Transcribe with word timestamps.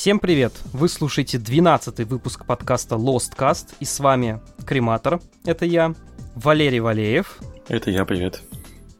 Всем 0.00 0.20
привет! 0.20 0.52
Вы 0.72 0.88
слушаете 0.88 1.38
12 1.38 2.06
выпуск 2.06 2.46
подкаста 2.46 2.94
Lost 2.94 3.36
Cast, 3.36 3.74
и 3.80 3.84
с 3.84 3.98
вами 3.98 4.40
Крематор, 4.64 5.20
это 5.44 5.66
я, 5.66 5.92
Валерий 6.36 6.78
Валеев. 6.78 7.40
Это 7.66 7.90
я, 7.90 8.04
привет. 8.04 8.40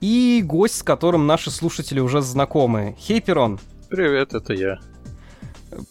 И 0.01 0.43
гость, 0.45 0.79
с 0.79 0.83
которым 0.83 1.29
наши 1.29 1.53
слушатели 1.53 2.01
уже 2.01 2.21
знакомы, 2.21 2.97
Хейперон. 2.99 3.61
Привет, 3.89 4.35
это 4.35 4.55
я. 4.55 4.81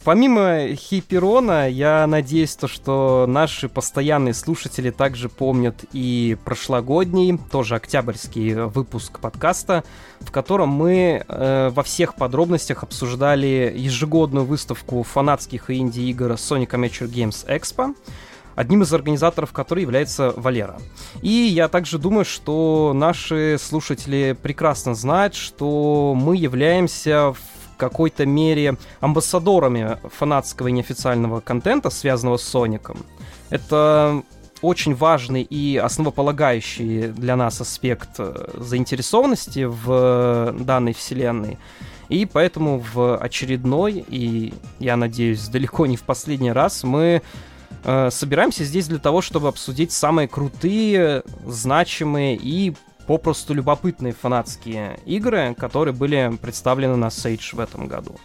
Помимо 0.04 0.76
Хиперона, 0.76 1.69
я 1.69 2.06
надеюсь, 2.08 2.56
то, 2.56 2.67
что 2.67 3.26
наши 3.28 3.69
постоянные 3.69 4.33
слушатели 4.33 4.90
также 4.90 5.29
помнят 5.29 5.86
и 5.94 6.37
прошлогодний, 6.44 7.37
тоже 7.51 7.76
октябрьский 7.76 8.54
выпуск 8.54 9.19
подкаста, 9.19 9.83
в 10.19 10.31
котором 10.31 10.69
мы 10.69 11.23
э, 11.28 11.69
во 11.73 11.83
всех 11.83 12.15
подробностях 12.15 12.83
обсуждали 12.83 13.73
ежегодную 13.76 14.46
выставку 14.46 15.04
фанатских 15.04 15.69
и 15.69 15.78
инди-игр 15.78 16.31
Sonic 16.31 16.70
Amateur 16.70 17.08
Games 17.08 17.46
Expo, 17.48 17.96
одним 18.55 18.82
из 18.82 18.91
организаторов 18.94 19.54
которой 19.54 19.82
является 19.82 20.34
Валера. 20.35 20.77
И 21.22 21.30
я 21.30 21.68
также 21.68 21.99
думаю, 21.99 22.26
что 22.26 22.91
наши 22.96 23.58
слушатели 23.60 24.35
прекрасно 24.41 24.96
знают, 24.96 25.35
что 25.35 26.13
мы 26.16 26.35
являемся 26.35 27.34
в 27.34 27.57
какой-то 27.77 28.26
мере 28.26 28.77
амбассадорами 28.99 29.98
фанатского 30.12 30.68
и 30.68 30.72
неофициального 30.72 31.40
контента, 31.40 31.90
связанного 31.90 32.38
с 32.38 32.44
Соником. 32.44 33.05
Это 33.49 34.23
очень 34.62 34.95
важный 34.95 35.44
и 35.44 35.77
основополагающий 35.77 37.08
для 37.08 37.35
нас 37.35 37.62
аспект 37.62 38.09
э, 38.18 38.49
заинтересованности 38.55 39.66
в 39.66 40.55
данной 40.59 40.94
вселенной. 40.94 41.58
И 42.09 42.26
поэтому 42.26 42.84
в 42.94 43.18
очередной, 43.18 44.05
и 44.07 44.54
я 44.80 44.96
надеюсь, 44.96 45.48
далеко 45.48 45.85
не 45.85 45.98
в 45.98 46.04
последний 46.04 46.52
раз, 46.52 46.84
мы 46.84 47.21
э, 47.84 48.09
собираемся 48.12 48.63
здесь 48.63 48.87
для 48.87 48.99
того, 48.99 49.21
чтобы 49.21 49.49
обсудить 49.49 49.91
самые 49.91 50.27
крутые, 50.27 51.24
значимые 51.46 52.37
и 52.37 52.74
попросту 53.08 53.54
любопытные 53.54 54.13
фанатские 54.13 55.00
игры, 55.05 55.55
которые 55.58 55.94
были 55.94 56.38
представлены 56.41 56.98
на 56.98 57.08
Sage 57.08 57.55
в 57.55 57.60
этом 57.60 57.88
году. 57.88 58.16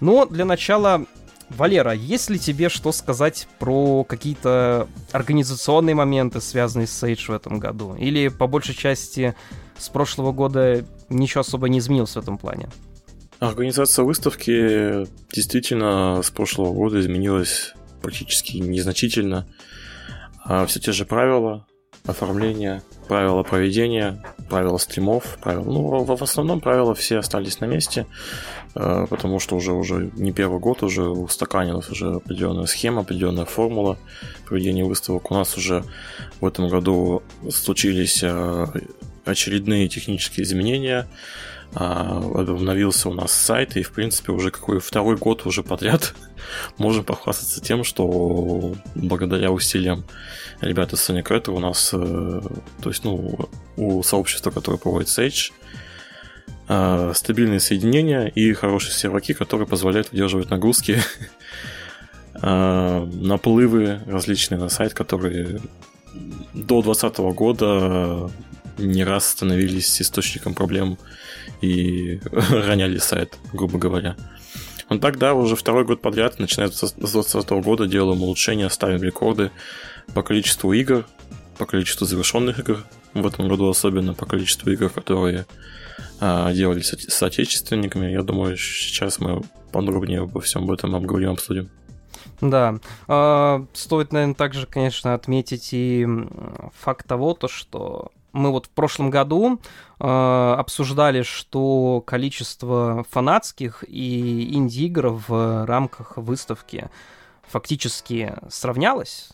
Но 0.00 0.26
для 0.26 0.44
начала, 0.44 1.06
Валера, 1.48 1.92
есть 1.92 2.28
ли 2.30 2.38
тебе 2.38 2.68
что 2.68 2.92
сказать 2.92 3.46
про 3.58 4.04
какие-то 4.04 4.88
организационные 5.12 5.94
моменты, 5.94 6.40
связанные 6.40 6.88
с 6.88 7.02
Sage 7.02 7.26
в 7.28 7.30
этом 7.30 7.60
году? 7.60 7.94
Или, 7.94 8.28
по 8.28 8.46
большей 8.48 8.74
части, 8.74 9.34
с 9.78 9.88
прошлого 9.88 10.32
года 10.32 10.84
ничего 11.08 11.40
особо 11.40 11.68
не 11.68 11.78
изменилось 11.78 12.16
в 12.16 12.18
этом 12.18 12.36
плане? 12.36 12.68
Организация 13.38 14.04
выставки 14.04 15.06
действительно 15.32 16.20
с 16.22 16.30
прошлого 16.30 16.72
года 16.72 17.00
изменилась 17.00 17.74
практически 18.02 18.56
незначительно. 18.58 19.46
А 20.44 20.66
все 20.66 20.80
те 20.80 20.92
же 20.92 21.06
правила, 21.06 21.66
оформления, 22.06 22.82
правила 23.08 23.42
проведения, 23.42 24.22
правила 24.48 24.78
стримов, 24.78 25.38
правила. 25.42 25.64
Ну, 25.64 26.04
в, 26.04 26.16
в 26.16 26.22
основном 26.22 26.60
правила 26.60 26.94
все 26.94 27.18
остались 27.18 27.60
на 27.60 27.66
месте, 27.66 28.06
э, 28.74 29.06
потому 29.08 29.40
что 29.40 29.56
уже 29.56 29.72
уже 29.72 30.10
не 30.14 30.32
первый 30.32 30.60
год 30.60 30.82
уже 30.82 31.02
устаканилась 31.02 31.90
уже 31.90 32.14
определенная 32.14 32.66
схема, 32.66 33.02
определенная 33.02 33.44
формула 33.44 33.98
проведения 34.46 34.84
выставок. 34.84 35.30
У 35.30 35.34
нас 35.34 35.56
уже 35.56 35.84
в 36.40 36.46
этом 36.46 36.68
году 36.68 37.22
случились 37.50 38.22
э, 38.22 38.66
очередные 39.24 39.88
технические 39.88 40.44
изменения. 40.44 41.06
А, 41.76 42.18
обновился 42.18 43.08
у 43.08 43.14
нас 43.14 43.32
сайт, 43.32 43.76
и, 43.76 43.82
в 43.82 43.90
принципе, 43.90 44.30
уже 44.30 44.50
какой 44.52 44.78
второй 44.78 45.16
год 45.16 45.44
уже 45.44 45.64
подряд 45.64 46.14
можем 46.78 47.04
похвастаться 47.04 47.60
тем, 47.60 47.82
что 47.82 48.74
благодаря 48.94 49.50
усилиям 49.50 50.04
ребят 50.60 50.92
из 50.92 51.00
Sonic 51.00 51.24
Retro 51.24 51.52
у 51.52 51.58
нас, 51.58 51.90
э, 51.92 52.40
то 52.80 52.88
есть, 52.88 53.02
ну, 53.02 53.48
у 53.76 54.02
сообщества, 54.04 54.52
которое 54.52 54.78
проводит 54.78 55.08
Sage, 55.08 55.52
э, 56.68 57.12
стабильные 57.12 57.58
соединения 57.58 58.26
и 58.26 58.52
хорошие 58.52 58.94
серваки, 58.94 59.34
которые 59.34 59.66
позволяют 59.66 60.12
выдерживать 60.12 60.50
нагрузки, 60.50 61.02
э, 62.40 63.08
наплывы 63.14 64.00
различные 64.06 64.60
на 64.60 64.68
сайт, 64.68 64.94
которые 64.94 65.60
до 66.52 66.82
2020 66.82 67.18
года 67.34 68.30
не 68.78 69.04
раз 69.04 69.28
становились 69.28 70.00
источником 70.00 70.54
проблем 70.54 70.98
и 71.60 72.20
роняли 72.32 72.98
сайт, 72.98 73.36
грубо 73.52 73.78
говоря. 73.78 74.16
Но 74.90 74.98
тогда 74.98 75.34
уже 75.34 75.56
второй 75.56 75.84
год 75.84 76.02
подряд, 76.02 76.38
начиная 76.38 76.68
с 76.70 76.92
2020 76.92 77.50
года, 77.64 77.86
делаем 77.86 78.22
улучшения, 78.22 78.68
ставим 78.68 79.02
рекорды 79.02 79.50
по 80.14 80.22
количеству 80.22 80.72
игр, 80.72 81.06
по 81.58 81.66
количеству 81.66 82.06
завершенных 82.06 82.58
игр, 82.58 82.84
в 83.14 83.26
этом 83.26 83.48
году 83.48 83.68
особенно 83.68 84.14
по 84.14 84.26
количеству 84.26 84.70
игр, 84.70 84.90
которые 84.90 85.46
а, 86.20 86.52
делались 86.52 86.88
с, 86.88 87.10
с 87.10 87.22
отечественниками. 87.22 88.10
Я 88.10 88.22
думаю, 88.22 88.56
сейчас 88.56 89.20
мы 89.20 89.42
подробнее 89.72 90.20
обо 90.20 90.40
всем 90.40 90.70
этом 90.70 90.94
обговорим, 90.94 91.30
обсудим. 91.30 91.70
Да. 92.40 92.78
Э, 93.08 93.64
стоит, 93.72 94.12
наверное, 94.12 94.34
также, 94.34 94.66
конечно, 94.66 95.14
отметить 95.14 95.70
и 95.72 96.06
факт 96.78 97.06
того, 97.06 97.34
то, 97.34 97.48
что 97.48 98.12
мы 98.34 98.50
вот 98.50 98.66
в 98.66 98.70
прошлом 98.70 99.10
году 99.10 99.60
э, 100.00 100.54
обсуждали, 100.58 101.22
что 101.22 102.02
количество 102.04 103.06
фанатских 103.08 103.84
и 103.86 104.54
инди-игр 104.54 105.08
в 105.26 105.64
рамках 105.64 106.16
выставки 106.16 106.90
фактически 107.48 108.34
сравнялось. 108.50 109.30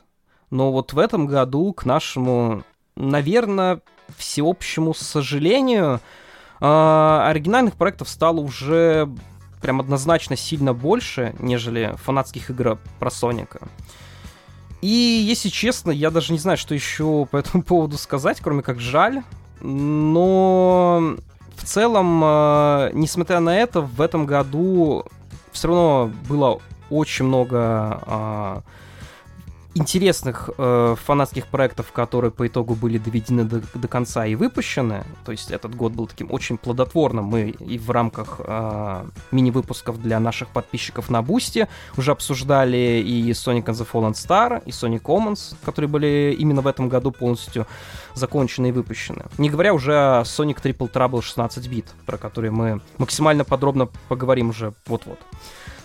Но 0.51 0.71
вот 0.71 0.93
в 0.93 0.99
этом 0.99 1.27
году, 1.27 1.73
к 1.73 1.87
нашему, 1.87 2.63
наверное, 2.95 3.81
всеобщему 4.17 4.93
сожалению, 4.93 6.01
э, 6.61 7.23
оригинальных 7.27 7.77
проектов 7.77 8.09
стало 8.09 8.41
уже 8.41 9.09
прям 9.63 9.81
однозначно 9.81 10.37
сильно 10.37 10.75
больше, 10.75 11.35
нежели 11.39 11.95
фанатских 11.97 12.51
игр 12.51 12.79
про 12.99 13.11
Соника. 13.11 13.67
И, 14.81 14.89
если 14.89 15.49
честно, 15.49 15.91
я 15.91 16.11
даже 16.11 16.33
не 16.33 16.39
знаю, 16.39 16.57
что 16.57 16.75
еще 16.75 17.27
по 17.31 17.37
этому 17.37 17.63
поводу 17.65 17.99
сказать, 17.99 18.41
кроме 18.41 18.63
как 18.63 18.81
жаль. 18.81 19.23
Но 19.61 21.17
в 21.57 21.65
целом, 21.65 22.23
э, 22.25 22.91
несмотря 22.95 23.41
на 23.41 23.57
это, 23.57 23.83
в 23.83 24.01
этом 24.01 24.25
году 24.25 25.05
все 25.53 25.69
равно 25.69 26.11
было 26.29 26.61
очень 26.89 27.27
много 27.27 28.03
э, 28.07 28.61
интересных 29.75 30.51
э, 30.59 30.97
фанатских 31.05 31.47
проектов, 31.47 31.93
которые 31.93 32.31
по 32.31 32.47
итогу 32.47 32.75
были 32.75 32.99
доведены 32.99 33.45
до, 33.45 33.63
до 33.75 33.89
конца 33.89 34.27
и 34.27 34.35
выпущены. 34.35 35.05
То 35.25 35.33
есть 35.33 35.51
этот 35.51 35.75
год 35.75 35.93
был 35.93 36.07
таким 36.07 36.33
очень 36.33 36.59
плодотворным. 36.59 37.25
Мы 37.25 37.51
и 37.51 37.79
в 37.79 37.91
рамках 37.91 38.41
э, 38.41 39.05
мини-выпусков 39.31 40.01
для 40.03 40.19
наших 40.19 40.49
подписчиков 40.49 41.11
на 41.11 41.23
Boosty 41.23 41.69
уже 41.97 42.11
обсуждали 42.13 43.03
и 43.07 43.31
Sonic 43.31 43.65
and 43.67 43.75
the 43.75 43.89
Fallen 43.91 44.13
Star, 44.13 44.63
и 44.67 44.71
Sonic 44.71 45.03
Omens, 45.03 45.55
которые 45.65 45.89
были 45.89 46.37
именно 46.39 46.63
в 46.63 46.67
этом 46.67 46.89
году 46.89 47.13
полностью 47.13 47.67
закончены 48.15 48.69
и 48.69 48.73
выпущены. 48.73 49.25
Не 49.39 49.51
говоря 49.51 49.73
уже 49.73 49.95
о 49.95 50.23
Sonic 50.23 50.61
Triple 50.63 50.91
Trouble 50.93 51.23
16 51.23 51.69
бит, 51.69 51.87
про 52.07 52.19
который 52.19 52.51
мы 52.51 52.81
максимально 52.99 53.45
подробно 53.45 53.89
поговорим 54.09 54.51
уже 54.51 54.73
вот-вот. 54.87 55.19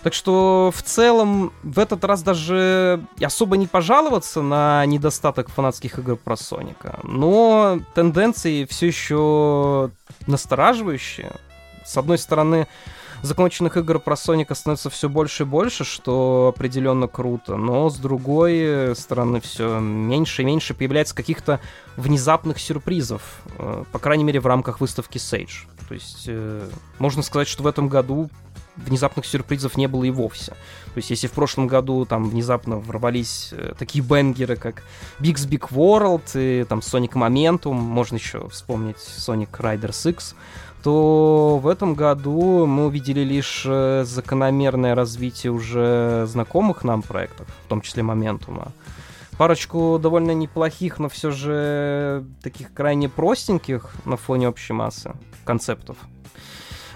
Так 0.06 0.14
что 0.14 0.72
в 0.72 0.84
целом 0.84 1.52
в 1.64 1.80
этот 1.80 2.04
раз 2.04 2.22
даже 2.22 3.04
особо 3.20 3.56
не 3.56 3.66
пожаловаться 3.66 4.40
на 4.40 4.86
недостаток 4.86 5.48
фанатских 5.48 5.98
игр 5.98 6.14
про 6.14 6.36
Соника. 6.36 7.00
Но 7.02 7.80
тенденции 7.92 8.66
все 8.66 8.86
еще 8.86 9.90
настораживающие. 10.28 11.32
С 11.84 11.96
одной 11.96 12.18
стороны, 12.18 12.68
законченных 13.22 13.76
игр 13.78 13.98
про 13.98 14.14
Соника 14.14 14.54
становится 14.54 14.90
все 14.90 15.08
больше 15.08 15.42
и 15.42 15.46
больше, 15.46 15.82
что 15.82 16.54
определенно 16.54 17.08
круто, 17.08 17.56
но 17.56 17.90
с 17.90 17.96
другой 17.96 18.94
стороны 18.94 19.40
все 19.40 19.80
меньше 19.80 20.42
и 20.42 20.44
меньше 20.44 20.74
появляется 20.74 21.16
каких-то 21.16 21.58
внезапных 21.96 22.60
сюрпризов, 22.60 23.40
э, 23.58 23.82
по 23.90 23.98
крайней 23.98 24.22
мере 24.22 24.38
в 24.38 24.46
рамках 24.46 24.80
выставки 24.80 25.18
Sage. 25.18 25.66
То 25.88 25.94
есть 25.94 26.26
э, 26.28 26.68
можно 27.00 27.22
сказать, 27.22 27.48
что 27.48 27.64
в 27.64 27.66
этом 27.66 27.88
году 27.88 28.30
внезапных 28.76 29.26
сюрпризов 29.26 29.76
не 29.76 29.86
было 29.86 30.04
и 30.04 30.10
вовсе. 30.10 30.52
То 30.52 30.98
есть, 30.98 31.10
если 31.10 31.26
в 31.26 31.32
прошлом 31.32 31.66
году 31.66 32.04
там 32.06 32.28
внезапно 32.28 32.78
ворвались 32.78 33.50
э, 33.52 33.74
такие 33.78 34.02
бенгеры, 34.02 34.56
как 34.56 34.82
Big's 35.20 35.48
Big 35.48 35.68
World 35.70 36.22
и 36.34 36.64
там 36.64 36.78
Sonic 36.78 37.12
Momentum, 37.12 37.72
можно 37.72 38.16
еще 38.16 38.48
вспомнить 38.48 38.96
Sonic 38.96 39.50
Riders 39.50 40.10
X, 40.10 40.34
то 40.82 41.58
в 41.62 41.66
этом 41.66 41.94
году 41.94 42.64
мы 42.66 42.86
увидели 42.86 43.20
лишь 43.20 43.64
э, 43.66 44.04
закономерное 44.06 44.94
развитие 44.94 45.52
уже 45.52 46.26
знакомых 46.28 46.84
нам 46.84 47.02
проектов, 47.02 47.46
в 47.64 47.68
том 47.68 47.80
числе 47.80 48.02
Моментума. 48.02 48.72
Парочку 49.36 49.98
довольно 50.00 50.30
неплохих, 50.30 50.98
но 50.98 51.08
все 51.08 51.30
же 51.30 52.24
таких 52.42 52.72
крайне 52.72 53.08
простеньких 53.08 53.90
на 54.06 54.16
фоне 54.16 54.48
общей 54.48 54.72
массы 54.72 55.12
концептов. 55.44 55.96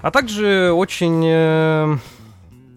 А 0.02 0.10
также 0.10 0.72
очень 0.72 1.22
э, 1.24 1.96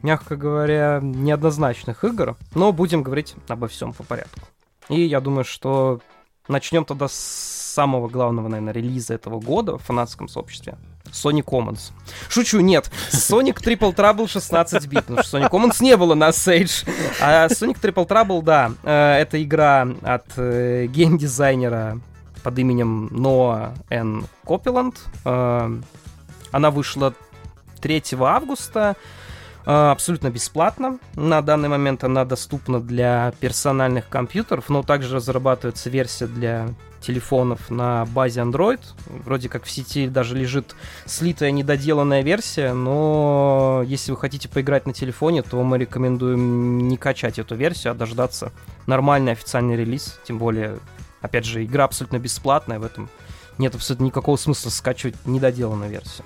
мягко 0.04 0.36
говоря, 0.36 1.00
неоднозначных 1.02 2.04
игр, 2.04 2.36
но 2.54 2.72
будем 2.72 3.02
говорить 3.02 3.36
обо 3.48 3.68
всем 3.68 3.94
по 3.94 4.04
порядку. 4.04 4.42
И 4.90 5.02
я 5.02 5.22
думаю, 5.22 5.46
что 5.46 6.02
начнем 6.48 6.86
тогда 6.86 7.08
с 7.08 7.14
самого 7.14 8.08
главного, 8.08 8.50
наверное, 8.50 8.74
релиза 8.74 9.16
этого 9.16 9.40
года 9.40 9.78
в 9.78 9.84
фанатском 9.84 10.28
сообществе. 10.28 10.78
Sonic 11.06 11.46
Commons. 11.46 11.92
Шучу, 12.30 12.60
нет. 12.60 12.92
Sonic 13.12 13.56
Triple 13.64 13.96
Trouble 13.96 14.28
16 14.28 14.88
бит, 14.88 15.06
потому 15.06 15.24
что 15.24 15.38
Sonic 15.38 15.50
Commons 15.50 15.78
не 15.82 15.96
было 15.98 16.16
на 16.16 16.30
Sage. 16.30 16.88
А 17.22 17.48
Sonic 17.48 17.80
Triple 17.82 18.08
Trouble, 18.08 18.42
да, 18.44 18.72
э, 18.84 19.22
это 19.22 19.42
игра 19.42 19.88
от 20.02 20.26
э, 20.38 20.88
геймдизайнера 20.88 22.00
под 22.44 22.60
именем 22.60 23.08
Ноа 23.12 23.74
Н. 23.90 24.26
Копиланд. 24.46 25.00
Она 26.54 26.72
вышла 26.72 27.14
3 27.82 28.04
августа. 28.22 28.96
Э, 29.66 29.92
абсолютно 29.92 30.30
бесплатно. 30.30 31.00
На 31.16 31.42
данный 31.42 31.68
момент 31.68 32.04
она 32.04 32.26
доступна 32.26 32.80
для 32.80 33.34
персональных 33.40 34.08
компьютеров, 34.08 34.70
но 34.70 34.84
также 34.84 35.16
разрабатывается 35.16 35.90
версия 35.90 36.28
для 36.28 36.70
телефонов 37.02 37.72
на 37.72 38.06
базе 38.06 38.42
Android. 38.42 38.80
Вроде 39.26 39.50
как 39.50 39.64
в 39.64 39.72
сети 39.72 40.08
даже 40.08 40.38
лежит 40.38 40.76
слитая 41.06 41.50
недоделанная 41.52 42.22
версия, 42.22 42.74
но 42.74 43.84
если 43.86 44.12
вы 44.12 44.18
хотите 44.18 44.48
поиграть 44.48 44.86
на 44.86 44.94
телефоне, 44.94 45.42
то 45.42 45.62
мы 45.64 45.80
рекомендуем 45.80 46.88
не 46.88 46.98
качать 46.98 47.40
эту 47.40 47.56
версию, 47.56 47.92
а 47.92 47.96
дождаться 47.96 48.52
нормальный 48.86 49.32
официальный 49.32 49.76
релиз. 49.76 50.20
Тем 50.24 50.38
более, 50.38 50.78
опять 51.20 51.46
же, 51.46 51.66
игра 51.66 51.86
абсолютно 51.86 52.20
бесплатная, 52.20 52.80
в 52.80 52.84
этом 52.84 53.10
нет 53.58 53.76
абсолютно 53.76 54.06
никакого 54.06 54.38
смысла 54.38 54.70
скачивать 54.70 55.16
недоделанную 55.26 55.90
версию. 55.90 56.26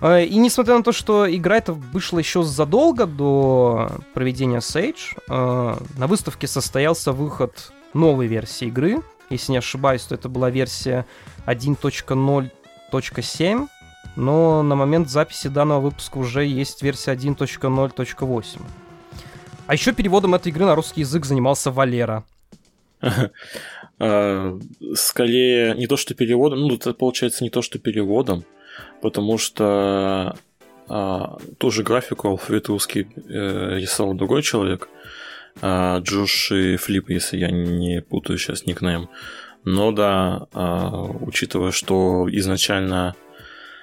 Э, 0.00 0.24
и 0.24 0.36
несмотря 0.36 0.76
на 0.76 0.82
то, 0.82 0.92
что 0.92 1.34
игра 1.34 1.56
эта 1.56 1.72
вышла 1.72 2.18
еще 2.18 2.42
задолго 2.42 3.06
до 3.06 3.90
проведения 4.14 4.58
Sage, 4.58 5.16
э, 5.28 5.76
на 5.98 6.06
выставке 6.06 6.46
состоялся 6.46 7.12
выход 7.12 7.72
новой 7.94 8.26
версии 8.26 8.68
игры. 8.68 9.02
Если 9.30 9.52
не 9.52 9.58
ошибаюсь, 9.58 10.02
то 10.02 10.14
это 10.14 10.28
была 10.28 10.50
версия 10.50 11.06
1.0.7, 11.46 13.68
но 14.16 14.62
на 14.62 14.74
момент 14.74 15.10
записи 15.10 15.48
данного 15.48 15.80
выпуска 15.80 16.18
уже 16.18 16.44
есть 16.44 16.82
версия 16.82 17.12
1.0.8. 17.12 18.60
А 19.66 19.74
еще 19.74 19.92
переводом 19.92 20.34
этой 20.34 20.48
игры 20.48 20.64
на 20.64 20.74
русский 20.74 21.00
язык 21.00 21.24
занимался 21.24 21.70
Валера. 21.70 22.24
А, 24.00 24.56
скорее, 24.94 25.74
не 25.74 25.88
то 25.88 25.96
что 25.96 26.14
переводом, 26.14 26.60
ну, 26.60 26.76
это 26.76 26.94
получается 26.94 27.42
не 27.42 27.50
то 27.50 27.62
что 27.62 27.80
переводом, 27.80 28.44
потому 29.00 29.38
что 29.38 30.36
а, 30.88 31.38
ту 31.58 31.70
же 31.70 31.82
графику 31.82 32.28
алфавит 32.28 32.68
русский 32.68 33.08
э, 33.28 33.78
рисовал 33.78 34.14
другой 34.14 34.42
человек, 34.42 34.88
а, 35.60 35.98
Джош 35.98 36.52
и 36.52 36.76
Флип, 36.76 37.10
если 37.10 37.38
я 37.38 37.50
не 37.50 38.00
путаю 38.00 38.38
сейчас 38.38 38.64
никнейм. 38.64 39.08
Но 39.64 39.92
да, 39.92 40.46
а, 40.52 41.02
учитывая, 41.20 41.72
что 41.72 42.26
изначально, 42.30 43.14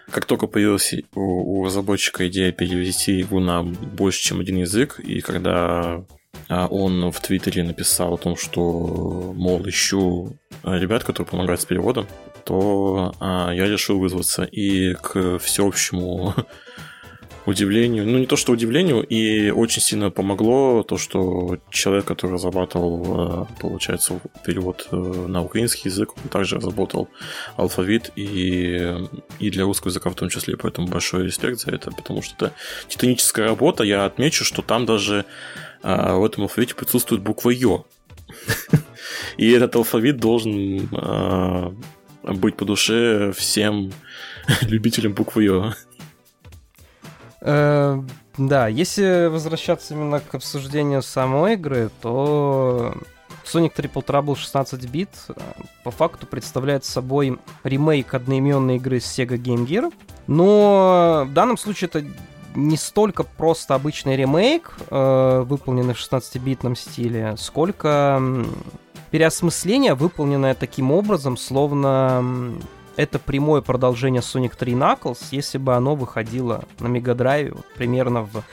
как 0.10 0.26
только 0.26 0.48
появилась 0.48 0.94
у, 1.14 1.60
у 1.60 1.66
разработчика 1.66 2.28
идея 2.28 2.52
перевести 2.52 3.14
его 3.14 3.40
на 3.40 3.62
больше, 3.62 4.22
чем 4.22 4.40
один 4.40 4.58
язык, 4.58 5.00
и 5.00 5.22
когда 5.22 6.04
он 6.50 7.12
в 7.12 7.20
Твиттере 7.22 7.64
написал 7.64 8.14
о 8.14 8.18
том, 8.18 8.36
что, 8.36 9.34
мол, 9.36 9.68
ищу 9.68 10.38
ребят, 10.64 11.04
которые 11.04 11.28
помогают 11.28 11.62
с 11.62 11.66
переводом, 11.66 12.08
то 12.46 13.14
а, 13.20 13.52
я 13.52 13.68
решил 13.68 14.00
вызваться. 14.00 14.44
И 14.44 14.94
к 14.94 15.40
всеобщему 15.40 16.34
удивлению, 17.46 18.06
ну 18.06 18.18
не 18.18 18.26
то 18.26 18.36
что 18.36 18.52
удивлению, 18.54 19.04
и 19.04 19.50
очень 19.52 19.82
сильно 19.82 20.10
помогло 20.10 20.84
то, 20.84 20.98
что 20.98 21.58
человек, 21.70 22.06
который 22.06 22.32
разрабатывал, 22.32 23.44
э, 23.44 23.46
получается, 23.60 24.20
перевод 24.46 24.88
э, 24.92 24.96
на 24.96 25.44
украинский 25.44 25.90
язык, 25.90 26.10
он 26.18 26.30
также 26.30 26.58
разработал 26.58 27.08
алфавит 27.56 28.12
и, 28.16 28.96
и 29.40 29.50
для 29.50 29.64
русского 29.64 29.90
языка 29.90 30.10
в 30.10 30.16
том 30.16 30.30
числе, 30.30 30.58
поэтому 30.58 30.88
большой 30.88 31.26
респект 31.26 31.60
за 31.60 31.72
это, 31.72 31.92
потому 31.92 32.22
что 32.22 32.36
это 32.36 32.56
титаническая 32.88 33.46
работа. 33.48 33.84
Я 33.84 34.06
отмечу, 34.06 34.44
что 34.44 34.62
там 34.62 34.86
даже 34.86 35.26
э, 35.84 36.14
в 36.14 36.26
этом 36.26 36.44
алфавите 36.44 36.76
присутствует 36.76 37.22
буква 37.22 37.52
Ё. 37.52 37.86
И 39.38 39.52
этот 39.52 39.76
алфавит 39.76 40.18
должен 40.18 40.90
быть 42.24 42.58
по 42.58 42.66
душе 42.66 43.32
всем 43.34 43.92
любителям 44.62 45.14
буквы 45.14 45.44
Ё. 45.44 45.74
Э, 47.48 48.02
да, 48.40 48.68
если 48.68 49.28
возвращаться 49.28 49.94
именно 49.94 50.20
к 50.20 50.34
обсуждению 50.34 51.04
самой 51.04 51.54
игры, 51.54 51.92
то 52.02 52.96
Sonic 53.46 53.76
Triple 53.76 54.04
Trouble 54.04 54.36
16 54.36 54.90
бит 54.90 55.10
э, 55.30 55.34
по 55.84 55.92
факту 55.92 56.26
представляет 56.26 56.86
собой 56.86 57.38
ремейк 57.64 58.16
одноименной 58.16 58.78
игры 58.78 59.00
с 59.00 59.06
Sega 59.06 59.38
Game 59.38 59.68
Gear. 59.68 59.94
Но 60.26 61.26
в 61.28 61.34
данном 61.34 61.58
случае 61.58 61.88
это 61.88 62.04
не 62.56 62.78
столько 62.78 63.22
просто 63.24 63.76
обычный 63.76 64.16
ремейк, 64.16 64.76
э, 64.90 65.44
выполненный 65.46 65.94
в 65.94 66.00
16-битном 66.00 66.76
стиле, 66.76 67.36
сколько 67.38 68.20
переосмысление, 69.12 69.94
выполненное 69.94 70.56
таким 70.56 70.92
образом, 70.92 71.38
словно 71.38 72.56
это 72.98 73.20
прямое 73.20 73.62
продолжение 73.62 74.22
Sonic 74.22 74.54
3 74.58 74.74
Knuckles, 74.74 75.20
если 75.32 75.58
бы 75.58 75.76
оно 75.76 75.96
выходило 75.96 76.64
на 76.80 76.88
Мегадрайве 76.88 77.52
вот, 77.52 77.66
примерно 77.76 78.24
в 78.24 78.44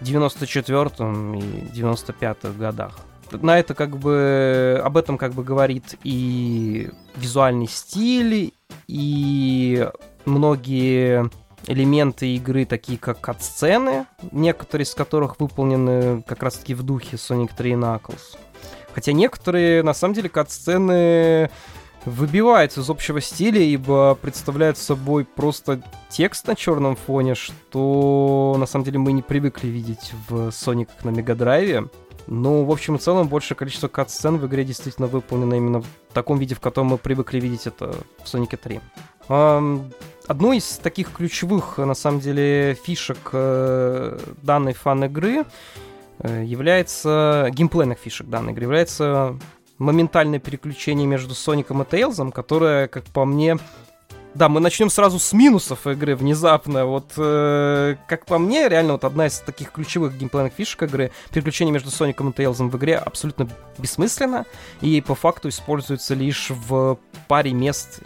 94-м 0.00 1.34
и 1.34 1.40
95-х 1.40 2.58
годах. 2.58 2.98
На 3.30 3.58
это 3.58 3.74
как 3.74 3.96
бы 3.96 4.80
об 4.84 4.96
этом 4.96 5.16
как 5.16 5.32
бы 5.32 5.42
говорит 5.42 5.96
и 6.04 6.90
визуальный 7.16 7.68
стиль, 7.68 8.52
и 8.86 9.88
многие 10.26 11.30
элементы 11.66 12.34
игры, 12.34 12.64
такие 12.66 12.98
как 12.98 13.20
кат-сцены, 13.20 14.06
некоторые 14.32 14.84
из 14.84 14.94
которых 14.94 15.38
выполнены 15.40 16.22
как 16.22 16.42
раз-таки 16.42 16.74
в 16.74 16.82
духе 16.82 17.16
Sonic 17.16 17.50
3 17.56 17.72
Knuckles. 17.72 18.36
Хотя 18.94 19.12
некоторые, 19.12 19.82
на 19.82 19.94
самом 19.94 20.14
деле, 20.14 20.28
кат-сцены 20.28 21.50
выбивается 22.04 22.80
из 22.80 22.90
общего 22.90 23.20
стиля, 23.20 23.60
ибо 23.60 24.14
представляет 24.14 24.78
собой 24.78 25.24
просто 25.24 25.82
текст 26.08 26.46
на 26.46 26.54
черном 26.54 26.96
фоне, 26.96 27.34
что 27.34 28.56
на 28.58 28.66
самом 28.66 28.84
деле 28.84 28.98
мы 28.98 29.12
не 29.12 29.22
привыкли 29.22 29.68
видеть 29.68 30.12
в 30.28 30.48
Sonic 30.48 30.88
на 31.04 31.10
Мегадрайве. 31.10 31.88
Ну, 32.26 32.64
в 32.64 32.70
общем 32.70 32.96
и 32.96 32.98
целом, 32.98 33.28
большее 33.28 33.56
количество 33.56 33.88
кат-сцен 33.88 34.38
в 34.38 34.46
игре 34.46 34.64
действительно 34.64 35.08
выполнено 35.08 35.54
именно 35.54 35.80
в 35.80 35.86
таком 36.12 36.38
виде, 36.38 36.54
в 36.54 36.60
котором 36.60 36.88
мы 36.88 36.98
привыкли 36.98 37.40
видеть 37.40 37.66
это 37.66 37.94
в 38.22 38.24
Sonic 38.24 38.56
3. 38.56 38.80
Одной 40.28 40.58
из 40.58 40.78
таких 40.78 41.12
ключевых, 41.12 41.78
на 41.78 41.94
самом 41.94 42.20
деле, 42.20 42.76
фишек 42.84 43.30
э, 43.32 44.18
данной 44.42 44.72
фан-игры 44.72 45.44
э, 46.20 46.44
является... 46.44 47.48
геймплейных 47.52 47.98
фишек 47.98 48.28
данной 48.28 48.52
игры 48.52 48.64
является 48.64 49.36
моментальное 49.82 50.38
переключение 50.38 51.06
между 51.06 51.34
Соником 51.34 51.82
и 51.82 51.84
Тейлзом, 51.84 52.32
которое, 52.32 52.88
как 52.88 53.04
по 53.04 53.24
мне, 53.24 53.58
да, 54.34 54.48
мы 54.48 54.60
начнем 54.60 54.88
сразу 54.88 55.18
с 55.18 55.32
минусов 55.34 55.86
игры 55.86 56.16
внезапно. 56.16 56.86
Вот, 56.86 57.12
э, 57.18 57.96
как 58.08 58.24
по 58.24 58.38
мне, 58.38 58.68
реально 58.68 58.92
вот 58.92 59.04
одна 59.04 59.26
из 59.26 59.38
таких 59.40 59.72
ключевых 59.72 60.16
геймплейных 60.16 60.54
фишек 60.54 60.84
игры, 60.84 61.12
переключение 61.30 61.72
между 61.72 61.90
Соником 61.90 62.30
и 62.30 62.32
Тейлзом 62.32 62.70
в 62.70 62.76
игре 62.78 62.96
абсолютно 62.96 63.48
бессмысленно 63.76 64.46
и 64.80 65.02
по 65.02 65.14
факту 65.14 65.50
используется 65.50 66.14
лишь 66.14 66.48
в 66.48 66.98
паре 67.28 67.52
мест 67.52 68.00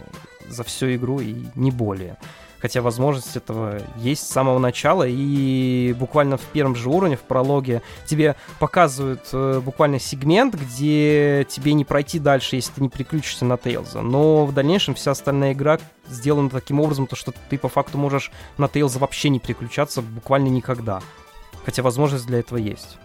за 0.49 0.63
всю 0.63 0.93
игру 0.95 1.19
и 1.19 1.45
не 1.55 1.71
более 1.71 2.17
хотя 2.59 2.81
возможность 2.81 3.35
этого 3.35 3.81
есть 3.97 4.25
с 4.25 4.31
самого 4.31 4.59
начала, 4.59 5.05
и 5.07 5.95
буквально 5.97 6.37
в 6.37 6.45
первом 6.45 6.75
же 6.75 6.89
уровне, 6.89 7.15
в 7.15 7.21
прологе, 7.21 7.81
тебе 8.05 8.35
показывают 8.59 9.21
э, 9.33 9.61
буквально 9.63 9.99
сегмент, 9.99 10.55
где 10.55 11.45
тебе 11.49 11.73
не 11.73 11.85
пройти 11.85 12.19
дальше, 12.19 12.55
если 12.55 12.73
ты 12.73 12.81
не 12.81 12.89
переключишься 12.89 13.45
на 13.45 13.57
Тейлза, 13.57 14.01
но 14.01 14.45
в 14.45 14.53
дальнейшем 14.53 14.95
вся 14.95 15.11
остальная 15.11 15.53
игра 15.53 15.79
сделана 16.09 16.49
таким 16.49 16.79
образом, 16.79 17.07
то, 17.07 17.15
что 17.15 17.33
ты 17.49 17.57
по 17.57 17.69
факту 17.69 17.97
можешь 17.97 18.31
на 18.57 18.67
Тейлза 18.67 18.99
вообще 18.99 19.29
не 19.29 19.39
переключаться 19.39 20.01
буквально 20.01 20.47
никогда, 20.47 21.01
хотя 21.65 21.83
возможность 21.83 22.25
для 22.27 22.39
этого 22.39 22.57
есть. 22.57 22.97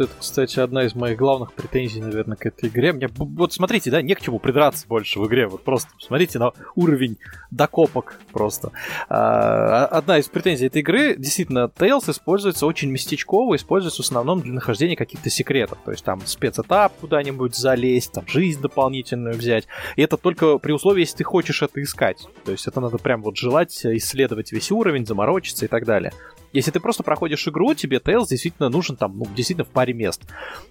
Это, 0.00 0.12
кстати, 0.18 0.60
одна 0.60 0.84
из 0.84 0.94
моих 0.94 1.18
главных 1.18 1.52
претензий, 1.52 2.00
наверное, 2.00 2.36
к 2.36 2.46
этой 2.46 2.68
игре. 2.68 2.92
Мне, 2.92 3.08
вот 3.16 3.52
смотрите, 3.52 3.90
да, 3.90 4.00
не 4.00 4.14
к 4.14 4.20
чему 4.20 4.38
придраться 4.38 4.86
больше 4.86 5.18
в 5.18 5.26
игре. 5.26 5.48
Вот 5.48 5.64
просто 5.64 5.90
смотрите 5.98 6.38
на 6.38 6.52
уровень 6.76 7.18
докопок 7.50 8.20
просто. 8.32 8.70
А, 9.08 9.86
одна 9.86 10.18
из 10.18 10.28
претензий 10.28 10.66
этой 10.66 10.82
игры, 10.82 11.16
действительно, 11.16 11.70
Tails 11.76 12.10
используется 12.10 12.66
очень 12.66 12.90
местечково, 12.90 13.56
используется 13.56 14.02
в 14.02 14.06
основном 14.06 14.40
для 14.40 14.52
нахождения 14.52 14.96
каких-то 14.96 15.30
секретов. 15.30 15.78
То 15.84 15.90
есть 15.90 16.04
там 16.04 16.20
спецэтап 16.24 16.92
куда-нибудь 17.00 17.56
залезть, 17.56 18.12
там 18.12 18.26
жизнь 18.28 18.60
дополнительную 18.60 19.34
взять. 19.34 19.66
И 19.96 20.02
это 20.02 20.16
только 20.16 20.58
при 20.58 20.72
условии, 20.72 21.00
если 21.00 21.18
ты 21.18 21.24
хочешь 21.24 21.62
это 21.62 21.82
искать. 21.82 22.26
То 22.44 22.52
есть 22.52 22.66
это 22.66 22.80
надо 22.80 22.98
прям 22.98 23.22
вот 23.22 23.36
желать 23.36 23.84
исследовать 23.84 24.52
весь 24.52 24.70
уровень, 24.70 25.06
заморочиться 25.06 25.64
и 25.64 25.68
так 25.68 25.84
далее. 25.84 26.12
Если 26.52 26.70
ты 26.70 26.80
просто 26.80 27.02
проходишь 27.02 27.46
игру, 27.48 27.74
тебе 27.74 27.98
Tails 27.98 28.26
действительно 28.28 28.68
нужен 28.68 28.96
там, 28.96 29.18
ну, 29.18 29.26
действительно 29.34 29.64
в 29.64 29.70
паре 29.70 29.92
мест. 29.92 30.22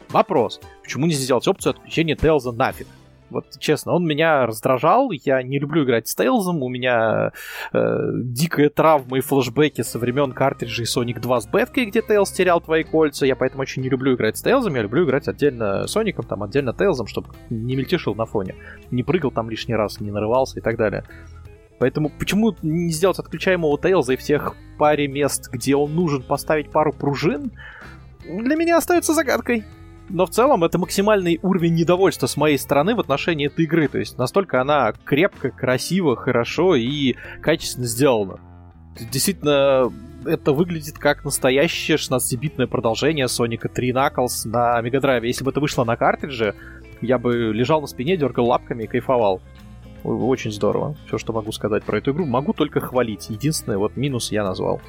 Вопрос, 0.10 0.60
почему 0.81 1.05
не 1.05 1.13
сделать 1.13 1.48
опцию 1.48 1.72
отключения 1.72 2.15
Tails 2.15 2.51
нафиг? 2.51 2.88
Вот 3.29 3.46
честно, 3.60 3.93
он 3.93 4.05
меня 4.05 4.46
раздражал. 4.46 5.12
Я 5.12 5.41
не 5.43 5.60
люблю 5.60 5.84
играть 5.84 6.07
с 6.07 6.15
Тейлзом. 6.15 6.63
У 6.63 6.69
меня 6.69 7.31
э, 7.74 8.10
дикая 8.13 8.69
травма 8.69 9.17
и 9.17 9.22
флешбеки 9.22 9.81
со 9.81 10.00
времен 10.00 10.31
картриджей 10.31 10.86
Sonic 10.86 11.19
2 11.19 11.41
с 11.41 11.48
беткой, 11.48 11.86
где 11.86 12.01
Тейлз 12.01 12.31
терял 12.31 12.62
твои 12.62 12.84
кольца. 12.84 13.25
Я 13.25 13.36
поэтому 13.36 13.63
очень 13.63 13.81
не 13.81 13.89
люблю 13.89 14.15
играть 14.15 14.38
с 14.38 14.41
Тейлзом. 14.41 14.75
Я 14.75 14.84
люблю 14.84 15.05
играть 15.05 15.27
отдельно 15.27 15.88
Соником, 15.88 16.25
там 16.25 16.43
отдельно 16.43 16.74
Тейлзом, 16.74 17.07
чтобы 17.07 17.29
не 17.50 17.75
мельтешил 17.75 18.15
на 18.15 18.25
фоне. 18.25 18.55
Не 18.91 19.03
прыгал 19.03 19.31
там 19.31 19.50
лишний 19.50 19.75
раз, 19.75 20.00
не 20.00 20.12
нарывался 20.12 20.60
и 20.60 20.62
так 20.62 20.77
далее. 20.77 21.03
Поэтому 21.79 22.10
почему 22.10 22.55
не 22.62 22.91
сделать 22.91 23.19
отключаемого 23.19 23.79
Тейлза 23.79 24.13
и 24.13 24.17
всех 24.17 24.55
паре 24.77 25.07
мест, 25.07 25.50
где 25.51 25.75
он 25.75 25.93
нужен 25.96 26.24
поставить 26.24 26.72
пару 26.72 26.91
пружин, 26.91 27.51
для 28.25 28.55
меня 28.55 28.77
остается 28.77 29.13
загадкой 29.13 29.63
но 30.10 30.25
в 30.25 30.29
целом 30.29 30.63
это 30.63 30.77
максимальный 30.77 31.39
уровень 31.41 31.75
недовольства 31.75 32.27
с 32.27 32.38
моей 32.38 32.57
стороны 32.57 32.96
в 32.96 33.00
отношении 33.00 33.48
этой 33.48 33.65
игры. 33.65 33.88
То 33.88 33.98
есть 33.98 34.17
настолько 34.17 34.62
она 34.62 34.93
крепко, 35.03 35.50
красиво, 35.50 36.15
хорошо 36.15 36.75
и 36.75 37.15
качественно 37.41 37.88
сделана. 37.88 38.39
Действительно, 39.12 39.91
это 40.25 40.53
выглядит 40.53 40.98
как 40.98 41.24
настоящее 41.24 41.98
16-битное 41.98 42.67
продолжение 42.67 43.25
Sonic 43.25 43.67
3 43.67 43.91
Knuckles 43.91 44.46
на 44.46 44.79
Drive. 44.81 45.25
Если 45.25 45.43
бы 45.43 45.51
это 45.51 45.60
вышло 45.60 45.84
на 45.84 45.98
картридже, 45.98 46.55
я 47.01 47.17
бы 47.17 47.53
лежал 47.53 47.81
на 47.81 47.88
спине, 47.88 48.17
дергал 48.17 48.48
лапками 48.48 48.84
и 48.84 48.88
кайфовал. 48.88 49.41
Очень 50.04 50.51
здорово. 50.51 50.96
Все, 51.08 51.18
что 51.18 51.34
могу 51.34 51.51
сказать 51.51 51.84
про 51.84 51.98
эту 51.98 52.12
игру. 52.12 52.25
Могу 52.25 52.54
только 52.54 52.80
хвалить. 52.80 53.30
Единственное, 53.30 53.77
вот 53.77 53.98
минус 53.98 54.32
я 54.32 54.44
назвал. 54.44 54.82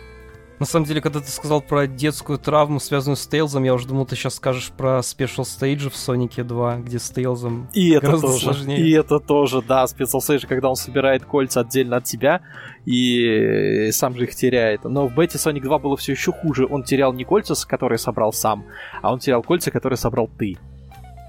На 0.59 0.67
самом 0.67 0.87
деле, 0.87 1.01
когда 1.01 1.21
ты 1.21 1.31
сказал 1.31 1.61
про 1.61 1.87
детскую 1.87 2.37
травму, 2.37 2.81
связанную 2.81 3.17
с 3.17 3.25
Тейлзом, 3.29 3.63
я 3.63 3.75
уже 3.75 3.87
думал, 3.87 4.07
ты 4.07 4.17
сейчас 4.17 4.35
скажешь 4.35 4.73
про 4.77 5.01
special 5.03 5.45
stage 5.45 5.82
и 5.82 5.89
в 5.89 5.95
Сонике 5.95 6.43
2, 6.43 6.79
где 6.79 6.99
с 6.99 7.11
Тейлзом 7.11 7.69
и 7.73 7.91
это 7.91 8.19
тоже, 8.19 8.39
сложнее. 8.43 8.81
И 8.81 8.91
это 8.91 9.21
тоже, 9.21 9.63
да, 9.63 9.87
special 9.87 10.21
stage 10.21 10.41
и, 10.41 10.49
когда 10.49 10.69
он 10.69 10.75
собирает 10.75 11.25
кольца 11.25 11.61
отдельно 11.61 11.99
от 11.99 12.05
тебя 12.05 12.41
и 12.87 13.91
сам 13.93 14.17
же 14.17 14.25
их 14.25 14.35
теряет. 14.35 14.83
Но 14.83 15.07
в 15.07 15.15
бете 15.15 15.39
Sonic 15.39 15.61
2 15.61 15.79
было 15.79 15.97
все 15.97 16.13
еще 16.13 16.33
хуже. 16.33 16.67
Он 16.69 16.83
терял 16.83 17.13
не 17.13 17.23
кольца, 17.23 17.55
которые 17.65 17.99
собрал 17.99 18.33
сам, 18.33 18.65
а 19.01 19.13
он 19.13 19.21
терял 19.21 19.45
кольца, 19.45 19.71
которые 19.71 19.97
собрал 19.97 20.29
ты. 20.39 20.57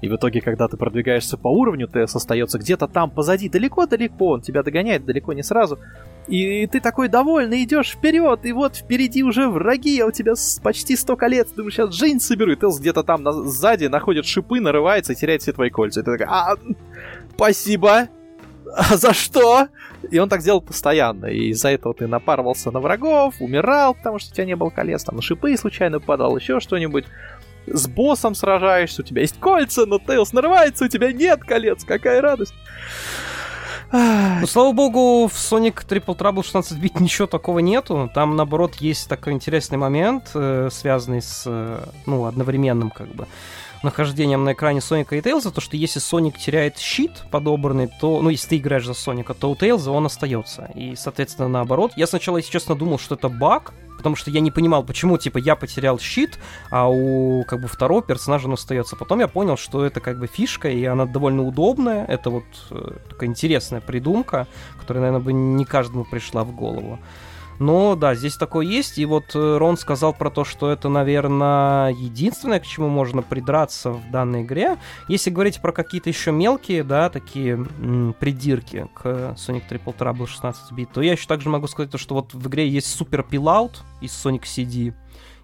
И 0.00 0.08
в 0.08 0.16
итоге, 0.16 0.40
когда 0.40 0.66
ты 0.68 0.76
продвигаешься 0.76 1.36
по 1.36 1.48
уровню, 1.48 1.86
ты 1.86 2.00
остается 2.00 2.58
где-то 2.58 2.88
там 2.88 3.10
позади, 3.10 3.48
далеко-далеко, 3.48 4.28
он 4.28 4.40
тебя 4.40 4.62
догоняет 4.62 5.04
далеко 5.04 5.32
не 5.32 5.42
сразу. 5.42 5.78
И 6.26 6.66
ты 6.66 6.80
такой 6.80 7.08
довольный, 7.08 7.64
идешь 7.64 7.90
вперед, 7.90 8.44
и 8.44 8.52
вот 8.52 8.76
впереди 8.76 9.22
уже 9.22 9.48
враги, 9.48 10.00
а 10.00 10.06
у 10.06 10.10
тебя 10.10 10.34
почти 10.62 10.96
100 10.96 11.16
колец, 11.16 11.48
думаешь, 11.50 11.74
сейчас 11.74 11.94
жизнь 11.94 12.20
соберу, 12.20 12.52
и 12.52 12.56
ты 12.56 12.66
где-то 12.66 13.02
там 13.02 13.22
на, 13.22 13.32
сзади 13.32 13.86
находит 13.86 14.26
шипы, 14.26 14.60
нарывается 14.60 15.12
и 15.12 15.16
теряет 15.16 15.42
все 15.42 15.52
твои 15.52 15.70
кольца. 15.70 16.00
И 16.00 16.02
ты 16.04 16.16
такой, 16.16 16.26
а, 16.30 16.56
спасибо, 17.34 18.08
а 18.74 18.96
за 18.96 19.12
что? 19.12 19.68
И 20.10 20.18
он 20.18 20.28
так 20.28 20.42
делал 20.42 20.60
постоянно. 20.60 21.26
И 21.26 21.48
из-за 21.48 21.70
этого 21.70 21.94
ты 21.94 22.06
напарывался 22.06 22.70
на 22.70 22.80
врагов, 22.80 23.34
умирал, 23.40 23.94
потому 23.94 24.18
что 24.18 24.30
у 24.30 24.34
тебя 24.34 24.46
не 24.46 24.56
было 24.56 24.70
колец, 24.70 25.04
там 25.04 25.16
на 25.16 25.22
шипы 25.22 25.56
случайно 25.56 26.00
падал, 26.00 26.36
еще 26.36 26.60
что-нибудь 26.60 27.06
с 27.66 27.86
боссом 27.88 28.34
сражаешься, 28.34 29.02
у 29.02 29.04
тебя 29.04 29.22
есть 29.22 29.38
кольца, 29.38 29.86
но 29.86 29.98
Тейлс 29.98 30.32
нарывается, 30.32 30.84
у 30.84 30.88
тебя 30.88 31.12
нет 31.12 31.44
колец, 31.44 31.84
какая 31.84 32.20
радость. 32.20 32.54
Ну, 33.92 34.46
слава 34.46 34.72
богу, 34.72 35.26
в 35.26 35.34
Sonic 35.34 35.84
Triple 35.86 36.16
Trouble 36.16 36.44
16 36.44 36.78
бит 36.78 37.00
ничего 37.00 37.26
такого 37.26 37.58
нету. 37.58 38.08
Там, 38.14 38.36
наоборот, 38.36 38.76
есть 38.76 39.08
такой 39.08 39.32
интересный 39.32 39.78
момент, 39.78 40.30
э, 40.34 40.68
связанный 40.70 41.20
с, 41.20 41.42
э, 41.46 41.84
ну, 42.06 42.26
одновременным, 42.26 42.90
как 42.90 43.08
бы, 43.08 43.26
нахождением 43.82 44.44
на 44.44 44.52
экране 44.52 44.80
Соника 44.80 45.16
и 45.16 45.22
Тейлза, 45.22 45.50
то 45.50 45.60
что 45.60 45.76
если 45.76 45.98
Соник 45.98 46.38
теряет 46.38 46.78
щит 46.78 47.24
подобранный, 47.30 47.88
то, 48.00 48.20
ну, 48.22 48.30
если 48.30 48.50
ты 48.50 48.56
играешь 48.58 48.86
за 48.86 48.94
Соника, 48.94 49.34
то 49.34 49.50
у 49.50 49.56
Тейлза 49.56 49.90
он 49.90 50.06
остается. 50.06 50.70
И, 50.74 50.94
соответственно, 50.96 51.48
наоборот. 51.48 51.92
Я 51.96 52.06
сначала, 52.06 52.36
если 52.36 52.52
честно, 52.52 52.76
думал, 52.76 52.98
что 52.98 53.16
это 53.16 53.28
баг, 53.28 53.72
потому 54.00 54.16
что 54.16 54.30
я 54.30 54.40
не 54.40 54.50
понимал, 54.50 54.82
почему, 54.82 55.18
типа, 55.18 55.36
я 55.38 55.56
потерял 55.56 55.98
щит, 55.98 56.38
а 56.70 56.88
у, 56.90 57.44
как 57.44 57.60
бы, 57.60 57.68
второго 57.68 58.00
персонажа 58.00 58.46
он 58.46 58.54
остается. 58.54 58.96
Потом 58.96 59.20
я 59.20 59.28
понял, 59.28 59.58
что 59.58 59.84
это, 59.84 60.00
как 60.00 60.18
бы, 60.18 60.26
фишка, 60.26 60.70
и 60.70 60.84
она 60.86 61.04
довольно 61.04 61.42
удобная, 61.42 62.06
это 62.06 62.30
вот 62.30 62.44
э, 62.70 62.96
такая 63.10 63.28
интересная 63.28 63.82
придумка, 63.82 64.46
которая, 64.80 65.02
наверное, 65.02 65.24
бы 65.24 65.32
не 65.34 65.66
каждому 65.66 66.04
пришла 66.04 66.44
в 66.44 66.52
голову. 66.52 66.98
Но 67.60 67.94
да, 67.94 68.14
здесь 68.14 68.36
такое 68.36 68.66
есть. 68.66 68.98
И 68.98 69.04
вот 69.04 69.34
э, 69.34 69.58
Рон 69.58 69.76
сказал 69.76 70.14
про 70.14 70.30
то, 70.30 70.44
что 70.44 70.70
это, 70.70 70.88
наверное, 70.88 71.90
единственное, 71.90 72.58
к 72.58 72.66
чему 72.66 72.88
можно 72.88 73.20
придраться 73.20 73.92
в 73.92 74.10
данной 74.10 74.42
игре. 74.42 74.78
Если 75.08 75.28
говорить 75.28 75.60
про 75.60 75.70
какие-то 75.70 76.08
еще 76.08 76.32
мелкие, 76.32 76.82
да, 76.82 77.10
такие 77.10 77.52
м, 77.52 78.16
придирки 78.18 78.88
к 78.94 79.36
Sonic 79.36 79.64
Triple 79.68 79.94
Trouble 79.96 80.26
16 80.26 80.72
бит, 80.72 80.90
то 80.90 81.02
я 81.02 81.12
еще 81.12 81.26
также 81.26 81.50
могу 81.50 81.66
сказать, 81.66 81.92
то, 81.92 81.98
что 81.98 82.14
вот 82.14 82.32
в 82.32 82.48
игре 82.48 82.66
есть 82.66 82.86
супер 82.86 83.22
пилаут 83.22 83.82
из 84.00 84.12
Sonic 84.12 84.44
CD. 84.44 84.94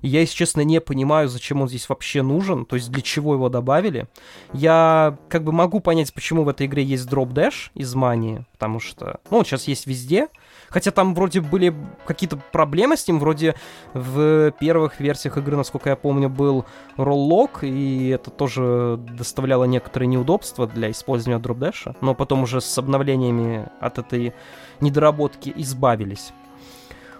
И 0.00 0.08
я, 0.08 0.20
если 0.20 0.36
честно, 0.36 0.62
не 0.62 0.80
понимаю, 0.80 1.28
зачем 1.28 1.60
он 1.60 1.68
здесь 1.68 1.88
вообще 1.88 2.22
нужен, 2.22 2.64
то 2.64 2.76
есть 2.76 2.90
для 2.90 3.02
чего 3.02 3.34
его 3.34 3.50
добавили. 3.50 4.06
Я 4.54 5.18
как 5.28 5.44
бы 5.44 5.52
могу 5.52 5.80
понять, 5.80 6.14
почему 6.14 6.44
в 6.44 6.48
этой 6.48 6.66
игре 6.66 6.82
есть 6.82 7.08
дроп 7.08 7.30
dash 7.30 7.70
из 7.74 7.94
мании, 7.94 8.46
потому 8.52 8.80
что, 8.80 9.20
ну, 9.30 9.38
он 9.38 9.44
сейчас 9.44 9.68
есть 9.68 9.86
везде, 9.86 10.28
Хотя 10.68 10.90
там 10.90 11.14
вроде 11.14 11.40
были 11.40 11.74
какие-то 12.06 12.36
проблемы 12.36 12.96
с 12.96 13.06
ним, 13.06 13.18
вроде 13.18 13.54
в 13.94 14.52
первых 14.52 15.00
версиях 15.00 15.38
игры, 15.38 15.56
насколько 15.56 15.90
я 15.90 15.96
помню, 15.96 16.28
был 16.28 16.64
роллок, 16.96 17.62
и 17.62 18.08
это 18.08 18.30
тоже 18.30 18.98
доставляло 18.98 19.64
некоторые 19.64 20.08
неудобства 20.08 20.66
для 20.66 20.90
использования 20.90 21.38
дропдэша, 21.38 21.96
но 22.00 22.14
потом 22.14 22.42
уже 22.42 22.60
с 22.60 22.78
обновлениями 22.78 23.68
от 23.80 23.98
этой 23.98 24.34
недоработки 24.80 25.52
избавились. 25.56 26.32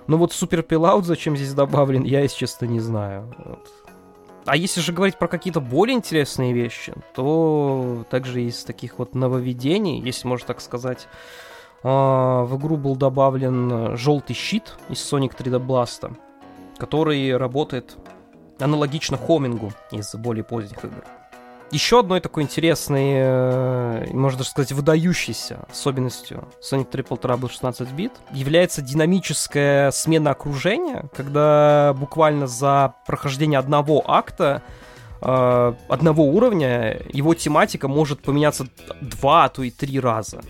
Но 0.07 0.17
вот 0.19 0.33
супер 0.33 0.63
пилаут 0.63 1.05
зачем 1.05 1.37
здесь 1.37 1.53
добавлен, 1.53 2.05
я, 2.05 2.21
если 2.21 2.39
честно, 2.39 2.67
не 2.67 2.81
знаю. 2.81 3.35
Вот. 3.39 3.69
А 4.45 4.57
если 4.57 4.81
же 4.81 4.93
говорить 4.93 5.19
про 5.19 5.27
какие-то 5.27 5.61
более 5.61 5.97
интересные 5.97 6.53
вещи, 6.53 6.95
то 7.15 8.05
также 8.09 8.43
из 8.43 8.63
таких 8.63 9.01
вот 9.01 9.17
нововведений, 9.17 10.01
если 10.01 10.29
можно 10.29 10.47
так 10.47 10.61
сказать, 10.61 11.09
в 11.87 12.57
игру 12.59 12.77
был 12.77 12.97
добавлен 12.97 13.73
э, 13.73 13.97
желтый 13.97 14.35
щит 14.35 14.75
из 14.89 14.99
Sonic 14.99 15.37
3D 15.37 15.65
Blast, 15.65 16.13
который 16.79 17.37
работает 17.37 17.97
аналогично 18.59 19.17
хомингу 19.17 19.73
из 19.93 20.15
более 20.17 20.43
поздних 20.43 20.85
игр. 20.85 21.05
Еще 21.71 22.01
одной 22.01 22.21
такой 22.21 22.43
интересной, 22.43 23.13
э, 23.15 24.07
можно 24.13 24.39
даже 24.39 24.51
сказать, 24.51 24.73
выдающейся 24.73 25.65
особенностью 25.71 26.49
Sonic 26.61 26.91
Triple 26.91 27.21
Trouble 27.21 27.51
16 27.51 27.93
бит 27.93 28.13
является 28.33 28.83
динамическая 28.83 29.93
смена 29.93 30.31
окружения, 30.31 31.05
когда 31.15 31.95
буквально 31.97 32.49
за 32.49 32.95
прохождение 33.07 33.61
одного 33.61 34.03
акта 34.11 34.63
э, 35.21 35.75
одного 35.89 36.25
уровня 36.25 37.01
его 37.13 37.35
тематика 37.35 37.87
может 37.87 38.23
поменяться 38.23 38.67
два, 39.01 39.45
а 39.45 39.49
то 39.49 39.63
и 39.63 39.71
три 39.71 40.01
раза 40.01 40.41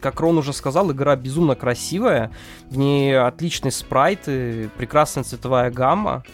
как 0.00 0.20
Рон 0.20 0.38
уже 0.38 0.52
сказал, 0.52 0.90
игра 0.92 1.16
безумно 1.16 1.54
красивая, 1.54 2.32
в 2.70 2.76
ней 2.76 3.18
отличные 3.18 3.72
спрайты, 3.72 4.70
прекрасная 4.76 5.24
цветовая 5.24 5.70
гамма. 5.70 6.24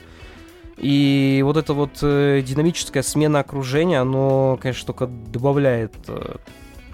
И 0.76 1.40
вот 1.44 1.56
эта 1.56 1.74
вот 1.74 1.98
э, 2.02 2.40
динамическая 2.46 3.02
смена 3.02 3.40
окружения, 3.40 4.00
оно, 4.00 4.58
конечно, 4.62 4.86
только 4.86 5.06
добавляет 5.06 5.92
э, 6.06 6.36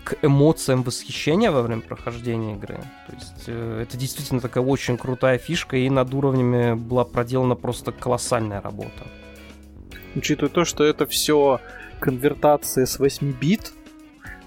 к 0.05 0.17
эмоциям 0.23 0.83
восхищения 0.83 1.51
во 1.51 1.63
время 1.63 1.83
прохождения 1.83 2.55
игры. 2.55 2.77
То 3.07 3.15
есть 3.15 3.45
э, 3.47 3.81
это 3.83 3.97
действительно 3.99 4.41
такая 4.41 4.65
очень 4.65 4.97
крутая 4.97 5.37
фишка, 5.37 5.77
и 5.77 5.91
над 5.91 6.15
уровнями 6.15 6.75
была 6.75 7.05
проделана 7.05 7.57
просто 7.57 7.93
колоссальная 7.93 8.63
работа. 8.63 9.07
Учитывая 10.15 10.51
то, 10.51 10.65
что 10.65 10.85
это 10.85 11.07
все 11.07 11.61
конвертация 12.01 12.87
с 12.87 12.99
8 12.99 13.33
бит, 13.33 13.73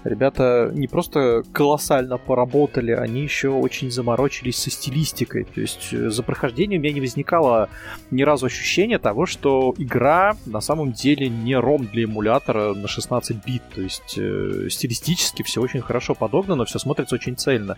ребята 0.08 0.70
не 0.72 0.88
просто 0.88 1.42
колоссально 1.52 2.18
поработали, 2.18 2.92
они 2.92 3.22
еще 3.22 3.50
очень 3.50 3.90
заморочились 3.90 4.56
со 4.56 4.70
стилистикой. 4.70 5.44
То 5.44 5.60
есть 5.60 5.88
э, 5.92 6.10
за 6.10 6.22
прохождением 6.22 6.80
у 6.80 6.84
меня 6.84 6.94
не 6.94 7.00
возникало 7.00 7.68
ни 8.10 8.22
разу 8.22 8.46
ощущения 8.46 8.98
того, 8.98 9.26
что 9.26 9.74
игра 9.78 10.36
на 10.46 10.60
самом 10.60 10.92
деле 10.92 11.28
не 11.28 11.56
ром 11.56 11.86
для 11.86 12.04
эмулятора 12.04 12.74
на 12.74 12.88
16 12.88 13.44
бит. 13.44 13.62
То 13.74 13.82
есть 13.82 14.18
э, 14.18 14.68
стилистически 14.70 15.42
все 15.42 15.60
очень 15.60 15.80
хорошо 15.80 16.14
подогнано, 16.14 16.64
все 16.64 16.78
смотрится 16.78 17.14
очень 17.14 17.36
цельно. 17.36 17.76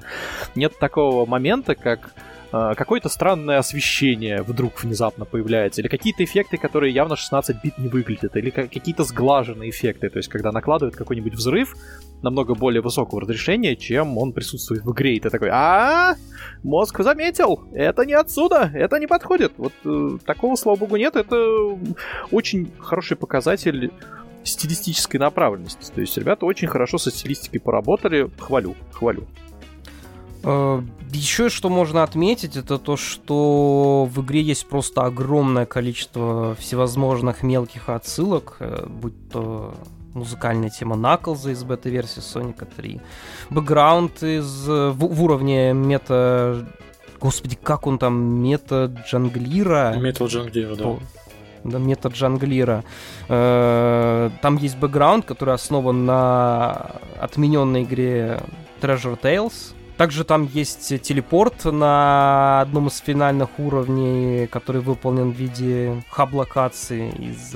Нет 0.54 0.78
такого 0.78 1.26
момента, 1.26 1.74
как 1.74 2.14
какое-то 2.50 3.08
странное 3.08 3.58
освещение 3.58 4.42
вдруг 4.42 4.82
внезапно 4.82 5.24
появляется, 5.24 5.80
или 5.80 5.88
какие-то 5.88 6.24
эффекты, 6.24 6.56
которые 6.56 6.92
явно 6.92 7.16
16 7.16 7.62
бит 7.62 7.78
не 7.78 7.88
выглядят, 7.88 8.36
или 8.36 8.50
какие-то 8.50 9.04
сглаженные 9.04 9.70
эффекты, 9.70 10.08
то 10.10 10.18
есть 10.18 10.28
когда 10.28 10.52
накладывают 10.52 10.96
какой-нибудь 10.96 11.34
взрыв 11.34 11.76
намного 12.22 12.54
более 12.54 12.82
высокого 12.82 13.20
разрешения, 13.20 13.76
чем 13.76 14.18
он 14.18 14.32
присутствует 14.32 14.84
в 14.84 14.92
игре, 14.92 15.16
и 15.16 15.20
ты 15.20 15.30
такой, 15.30 15.48
а 15.52 16.16
мозг 16.62 17.00
заметил, 17.02 17.64
это 17.72 18.04
не 18.04 18.14
отсюда, 18.14 18.70
это 18.74 18.98
не 18.98 19.06
подходит. 19.06 19.52
Вот 19.56 19.72
э, 19.84 20.18
такого, 20.24 20.56
слава 20.56 20.76
богу, 20.76 20.96
нет, 20.96 21.16
это 21.16 21.78
очень 22.30 22.70
хороший 22.78 23.16
показатель 23.16 23.90
стилистической 24.44 25.20
направленности. 25.20 25.92
То 25.94 26.00
есть 26.00 26.16
ребята 26.16 26.46
очень 26.46 26.68
хорошо 26.68 26.98
со 26.98 27.10
стилистикой 27.10 27.60
поработали. 27.60 28.30
Хвалю, 28.38 28.74
хвалю. 28.92 29.26
Э, 30.42 30.82
Еще 31.12 31.48
что 31.48 31.68
можно 31.68 32.02
отметить, 32.02 32.56
это 32.56 32.78
то, 32.78 32.96
что 32.96 34.08
в 34.10 34.22
игре 34.22 34.42
есть 34.42 34.66
просто 34.66 35.02
огромное 35.02 35.66
количество 35.66 36.54
всевозможных 36.54 37.42
мелких 37.42 37.88
отсылок, 37.88 38.56
э, 38.60 38.86
будь 38.86 39.30
то 39.30 39.74
музыкальная 40.14 40.70
тема 40.70 40.96
Наклза 40.96 41.50
из 41.50 41.62
бета-версии 41.62 42.20
Соника 42.20 42.66
3, 42.66 43.00
бэкграунд 43.50 44.22
из, 44.22 44.66
в, 44.66 44.92
в 44.92 45.22
уровне 45.22 45.72
мета... 45.72 46.66
Господи, 47.20 47.58
как 47.62 47.86
он 47.86 47.98
там? 47.98 48.14
Мета 48.42 48.90
Джанглира? 49.06 49.94
Мета 49.98 50.24
Джанглира, 50.24 50.74
да 50.74 50.96
да, 51.64 51.78
метод 51.78 52.14
Джанглира. 52.14 52.84
Э, 53.28 54.30
там 54.40 54.56
есть 54.56 54.78
бэкграунд, 54.78 55.24
который 55.24 55.54
основан 55.54 56.06
на 56.06 56.92
отмененной 57.20 57.82
игре 57.82 58.40
Treasure 58.80 59.20
Tales. 59.20 59.74
Также 60.00 60.24
там 60.24 60.48
есть 60.54 61.02
телепорт 61.02 61.66
на 61.66 62.62
одном 62.62 62.88
из 62.88 62.96
финальных 63.00 63.58
уровней, 63.58 64.46
который 64.46 64.80
выполнен 64.80 65.30
в 65.30 65.34
виде 65.34 66.02
хаб-локации 66.08 67.10
из 67.10 67.54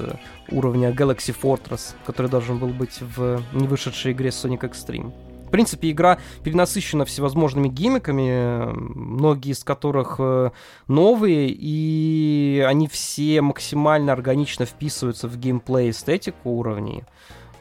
уровня 0.51 0.91
Galaxy 0.91 1.35
Fortress, 1.35 1.95
который 2.05 2.31
должен 2.31 2.59
был 2.59 2.69
быть 2.69 3.01
в 3.01 3.41
не 3.55 3.67
вышедшей 3.67 4.13
игре 4.13 4.29
Sonic 4.29 4.61
Extreme 4.61 5.11
принципе, 5.55 5.93
игра 5.93 6.19
перенасыщена 6.43 7.05
всевозможными 7.05 7.69
гиммиками, 7.69 8.73
многие 8.75 9.53
из 9.53 9.63
которых 9.63 10.17
э, 10.19 10.51
новые, 10.89 11.49
и 11.49 12.63
они 12.67 12.89
все 12.89 13.41
максимально 13.41 14.13
органично 14.13 14.67
вписываются 14.67 15.29
в 15.29 15.39
геймплей, 15.39 15.91
эстетику 15.91 16.51
уровней. 16.51 17.05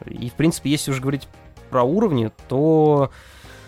И, 0.07 0.27
в 0.29 0.33
принципе, 0.33 0.71
если 0.71 0.89
уже 0.89 1.01
говорить 1.01 1.27
про 1.69 1.83
уровни, 1.83 2.31
то 2.49 3.11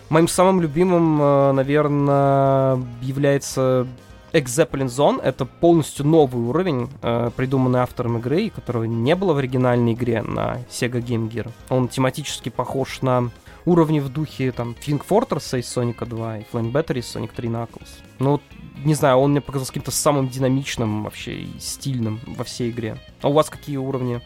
моим 0.09 0.27
самым 0.27 0.61
любимым, 0.61 1.21
э, 1.21 1.51
наверное, 1.53 2.79
является 3.01 3.87
X-Zeppelin 4.33 4.87
Zone. 4.87 5.21
Это 5.21 5.45
полностью 5.45 6.05
новый 6.05 6.43
уровень, 6.43 6.89
э, 7.01 7.31
придуманный 7.35 7.79
автором 7.79 8.17
игры, 8.17 8.49
которого 8.49 8.83
не 8.83 9.15
было 9.15 9.33
в 9.33 9.37
оригинальной 9.37 9.93
игре 9.93 10.21
на 10.21 10.57
Sega 10.69 11.01
Game 11.01 11.29
Gear. 11.29 11.49
Он 11.69 11.87
тематически 11.87 12.49
похож 12.49 13.01
на 13.01 13.31
уровни 13.65 13.99
в 13.99 14.09
духе 14.09 14.51
там 14.51 14.75
King 14.85 15.01
Fortress 15.07 15.59
из 15.59 15.65
Sonic 15.75 16.05
2 16.05 16.39
и 16.39 16.43
Flame 16.51 16.71
Battery 16.71 16.99
из 16.99 17.15
Sonic 17.15 17.31
3 17.35 17.49
Knuckles. 17.49 17.89
Ну, 18.19 18.41
не 18.83 18.93
знаю, 18.93 19.17
он 19.17 19.31
мне 19.31 19.41
показался 19.41 19.71
каким-то 19.71 19.91
самым 19.91 20.27
динамичным 20.27 21.03
вообще 21.03 21.35
и 21.41 21.59
стильным 21.59 22.19
во 22.25 22.43
всей 22.43 22.69
игре. 22.69 22.97
А 23.21 23.29
у 23.29 23.33
вас 23.33 23.49
какие 23.49 23.77
уровни 23.77 24.21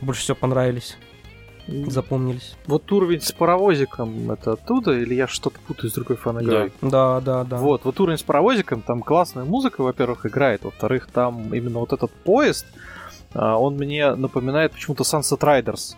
больше 0.00 0.22
всего 0.22 0.36
понравились? 0.36 0.96
Запомнились. 1.86 2.56
Вот 2.66 2.90
уровень 2.92 3.20
с 3.20 3.32
паровозиком, 3.32 4.30
это 4.30 4.52
оттуда, 4.52 4.92
или 4.92 5.14
я 5.14 5.26
что-то 5.26 5.58
путаю 5.66 5.90
с 5.90 5.94
другой 5.94 6.16
фанагрой? 6.16 6.72
Да. 6.80 6.88
да, 6.88 7.20
да, 7.20 7.44
да. 7.44 7.56
Вот, 7.58 7.84
вот 7.84 8.00
уровень 8.00 8.18
с 8.18 8.22
паровозиком, 8.22 8.82
там 8.82 9.02
классная 9.02 9.44
музыка, 9.44 9.82
во-первых, 9.82 10.26
играет, 10.26 10.64
во-вторых, 10.64 11.08
там 11.12 11.54
именно 11.54 11.80
вот 11.80 11.92
этот 11.92 12.10
поезд, 12.10 12.66
а, 13.34 13.58
он 13.58 13.76
мне 13.76 14.14
напоминает 14.14 14.72
почему-то 14.72 15.04
Sunset 15.04 15.40
Riders. 15.40 15.96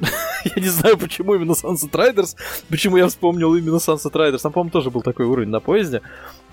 я 0.44 0.62
не 0.62 0.68
знаю, 0.68 0.98
почему 0.98 1.34
именно 1.34 1.52
Sunset 1.52 1.90
Riders, 1.90 2.36
почему 2.68 2.96
я 2.96 3.06
вспомнил 3.06 3.54
именно 3.54 3.76
Sunset 3.76 4.12
Riders. 4.12 4.40
Там, 4.42 4.52
по-моему, 4.52 4.70
тоже 4.70 4.90
был 4.90 5.02
такой 5.02 5.26
уровень 5.26 5.48
на 5.48 5.60
поезде. 5.60 6.02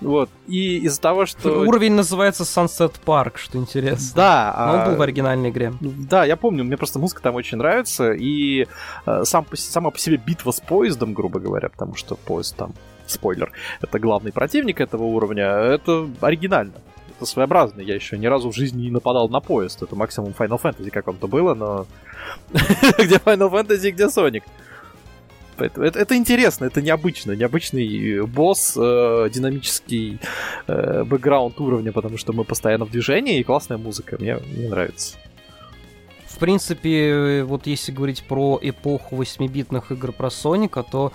Вот. 0.00 0.30
И 0.46 0.78
из-за 0.78 1.00
того, 1.00 1.26
что... 1.26 1.62
Уровень 1.62 1.92
называется 1.92 2.44
Sunset 2.44 2.94
Park, 3.04 3.32
что 3.36 3.58
интересно. 3.58 4.12
Да. 4.16 4.54
Но 4.66 4.78
он 4.78 4.90
был 4.90 4.96
в 4.96 5.02
оригинальной 5.02 5.50
игре. 5.50 5.72
Да, 5.80 6.24
я 6.24 6.36
помню, 6.36 6.64
мне 6.64 6.76
просто 6.76 6.98
музыка 6.98 7.22
там 7.22 7.34
очень 7.34 7.58
нравится, 7.58 8.12
и 8.12 8.66
э, 9.06 9.24
сам, 9.24 9.46
сама 9.54 9.90
по 9.90 9.98
себе 9.98 10.16
битва 10.16 10.50
с 10.52 10.60
поездом, 10.60 11.14
грубо 11.14 11.40
говоря, 11.40 11.68
потому 11.68 11.94
что 11.94 12.16
поезд 12.16 12.56
там, 12.56 12.74
спойлер, 13.06 13.52
это 13.80 13.98
главный 13.98 14.32
противник 14.32 14.80
этого 14.80 15.04
уровня, 15.04 15.44
это 15.44 16.08
оригинально 16.20 16.74
это 17.22 17.30
своеобразно. 17.30 17.80
Я 17.80 17.94
еще 17.94 18.18
ни 18.18 18.26
разу 18.26 18.50
в 18.50 18.54
жизни 18.54 18.82
не 18.82 18.90
нападал 18.90 19.28
на 19.28 19.40
поезд. 19.40 19.82
Это 19.82 19.96
максимум 19.96 20.34
Final 20.38 20.60
Fantasy 20.60 20.90
каком-то 20.90 21.28
было, 21.28 21.54
но... 21.54 21.86
где 22.52 23.16
Final 23.16 23.50
Fantasy, 23.50 23.90
где 23.90 24.04
Sonic. 24.04 24.42
Это, 25.58 25.82
это, 25.82 25.98
это 25.98 26.16
интересно, 26.16 26.64
это 26.64 26.82
необычно. 26.82 27.32
Необычный 27.32 28.26
босс, 28.26 28.76
э, 28.76 29.28
динамический 29.32 30.18
э, 30.66 31.04
бэкграунд 31.04 31.60
уровня, 31.60 31.92
потому 31.92 32.16
что 32.16 32.32
мы 32.32 32.44
постоянно 32.44 32.84
в 32.84 32.90
движении 32.90 33.38
и 33.38 33.44
классная 33.44 33.78
музыка. 33.78 34.16
Мне, 34.18 34.36
мне 34.36 34.68
нравится. 34.68 35.16
В 36.26 36.38
принципе, 36.38 37.44
вот 37.44 37.66
если 37.66 37.92
говорить 37.92 38.24
про 38.24 38.58
эпоху 38.60 39.16
8-битных 39.16 39.92
игр 39.92 40.10
про 40.12 40.30
Соника, 40.30 40.82
то, 40.82 41.12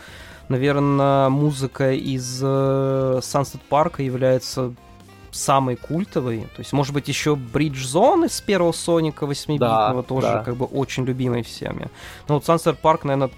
наверное, 0.48 1.28
музыка 1.30 1.92
из 1.92 2.40
э, 2.42 3.20
Sunset 3.22 3.60
Park 3.70 4.02
является 4.02 4.74
самый 5.38 5.76
культовый. 5.76 6.42
То 6.56 6.60
есть, 6.60 6.74
может 6.74 6.94
быть, 6.94 7.08
еще 7.08 7.36
Bridge 7.36 7.84
Zone 7.84 8.28
из 8.28 8.42
первого 8.42 8.72
Соника 8.72 9.26
8-битного 9.26 10.02
да, 10.02 10.04
тоже 10.04 10.28
да. 10.28 10.44
как 10.44 10.56
бы 10.56 10.66
очень 10.66 11.06
любимый 11.06 11.44
всеми. 11.44 11.90
Но 12.28 12.36
вот 12.36 12.44
Sunset 12.44 12.78
Park, 12.82 13.02
наверное, 13.04 13.30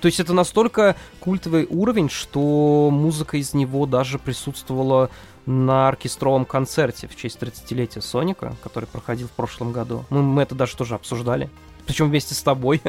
то 0.00 0.06
есть 0.06 0.20
это 0.20 0.34
настолько 0.34 0.96
культовый 1.20 1.66
уровень, 1.70 2.10
что 2.10 2.90
музыка 2.92 3.38
из 3.38 3.54
него 3.54 3.86
даже 3.86 4.18
присутствовала 4.18 5.08
на 5.46 5.88
оркестровом 5.88 6.44
концерте 6.44 7.08
в 7.08 7.16
честь 7.16 7.38
30-летия 7.38 8.02
Соника, 8.02 8.54
который 8.62 8.86
проходил 8.86 9.28
в 9.28 9.32
прошлом 9.32 9.72
году. 9.72 10.04
Мы, 10.10 10.22
мы 10.22 10.42
это 10.42 10.54
даже 10.54 10.76
тоже 10.76 10.94
обсуждали. 10.94 11.48
Причем 11.86 12.08
вместе 12.08 12.34
с 12.34 12.42
тобой. 12.42 12.82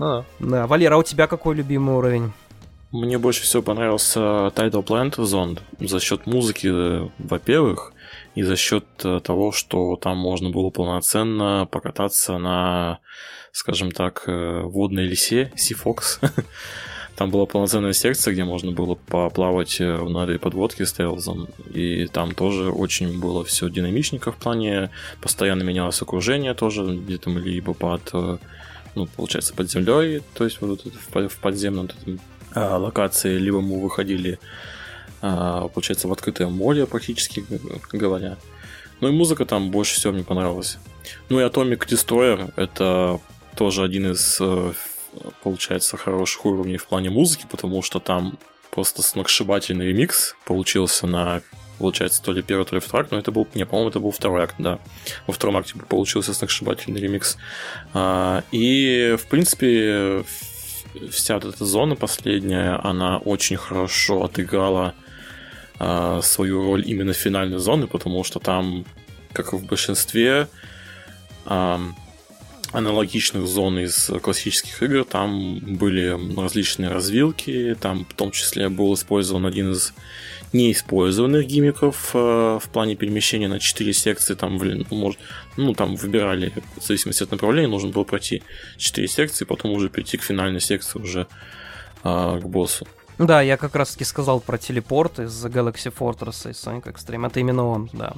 А. 0.00 0.24
Да. 0.38 0.68
Валера, 0.68 0.94
а 0.94 0.98
у 0.98 1.02
тебя 1.02 1.26
какой 1.26 1.56
любимый 1.56 1.96
уровень? 1.96 2.32
Мне 2.90 3.18
больше 3.18 3.42
всего 3.42 3.62
понравился 3.62 4.18
Tidal 4.18 4.82
Plant 4.82 5.16
Zone 5.16 5.60
за 5.78 6.00
счет 6.00 6.26
музыки, 6.26 6.70
во-первых, 7.18 7.92
и 8.34 8.42
за 8.42 8.56
счет 8.56 8.86
э, 9.04 9.20
того, 9.22 9.52
что 9.52 9.96
там 9.96 10.16
можно 10.16 10.48
было 10.48 10.70
полноценно 10.70 11.68
покататься 11.70 12.38
на, 12.38 13.00
скажем 13.52 13.90
так, 13.90 14.24
э, 14.26 14.62
водной 14.62 15.04
лисе 15.04 15.52
Sea. 15.56 15.98
Там 17.16 17.30
была 17.30 17.44
полноценная 17.44 17.92
секция, 17.92 18.32
где 18.32 18.44
можно 18.44 18.72
было 18.72 18.94
поплавать 18.94 19.82
э, 19.82 19.96
на 20.04 20.24
этой 20.24 20.38
подводке 20.38 20.86
с 20.86 20.92
Тейлзом. 20.92 21.48
И 21.74 22.06
там 22.06 22.32
тоже 22.32 22.70
очень 22.70 23.20
было 23.20 23.44
все 23.44 23.68
динамичненько 23.68 24.32
в 24.32 24.36
плане. 24.36 24.90
Постоянно 25.20 25.62
менялось 25.62 26.00
окружение 26.00 26.54
тоже, 26.54 26.84
где-то 26.84 27.28
мы 27.28 27.40
либо 27.40 27.74
под, 27.74 28.12
ну, 28.94 29.06
получается, 29.16 29.52
под 29.52 29.68
землей, 29.68 30.22
то 30.32 30.44
есть 30.44 30.60
вот 30.62 30.84
в 30.84 31.38
подземном 31.38 31.88
локации, 32.54 33.38
либо 33.38 33.60
мы 33.60 33.80
выходили, 33.80 34.38
а, 35.20 35.68
получается, 35.68 36.08
в 36.08 36.12
открытое 36.12 36.48
море, 36.48 36.86
практически 36.86 37.44
говоря. 37.92 38.36
Ну 39.00 39.08
и 39.08 39.12
музыка 39.12 39.44
там 39.44 39.70
больше 39.70 39.94
всего 39.94 40.12
мне 40.12 40.24
понравилась. 40.24 40.78
Ну 41.28 41.40
и 41.40 41.44
Atomic 41.44 41.86
Destroyer 41.86 42.52
это 42.56 43.20
тоже 43.56 43.82
один 43.82 44.12
из, 44.12 44.38
э, 44.40 44.72
получается, 45.42 45.96
хороших 45.96 46.44
уровней 46.46 46.76
в 46.76 46.86
плане 46.86 47.10
музыки, 47.10 47.46
потому 47.50 47.82
что 47.82 48.00
там 48.00 48.38
просто 48.70 49.02
сногсшибательный 49.02 49.86
ремикс 49.86 50.36
получился 50.44 51.06
на 51.06 51.42
получается, 51.78 52.22
то 52.22 52.32
ли 52.32 52.42
первый, 52.42 52.64
то 52.64 52.74
ли 52.74 52.80
второй 52.80 53.02
акт, 53.02 53.12
но 53.12 53.18
это 53.18 53.30
был, 53.30 53.46
не, 53.54 53.64
по-моему, 53.64 53.90
это 53.90 54.00
был 54.00 54.10
второй 54.10 54.42
акт, 54.42 54.56
да. 54.58 54.80
Во 55.26 55.32
втором 55.32 55.56
акте 55.56 55.74
получился 55.88 56.34
сногсшибательный 56.34 57.00
ремикс. 57.00 57.36
А, 57.94 58.42
и, 58.50 59.16
в 59.18 59.28
принципе, 59.28 60.24
вся 61.10 61.36
эта 61.36 61.64
зона 61.64 61.96
последняя, 61.96 62.80
она 62.82 63.18
очень 63.18 63.56
хорошо 63.56 64.24
отыграла 64.24 64.94
э, 65.78 66.20
свою 66.22 66.64
роль 66.64 66.84
именно 66.86 67.12
финальной 67.12 67.58
зоны, 67.58 67.86
потому 67.86 68.24
что 68.24 68.40
там, 68.40 68.84
как 69.32 69.52
и 69.52 69.56
в 69.56 69.64
большинстве 69.66 70.48
э, 71.46 71.78
аналогичных 72.72 73.46
зон 73.46 73.78
из 73.78 74.10
классических 74.22 74.82
игр, 74.82 75.04
там 75.04 75.58
были 75.58 76.18
различные 76.38 76.90
развилки, 76.90 77.76
там 77.80 78.04
в 78.04 78.14
том 78.14 78.30
числе 78.30 78.68
был 78.68 78.94
использован 78.94 79.46
один 79.46 79.72
из 79.72 79.94
неиспользованных 80.52 81.46
гиммиков 81.46 82.10
э, 82.14 82.58
в 82.62 82.68
плане 82.70 82.96
перемещения 82.96 83.48
на 83.48 83.58
4 83.58 83.92
секции. 83.92 84.34
Там, 84.34 84.58
блин, 84.58 84.86
ну, 84.90 84.96
может, 84.96 85.20
ну, 85.56 85.74
там 85.74 85.96
выбирали, 85.96 86.52
в 86.76 86.84
зависимости 86.84 87.22
от 87.22 87.30
направления, 87.30 87.68
нужно 87.68 87.90
было 87.90 88.04
пройти 88.04 88.42
4 88.76 89.08
секции, 89.08 89.44
потом 89.44 89.72
уже 89.72 89.88
перейти 89.88 90.16
к 90.16 90.22
финальной 90.22 90.60
секции 90.60 90.98
уже 90.98 91.26
э, 92.04 92.40
к 92.42 92.46
боссу. 92.46 92.86
Да, 93.18 93.42
я 93.42 93.56
как 93.56 93.74
раз 93.74 93.92
таки 93.92 94.04
сказал 94.04 94.40
про 94.40 94.58
телепорт 94.58 95.18
из 95.18 95.44
Galaxy 95.44 95.92
Fortress 95.92 96.48
и 96.48 96.52
Sonic 96.52 96.84
Extreme. 96.84 97.26
Это 97.26 97.40
именно 97.40 97.66
он, 97.66 97.90
да. 97.92 98.14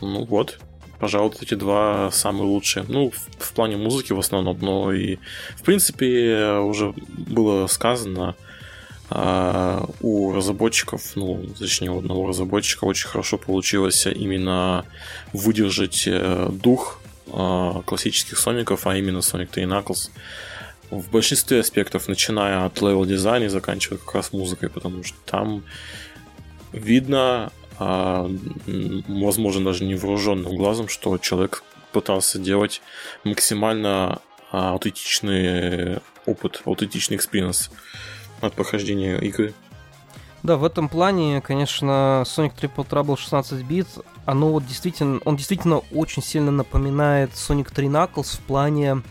Ну 0.00 0.24
вот, 0.24 0.58
пожалуй, 0.98 1.32
эти 1.40 1.54
два 1.54 2.10
самые 2.10 2.46
лучшие. 2.46 2.84
Ну, 2.88 3.10
в, 3.10 3.44
в 3.44 3.52
плане 3.52 3.76
музыки 3.76 4.12
в 4.12 4.18
основном, 4.18 4.58
но 4.60 4.92
и, 4.92 5.18
в 5.56 5.62
принципе, 5.62 6.58
уже 6.58 6.92
было 7.08 7.66
сказано, 7.68 8.34
а, 9.08 9.88
у 10.00 10.32
разработчиков, 10.32 11.14
ну, 11.14 11.46
точнее, 11.58 11.90
у 11.90 11.98
одного 11.98 12.26
разработчика 12.26 12.84
очень 12.84 13.08
хорошо 13.08 13.38
получилось 13.38 14.06
именно 14.06 14.84
выдержать 15.32 16.04
э, 16.06 16.48
дух 16.50 17.00
а, 17.32 17.82
классических 17.82 18.38
Соников, 18.38 18.86
а 18.86 18.96
именно 18.96 19.18
Sonic 19.18 19.48
3 19.52 19.64
Knuckles. 19.64 20.10
В 20.90 21.10
большинстве 21.10 21.60
аспектов, 21.60 22.08
начиная 22.08 22.64
от 22.64 22.80
level 22.80 23.04
дизайна 23.04 23.44
и 23.44 23.48
заканчивая 23.48 23.98
как 23.98 24.14
раз 24.14 24.32
музыкой, 24.32 24.70
потому 24.70 25.04
что 25.04 25.18
там 25.24 25.64
видно, 26.72 27.52
а, 27.78 28.28
возможно, 29.08 29.64
даже 29.64 29.84
невооруженным 29.84 30.56
глазом, 30.56 30.88
что 30.88 31.16
человек 31.18 31.62
пытался 31.92 32.38
делать 32.38 32.82
максимально 33.24 34.20
аутентичный 34.50 35.98
опыт, 36.24 36.62
аутентичный 36.64 37.16
experience 37.16 37.70
от 38.40 38.54
прохождения 38.54 39.18
игры. 39.18 39.54
Да, 40.42 40.56
в 40.56 40.64
этом 40.64 40.88
плане, 40.88 41.40
конечно, 41.40 42.22
Sonic 42.24 42.52
Triple 42.60 42.88
Trouble 42.88 43.18
16 43.18 43.62
бит, 43.64 43.88
оно 44.26 44.52
вот 44.52 44.64
действительно, 44.64 45.20
он 45.24 45.36
действительно 45.36 45.78
очень 45.92 46.22
сильно 46.22 46.52
напоминает 46.52 47.32
Sonic 47.32 47.74
3 47.74 47.88
Knuckles 47.88 48.36
в 48.36 48.40
плане 48.40 49.02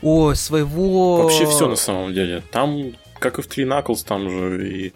о, 0.00 0.34
своего... 0.34 1.22
Вообще 1.22 1.46
все 1.46 1.68
на 1.68 1.76
самом 1.76 2.14
деле. 2.14 2.42
Там, 2.52 2.92
как 3.18 3.38
и 3.38 3.42
в 3.42 3.46
Three 3.46 3.66
Knuckles, 3.66 4.04
там 4.06 4.30
же 4.30 4.68
и... 4.68 4.92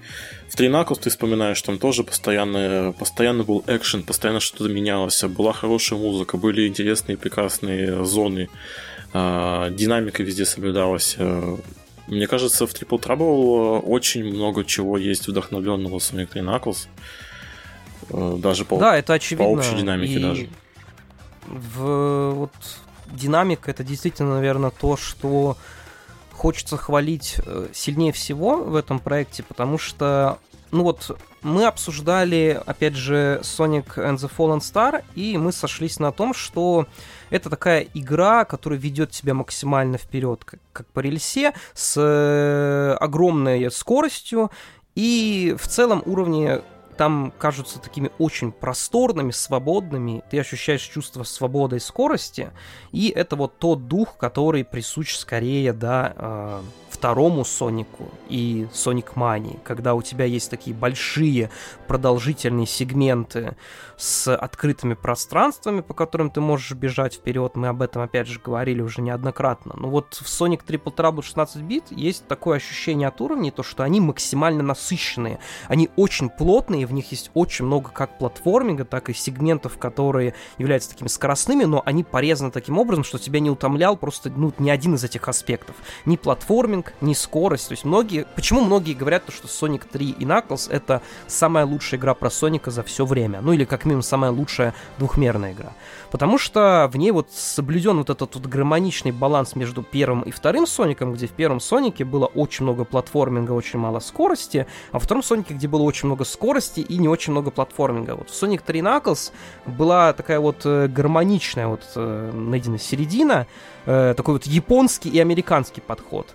В 0.49 0.59
Three 0.59 0.71
Knuckles 0.71 1.01
ты 1.01 1.11
вспоминаешь, 1.11 1.61
там 1.63 1.79
тоже 1.79 2.05
постоянно, 2.05 2.95
постоянно 2.99 3.43
был 3.43 3.65
экшен, 3.67 4.03
постоянно 4.05 4.41
что-то 4.41 4.71
менялось, 4.71 5.23
была 5.25 5.53
хорошая 5.53 5.99
музыка, 5.99 6.37
были 6.37 6.67
интересные 6.67 7.17
прекрасные 7.17 8.05
зоны, 8.05 8.49
э, 9.13 9.69
динамика 9.73 10.23
везде 10.23 10.45
соблюдалась. 10.47 11.17
Мне 12.09 12.27
кажется, 12.27 12.67
в 12.67 12.73
Triple 12.73 13.01
Trouble 13.01 13.81
очень 13.81 14.25
много 14.25 14.65
чего 14.65 14.97
есть 14.97 15.29
вдохновленного 15.29 15.99
Sonic 15.99 16.27
3 16.27 16.41
Knuckles. 16.41 16.89
Э, 18.11 18.37
даже 18.39 18.65
по, 18.65 18.79
да, 18.79 18.97
это 18.97 19.13
очевидно. 19.13 19.45
по 19.45 19.59
общей 19.59 19.77
динамике 19.77 20.15
и 20.15 20.19
даже. 20.19 20.49
В, 21.47 22.31
вот 22.31 22.53
динамика 23.13 23.71
это 23.71 23.85
действительно, 23.85 24.35
наверное, 24.35 24.71
то, 24.71 24.97
что 24.97 25.57
хочется 26.33 26.77
хвалить 26.77 27.37
э, 27.45 27.69
сильнее 27.75 28.13
всего 28.13 28.57
в 28.57 28.75
этом 28.77 29.01
проекте, 29.01 29.43
потому 29.43 29.77
что, 29.77 30.39
ну 30.71 30.83
вот, 30.83 31.19
мы 31.43 31.67
обсуждали, 31.67 32.61
опять 32.67 32.95
же, 32.95 33.41
Sonic 33.43 33.97
and 33.97 34.17
the 34.17 34.31
Fallen 34.35 34.59
Star, 34.59 35.05
и 35.15 35.39
мы 35.39 35.53
сошлись 35.53 35.99
на 35.99 36.13
том, 36.13 36.35
что 36.35 36.87
это 37.31 37.49
такая 37.49 37.87
игра, 37.95 38.45
которая 38.45 38.79
ведет 38.79 39.11
тебя 39.11 39.35
максимально 39.35 39.99
вперед, 39.99 40.45
как, 40.45 40.61
как 40.73 40.87
по 40.89 41.01
рельсе, 41.01 41.55
с 41.75 41.95
э, 41.97 42.97
огромной 43.01 43.71
скоростью, 43.71 44.51
и 44.95 45.55
в 45.59 45.69
целом 45.69 46.03
уровни 46.07 46.61
там 46.99 47.33
кажутся 47.39 47.79
такими 47.79 48.11
очень 48.19 48.51
просторными, 48.51 49.31
свободными. 49.31 50.23
Ты 50.31 50.41
ощущаешь 50.41 50.83
чувство 50.83 51.23
свободы 51.23 51.77
и 51.77 51.81
скорости. 51.81 52.51
И 52.91 53.09
это 53.09 53.37
вот 53.37 53.59
тот 53.59 53.87
дух, 53.87 54.17
который 54.19 54.65
присущ 54.65 55.15
скорее, 55.15 55.73
да, 55.73 56.13
э, 56.17 56.61
второму 56.91 57.45
Сонику 57.45 58.11
и 58.29 58.67
Соник 58.73 59.15
Мани, 59.15 59.59
когда 59.63 59.95
у 59.95 60.03
тебя 60.03 60.25
есть 60.25 60.51
такие 60.51 60.75
большие 60.75 61.51
продолжительные 61.87 62.67
сегменты 62.67 63.57
с 63.97 64.35
открытыми 64.35 64.95
пространствами, 64.95 65.81
по 65.81 65.95
которым 65.95 66.31
ты 66.31 66.41
можешь 66.41 66.73
бежать 66.73 67.15
вперед. 67.15 67.55
Мы 67.55 67.69
об 67.69 67.83
этом, 67.83 68.03
опять 68.03 68.27
же, 68.27 68.41
говорили 68.41 68.81
уже 68.81 69.01
неоднократно. 69.03 69.75
Но 69.77 69.89
вот 69.89 70.15
в 70.15 70.27
Sonic 70.27 70.65
Triple 70.67 70.95
Trouble 70.95 71.23
16 71.23 71.63
бит 71.63 71.85
есть 71.91 72.27
такое 72.27 72.57
ощущение 72.57 73.09
от 73.09 73.21
уровней, 73.21 73.53
то, 73.53 73.63
что 73.63 73.85
они 73.85 74.01
максимально 74.01 74.65
насыщенные. 74.65 75.39
Они 75.69 75.91
очень 75.95 76.31
плотные, 76.31 76.87
в 76.89 76.93
них 76.93 77.11
есть 77.13 77.31
очень 77.35 77.67
много 77.67 77.91
как 77.91 78.19
платформинга, 78.19 78.85
так 78.85 79.11
и 79.11 79.15
сегментов, 79.15 79.79
которые 79.79 80.35
являются 80.57 80.91
такими 80.91 81.09
скоростными, 81.09 81.65
но 81.65 81.83
они 81.85 82.03
порезаны 82.03 82.51
таким 82.51 82.79
образом, 82.79 83.05
что 83.05 83.19
тебя 83.19 83.41
не 83.41 83.51
утомлял 83.51 83.97
просто 83.97 84.31
ну, 84.31 84.53
ни 84.59 84.71
один 84.71 84.95
из 84.95 85.05
этих 85.05 85.29
аспектов. 85.29 85.77
Ни 86.07 86.17
платформинг, 86.17 86.95
ни 87.01 87.15
скорость. 87.15 87.69
То 87.69 87.73
есть 87.73 87.85
многие... 87.85 88.27
Почему 88.35 88.63
многие 88.63 88.95
говорят, 88.95 89.25
что 89.29 89.47
Sonic 89.47 89.83
3 89.91 90.11
и 90.11 90.25
Knuckles 90.25 90.71
это 90.71 91.03
самая 91.27 91.67
лучшая 91.67 92.01
игра 92.01 92.15
про 92.15 92.31
Соника 92.31 92.71
за 92.71 92.83
все 92.83 93.05
время? 93.05 93.41
Ну 93.41 93.53
или 93.53 93.65
как 93.65 93.85
минимум 93.85 94.03
самая 94.03 94.31
лучшая 94.31 94.75
двухмерная 94.99 95.53
игра. 95.53 95.73
Потому 96.11 96.39
что 96.39 96.89
в 96.93 96.97
ней 96.97 97.11
вот 97.11 97.31
соблюден 97.33 97.99
вот 97.99 98.11
этот 98.11 98.35
вот 98.35 98.47
гармоничный 98.47 99.13
баланс 99.13 99.55
между 99.57 99.83
первым 99.83 100.23
и 100.23 100.31
вторым 100.31 100.67
Соником, 100.67 101.13
где 101.13 101.27
в 101.27 101.33
первом 101.33 101.61
Сонике 101.61 102.05
было 102.05 102.27
очень 102.27 102.65
много 102.65 102.85
платформинга, 102.85 103.53
очень 103.53 103.79
мало 103.79 104.01
скорости, 104.01 104.67
а 104.93 104.99
в 104.99 105.05
втором 105.05 105.23
Сонике, 105.23 105.55
где 105.55 105.69
было 105.69 105.83
очень 105.83 106.07
много 106.07 106.25
скорости 106.25 106.81
и 106.81 106.99
не 106.99 107.09
очень 107.09 107.33
много 107.33 107.51
платформинга. 107.51 108.17
Вот 108.17 108.31
в 108.31 108.33
Sonic 108.33 108.63
3 108.65 108.81
Knuckles 108.81 109.33
была 109.67 110.13
такая 110.13 110.41
вот 110.41 110.63
э, 110.65 110.89
гармоничная 110.89 111.67
вот 111.67 111.83
э, 111.95 112.31
найдена 112.33 112.79
середина, 112.79 113.47
э, 113.85 114.15
такой 114.17 114.35
вот 114.35 114.45
японский 114.45 115.11
и 115.11 115.19
американский 115.19 115.81
подход. 115.81 116.35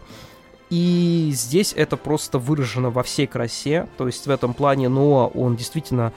И 0.70 1.30
здесь 1.36 1.74
это 1.78 1.98
просто 1.98 2.40
выражено 2.40 2.90
во 2.90 3.04
всей 3.04 3.28
красе. 3.28 3.88
То 3.98 4.08
есть 4.08 4.26
в 4.26 4.30
этом 4.32 4.56
плане 4.56 4.90
Ноа, 4.90 5.28
он 5.28 5.56
действительно 5.56 6.14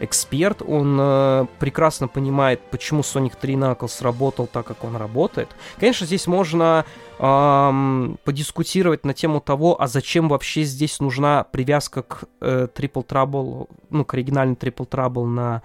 эксперт, 0.00 0.62
он 0.62 0.98
э, 1.00 1.46
прекрасно 1.58 2.08
понимает, 2.08 2.60
почему 2.70 3.02
Sonic 3.02 3.34
3 3.40 3.54
Knuckles 3.54 4.02
работал 4.02 4.46
так, 4.46 4.66
как 4.66 4.84
он 4.84 4.96
работает. 4.96 5.48
Конечно, 5.78 6.06
здесь 6.06 6.26
можно 6.26 6.84
эм, 7.18 8.18
подискутировать 8.24 9.04
на 9.04 9.14
тему 9.14 9.40
того, 9.40 9.80
а 9.80 9.86
зачем 9.86 10.28
вообще 10.28 10.62
здесь 10.64 11.00
нужна 11.00 11.44
привязка 11.44 12.02
к 12.02 12.24
э, 12.40 12.68
Triple 12.74 13.06
Trouble, 13.06 13.68
ну, 13.90 14.04
к 14.04 14.14
оригинальной 14.14 14.54
Triple 14.54 14.88
Trouble 14.88 15.26
на 15.26 15.62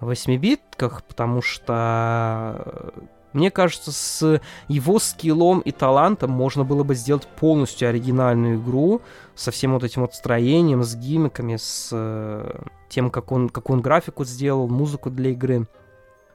8-битках, 0.00 1.04
потому 1.04 1.42
что 1.42 2.92
мне 3.32 3.50
кажется, 3.50 3.92
с 3.92 4.40
его 4.68 4.98
скиллом 4.98 5.60
и 5.60 5.72
талантом 5.72 6.30
можно 6.30 6.64
было 6.64 6.84
бы 6.84 6.94
сделать 6.94 7.26
полностью 7.26 7.88
оригинальную 7.88 8.58
игру 8.58 9.00
со 9.34 9.50
всем 9.50 9.72
вот 9.72 9.84
этим 9.84 10.02
вот 10.02 10.14
строением, 10.14 10.82
с 10.82 10.94
гиммиками, 10.94 11.56
с 11.56 11.88
э, 11.92 12.62
тем, 12.88 13.10
как 13.10 13.32
он, 13.32 13.48
как 13.48 13.70
он 13.70 13.80
графику 13.80 14.24
сделал, 14.24 14.68
музыку 14.68 15.10
для 15.10 15.30
игры. 15.30 15.66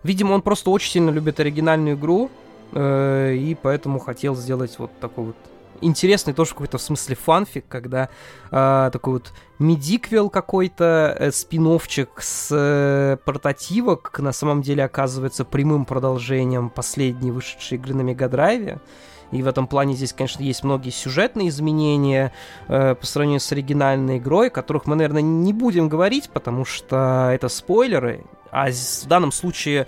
Видимо, 0.03 0.33
он 0.33 0.41
просто 0.41 0.69
очень 0.69 0.91
сильно 0.91 1.10
любит 1.10 1.39
оригинальную 1.39 1.95
игру, 1.95 2.29
э, 2.73 3.36
и 3.36 3.55
поэтому 3.55 3.99
хотел 3.99 4.36
сделать 4.36 4.77
вот 4.79 4.91
такой 4.99 5.25
вот 5.25 5.36
интересный 5.81 6.33
тоже 6.33 6.51
какой-то 6.51 6.77
в 6.77 6.81
смысле 6.81 7.15
фанфик, 7.15 7.65
когда 7.67 8.09
э, 8.51 8.89
такой 8.91 9.13
вот 9.13 9.33
медиквел 9.59 10.29
какой-то, 10.29 11.15
э, 11.17 11.31
спиновчик 11.31 12.09
с 12.21 12.49
э, 12.51 13.17
портативок 13.25 14.17
на 14.19 14.31
самом 14.31 14.61
деле 14.61 14.83
оказывается 14.83 15.45
прямым 15.45 15.85
продолжением 15.85 16.69
последней 16.69 17.31
вышедшей 17.31 17.77
игры 17.77 17.93
на 17.93 18.01
Мегадрайве. 18.01 18.79
И 19.31 19.43
в 19.43 19.47
этом 19.47 19.67
плане 19.67 19.93
здесь, 19.93 20.13
конечно, 20.13 20.41
есть 20.41 20.63
многие 20.63 20.89
сюжетные 20.89 21.49
изменения 21.49 22.31
э, 22.67 22.95
по 22.95 23.05
сравнению 23.05 23.41
с 23.41 23.51
оригинальной 23.51 24.19
игрой, 24.19 24.47
о 24.47 24.51
которых 24.51 24.85
мы, 24.85 24.95
наверное, 24.95 25.21
не 25.21 25.51
будем 25.51 25.89
говорить, 25.89 26.29
потому 26.29 26.63
что 26.63 27.29
это 27.33 27.49
спойлеры. 27.49 28.23
А 28.51 28.69
в 28.69 29.07
данном 29.07 29.33
случае 29.33 29.87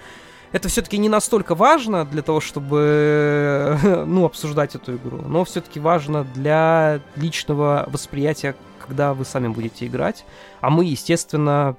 это 0.52 0.70
все-таки 0.70 0.98
не 0.98 1.10
настолько 1.10 1.56
важно 1.56 2.06
для 2.06 2.22
того, 2.22 2.40
чтобы 2.40 3.78
ну, 4.06 4.26
обсуждать 4.26 4.76
эту 4.76 4.96
игру, 4.96 5.22
но 5.26 5.46
все-таки 5.46 5.80
важно 5.80 6.24
для 6.24 7.02
личного 7.16 7.86
восприятия, 7.92 8.56
когда 8.80 9.14
вы 9.14 9.26
сами 9.26 9.48
будете 9.48 9.86
играть. 9.86 10.26
А 10.62 10.70
мы, 10.70 10.86
естественно, 10.86 11.76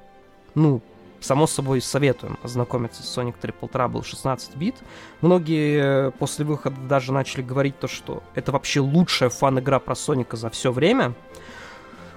ну, 0.55 0.81
само 1.21 1.47
собой 1.47 1.81
советуем 1.81 2.39
ознакомиться 2.43 3.03
с 3.03 3.19
Sonic 3.19 3.35
Triple 3.41 3.71
Trouble 3.71 4.05
16 4.05 4.57
бит. 4.57 4.77
Многие 5.21 6.09
э, 6.09 6.11
после 6.13 6.45
выхода 6.45 6.77
даже 6.89 7.13
начали 7.13 7.43
говорить 7.43 7.79
то, 7.79 7.89
что 7.89 8.23
это 8.35 8.53
вообще 8.53 8.81
лучшая 8.81 9.31
фан-игра 9.31 9.79
про 9.79 9.95
Соника 9.95 10.37
за 10.37 10.51
все 10.51 10.73
время. 10.73 11.15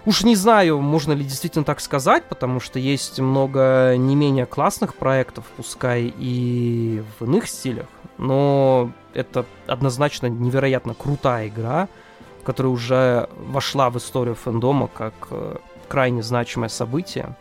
Уж 0.06 0.24
не 0.24 0.36
знаю, 0.36 0.82
можно 0.82 1.14
ли 1.14 1.24
действительно 1.24 1.64
так 1.64 1.80
сказать, 1.80 2.26
потому 2.26 2.60
что 2.60 2.78
есть 2.78 3.20
много 3.20 3.96
не 3.98 4.16
менее 4.16 4.46
классных 4.46 4.96
проектов, 4.96 5.46
пускай 5.56 6.14
и 6.18 7.02
в 7.18 7.24
иных 7.24 7.48
стилях, 7.48 7.88
но 8.18 8.92
это 9.14 9.46
однозначно 9.66 10.28
невероятно 10.28 10.94
крутая 10.94 11.48
игра, 11.48 11.88
которая 12.44 12.74
уже 12.74 13.30
вошла 13.38 13.90
в 13.90 13.98
историю 13.98 14.36
фэндома 14.36 14.90
как 14.90 15.14
э, 15.32 15.56
крайне 15.88 16.22
значимое 16.22 16.70
событие. 16.70 17.38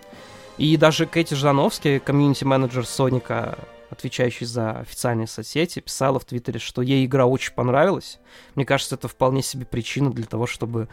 И 0.56 0.76
даже 0.76 1.06
Кэти 1.06 1.34
Ждановский, 1.34 1.98
комьюнити-менеджер 1.98 2.86
Соника, 2.86 3.58
отвечающий 3.90 4.46
за 4.46 4.78
официальные 4.78 5.26
соцсети, 5.26 5.80
писала 5.80 6.20
в 6.20 6.24
Твиттере, 6.24 6.60
что 6.60 6.80
ей 6.82 7.04
игра 7.04 7.26
очень 7.26 7.54
понравилась. 7.54 8.20
Мне 8.54 8.64
кажется, 8.64 8.94
это 8.94 9.08
вполне 9.08 9.42
себе 9.42 9.66
причина 9.66 10.12
для 10.12 10.26
того, 10.26 10.46
чтобы 10.46 10.88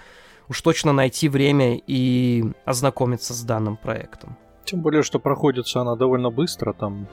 уж 0.50 0.62
точно 0.62 0.92
найти 0.92 1.30
время 1.30 1.80
и 1.88 2.44
ознакомиться 2.66 3.34
с 3.34 3.44
данным 3.44 3.78
проектом. 3.78 4.38
Тем 4.66 4.82
более, 4.82 5.04
что 5.04 5.20
проходится 5.20 5.82
она 5.82 5.96
довольно 5.96 6.30
быстро, 6.30 6.74
там 6.74 7.08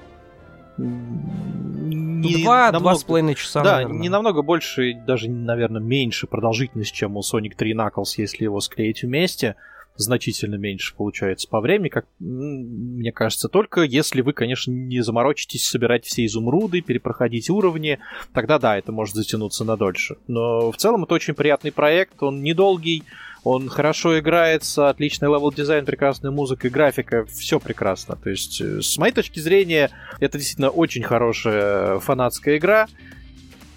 не 0.79 2.43
два, 2.43 2.67
намного... 2.67 2.83
два 2.83 2.95
с 2.97 3.05
половиной 3.05 3.35
часа, 3.35 3.63
Да, 3.63 3.77
наверное. 3.77 3.99
не 3.99 4.09
намного 4.09 4.43
больше, 4.43 4.95
даже, 5.07 5.31
наверное, 5.31 5.81
меньше 5.81 6.27
продолжительность, 6.27 6.93
чем 6.93 7.17
у 7.17 7.21
Sonic 7.21 7.55
3 7.57 7.73
Knuckles, 7.75 8.15
если 8.19 8.45
его 8.45 8.61
склеить 8.61 9.03
вместе. 9.03 9.57
Значительно 9.99 10.57
меньше 10.57 10.95
получается 10.95 11.49
по 11.49 11.63
времени, 11.63 11.89
как 11.89 12.05
мне 12.19 13.13
кажется, 13.13 13.49
только 13.49 13.81
если 13.81 14.21
вы, 14.21 14.35
конечно, 14.35 14.71
не 14.71 15.01
заморочитесь 15.01 15.67
собирать 15.67 16.05
все 16.05 16.27
изумруды, 16.27 16.83
перепроходить 16.83 17.49
уровни, 17.49 17.99
тогда 18.35 18.59
да, 18.59 18.77
это 18.77 18.93
может 18.93 19.15
затянуться 19.15 19.65
на 19.65 19.79
дольше. 19.79 20.17
Но 20.27 20.71
в 20.71 20.77
целом 20.77 21.05
это 21.05 21.15
очень 21.15 21.33
приятный 21.33 21.73
проект, 21.73 22.23
он 22.23 22.43
недолгий, 22.43 23.05
он 23.47 23.69
хорошо 23.69 24.19
играется, 24.19 24.89
отличный 24.89 25.29
level 25.29 25.53
дизайн, 25.53 25.85
прекрасная 25.85 26.33
музыка 26.33 26.67
и 26.67 26.71
графика, 26.71 27.25
все 27.27 27.61
прекрасно. 27.61 28.17
То 28.17 28.31
есть, 28.31 28.61
э, 28.61 28.83
с 28.83 28.99
моей 28.99 29.13
точки 29.13 29.39
зрения, 29.39 29.91
это 30.19 30.37
действительно 30.37 30.71
очень 30.71 31.05
хорошая 31.05 32.01
фанатская 32.01 32.57
игра. 32.57 32.89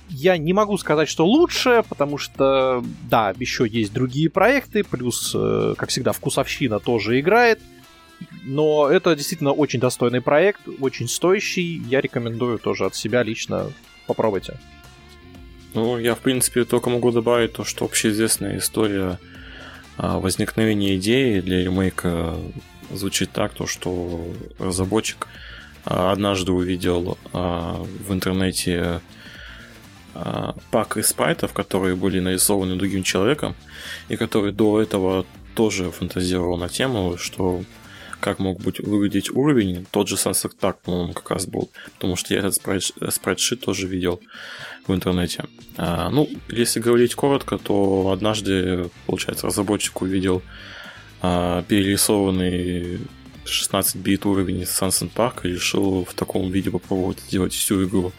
Я 0.10 0.40
не 0.40 0.54
могу 0.54 0.76
сказать, 0.80 1.08
что 1.08 1.24
лучше, 1.24 1.84
потому 1.88 2.18
что, 2.18 2.84
да, 3.12 3.36
еще 3.38 3.68
есть 3.68 3.94
другие 3.94 4.32
проекты, 4.32 4.84
плюс, 4.84 5.36
э, 5.36 5.76
как 5.78 5.90
всегда, 5.90 6.14
вкусовщина 6.14 6.80
тоже 6.80 7.20
играет. 7.20 7.60
Но 8.42 8.90
это 8.90 9.16
действительно 9.16 9.52
очень 9.52 9.80
достойный 9.80 10.22
проект, 10.22 10.62
очень 10.80 11.08
стоящий. 11.08 11.80
Я 11.88 12.02
рекомендую 12.02 12.58
тоже 12.58 12.88
от 12.88 12.96
себя 12.96 13.22
лично 13.22 13.72
попробуйте. 14.08 14.58
Ну, 15.76 16.00
я, 16.00 16.16
в 16.16 16.20
принципе, 16.22 16.66
только 16.66 16.90
могу 16.90 17.12
добавить 17.12 17.54
то, 17.54 17.64
что 17.64 17.86
общеизвестная 17.86 18.58
история 18.58 19.20
возникновение 20.00 20.98
идеи 20.98 21.40
для 21.42 21.64
ремейка 21.64 22.36
звучит 22.92 23.32
так, 23.32 23.54
то 23.54 23.68
что 23.68 24.26
разработчик 24.58 25.28
а, 25.86 26.12
однажды 26.12 26.52
увидел 26.52 27.18
а, 27.34 27.84
в 28.08 28.14
интернете 28.14 29.02
пак 30.72 30.98
из 30.98 31.08
спрайтов, 31.08 31.54
которые 31.54 31.96
были 31.96 32.20
нарисованы 32.20 32.76
другим 32.76 33.04
человеком, 33.04 33.56
и 34.10 34.18
который 34.18 34.52
до 34.52 34.82
этого 34.82 35.26
тоже 35.56 35.92
фантазировал 35.92 36.58
на 36.58 36.68
тему, 36.68 37.18
что 37.18 37.64
как 38.20 38.40
мог 38.40 38.60
быть 38.62 38.80
выглядеть 38.80 39.32
уровень, 39.32 39.86
тот 39.92 40.08
же 40.08 40.16
Sunset 40.16 40.54
так, 40.60 40.80
по-моему, 40.82 41.14
как 41.14 41.32
раз 41.32 41.46
был, 41.46 41.70
потому 41.96 42.16
что 42.16 42.34
я 42.34 42.40
этот 42.40 42.56
спрайт, 42.56 42.92
спрайтшит 43.10 43.62
тоже 43.62 43.88
видел 43.88 44.20
в 44.88 44.94
интернете. 44.94 45.46
А, 45.78 46.10
ну, 46.10 46.30
если 46.50 46.80
говорить 46.80 47.16
коротко, 47.16 47.58
то 47.58 48.12
однажды, 48.12 48.90
получается, 49.06 49.48
разработчик 49.48 50.02
увидел 50.02 50.42
а, 51.22 51.64
перерисованный 51.64 53.00
16-бит 53.46 54.26
уровень 54.26 54.64
Sunset 54.64 55.12
Park 55.14 55.42
и 55.44 55.50
решил 55.54 56.06
в 56.06 56.14
таком 56.14 56.52
виде 56.52 56.72
попробовать 56.72 57.20
сделать 57.20 57.54
всю 57.54 57.86
игру. 57.86 58.12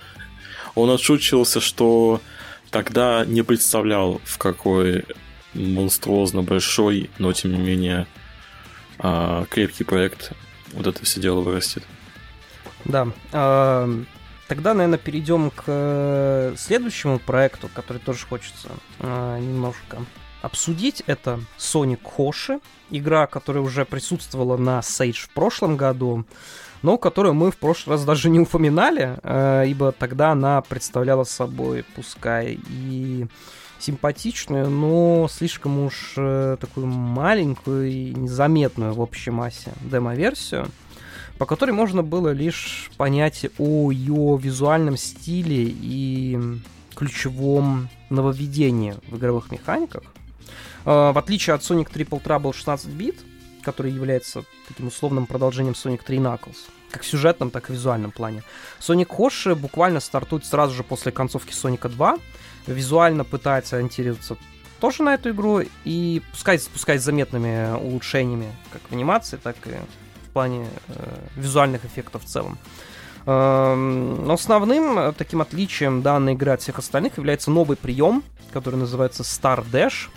Он 0.75 0.91
отшучивался, 0.91 1.61
что 1.61 2.21
тогда 2.71 3.25
не 3.27 3.43
представлял, 3.43 4.21
в 4.25 4.39
какой 4.39 5.05
монструозно 5.55 6.43
большой, 6.43 7.11
но 7.19 7.33
тем 7.33 7.53
не 7.53 7.59
менее 7.59 8.07
а, 9.03 9.45
крепкий 9.47 9.85
проект 9.85 10.33
вот 10.73 10.87
это 10.87 11.03
все 11.05 11.21
дело 11.21 11.41
вырастет. 11.41 11.83
Да. 12.85 13.09
А, 13.33 13.89
тогда, 14.47 14.75
наверное, 14.75 14.99
перейдем 14.99 15.51
к 15.51 15.65
э, 15.67 16.55
следующему 16.57 17.19
проекту, 17.19 17.69
который 17.75 17.99
тоже 17.99 18.27
хочется 18.27 18.69
а, 18.99 19.39
немножко 19.39 19.99
обсудить. 20.43 21.03
Это 21.07 21.41
Sonic 21.59 22.01
Hoshi, 22.17 22.61
игра, 22.91 23.27
которая 23.27 23.63
уже 23.63 23.85
присутствовала 23.85 24.57
на 24.57 24.81
Sage 24.81 25.25
в 25.25 25.31
прошлом 25.31 25.77
году, 25.77 26.25
но 26.83 26.97
которую 26.97 27.35
мы 27.35 27.51
в 27.51 27.59
прошлый 27.59 27.97
раз 27.97 28.05
даже 28.05 28.31
не 28.31 28.41
упоминали, 28.41 29.19
ибо 29.69 29.93
тогда 29.93 30.31
она 30.31 30.63
представляла 30.63 31.25
собой, 31.25 31.85
пускай 31.95 32.59
и 32.69 33.27
симпатичную, 33.83 34.69
но 34.69 35.29
слишком 35.31 35.79
уж 35.85 36.15
э, 36.17 36.57
такую 36.61 36.87
маленькую 36.87 37.91
и 37.91 38.15
незаметную 38.15 38.93
в 38.93 39.01
общей 39.01 39.31
массе 39.31 39.73
демо-версию, 39.81 40.69
по 41.39 41.47
которой 41.47 41.73
можно 41.73 42.03
было 42.03 42.31
лишь 42.33 42.91
понять 42.97 43.47
о 43.59 43.91
ее 43.91 44.39
визуальном 44.41 44.97
стиле 44.97 45.65
и 45.69 46.39
ключевом 46.95 47.89
нововведении 48.11 48.95
в 49.09 49.17
игровых 49.17 49.51
механиках. 49.51 50.03
Э, 50.85 51.13
в 51.13 51.19
отличие 51.19 51.55
от 51.55 51.63
Sonic 51.63 51.91
Triple 51.93 52.23
Trouble 52.23 52.55
16 52.55 52.89
бит, 52.89 53.17
который 53.63 53.93
является 53.93 54.45
таким 54.69 54.89
условным 54.89 55.27
продолжением 55.27 55.75
Sonic 55.75 56.03
3 56.05 56.19
Knuckles, 56.19 56.57
как 56.91 57.03
в 57.03 57.07
сюжетном, 57.07 57.51
так 57.51 57.69
и 57.69 57.73
в 57.73 57.77
визуальном 57.77 58.11
плане. 58.11 58.43
Sonic 58.81 59.09
Hoshi 59.09 59.55
буквально 59.55 60.01
стартует 60.01 60.45
сразу 60.45 60.75
же 60.75 60.83
после 60.83 61.13
концовки 61.13 61.53
Соника 61.53 61.89
2, 61.89 62.19
визуально 62.75 63.25
пытается 63.25 63.77
ориентироваться 63.77 64.37
тоже 64.81 65.03
на 65.03 65.15
эту 65.15 65.31
игру 65.31 65.63
и 65.85 66.23
пускай 66.33 66.59
спускать 66.59 67.03
заметными 67.03 67.77
улучшениями 67.77 68.53
как 68.73 68.83
в 68.89 68.93
анимации, 68.93 69.37
так 69.37 69.57
и 69.67 69.75
в 70.29 70.33
плане 70.33 70.67
э, 70.89 71.19
визуальных 71.37 71.85
эффектов 71.85 72.25
в 72.25 72.27
целом. 72.27 72.59
Э, 73.27 73.75
но 73.75 74.33
основным 74.33 74.99
э, 74.99 75.13
таким 75.13 75.43
отличием 75.43 76.03
данной 76.03 76.33
игры 76.33 76.53
от 76.53 76.63
всех 76.63 76.79
остальных 76.79 77.19
является 77.19 77.51
новый 77.51 77.77
прием, 77.77 78.25
который 78.53 78.77
называется 78.77 79.23
Star 79.23 79.65
Dash, 79.71 80.09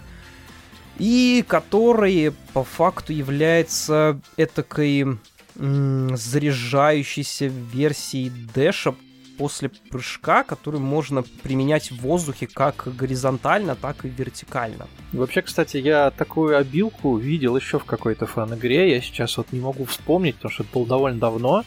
и 0.97 1.43
который 1.47 2.33
по 2.53 2.63
факту 2.63 3.13
является 3.13 4.19
этакой 4.37 5.19
заряжающейся 5.55 7.45
версией 7.45 8.31
Дэша 8.55 8.95
после 9.37 9.69
прыжка, 9.89 10.43
который 10.43 10.79
можно 10.79 11.23
применять 11.43 11.91
в 11.91 11.97
воздухе 12.01 12.47
как 12.47 12.87
горизонтально, 12.95 13.75
так 13.75 14.05
и 14.05 14.09
вертикально. 14.09 14.87
Вообще, 15.11 15.41
кстати, 15.41 15.77
я 15.77 16.11
такую 16.11 16.57
обилку 16.57 17.17
видел 17.17 17.55
еще 17.57 17.79
в 17.79 17.85
какой-то 17.85 18.25
фан-игре. 18.25 18.91
Я 18.91 19.01
сейчас 19.01 19.37
вот 19.37 19.51
не 19.51 19.59
могу 19.59 19.85
вспомнить, 19.85 20.35
потому 20.35 20.51
что 20.51 20.63
это 20.63 20.73
было 20.73 20.85
довольно 20.85 21.19
давно. 21.19 21.63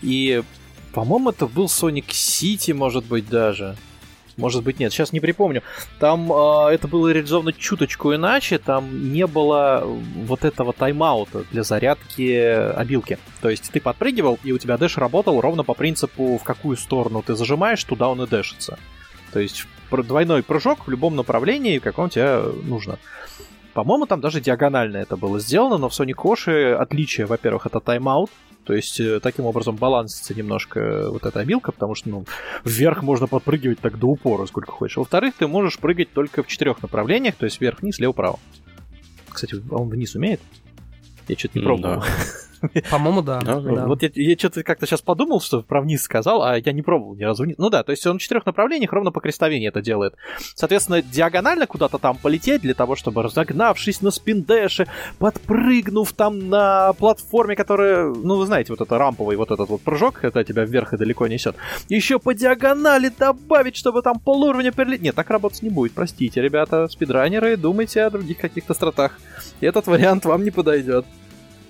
И, 0.00 0.42
по-моему, 0.92 1.30
это 1.30 1.46
был 1.46 1.66
Sonic 1.66 2.08
City, 2.08 2.74
может 2.74 3.04
быть, 3.04 3.28
даже. 3.28 3.76
Может 4.36 4.62
быть, 4.62 4.78
нет, 4.78 4.92
сейчас 4.92 5.12
не 5.12 5.20
припомню. 5.20 5.62
Там 5.98 6.32
э, 6.32 6.70
это 6.72 6.88
было 6.88 7.08
реализовано 7.08 7.52
чуточку 7.52 8.14
иначе, 8.14 8.58
там 8.58 9.12
не 9.12 9.26
было 9.26 9.84
вот 9.84 10.44
этого 10.44 10.72
тайм-аута 10.72 11.44
для 11.50 11.62
зарядки 11.62 12.32
обилки. 12.32 13.18
То 13.40 13.50
есть 13.50 13.70
ты 13.70 13.80
подпрыгивал, 13.80 14.38
и 14.42 14.52
у 14.52 14.58
тебя 14.58 14.78
дэш 14.78 14.98
работал 14.98 15.40
ровно 15.40 15.64
по 15.64 15.74
принципу, 15.74 16.38
в 16.38 16.44
какую 16.44 16.76
сторону 16.76 17.22
ты 17.22 17.34
зажимаешь, 17.34 17.82
туда 17.84 18.08
он 18.08 18.22
и 18.22 18.26
дэшится. 18.26 18.78
То 19.32 19.40
есть 19.40 19.66
двойной 19.90 20.42
прыжок 20.42 20.86
в 20.86 20.90
любом 20.90 21.16
направлении, 21.16 21.78
каком 21.78 22.08
тебе 22.08 22.38
нужно. 22.62 22.98
По-моему, 23.74 24.06
там 24.06 24.20
даже 24.20 24.40
диагонально 24.40 24.98
это 24.98 25.16
было 25.16 25.40
сделано, 25.40 25.78
но 25.78 25.88
в 25.88 25.92
Sonic 25.92 26.16
Oshi 26.16 26.74
отличие, 26.74 27.26
во-первых, 27.26 27.66
это 27.66 27.80
тайм-аут, 27.80 28.30
то 28.64 28.74
есть 28.74 29.00
э, 29.00 29.20
таким 29.20 29.44
образом 29.46 29.76
балансится 29.76 30.34
немножко 30.34 30.80
э, 30.80 31.08
вот 31.08 31.24
эта 31.24 31.40
обилка, 31.40 31.72
потому 31.72 31.94
что 31.94 32.08
ну, 32.08 32.24
вверх 32.64 33.02
можно 33.02 33.26
подпрыгивать 33.26 33.80
так 33.80 33.98
до 33.98 34.06
упора, 34.06 34.46
сколько 34.46 34.70
хочешь. 34.70 34.96
Во-вторых, 34.96 35.34
ты 35.38 35.46
можешь 35.46 35.78
прыгать 35.78 36.12
только 36.12 36.42
в 36.42 36.46
четырех 36.46 36.82
направлениях, 36.82 37.34
то 37.34 37.44
есть 37.44 37.60
вверх-вниз, 37.60 37.98
лево-право. 37.98 38.38
Кстати, 39.28 39.56
он 39.70 39.88
вниз 39.88 40.14
умеет? 40.14 40.40
Я 41.28 41.36
что-то 41.36 41.58
не 41.58 41.64
пробовал. 41.64 42.00
Да. 42.00 42.06
По-моему, 42.90 43.22
да. 43.22 43.40
да, 43.40 43.60
да. 43.60 43.86
Вот 43.86 44.02
я, 44.02 44.10
я 44.14 44.36
что-то 44.36 44.62
как-то 44.62 44.86
сейчас 44.86 45.02
подумал, 45.02 45.40
что 45.40 45.62
про 45.62 45.80
вниз 45.80 46.02
сказал, 46.02 46.42
а 46.42 46.58
я 46.58 46.72
не 46.72 46.82
пробовал 46.82 47.14
ни 47.14 47.24
разу. 47.24 47.44
Ну 47.58 47.70
да, 47.70 47.82
то 47.82 47.90
есть 47.90 48.06
он 48.06 48.18
в 48.18 48.20
четырех 48.20 48.46
направлениях 48.46 48.92
ровно 48.92 49.10
по 49.10 49.20
крестовине 49.20 49.68
это 49.68 49.82
делает. 49.82 50.14
Соответственно, 50.54 51.02
диагонально 51.02 51.66
куда-то 51.66 51.98
там 51.98 52.16
полететь 52.16 52.62
для 52.62 52.74
того, 52.74 52.96
чтобы 52.96 53.22
разогнавшись 53.22 54.00
на 54.02 54.10
спиндеше, 54.10 54.86
подпрыгнув 55.18 56.12
там 56.12 56.48
на 56.48 56.92
платформе, 56.94 57.56
которая, 57.56 58.06
ну 58.06 58.36
вы 58.36 58.46
знаете, 58.46 58.72
вот 58.72 58.80
это 58.80 58.98
рамповый 58.98 59.36
вот 59.36 59.50
этот 59.50 59.68
вот 59.68 59.82
прыжок, 59.82 60.24
это 60.24 60.44
тебя 60.44 60.64
вверх 60.64 60.92
и 60.92 60.96
далеко 60.96 61.26
несет. 61.26 61.56
Еще 61.88 62.18
по 62.18 62.34
диагонали 62.34 63.10
добавить, 63.16 63.76
чтобы 63.76 64.02
там 64.02 64.18
полуровня 64.20 64.72
перелететь. 64.72 65.02
Нет, 65.02 65.14
так 65.14 65.30
работать 65.30 65.62
не 65.62 65.70
будет, 65.70 65.92
простите, 65.92 66.40
ребята, 66.40 66.86
спидранеры, 66.88 67.56
думайте 67.56 68.02
о 68.02 68.10
других 68.10 68.38
каких-то 68.38 68.74
стратах. 68.74 69.18
Этот 69.60 69.86
вариант 69.86 70.24
вам 70.24 70.44
не 70.44 70.50
подойдет. 70.50 71.04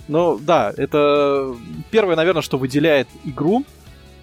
Ну, 0.09 0.39
да, 0.39 0.73
это 0.77 1.55
первое, 1.91 2.17
наверное, 2.17 2.43
что 2.43 2.59
выделяет 2.59 3.09
игру 3.25 3.65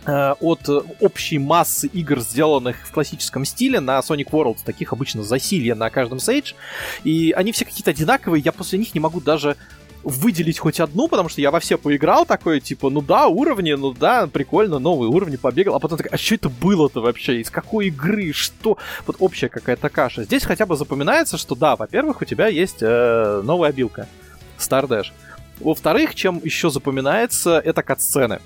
э, 0.05 0.33
от 0.39 0.69
общей 0.99 1.39
массы 1.39 1.87
игр, 1.87 2.19
сделанных 2.19 2.85
в 2.85 2.91
классическом 2.91 3.45
стиле 3.45 3.79
на 3.79 3.99
Sonic 3.99 4.29
Worlds. 4.31 4.59
Таких 4.65 4.93
обычно 4.93 5.23
засилье 5.23 5.75
на 5.75 5.89
каждом 5.89 6.17
Sage. 6.17 6.55
И 7.03 7.31
они 7.31 7.51
все 7.51 7.65
какие-то 7.65 7.91
одинаковые, 7.91 8.41
я 8.43 8.51
после 8.51 8.77
них 8.77 8.93
не 8.93 8.99
могу 8.99 9.21
даже 9.21 9.55
выделить 10.03 10.59
хоть 10.59 10.79
одну, 10.79 11.07
потому 11.07 11.29
что 11.29 11.41
я 11.41 11.51
во 11.51 11.59
все 11.59 11.77
поиграл, 11.77 12.25
такой, 12.25 12.59
типа, 12.59 12.89
ну 12.89 13.01
да, 13.01 13.27
уровни, 13.27 13.73
ну 13.73 13.93
да, 13.93 14.27
прикольно, 14.27 14.79
новые 14.79 15.09
уровни, 15.09 15.35
побегал, 15.35 15.75
а 15.75 15.79
потом 15.79 15.97
такой, 15.97 16.11
а 16.11 16.17
что 16.17 16.35
это 16.35 16.49
было-то 16.49 17.01
вообще, 17.01 17.41
из 17.41 17.49
какой 17.49 17.87
игры, 17.87 18.31
что? 18.33 18.77
Вот 19.05 19.17
общая 19.19 19.49
какая-то 19.49 19.89
каша. 19.89 20.23
Здесь 20.23 20.45
хотя 20.45 20.65
бы 20.65 20.75
запоминается, 20.75 21.37
что 21.37 21.55
да, 21.55 21.75
во-первых, 21.75 22.21
у 22.21 22.25
тебя 22.25 22.47
есть 22.47 22.77
э, 22.81 23.41
новая 23.43 23.69
обилка, 23.69 24.07
Stardash. 24.57 25.07
Во-вторых, 25.59 26.15
чем 26.15 26.41
еще 26.43 26.69
запоминается, 26.69 27.59
это 27.59 27.83
катсцены 27.83 28.39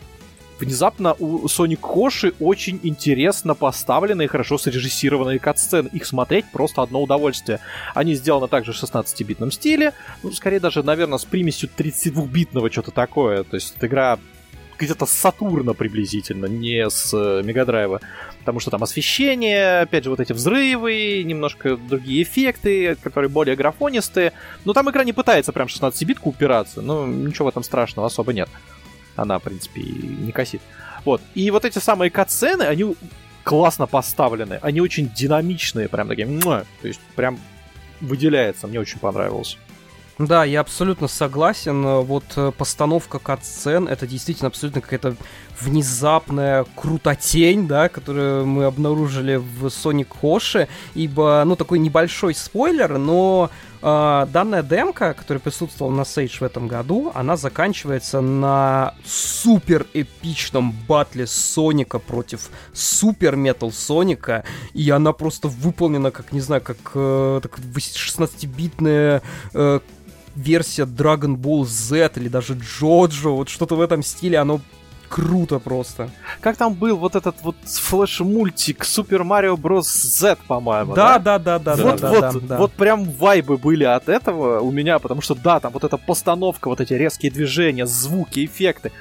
внезапно 0.64 1.16
у 1.20 1.46
Sonic 1.46 1.78
Коши 1.78 2.34
очень 2.40 2.80
интересно 2.84 3.54
поставленные, 3.54 4.28
хорошо 4.28 4.58
срежиссированные 4.58 5.40
катсцены. 5.40 5.90
Их 5.94 6.06
смотреть 6.06 6.46
просто 6.52 6.82
одно 6.82 7.02
удовольствие. 7.02 7.60
Они 7.94 8.16
сделаны 8.16 8.48
также 8.48 8.72
в 8.74 8.82
16-битном 8.82 9.52
стиле, 9.52 9.94
ну, 10.24 10.32
скорее 10.32 10.60
даже, 10.60 10.84
наверное, 10.84 11.18
с 11.18 11.26
примесью 11.26 11.70
32-битного 11.76 12.72
что-то 12.72 12.92
такое. 12.92 13.44
То 13.44 13.56
есть 13.56 13.76
игра 13.82 14.20
где-то 14.78 15.06
с 15.06 15.12
Сатурна 15.12 15.74
приблизительно, 15.74 16.46
не 16.48 16.90
с 16.90 17.14
э, 17.14 17.42
Мегадрайва. 17.44 18.02
Потому 18.44 18.60
что 18.60 18.72
там 18.72 18.84
освещение, 18.84 19.82
опять 19.82 20.04
же, 20.04 20.10
вот 20.10 20.20
эти 20.20 20.34
взрывы, 20.34 21.24
немножко 21.24 21.78
другие 21.78 22.24
эффекты, 22.24 22.96
которые 22.96 23.30
более 23.30 23.56
графонистые. 23.56 24.34
Но 24.66 24.74
там 24.74 24.90
игра 24.90 25.06
не 25.06 25.14
пытается 25.14 25.54
прям 25.54 25.68
16-битку 25.68 26.30
упираться, 26.30 26.82
но 26.82 27.08
ничего 27.08 27.46
в 27.46 27.50
этом 27.50 27.64
страшного 27.64 28.08
особо 28.08 28.34
нет 28.34 28.50
она, 29.16 29.40
в 29.40 29.44
принципе, 29.44 29.82
не 29.82 30.32
косит. 30.32 30.62
Вот. 31.06 31.22
И 31.36 31.52
вот 31.52 31.66
эти 31.66 31.80
самые 31.80 32.10
катсцены, 32.10 32.64
они 32.64 32.96
классно 33.44 33.88
поставлены, 33.88 34.60
они 34.62 34.82
очень 34.82 35.10
динамичные, 35.10 35.90
прям 35.90 36.08
такие, 36.08 36.28
то 36.28 36.66
есть 36.84 37.02
прям 37.16 37.40
выделяется, 38.00 38.68
мне 38.68 38.80
очень 38.80 39.00
понравилось. 39.00 39.58
Да, 40.20 40.44
я 40.44 40.60
абсолютно 40.60 41.08
согласен. 41.08 41.84
Вот 41.84 42.24
э, 42.36 42.52
постановка 42.56 43.18
катсцен 43.18 43.88
это 43.88 44.06
действительно 44.06 44.48
абсолютно 44.48 44.80
какая-то 44.80 45.16
внезапная 45.60 46.66
крутотень, 46.76 47.68
да, 47.68 47.90
которую 47.90 48.46
мы 48.46 48.66
обнаружили 48.66 49.36
в 49.36 49.66
Sonic 49.68 50.08
Хоши, 50.20 50.68
ибо, 50.96 51.44
ну, 51.46 51.56
такой 51.56 51.80
небольшой 51.80 52.36
спойлер, 52.36 52.98
но 52.98 53.50
э, 53.82 54.28
данная 54.32 54.64
демка, 54.64 55.14
которая 55.14 55.40
присутствовала 55.40 55.94
на 55.94 56.02
Sage 56.02 56.40
в 56.40 56.44
этом 56.44 56.68
году, 56.68 57.12
она 57.14 57.38
заканчивается 57.38 58.22
на 58.22 58.96
супер 59.06 59.86
эпичном 59.94 60.74
батле 60.88 61.28
Соника 61.28 62.00
против 62.00 62.50
супер 62.74 63.36
метал 63.36 63.72
Соника, 63.72 64.44
и 64.74 64.90
она 64.90 65.14
просто 65.14 65.48
выполнена 65.48 66.12
как, 66.12 66.32
не 66.32 66.42
знаю, 66.42 66.62
как 66.62 66.78
э, 66.96 67.42
16-битная 67.44 69.22
э, 69.54 69.80
версия 70.36 70.84
Dragon 70.84 71.36
Ball 71.36 71.66
Z 71.66 72.14
или 72.16 72.28
даже 72.28 72.54
Джоджо, 72.56 73.30
вот 73.30 73.50
что-то 73.50 73.76
в 73.76 73.82
этом 73.82 74.04
стиле, 74.04 74.40
оно 74.40 74.62
круто 75.14 75.60
просто. 75.60 76.10
Как 76.42 76.58
там 76.58 76.74
был 76.74 76.98
вот 76.98 77.16
этот 77.16 77.36
вот 77.44 77.56
флеш-мультик 77.66 78.84
Super 78.84 79.22
Mario 79.22 79.56
Bros. 79.56 79.84
Z, 79.84 80.38
по-моему, 80.48 80.96
да? 80.96 81.20
Да, 81.20 81.38
да, 81.38 81.60
да, 81.60 81.76
да, 81.76 81.84
вот, 81.84 82.02
да, 82.02 82.10
вот, 82.10 82.22
да, 82.22 82.40
да. 82.42 82.58
Вот 82.58 82.72
прям 82.72 83.04
вайбы 83.04 83.58
были 83.58 83.84
от 83.84 84.10
этого 84.10 84.60
у 84.62 84.72
меня, 84.72 84.98
потому 84.98 85.22
что 85.22 85.36
да, 85.36 85.60
там 85.60 85.72
вот 85.72 85.84
эта 85.84 85.98
постановка, 85.98 86.68
вот 86.68 86.82
эти 86.82 86.94
резкие 86.94 87.32
движения, 87.32 87.86
звуки, 87.86 88.44
эффекты 88.44 88.92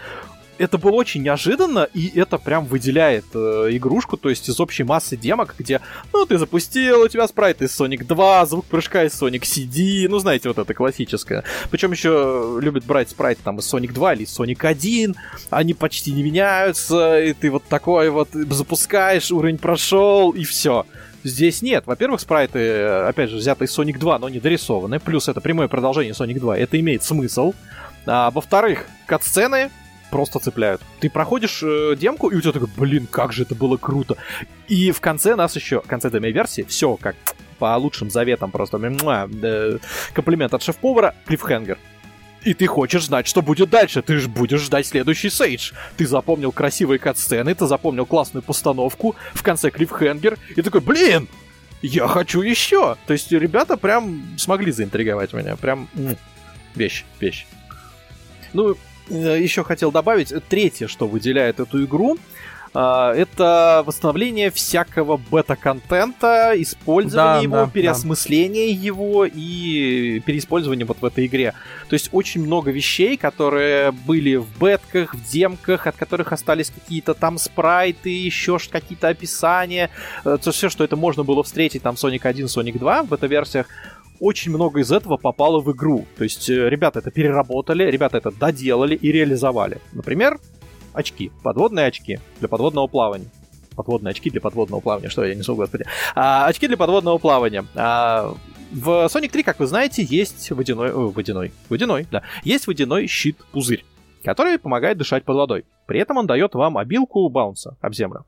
это 0.58 0.78
было 0.78 0.92
очень 0.92 1.22
неожиданно, 1.22 1.88
и 1.94 2.18
это 2.18 2.38
прям 2.38 2.64
выделяет 2.64 3.24
э, 3.34 3.68
игрушку, 3.70 4.16
то 4.16 4.28
есть 4.28 4.48
из 4.48 4.60
общей 4.60 4.84
массы 4.84 5.16
демок, 5.16 5.54
где, 5.58 5.80
ну, 6.12 6.26
ты 6.26 6.38
запустил, 6.38 7.02
у 7.02 7.08
тебя 7.08 7.26
спрайт 7.26 7.62
из 7.62 7.78
Sonic 7.78 8.04
2, 8.04 8.46
звук 8.46 8.66
прыжка 8.66 9.04
из 9.04 9.20
Sonic 9.20 9.42
CD, 9.42 10.06
ну, 10.08 10.18
знаете, 10.18 10.48
вот 10.48 10.58
это 10.58 10.74
классическое. 10.74 11.44
Причем 11.70 11.92
еще 11.92 12.58
любят 12.60 12.84
брать 12.84 13.10
спрайт 13.10 13.38
там 13.42 13.58
из 13.58 13.72
Sonic 13.72 13.92
2 13.92 14.14
или 14.14 14.22
из 14.24 14.38
Sonic 14.38 14.66
1, 14.66 15.14
они 15.50 15.74
почти 15.74 16.12
не 16.12 16.22
меняются, 16.22 17.20
и 17.20 17.32
ты 17.32 17.50
вот 17.50 17.64
такой 17.64 18.10
вот 18.10 18.28
запускаешь, 18.32 19.30
уровень 19.30 19.58
прошел, 19.58 20.30
и 20.30 20.44
все. 20.44 20.86
Здесь 21.24 21.62
нет. 21.62 21.84
Во-первых, 21.86 22.20
спрайты, 22.20 22.82
опять 22.82 23.30
же, 23.30 23.36
взяты 23.36 23.66
из 23.66 23.78
Sonic 23.78 23.98
2, 23.98 24.18
но 24.18 24.28
не 24.28 24.40
дорисованы. 24.40 24.98
Плюс 24.98 25.28
это 25.28 25.40
прямое 25.40 25.68
продолжение 25.68 26.14
Sonic 26.14 26.40
2. 26.40 26.58
Это 26.58 26.80
имеет 26.80 27.04
смысл. 27.04 27.54
А, 28.06 28.32
во-вторых, 28.32 28.86
катсцены 29.06 29.70
просто 30.12 30.38
цепляют. 30.38 30.82
Ты 31.00 31.08
проходишь 31.08 31.62
э, 31.62 31.96
демку, 31.96 32.28
и 32.28 32.36
у 32.36 32.40
тебя 32.40 32.52
такой, 32.52 32.68
блин, 32.76 33.08
как 33.10 33.32
же 33.32 33.42
это 33.44 33.54
было 33.54 33.78
круто. 33.78 34.16
И 34.68 34.92
в 34.92 35.00
конце 35.00 35.34
нас 35.34 35.56
еще, 35.56 35.80
в 35.80 35.86
конце 35.88 36.10
демо-версии, 36.10 36.62
все 36.68 36.96
как 36.96 37.16
по 37.58 37.74
лучшим 37.76 38.10
заветам 38.10 38.50
просто. 38.50 38.78
Муа, 38.78 39.26
э, 39.42 39.78
комплимент 40.12 40.52
от 40.52 40.62
шеф-повара, 40.62 41.14
клиффхенгер. 41.26 41.78
И 42.44 42.52
ты 42.54 42.66
хочешь 42.66 43.06
знать, 43.06 43.26
что 43.26 43.40
будет 43.40 43.70
дальше. 43.70 44.02
Ты 44.02 44.18
же 44.18 44.28
будешь 44.28 44.60
ждать 44.60 44.86
следующий 44.86 45.30
сейдж. 45.30 45.72
Ты 45.96 46.06
запомнил 46.06 46.52
красивые 46.52 46.98
кат-сцены, 46.98 47.54
ты 47.54 47.66
запомнил 47.66 48.04
классную 48.04 48.42
постановку, 48.42 49.16
в 49.32 49.42
конце 49.42 49.70
клиффхенгер, 49.70 50.38
и 50.56 50.60
такой, 50.60 50.82
блин, 50.82 51.26
я 51.80 52.06
хочу 52.06 52.42
еще. 52.42 52.96
То 53.06 53.14
есть 53.14 53.32
ребята 53.32 53.78
прям 53.78 54.22
смогли 54.36 54.72
заинтриговать 54.72 55.32
меня. 55.32 55.56
Прям 55.56 55.88
вещь, 56.74 57.04
вещь. 57.18 57.46
Ну, 58.52 58.76
еще 59.08 59.64
хотел 59.64 59.90
добавить, 59.90 60.32
третье, 60.48 60.88
что 60.88 61.06
выделяет 61.06 61.60
эту 61.60 61.84
игру, 61.84 62.18
а, 62.74 63.12
это 63.12 63.82
восстановление 63.84 64.50
всякого 64.50 65.18
бета-контента, 65.18 66.54
использование 66.56 67.48
да, 67.48 67.56
его, 67.56 67.66
да, 67.66 67.70
переосмысление 67.70 68.74
да. 68.74 68.82
его 68.82 69.26
и 69.26 70.20
переиспользование 70.24 70.86
вот 70.86 70.98
в 71.00 71.04
этой 71.04 71.26
игре. 71.26 71.52
То 71.88 71.94
есть 71.94 72.08
очень 72.12 72.42
много 72.42 72.70
вещей, 72.70 73.18
которые 73.18 73.92
были 73.92 74.36
в 74.36 74.46
бетках, 74.58 75.14
в 75.14 75.30
демках, 75.30 75.86
от 75.86 75.96
которых 75.96 76.32
остались 76.32 76.70
какие-то 76.70 77.12
там 77.12 77.36
спрайты, 77.36 78.08
еще 78.08 78.58
какие-то 78.70 79.08
описания. 79.08 79.90
Э, 80.24 80.38
то 80.42 80.50
все, 80.50 80.70
что 80.70 80.82
это 80.82 80.96
можно 80.96 81.24
было 81.24 81.42
встретить 81.42 81.82
там 81.82 81.96
Sonic 81.96 82.20
1, 82.22 82.46
Sonic 82.46 82.78
2 82.78 83.02
в 83.02 83.08
бета-версиях, 83.08 83.66
очень 84.22 84.52
много 84.52 84.80
из 84.80 84.92
этого 84.92 85.16
попало 85.16 85.60
в 85.60 85.72
игру. 85.72 86.06
То 86.16 86.22
есть 86.22 86.48
э, 86.48 86.68
ребята 86.68 87.00
это 87.00 87.10
переработали, 87.10 87.90
ребята 87.90 88.18
это 88.18 88.30
доделали 88.30 88.94
и 88.94 89.10
реализовали. 89.10 89.78
Например, 89.92 90.38
очки, 90.92 91.32
подводные 91.42 91.86
очки 91.86 92.20
для 92.38 92.48
подводного 92.48 92.86
плавания. 92.86 93.26
Подводные 93.74 94.12
очки 94.12 94.30
для 94.30 94.40
подводного 94.40 94.80
плавания, 94.80 95.08
что 95.08 95.24
я 95.24 95.34
несу, 95.34 95.56
господи. 95.56 95.86
А, 96.14 96.46
очки 96.46 96.68
для 96.68 96.76
подводного 96.76 97.18
плавания. 97.18 97.64
А, 97.74 98.32
в 98.70 99.06
Sonic 99.06 99.30
3, 99.30 99.42
как 99.42 99.58
вы 99.58 99.66
знаете, 99.66 100.04
есть 100.04 100.52
водяной... 100.52 100.92
О, 100.92 101.10
водяной. 101.10 101.52
Водяной, 101.68 102.06
да. 102.12 102.22
Есть 102.44 102.68
водяной 102.68 103.08
щит-пузырь, 103.08 103.84
который 104.22 104.56
помогает 104.58 104.98
дышать 104.98 105.24
под 105.24 105.34
водой. 105.34 105.64
При 105.86 105.98
этом 105.98 106.16
он 106.18 106.28
дает 106.28 106.54
вам 106.54 106.78
обилку 106.78 107.28
баунса 107.28 107.76
об 107.80 107.92
землю. 107.92 108.24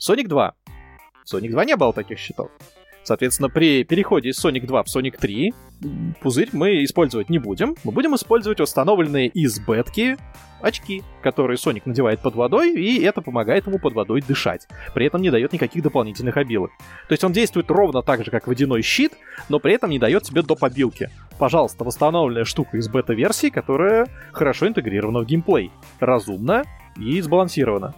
Sonic 0.00 0.26
2. 0.26 0.52
В 1.24 1.32
Sonic 1.32 1.50
2 1.50 1.64
не 1.64 1.76
было 1.76 1.92
таких 1.92 2.18
щитов. 2.18 2.50
Соответственно, 3.06 3.48
при 3.48 3.84
переходе 3.84 4.30
из 4.30 4.44
Sonic 4.44 4.66
2 4.66 4.82
в 4.82 4.86
Sonic 4.86 5.16
3 5.16 5.54
пузырь 6.20 6.48
мы 6.52 6.82
использовать 6.82 7.30
не 7.30 7.38
будем. 7.38 7.76
Мы 7.84 7.92
будем 7.92 8.16
использовать 8.16 8.58
установленные 8.58 9.28
из 9.28 9.60
бетки 9.60 10.16
очки, 10.60 11.04
которые 11.22 11.56
Соник 11.56 11.86
надевает 11.86 12.18
под 12.18 12.34
водой, 12.34 12.74
и 12.74 13.00
это 13.04 13.20
помогает 13.20 13.68
ему 13.68 13.78
под 13.78 13.92
водой 13.92 14.24
дышать. 14.26 14.66
При 14.92 15.06
этом 15.06 15.22
не 15.22 15.30
дает 15.30 15.52
никаких 15.52 15.84
дополнительных 15.84 16.36
обилок. 16.36 16.72
То 17.08 17.12
есть 17.12 17.22
он 17.22 17.30
действует 17.30 17.70
ровно 17.70 18.02
так 18.02 18.24
же, 18.24 18.32
как 18.32 18.48
водяной 18.48 18.82
щит, 18.82 19.12
но 19.48 19.60
при 19.60 19.74
этом 19.74 19.90
не 19.90 20.00
дает 20.00 20.24
тебе 20.24 20.42
доп. 20.42 20.64
обилки. 20.64 21.08
Пожалуйста, 21.38 21.84
восстановленная 21.84 22.44
штука 22.44 22.76
из 22.76 22.88
бета-версии, 22.88 23.50
которая 23.50 24.08
хорошо 24.32 24.66
интегрирована 24.66 25.20
в 25.20 25.26
геймплей. 25.26 25.70
Разумно 26.00 26.64
и 26.96 27.20
сбалансирована. 27.20 27.94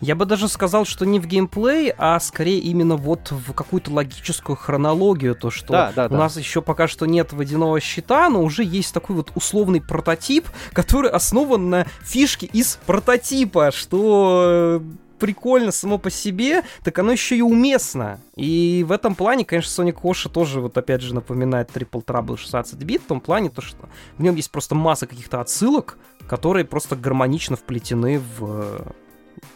Я 0.00 0.14
бы 0.14 0.24
даже 0.24 0.48
сказал, 0.48 0.86
что 0.86 1.04
не 1.04 1.20
в 1.20 1.26
геймплей, 1.26 1.92
а 1.96 2.18
скорее 2.20 2.58
именно 2.58 2.96
вот 2.96 3.30
в 3.30 3.52
какую-то 3.52 3.92
логическую 3.92 4.56
хронологию, 4.56 5.34
то 5.34 5.50
что 5.50 5.72
да, 5.72 5.92
да, 5.94 6.06
у 6.06 6.08
да. 6.10 6.16
нас 6.16 6.36
еще 6.38 6.62
пока 6.62 6.88
что 6.88 7.06
нет 7.06 7.32
водяного 7.32 7.78
щита, 7.80 8.30
но 8.30 8.42
уже 8.42 8.64
есть 8.64 8.94
такой 8.94 9.16
вот 9.16 9.30
условный 9.34 9.80
прототип, 9.80 10.48
который 10.72 11.10
основан 11.10 11.68
на 11.68 11.86
фишке 12.02 12.46
из 12.46 12.78
прототипа, 12.86 13.70
что 13.72 14.82
прикольно 15.18 15.70
само 15.70 15.98
по 15.98 16.10
себе, 16.10 16.62
так 16.82 16.98
оно 16.98 17.12
еще 17.12 17.36
и 17.36 17.42
уместно. 17.42 18.20
И 18.36 18.84
в 18.88 18.92
этом 18.92 19.14
плане, 19.14 19.44
конечно, 19.44 19.82
Sonic 19.82 20.00
Oshi 20.02 20.30
тоже, 20.30 20.60
вот 20.60 20.78
опять 20.78 21.02
же, 21.02 21.14
напоминает 21.14 21.70
Triple 21.70 22.02
Trouble 22.02 22.38
16 22.38 22.82
бит, 22.84 23.02
в 23.02 23.06
том 23.06 23.20
плане, 23.20 23.50
то, 23.50 23.60
что 23.60 23.88
в 24.16 24.22
нем 24.22 24.34
есть 24.34 24.50
просто 24.50 24.74
масса 24.74 25.06
каких-то 25.06 25.42
отсылок, 25.42 25.98
которые 26.26 26.64
просто 26.64 26.96
гармонично 26.96 27.56
вплетены 27.56 28.18
в 28.38 28.94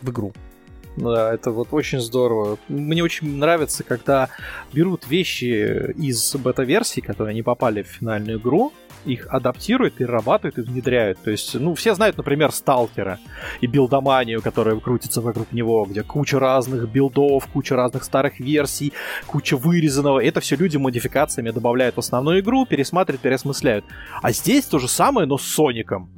в 0.05 0.11
игру. 0.11 0.33
Да, 0.97 1.35
это 1.35 1.51
вот 1.51 1.69
очень 1.73 2.01
здорово. 2.01 2.57
Мне 2.69 3.03
очень 3.03 3.37
нравится, 3.37 3.83
когда 3.83 4.29
берут 4.73 5.09
вещи 5.09 5.93
из 5.97 6.37
бета-версии, 6.37 7.01
которые 7.01 7.35
не 7.35 7.43
попали 7.43 7.83
в 7.83 7.89
финальную 7.89 8.39
игру, 8.39 8.73
их 9.05 9.27
адаптирует, 9.29 9.95
перерабатывает 9.95 10.59
и 10.59 10.63
внедряет. 10.63 11.19
То 11.23 11.31
есть, 11.31 11.55
ну, 11.55 11.75
все 11.75 11.95
знают, 11.95 12.17
например, 12.17 12.53
Сталкера 12.53 13.19
и 13.61 13.67
билдоманию, 13.67 14.41
которая 14.41 14.79
крутится 14.79 15.21
вокруг 15.21 15.53
него, 15.53 15.85
где 15.85 16.03
куча 16.03 16.39
разных 16.39 16.89
билдов, 16.89 17.47
куча 17.49 17.75
разных 17.75 18.05
старых 18.05 18.39
версий, 18.39 18.93
куча 19.27 19.57
вырезанного. 19.57 20.25
Это 20.25 20.41
все 20.41 20.57
люди 20.57 20.77
модификациями 20.77 21.51
добавляют 21.51 21.97
в 21.97 21.99
основную 21.99 22.41
игру, 22.41 22.67
пересматривают, 22.67 23.21
переосмысляют. 23.21 23.85
А 24.23 24.33
здесь 24.33 24.65
то 24.65 24.79
же 24.79 24.89
самое, 24.89 25.27
но 25.27 25.39
с 25.39 25.43
Соником. 25.43 26.14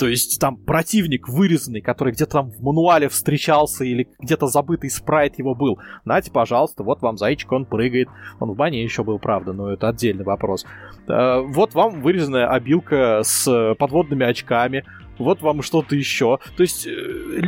То 0.00 0.08
есть 0.08 0.40
там 0.40 0.56
противник 0.56 1.28
вырезанный, 1.28 1.82
который 1.82 2.14
где-то 2.14 2.32
там 2.32 2.50
в 2.52 2.62
мануале 2.62 3.10
встречался 3.10 3.84
или 3.84 4.08
где-то 4.18 4.46
забытый 4.46 4.88
спрайт 4.88 5.38
его 5.38 5.54
был. 5.54 5.78
Нате, 6.06 6.30
пожалуйста, 6.30 6.82
вот 6.82 7.02
вам 7.02 7.18
зайчик, 7.18 7.52
он 7.52 7.66
прыгает. 7.66 8.08
Он 8.38 8.52
в 8.52 8.56
бане 8.56 8.82
еще 8.82 9.04
был, 9.04 9.18
правда, 9.18 9.52
но 9.52 9.70
это 9.70 9.90
отдельный 9.90 10.24
вопрос. 10.24 10.64
Э, 11.06 11.42
вот 11.42 11.74
вам 11.74 12.00
вырезанная 12.00 12.48
обилка 12.48 13.20
с 13.22 13.74
подводными 13.78 14.24
очками. 14.24 14.86
Вот 15.18 15.42
вам 15.42 15.60
что-то 15.60 15.94
еще. 15.94 16.38
То 16.56 16.62
есть 16.62 16.86
э, 16.86 17.42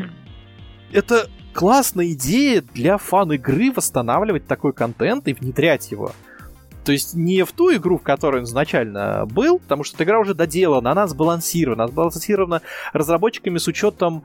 это 0.92 1.30
классная 1.54 2.12
идея 2.12 2.62
для 2.74 2.98
фан-игры 2.98 3.72
восстанавливать 3.72 4.46
такой 4.46 4.74
контент 4.74 5.26
и 5.26 5.32
внедрять 5.32 5.90
его. 5.90 6.12
То 6.84 6.92
есть 6.92 7.14
не 7.14 7.44
в 7.44 7.52
ту 7.52 7.74
игру, 7.74 7.98
в 7.98 8.02
которой 8.02 8.38
он 8.38 8.44
изначально 8.44 9.26
был, 9.26 9.58
потому 9.58 9.84
что 9.84 9.96
эта 9.96 10.04
игра 10.04 10.18
уже 10.18 10.34
доделана, 10.34 10.92
она 10.92 11.06
сбалансирована, 11.06 11.84
она 11.84 11.92
сбалансирована 11.92 12.62
разработчиками 12.92 13.58
с 13.58 13.68
учетом 13.68 14.24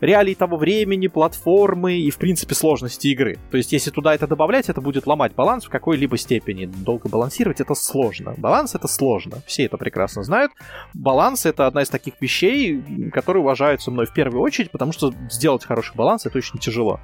реалий 0.00 0.34
того 0.34 0.56
времени, 0.56 1.06
платформы 1.08 1.98
и, 1.98 2.10
в 2.10 2.16
принципе, 2.16 2.54
сложности 2.54 3.08
игры. 3.08 3.38
То 3.50 3.56
есть, 3.56 3.72
если 3.72 3.90
туда 3.90 4.14
это 4.14 4.26
добавлять, 4.26 4.68
это 4.68 4.80
будет 4.80 5.06
ломать 5.06 5.34
баланс 5.34 5.66
в 5.66 5.68
какой-либо 5.68 6.16
степени. 6.16 6.66
Долго 6.66 7.08
балансировать 7.08 7.60
это 7.60 7.74
сложно. 7.74 8.34
Баланс 8.36 8.74
это 8.74 8.88
сложно. 8.88 9.42
Все 9.46 9.64
это 9.64 9.76
прекрасно 9.76 10.22
знают. 10.22 10.52
Баланс 10.94 11.46
это 11.46 11.66
одна 11.66 11.82
из 11.82 11.88
таких 11.88 12.14
вещей, 12.20 12.82
которые 13.12 13.42
уважаются 13.42 13.90
мной 13.90 14.06
в 14.06 14.12
первую 14.12 14.42
очередь, 14.42 14.70
потому 14.70 14.92
что 14.92 15.12
сделать 15.30 15.64
хороший 15.64 15.94
баланс 15.96 16.26
это 16.26 16.38
очень 16.38 16.58
тяжело. 16.58 17.00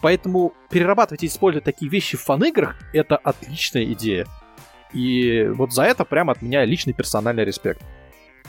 Поэтому 0.00 0.52
перерабатывать 0.70 1.22
и 1.22 1.26
использовать 1.26 1.64
такие 1.64 1.90
вещи 1.90 2.16
в 2.16 2.22
фан-играх— 2.22 2.76
это 2.92 3.16
отличная 3.16 3.84
идея. 3.92 4.26
И 4.92 5.46
вот 5.48 5.72
за 5.72 5.82
это 5.82 6.04
прямо 6.04 6.32
от 6.32 6.42
меня 6.42 6.64
личный 6.64 6.92
персональный 6.92 7.44
респект. 7.44 7.82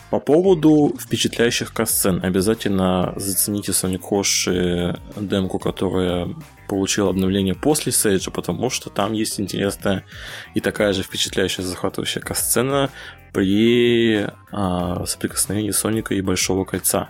По 0.09 0.21
поводу 0.21 0.95
впечатляющих 0.97 1.73
касцен, 1.73 2.23
обязательно 2.23 3.13
зацените 3.17 3.73
Sonic 3.73 4.01
Hoshi 4.09 4.97
демку, 5.17 5.59
которая 5.59 6.29
получила 6.69 7.09
обновление 7.09 7.55
после 7.55 7.91
Сейджа, 7.91 8.31
потому 8.31 8.69
что 8.69 8.89
там 8.89 9.11
есть 9.11 9.39
интересная 9.39 10.05
и 10.53 10.61
такая 10.61 10.93
же 10.93 11.03
впечатляющая 11.03 11.65
захватывающая 11.65 12.21
касцена 12.21 12.89
при 13.33 14.29
а, 14.51 15.05
соприкосновении 15.05 15.71
Соника 15.71 16.13
и 16.13 16.21
Большого 16.21 16.63
Кольца. 16.63 17.09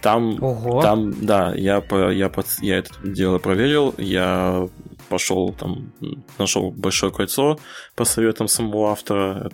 Там, 0.00 0.42
Ого. 0.42 0.80
там, 0.80 1.26
да, 1.26 1.54
я, 1.54 1.80
по, 1.80 2.10
я, 2.12 2.28
под, 2.28 2.46
я 2.60 2.78
это 2.78 2.90
дело 3.02 3.38
проверил, 3.38 3.94
я 3.98 4.68
пошел 5.08 5.52
там, 5.52 5.92
нашел 6.38 6.70
большое 6.70 7.12
кольцо 7.12 7.58
по 7.96 8.04
советам 8.04 8.46
самого 8.46 8.90
автора, 8.90 9.50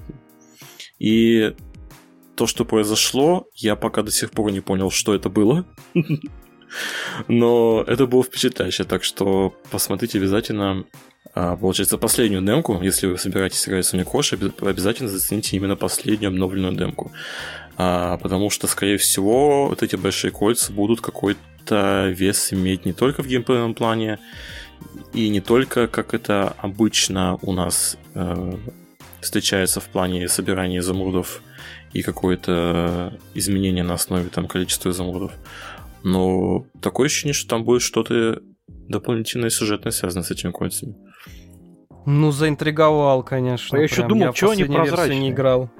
и 0.98 1.54
то, 2.36 2.46
что 2.46 2.64
произошло, 2.64 3.46
я 3.54 3.76
пока 3.76 4.02
до 4.02 4.10
сих 4.10 4.32
пор 4.32 4.50
не 4.52 4.60
понял, 4.60 4.90
что 4.90 5.14
это 5.14 5.28
было. 5.28 5.64
Но 7.28 7.84
это 7.86 8.06
было 8.06 8.24
впечатляюще, 8.24 8.84
так 8.84 9.04
что 9.04 9.54
посмотрите 9.70 10.18
обязательно 10.18 10.84
а, 11.36 11.56
получается, 11.56 11.98
последнюю 11.98 12.42
демку, 12.42 12.80
если 12.80 13.08
вы 13.08 13.18
собираетесь 13.18 13.66
играть 13.66 13.84
в 13.84 13.92
Sonic 13.92 14.04
Rush, 14.12 14.68
обязательно 14.68 15.08
зацените 15.08 15.56
именно 15.56 15.74
последнюю 15.74 16.28
обновленную 16.28 16.74
демку. 16.74 17.10
А, 17.76 18.18
потому 18.18 18.50
что, 18.50 18.66
скорее 18.66 18.98
всего, 18.98 19.68
вот 19.68 19.82
эти 19.82 19.96
большие 19.96 20.30
кольца 20.30 20.72
будут 20.72 21.00
какой-то 21.00 22.08
вес 22.08 22.52
иметь 22.52 22.84
не 22.84 22.92
только 22.92 23.22
в 23.22 23.26
геймплейном 23.26 23.74
плане, 23.74 24.18
и 25.12 25.28
не 25.28 25.40
только, 25.40 25.86
как 25.86 26.14
это 26.14 26.54
обычно 26.58 27.38
у 27.42 27.52
нас 27.52 27.96
э, 28.14 28.56
встречается 29.20 29.80
в 29.80 29.84
плане 29.86 30.28
собирания 30.28 30.78
изумрудов 30.78 31.42
и 31.92 32.02
какое-то 32.02 33.18
изменение 33.34 33.84
на 33.84 33.94
основе 33.94 34.28
там, 34.28 34.46
количества 34.46 34.90
изумрудов. 34.90 35.32
Но 36.02 36.66
такое 36.80 37.06
ощущение, 37.06 37.34
что 37.34 37.48
там 37.48 37.64
будет 37.64 37.82
что-то 37.82 38.42
дополнительное 38.66 39.50
сюжетное 39.50 39.92
связанное 39.92 40.24
с 40.24 40.30
этими 40.30 40.50
кольцами. 40.50 40.94
Ну, 42.06 42.30
заинтриговал, 42.32 43.22
конечно. 43.22 43.78
А 43.78 43.80
я 43.80 43.84
еще 43.84 44.06
думал, 44.06 44.34
что 44.34 44.50
они 44.50 44.64
прозрачные. 44.64 45.18
не 45.18 45.30
играл. 45.30 45.70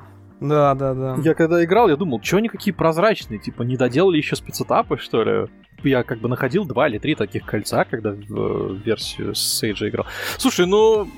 Да, 0.41 0.75
да, 0.75 0.95
да. 0.95 1.17
Я 1.23 1.35
когда 1.35 1.65
играл, 1.65 1.89
я 1.89 1.97
думал, 1.97 2.21
что 2.23 2.39
они 2.39 2.49
какие 2.49 2.75
прозрачные, 2.75 3.39
типа, 3.39 3.63
не 3.63 3.77
доделали 3.77 4.17
еще 4.17 4.37
спецэтапы, 4.37 4.99
что 4.99 5.23
ли? 5.23 5.47
Я 5.83 6.03
как 6.03 6.19
бы 6.19 6.29
находил 6.29 6.65
два 6.65 6.89
или 6.89 6.99
три 6.99 7.15
таких 7.15 7.45
кольца, 7.45 7.85
когда 7.85 8.13
в, 8.13 8.29
в 8.29 8.75
версию 8.85 9.35
Сейджа 9.35 9.89
играл. 9.89 10.07
Слушай, 10.39 10.67
ну, 10.67 11.09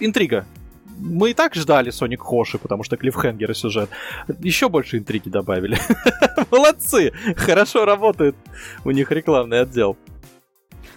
интрига. 0.00 0.46
Мы 0.98 1.32
и 1.32 1.34
так 1.34 1.54
ждали 1.54 1.90
Соник 1.90 2.22
Хоши, 2.22 2.58
потому 2.58 2.82
что 2.82 2.96
клиффхенгер 2.96 3.50
и 3.50 3.54
сюжет. 3.54 3.90
Еще 4.40 4.70
больше 4.70 4.96
интриги 4.96 5.28
добавили. 5.28 5.78
Молодцы! 6.50 7.12
Хорошо 7.36 7.84
работает 7.84 8.34
у 8.84 8.90
них 8.90 9.10
рекламный 9.10 9.60
отдел. 9.60 9.98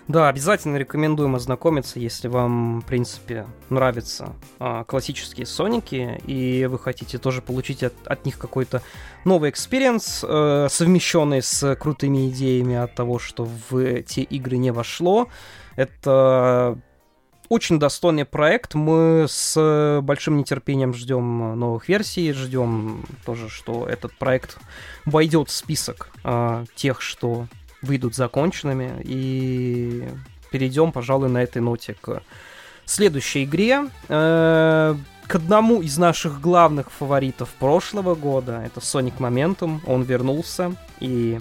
Да, 0.09 0.27
обязательно 0.27 0.77
рекомендуем 0.77 1.35
ознакомиться, 1.35 1.99
если 1.99 2.29
вам, 2.29 2.81
в 2.81 2.85
принципе, 2.85 3.45
нравятся 3.69 4.33
а, 4.57 4.83
классические 4.83 5.45
Соники, 5.45 6.19
и 6.25 6.65
вы 6.65 6.79
хотите 6.79 7.19
тоже 7.19 7.43
получить 7.43 7.83
от, 7.83 7.93
от 8.05 8.25
них 8.25 8.39
какой-то 8.39 8.81
новый 9.23 9.51
experience, 9.51 10.25
э, 10.27 10.67
совмещенный 10.71 11.43
с 11.43 11.75
крутыми 11.75 12.27
идеями 12.29 12.75
от 12.75 12.95
того, 12.95 13.19
что 13.19 13.45
в 13.45 14.01
те 14.01 14.23
игры 14.23 14.57
не 14.57 14.71
вошло. 14.71 15.27
Это 15.75 16.79
очень 17.47 17.77
достойный 17.77 18.25
проект. 18.25 18.73
Мы 18.73 19.27
с 19.29 19.99
большим 20.01 20.37
нетерпением 20.37 20.95
ждем 20.95 21.59
новых 21.59 21.87
версий, 21.87 22.33
ждем 22.33 23.05
тоже, 23.27 23.47
что 23.47 23.85
этот 23.85 24.17
проект 24.17 24.57
войдет 25.05 25.49
в 25.49 25.51
список 25.51 26.09
э, 26.23 26.65
тех, 26.73 26.99
что 26.99 27.45
выйдут 27.81 28.15
законченными. 28.15 29.01
И 29.03 30.07
перейдем, 30.51 30.91
пожалуй, 30.91 31.29
на 31.29 31.43
этой 31.43 31.61
ноте 31.61 31.95
к 31.99 32.21
следующей 32.85 33.43
игре. 33.43 33.85
Э, 34.07 34.95
к 35.27 35.35
одному 35.35 35.81
из 35.81 35.97
наших 35.97 36.41
главных 36.41 36.91
фаворитов 36.91 37.49
прошлого 37.49 38.15
года. 38.15 38.63
Это 38.65 38.79
Sonic 38.79 39.17
Momentum. 39.19 39.79
Он 39.85 40.01
вернулся. 40.01 40.75
И 40.99 41.39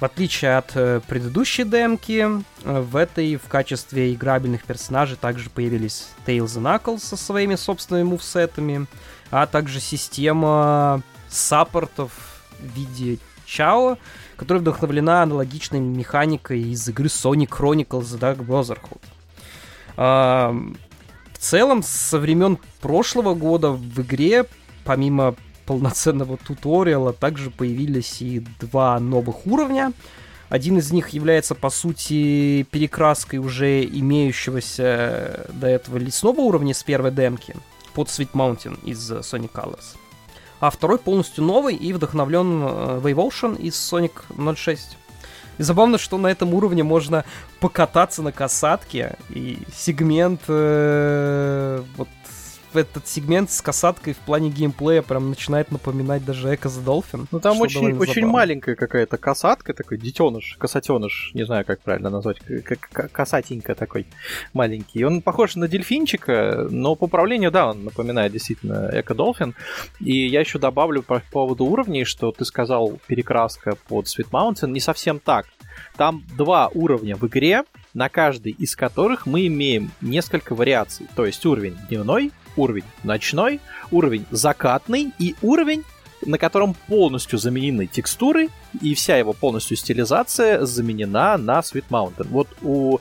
в 0.00 0.04
отличие 0.04 0.56
от 0.56 0.72
э, 0.76 1.00
предыдущей 1.06 1.64
демки, 1.64 2.26
э, 2.64 2.80
в 2.80 2.96
этой 2.96 3.36
в 3.36 3.48
качестве 3.48 4.12
играбельных 4.12 4.64
персонажей 4.64 5.16
также 5.16 5.50
появились 5.50 6.08
Tails 6.26 6.58
и 6.58 6.62
Knuckles 6.62 7.00
со 7.00 7.16
своими 7.16 7.56
собственными 7.56 8.08
мувсетами, 8.08 8.86
а 9.30 9.46
также 9.46 9.80
система 9.80 11.02
саппортов 11.28 12.12
в 12.60 12.76
виде 12.76 13.18
Чао, 13.44 13.98
которая 14.38 14.62
вдохновлена 14.62 15.24
аналогичной 15.24 15.80
механикой 15.80 16.62
из 16.62 16.88
игры 16.88 17.06
Sonic 17.06 17.48
Chronicles 17.48 18.04
The 18.04 18.18
Dark 18.20 18.46
Brotherhood. 18.46 19.00
В 21.32 21.38
целом, 21.38 21.82
со 21.82 22.18
времен 22.18 22.58
прошлого 22.80 23.34
года 23.34 23.72
в 23.72 24.00
игре, 24.00 24.46
помимо 24.84 25.34
полноценного 25.66 26.36
туториала, 26.36 27.12
также 27.12 27.50
появились 27.50 28.22
и 28.22 28.46
два 28.60 28.98
новых 29.00 29.46
уровня. 29.46 29.92
Один 30.48 30.78
из 30.78 30.92
них 30.92 31.10
является, 31.10 31.54
по 31.54 31.68
сути, 31.68 32.62
перекраской 32.70 33.38
уже 33.40 33.84
имеющегося 33.84 35.46
до 35.52 35.66
этого 35.66 35.98
лесного 35.98 36.40
уровня 36.40 36.74
с 36.74 36.82
первой 36.82 37.10
демки 37.10 37.54
под 37.92 38.08
Sweet 38.08 38.30
Mountain 38.32 38.78
из 38.84 39.10
Sonic 39.10 39.50
Colors 39.52 39.96
а 40.60 40.70
второй 40.70 40.98
полностью 40.98 41.44
новый 41.44 41.74
и 41.74 41.92
вдохновлен 41.92 42.62
э, 42.62 43.00
Wave 43.02 43.14
Ocean 43.14 43.60
из 43.60 43.74
Sonic 43.74 44.54
06. 44.56 44.96
И 45.58 45.62
забавно, 45.62 45.98
что 45.98 46.18
на 46.18 46.28
этом 46.28 46.54
уровне 46.54 46.82
можно 46.82 47.24
покататься 47.60 48.22
на 48.22 48.32
касатке, 48.32 49.16
и 49.28 49.58
сегмент 49.74 50.42
э, 50.48 51.82
вот 51.96 52.08
этот 52.76 53.06
сегмент 53.06 53.50
с 53.50 53.60
касаткой 53.60 54.14
в 54.14 54.18
плане 54.18 54.50
геймплея 54.50 55.02
прям 55.02 55.30
начинает 55.30 55.70
напоминать 55.70 56.24
даже 56.24 56.48
Echo 56.48 56.68
the 56.68 56.84
Dolphin. 56.84 57.26
Ну 57.30 57.40
там 57.40 57.60
очень, 57.60 57.96
очень 57.96 58.26
маленькая 58.26 58.74
какая-то 58.74 59.16
касатка, 59.16 59.74
такой 59.74 59.98
детеныш, 59.98 60.56
касатеныш, 60.58 61.32
не 61.34 61.44
знаю, 61.44 61.64
как 61.64 61.80
правильно 61.80 62.10
назвать, 62.10 62.38
как 62.64 63.10
касатенька 63.12 63.74
такой 63.74 64.06
маленький. 64.52 65.04
Он 65.04 65.22
похож 65.22 65.56
на 65.56 65.68
дельфинчика, 65.68 66.66
но 66.70 66.94
по 66.94 67.04
управлению, 67.04 67.50
да, 67.50 67.70
он 67.70 67.84
напоминает 67.84 68.32
действительно 68.32 68.90
Echo 68.92 69.14
Dolphin. 69.16 69.54
И 70.00 70.26
я 70.26 70.40
еще 70.40 70.58
добавлю 70.58 71.02
по 71.02 71.22
поводу 71.30 71.64
уровней, 71.64 72.04
что 72.04 72.32
ты 72.32 72.44
сказал 72.44 72.98
перекраска 73.06 73.76
под 73.88 74.06
Sweet 74.06 74.30
Mountain, 74.30 74.70
не 74.70 74.80
совсем 74.80 75.18
так. 75.18 75.46
Там 75.96 76.24
два 76.36 76.68
уровня 76.74 77.16
в 77.16 77.26
игре, 77.26 77.64
на 77.94 78.08
каждый 78.08 78.52
из 78.52 78.76
которых 78.76 79.26
мы 79.26 79.46
имеем 79.46 79.90
несколько 80.00 80.54
вариаций. 80.54 81.06
То 81.16 81.26
есть 81.26 81.44
уровень 81.46 81.76
дневной, 81.88 82.32
уровень 82.58 82.84
ночной, 83.04 83.60
уровень 83.90 84.26
закатный 84.30 85.12
и 85.18 85.34
уровень 85.42 85.84
на 86.26 86.38
котором 86.38 86.74
полностью 86.88 87.38
заменены 87.38 87.86
текстуры, 87.86 88.48
и 88.82 88.94
вся 88.94 89.16
его 89.16 89.32
полностью 89.32 89.76
стилизация 89.76 90.64
заменена 90.64 91.38
на 91.38 91.60
Sweet 91.60 91.84
Mountain. 91.90 92.26
Вот 92.30 92.48
у 92.62 92.98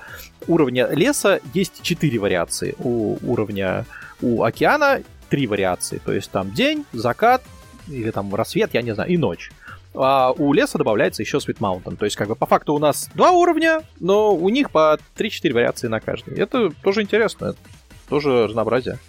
уровня 0.47 0.87
леса 0.91 1.39
есть 1.53 1.81
четыре 1.81 2.19
вариации, 2.19 2.75
у 2.79 3.17
уровня 3.23 3.85
у 4.21 4.43
океана 4.43 5.01
три 5.29 5.47
вариации, 5.47 5.99
то 6.03 6.13
есть 6.13 6.31
там 6.31 6.51
день, 6.51 6.85
закат, 6.93 7.43
или 7.87 8.11
там 8.11 8.33
рассвет, 8.33 8.73
я 8.73 8.81
не 8.81 8.93
знаю, 8.93 9.09
и 9.09 9.17
ночь. 9.17 9.51
А 9.93 10.31
у 10.31 10.53
леса 10.53 10.77
добавляется 10.77 11.23
еще 11.23 11.37
Sweet 11.37 11.57
Mountain. 11.57 11.97
То 11.97 12.05
есть, 12.05 12.17
как 12.17 12.27
бы 12.27 12.35
по 12.35 12.45
факту 12.45 12.73
у 12.75 12.79
нас 12.79 13.09
два 13.15 13.31
уровня, 13.31 13.81
но 13.99 14.35
у 14.35 14.49
них 14.49 14.69
по 14.69 14.99
3-4 15.17 15.53
вариации 15.53 15.87
на 15.87 15.99
каждый. 15.99 16.37
Это 16.37 16.69
тоже 16.83 17.01
интересно, 17.01 17.55
тоже 18.07 18.47
разнообразие. 18.47 18.99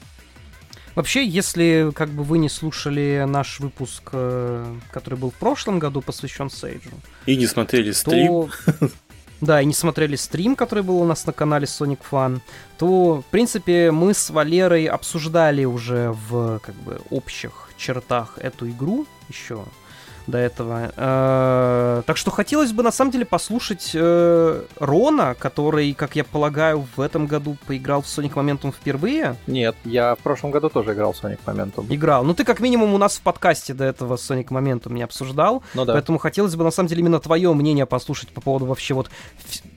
Вообще, 0.99 1.25
если 1.25 1.93
как 1.95 2.09
бы 2.09 2.25
вы 2.25 2.39
не 2.39 2.49
слушали 2.49 3.25
наш 3.25 3.61
выпуск, 3.61 4.11
э, 4.11 4.75
который 4.91 5.17
был 5.17 5.31
в 5.31 5.35
прошлом 5.35 5.79
году, 5.79 6.01
посвящен 6.01 6.51
Сейджу, 6.51 6.91
и 7.25 7.37
не 7.37 7.47
смотрели 7.47 7.93
стрим, 7.93 8.27
то... 8.27 8.89
да, 9.41 9.63
и 9.63 9.65
не 9.65 9.75
смотрели 9.75 10.17
стрим, 10.17 10.57
который 10.57 10.83
был 10.83 11.01
у 11.01 11.05
нас 11.05 11.25
на 11.25 11.33
канале 11.33 11.67
Sonic 11.67 12.01
Fun, 12.11 12.41
то, 12.79 13.23
в 13.23 13.31
принципе, 13.31 13.93
мы 13.93 14.13
с 14.13 14.29
Валерой 14.31 14.87
обсуждали 14.87 15.65
уже 15.65 16.17
в 16.29 16.59
как 16.59 16.75
бы 16.75 17.01
общих 17.11 17.71
чертах 17.77 18.37
эту 18.37 18.69
игру 18.69 19.07
еще 19.29 19.65
до 20.29 20.39
этого. 20.39 20.93
Э, 20.97 22.03
так 22.07 22.17
что 22.17 22.31
хотелось 22.31 22.73
бы 22.73 22.83
на 22.83 22.93
самом 22.93 23.11
деле 23.11 23.25
послушать 23.25 23.93
э, 23.95 24.63
Рона, 24.79 25.35
который, 25.39 25.95
как 25.95 26.17
я 26.17 26.25
полагаю, 26.25 26.87
в 26.97 27.01
этом 27.01 27.27
году 27.27 27.57
поиграл 27.67 28.03
в 28.03 28.05
Sonic 28.05 28.35
Momentum 28.35 28.73
впервые. 28.73 29.37
Нет, 29.47 29.75
я 29.85 30.15
в 30.15 30.19
прошлом 30.19 30.51
году 30.51 30.69
тоже 30.69 30.93
играл 30.93 31.13
в 31.13 31.23
Sonic 31.23 31.41
Momentum. 31.47 31.87
Играл. 31.89 32.25
Ну 32.25 32.35
ты 32.35 32.45
как 32.45 32.61
минимум 32.61 32.95
у 32.95 32.99
нас 32.99 33.17
в 33.17 33.23
подкасте 33.23 33.75
до 33.75 33.85
этого 33.85 34.17
Sonic 34.17 34.49
Momentum 34.49 34.93
не 34.93 35.03
обсуждал. 35.03 35.63
Ну 35.75 35.85
да. 35.85 35.95
Поэтому 35.95 36.19
хотелось 36.19 36.55
бы 36.55 36.65
на 36.65 36.71
самом 36.71 36.89
деле 36.89 37.01
именно 37.01 37.21
твое 37.21 37.53
мнение 37.55 37.87
послушать 37.87 38.29
по 38.29 38.41
поводу 38.41 38.67
вообще 38.67 38.95
вот... 38.95 39.11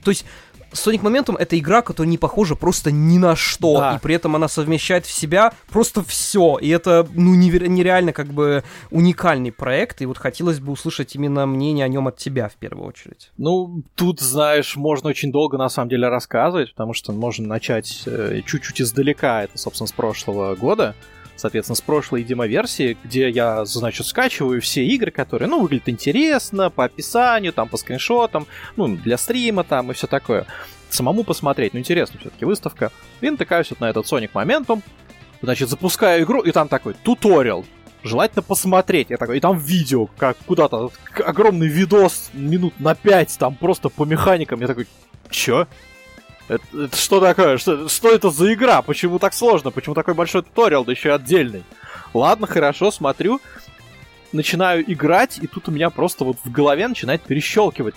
То 0.04 0.10
есть 0.10 0.26
Sonic 0.72 1.02
Momentum 1.02 1.36
это 1.38 1.58
игра, 1.58 1.82
которая 1.82 2.10
не 2.10 2.18
похожа 2.18 2.54
просто 2.54 2.90
ни 2.90 3.18
на 3.18 3.36
что, 3.36 3.78
да. 3.78 3.96
и 3.96 3.98
при 4.00 4.14
этом 4.14 4.36
она 4.36 4.48
совмещает 4.48 5.06
в 5.06 5.10
себя 5.10 5.52
просто 5.70 6.02
все, 6.02 6.58
и 6.58 6.68
это 6.68 7.06
ну 7.14 7.34
нереально 7.34 8.12
как 8.12 8.28
бы 8.28 8.64
уникальный 8.90 9.52
проект, 9.52 10.02
и 10.02 10.06
вот 10.06 10.18
хотелось 10.18 10.60
бы 10.60 10.72
услышать 10.72 11.14
именно 11.14 11.46
мнение 11.46 11.84
о 11.84 11.88
нем 11.88 12.08
от 12.08 12.16
тебя 12.16 12.48
в 12.48 12.54
первую 12.54 12.88
очередь. 12.88 13.30
Ну 13.36 13.82
тут 13.94 14.20
знаешь, 14.20 14.76
можно 14.76 15.10
очень 15.10 15.32
долго 15.32 15.58
на 15.58 15.68
самом 15.68 15.88
деле 15.88 16.08
рассказывать, 16.08 16.72
потому 16.72 16.94
что 16.94 17.12
можно 17.12 17.46
начать 17.46 18.02
э, 18.06 18.40
чуть-чуть 18.46 18.80
издалека, 18.80 19.44
это 19.44 19.58
собственно 19.58 19.86
с 19.86 19.92
прошлого 19.92 20.54
года 20.56 20.94
соответственно, 21.36 21.76
с 21.76 21.80
прошлой 21.80 22.22
демоверсии, 22.22 22.96
где 23.04 23.28
я, 23.28 23.64
значит, 23.64 24.06
скачиваю 24.06 24.60
все 24.60 24.84
игры, 24.84 25.10
которые, 25.10 25.48
ну, 25.48 25.60
выглядят 25.60 25.88
интересно, 25.88 26.70
по 26.70 26.84
описанию, 26.84 27.52
там, 27.52 27.68
по 27.68 27.76
скриншотам, 27.76 28.46
ну, 28.76 28.96
для 28.96 29.16
стрима 29.16 29.64
там 29.64 29.90
и 29.90 29.94
все 29.94 30.06
такое. 30.06 30.46
Самому 30.90 31.24
посмотреть, 31.24 31.74
ну, 31.74 31.80
интересно 31.80 32.20
все-таки 32.20 32.44
выставка. 32.44 32.92
И 33.20 33.30
натыкаюсь 33.30 33.70
вот 33.70 33.80
на 33.80 33.88
этот 33.88 34.06
Sonic 34.06 34.30
Momentum, 34.32 34.82
значит, 35.40 35.68
запускаю 35.68 36.24
игру, 36.24 36.40
и 36.40 36.52
там 36.52 36.68
такой 36.68 36.94
туториал, 36.94 37.64
желательно 38.02 38.42
посмотреть. 38.42 39.10
Я 39.10 39.16
такой, 39.16 39.38
и 39.38 39.40
там 39.40 39.58
видео, 39.58 40.06
как 40.06 40.36
куда-то, 40.46 40.90
огромный 41.24 41.68
видос 41.68 42.30
минут 42.32 42.78
на 42.78 42.94
5, 42.94 43.38
там 43.38 43.54
просто 43.54 43.88
по 43.88 44.04
механикам. 44.04 44.60
Я 44.60 44.66
такой, 44.66 44.86
чё? 45.30 45.66
Это, 46.48 46.64
это 46.74 46.96
что 46.96 47.20
такое? 47.20 47.58
Что, 47.58 47.88
что 47.88 48.10
это 48.10 48.30
за 48.30 48.52
игра? 48.52 48.82
Почему 48.82 49.18
так 49.18 49.34
сложно? 49.34 49.70
Почему 49.70 49.94
такой 49.94 50.14
большой 50.14 50.42
туториал, 50.42 50.84
да 50.84 50.92
еще 50.92 51.10
и 51.10 51.12
отдельный? 51.12 51.64
Ладно, 52.14 52.46
хорошо, 52.46 52.90
смотрю. 52.90 53.40
Начинаю 54.32 54.90
играть, 54.90 55.38
и 55.38 55.46
тут 55.46 55.68
у 55.68 55.72
меня 55.72 55.90
просто 55.90 56.24
вот 56.24 56.36
в 56.44 56.50
голове 56.50 56.88
начинает 56.88 57.22
перещелкивать. 57.22 57.94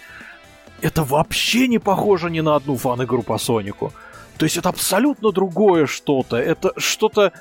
Это 0.82 1.04
вообще 1.04 1.68
не 1.68 1.80
похоже 1.80 2.30
ни 2.30 2.41
на 2.41 2.56
одну 2.56 2.78
фан-игру 2.78 3.24
по 3.24 3.38
Сонику. 3.38 3.93
То 4.38 4.46
есть 4.46 4.58
это 4.58 4.70
абсолютно 4.70 5.32
другое 5.32 5.86
что-то. 5.86 6.38
Это 6.38 6.74
что-то... 6.78 7.32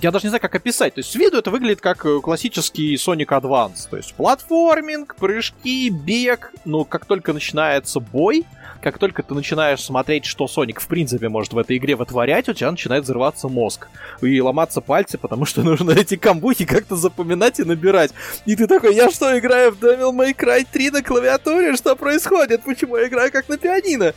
Я 0.00 0.10
даже 0.10 0.24
не 0.24 0.30
знаю, 0.30 0.40
как 0.40 0.54
описать. 0.54 0.94
То 0.94 1.00
есть 1.00 1.10
с 1.10 1.14
виду 1.14 1.36
это 1.36 1.50
выглядит 1.50 1.82
как 1.82 2.06
э, 2.06 2.20
классический 2.20 2.94
Sonic 2.94 3.26
Advance. 3.26 3.88
То 3.90 3.98
есть 3.98 4.14
платформинг, 4.14 5.16
прыжки, 5.16 5.90
бег. 5.90 6.52
Но 6.64 6.84
как 6.84 7.04
только 7.04 7.34
начинается 7.34 8.00
бой, 8.00 8.46
как 8.82 8.98
только 8.98 9.22
ты 9.22 9.34
начинаешь 9.34 9.82
смотреть, 9.82 10.24
что 10.24 10.48
Соник 10.48 10.80
в 10.80 10.86
принципе 10.86 11.28
может 11.28 11.52
в 11.52 11.58
этой 11.58 11.76
игре 11.76 11.96
вытворять, 11.96 12.48
у 12.48 12.52
тебя 12.52 12.70
начинает 12.70 13.04
взрываться 13.04 13.48
мозг. 13.48 13.88
И 14.22 14.40
ломаться 14.40 14.80
пальцы, 14.80 15.18
потому 15.18 15.44
что 15.44 15.62
нужно 15.64 15.92
эти 15.92 16.16
комбухи 16.16 16.64
как-то 16.64 16.96
запоминать 16.96 17.60
и 17.60 17.64
набирать. 17.64 18.12
И 18.46 18.56
ты 18.56 18.66
такой, 18.66 18.94
я 18.94 19.10
что, 19.10 19.38
играю 19.38 19.72
в 19.72 19.82
Devil 19.82 20.12
May 20.12 20.34
Cry 20.34 20.66
3 20.70 20.90
на 20.90 21.02
клавиатуре? 21.02 21.76
Что 21.76 21.96
происходит? 21.96 22.62
Почему 22.64 22.96
я 22.96 23.08
играю 23.08 23.30
как 23.30 23.48
на 23.48 23.56
пианино? 23.56 24.14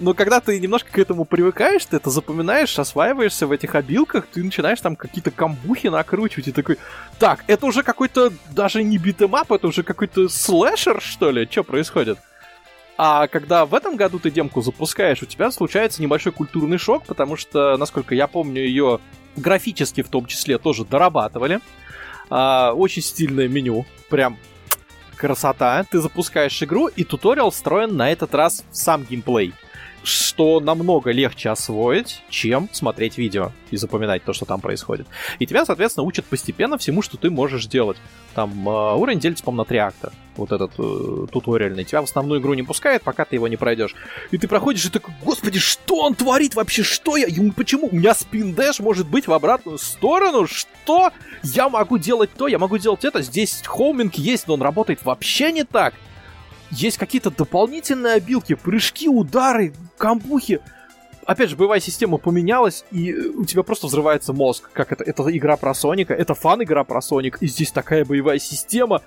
но 0.00 0.14
когда 0.14 0.40
ты 0.40 0.58
немножко 0.60 0.90
к 0.92 0.98
этому 0.98 1.24
привыкаешь, 1.24 1.84
ты 1.84 1.96
это 1.96 2.10
запоминаешь, 2.10 2.78
осваиваешься 2.78 3.46
в 3.46 3.52
этих 3.52 3.74
обилках, 3.74 4.26
ты 4.26 4.42
начинаешь 4.42 4.80
там 4.80 4.96
какие-то 4.96 5.30
комбухи 5.30 5.88
накручивать, 5.88 6.48
и 6.48 6.52
такой, 6.52 6.78
так, 7.18 7.44
это 7.46 7.66
уже 7.66 7.82
какой-то 7.82 8.32
даже 8.50 8.82
не 8.82 8.98
beat 8.98 9.19
'em 9.19 9.34
up, 9.34 9.50
это 9.50 9.66
уже 9.66 9.82
какой-то 9.82 10.28
слэшер, 10.28 11.00
что 11.00 11.30
ли? 11.30 11.48
Что 11.50 11.64
происходит? 11.64 12.18
А 13.00 13.28
когда 13.28 13.64
в 13.64 13.74
этом 13.74 13.94
году 13.94 14.18
ты 14.18 14.28
демку 14.28 14.60
запускаешь, 14.60 15.22
у 15.22 15.26
тебя 15.26 15.52
случается 15.52 16.02
небольшой 16.02 16.32
культурный 16.32 16.78
шок, 16.78 17.04
потому 17.06 17.36
что, 17.36 17.76
насколько 17.76 18.12
я 18.12 18.26
помню, 18.26 18.60
ее 18.60 18.98
графически 19.36 20.02
в 20.02 20.08
том 20.08 20.26
числе 20.26 20.58
тоже 20.58 20.84
дорабатывали. 20.84 21.60
А, 22.28 22.72
очень 22.72 23.02
стильное 23.02 23.46
меню, 23.46 23.86
прям 24.10 24.36
красота. 25.16 25.84
Ты 25.88 26.00
запускаешь 26.00 26.60
игру, 26.60 26.88
и 26.88 27.04
туториал 27.04 27.52
встроен 27.52 27.96
на 27.96 28.10
этот 28.10 28.34
раз 28.34 28.64
в 28.72 28.76
сам 28.76 29.04
геймплей 29.04 29.54
что 30.02 30.60
намного 30.60 31.10
легче 31.10 31.50
освоить, 31.50 32.22
чем 32.30 32.68
смотреть 32.72 33.18
видео 33.18 33.52
и 33.70 33.76
запоминать 33.76 34.24
то, 34.24 34.32
что 34.32 34.44
там 34.44 34.60
происходит. 34.60 35.06
И 35.38 35.46
тебя, 35.46 35.64
соответственно, 35.64 36.04
учат 36.04 36.24
постепенно 36.24 36.78
всему, 36.78 37.02
что 37.02 37.16
ты 37.16 37.30
можешь 37.30 37.66
делать. 37.66 37.96
Там 38.34 38.68
э, 38.68 38.94
уровень 38.94 39.20
делится, 39.20 39.44
по-моему, 39.44 39.62
на 39.62 39.64
три 39.66 39.78
акта. 39.78 40.12
Вот 40.36 40.52
этот 40.52 40.72
э, 40.78 41.26
туториальный. 41.32 41.84
Тебя 41.84 42.00
в 42.00 42.04
основную 42.04 42.40
игру 42.40 42.54
не 42.54 42.62
пускает, 42.62 43.02
пока 43.02 43.24
ты 43.24 43.36
его 43.36 43.48
не 43.48 43.56
пройдешь. 43.56 43.94
И 44.30 44.38
ты 44.38 44.48
проходишь 44.48 44.86
и 44.86 44.90
такой, 44.90 45.12
господи, 45.22 45.58
что 45.58 45.96
он 45.96 46.14
творит 46.14 46.54
вообще? 46.54 46.82
Что 46.82 47.16
я? 47.16 47.26
Ему 47.26 47.52
почему? 47.52 47.88
У 47.90 47.96
меня 47.96 48.14
спин-дэш 48.14 48.80
может 48.80 49.08
быть 49.08 49.26
в 49.26 49.32
обратную 49.32 49.78
сторону? 49.78 50.46
Что? 50.46 51.10
Я 51.42 51.68
могу 51.68 51.98
делать 51.98 52.30
то, 52.36 52.48
я 52.48 52.58
могу 52.58 52.78
делать 52.78 53.04
это. 53.04 53.22
Здесь 53.22 53.62
хоуминг 53.64 54.14
есть, 54.14 54.46
но 54.46 54.54
он 54.54 54.62
работает 54.62 55.04
вообще 55.04 55.52
не 55.52 55.64
так 55.64 55.94
есть 56.70 56.98
какие-то 56.98 57.30
дополнительные 57.30 58.14
обилки, 58.14 58.54
прыжки, 58.54 59.08
удары, 59.08 59.72
камбухи. 59.96 60.60
Опять 61.24 61.50
же, 61.50 61.56
боевая 61.56 61.80
система 61.80 62.16
поменялась, 62.16 62.84
и 62.90 63.12
у 63.12 63.44
тебя 63.44 63.62
просто 63.62 63.86
взрывается 63.86 64.32
мозг. 64.32 64.70
Как 64.72 64.92
это? 64.92 65.04
Это 65.04 65.24
игра 65.36 65.56
про 65.56 65.74
Соника, 65.74 66.14
это 66.14 66.34
фан-игра 66.34 66.84
про 66.84 67.02
Соник, 67.02 67.42
и 67.42 67.46
здесь 67.46 67.70
такая 67.70 68.04
боевая 68.04 68.38
система. 68.38 69.02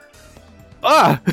А! 0.82 1.20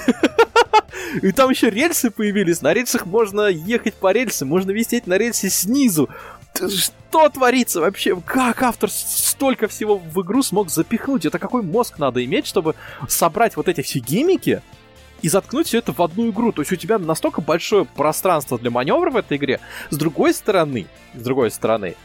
И 1.22 1.32
там 1.32 1.50
еще 1.50 1.70
рельсы 1.70 2.10
появились. 2.10 2.60
На 2.60 2.74
рельсах 2.74 3.06
можно 3.06 3.48
ехать 3.48 3.94
по 3.94 4.12
рельсам, 4.12 4.48
можно 4.48 4.70
висеть 4.70 5.06
на 5.06 5.16
рельсе 5.16 5.48
снизу. 5.48 6.08
Что 6.54 7.28
творится 7.28 7.80
вообще? 7.80 8.20
Как 8.20 8.62
автор 8.62 8.90
столько 8.90 9.68
всего 9.68 9.96
в 9.96 10.20
игру 10.22 10.42
смог 10.42 10.70
запихнуть? 10.70 11.24
Это 11.24 11.38
какой 11.38 11.62
мозг 11.62 11.98
надо 11.98 12.24
иметь, 12.24 12.46
чтобы 12.46 12.74
собрать 13.08 13.56
вот 13.56 13.68
эти 13.68 13.80
все 13.80 14.00
гиммики 14.00 14.62
и 15.22 15.28
заткнуть 15.28 15.66
все 15.66 15.78
это 15.78 15.92
в 15.92 16.00
одну 16.00 16.30
игру. 16.30 16.52
То 16.52 16.62
есть 16.62 16.72
у 16.72 16.76
тебя 16.76 16.98
настолько 16.98 17.40
большое 17.40 17.84
пространство 17.84 18.58
для 18.58 18.70
маневра 18.70 19.10
в 19.10 19.16
этой 19.16 19.36
игре. 19.36 19.60
С 19.90 19.96
другой 19.96 20.34
стороны, 20.34 20.86
с 21.14 21.22
другой 21.22 21.50
стороны, 21.50 21.96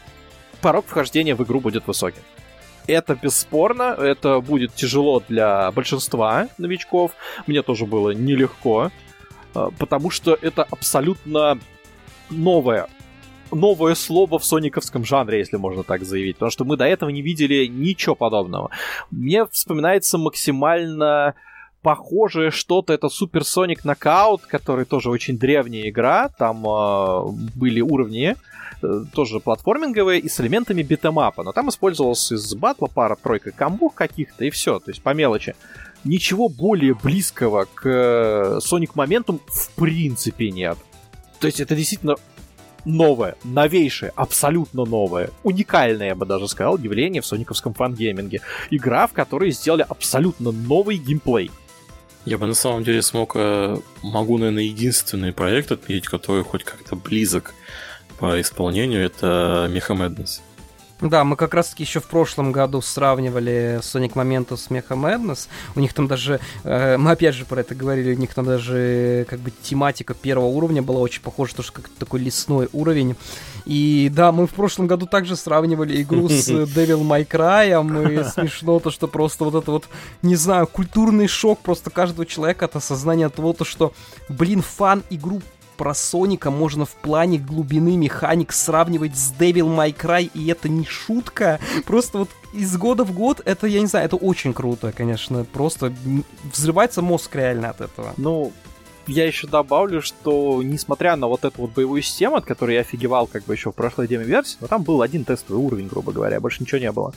порог 0.60 0.86
вхождения 0.86 1.34
в 1.34 1.42
игру 1.42 1.60
будет 1.60 1.86
высоким. 1.86 2.22
Это 2.86 3.14
бесспорно, 3.14 3.96
это 3.98 4.40
будет 4.40 4.74
тяжело 4.74 5.22
для 5.26 5.70
большинства 5.72 6.48
новичков. 6.58 7.12
Мне 7.46 7.62
тоже 7.62 7.86
было 7.86 8.10
нелегко, 8.10 8.90
э, 9.54 9.68
потому 9.78 10.10
что 10.10 10.36
это 10.40 10.64
абсолютно 10.64 11.58
новое 12.30 12.88
новое 13.50 13.94
слово 13.94 14.38
в 14.38 14.44
сониковском 14.44 15.04
жанре, 15.04 15.38
если 15.38 15.56
можно 15.56 15.84
так 15.84 16.02
заявить, 16.04 16.36
потому 16.36 16.50
что 16.50 16.64
мы 16.64 16.76
до 16.76 16.86
этого 16.86 17.10
не 17.10 17.22
видели 17.22 17.66
ничего 17.66 18.16
подобного. 18.16 18.70
Мне 19.12 19.46
вспоминается 19.46 20.18
максимально 20.18 21.34
похожее 21.84 22.50
что-то, 22.50 22.94
это 22.94 23.08
Super 23.08 23.42
Sonic 23.42 23.82
Knockout, 23.84 24.40
который 24.48 24.86
тоже 24.86 25.10
очень 25.10 25.36
древняя 25.38 25.90
игра, 25.90 26.30
там 26.30 26.66
э, 26.66 27.24
были 27.54 27.82
уровни, 27.82 28.36
э, 28.82 29.04
тоже 29.12 29.38
платформинговые, 29.38 30.18
и 30.18 30.30
с 30.30 30.40
элементами 30.40 30.82
битэмапа, 30.82 31.42
но 31.42 31.52
там 31.52 31.68
использовалась 31.68 32.32
из 32.32 32.54
батла 32.54 32.88
пара-тройка 32.88 33.50
камбух 33.52 33.94
каких-то, 33.94 34.46
и 34.46 34.50
все, 34.50 34.78
то 34.78 34.90
есть 34.90 35.02
по 35.02 35.12
мелочи. 35.12 35.54
Ничего 36.04 36.48
более 36.48 36.94
близкого 36.94 37.66
к 37.66 37.86
э, 37.86 38.58
Sonic 38.60 38.94
Momentum 38.94 39.40
в 39.46 39.70
принципе 39.72 40.50
нет. 40.50 40.78
То 41.38 41.46
есть 41.46 41.60
это 41.60 41.76
действительно 41.76 42.16
новое, 42.86 43.36
новейшее, 43.44 44.10
абсолютно 44.16 44.86
новое, 44.86 45.28
уникальное, 45.42 46.08
я 46.08 46.14
бы 46.14 46.24
даже 46.24 46.48
сказал, 46.48 46.78
явление 46.78 47.20
в 47.20 47.26
сониковском 47.26 47.74
фангейминге. 47.74 48.40
Игра, 48.70 49.06
в 49.06 49.12
которой 49.12 49.50
сделали 49.50 49.84
абсолютно 49.86 50.50
новый 50.50 50.96
геймплей. 50.96 51.50
Я 52.24 52.38
бы 52.38 52.46
на 52.46 52.54
самом 52.54 52.84
деле 52.84 53.02
смог, 53.02 53.32
э, 53.34 53.76
могу, 54.02 54.38
наверное, 54.38 54.62
единственный 54.62 55.32
проект 55.32 55.72
отметить, 55.72 56.08
который 56.08 56.42
хоть 56.42 56.64
как-то 56.64 56.96
близок 56.96 57.54
по 58.18 58.40
исполнению, 58.40 59.04
это 59.04 59.68
Mecha 59.70 59.94
Madness. 59.94 60.40
Да, 61.04 61.22
мы 61.22 61.36
как 61.36 61.52
раз 61.52 61.68
таки 61.68 61.82
еще 61.82 62.00
в 62.00 62.06
прошлом 62.06 62.50
году 62.50 62.80
сравнивали 62.80 63.78
Sonic 63.82 64.14
Momentum 64.14 64.56
с 64.56 64.68
Mecha 64.68 64.96
Madness. 64.96 65.48
У 65.76 65.80
них 65.80 65.92
там 65.92 66.08
даже, 66.08 66.40
э, 66.64 66.96
мы 66.96 67.10
опять 67.10 67.34
же 67.34 67.44
про 67.44 67.60
это 67.60 67.74
говорили, 67.74 68.14
у 68.14 68.18
них 68.18 68.32
там 68.32 68.46
даже 68.46 69.26
как 69.28 69.38
бы 69.40 69.50
тематика 69.50 70.14
первого 70.14 70.46
уровня 70.46 70.80
была 70.80 71.00
очень 71.00 71.20
похожа, 71.20 71.56
тоже 71.56 71.72
как 71.72 71.90
такой 71.90 72.20
лесной 72.20 72.70
уровень. 72.72 73.16
И 73.66 74.10
да, 74.14 74.32
мы 74.32 74.46
в 74.46 74.54
прошлом 74.54 74.86
году 74.86 75.04
также 75.04 75.36
сравнивали 75.36 76.00
игру 76.00 76.26
с 76.30 76.48
Devil 76.48 77.02
May 77.02 77.28
Cry, 77.28 78.20
и 78.20 78.24
смешно 78.30 78.80
то, 78.80 78.90
что 78.90 79.06
просто 79.06 79.44
вот 79.44 79.62
это 79.62 79.72
вот, 79.72 79.88
не 80.22 80.36
знаю, 80.36 80.66
культурный 80.66 81.28
шок 81.28 81.60
просто 81.60 81.90
каждого 81.90 82.24
человека 82.24 82.64
от 82.64 82.76
осознания 82.76 83.28
того, 83.28 83.52
то, 83.52 83.66
что, 83.66 83.92
блин, 84.30 84.62
фан 84.62 85.02
игру 85.10 85.42
про 85.76 85.94
Соника 85.94 86.50
можно 86.50 86.84
в 86.84 86.90
плане 86.90 87.38
глубины 87.38 87.96
механик 87.96 88.52
сравнивать 88.52 89.16
с 89.16 89.32
Devil 89.32 89.74
May 89.74 89.94
Cry, 89.94 90.30
и 90.34 90.46
это 90.48 90.68
не 90.68 90.84
шутка. 90.84 91.60
Просто 91.84 92.18
вот 92.18 92.30
из 92.52 92.76
года 92.76 93.04
в 93.04 93.12
год 93.12 93.40
это, 93.44 93.66
я 93.66 93.80
не 93.80 93.86
знаю, 93.86 94.06
это 94.06 94.16
очень 94.16 94.52
круто, 94.54 94.92
конечно. 94.92 95.44
Просто 95.44 95.92
взрывается 96.52 97.02
мозг 97.02 97.34
реально 97.34 97.70
от 97.70 97.80
этого. 97.80 98.14
Ну, 98.16 98.52
я 99.06 99.26
еще 99.26 99.46
добавлю, 99.46 100.00
что 100.00 100.62
несмотря 100.62 101.16
на 101.16 101.26
вот 101.26 101.44
эту 101.44 101.62
вот 101.62 101.72
боевую 101.72 102.02
систему, 102.02 102.36
от 102.36 102.44
которой 102.44 102.76
я 102.76 102.80
офигевал 102.80 103.26
как 103.26 103.44
бы 103.44 103.54
еще 103.54 103.70
в 103.70 103.74
прошлой 103.74 104.08
демо-версии, 104.08 104.56
но 104.60 104.66
там 104.66 104.82
был 104.82 105.02
один 105.02 105.24
тестовый 105.24 105.62
уровень, 105.62 105.88
грубо 105.88 106.12
говоря, 106.12 106.40
больше 106.40 106.62
ничего 106.62 106.78
не 106.78 106.90
было. 106.90 107.12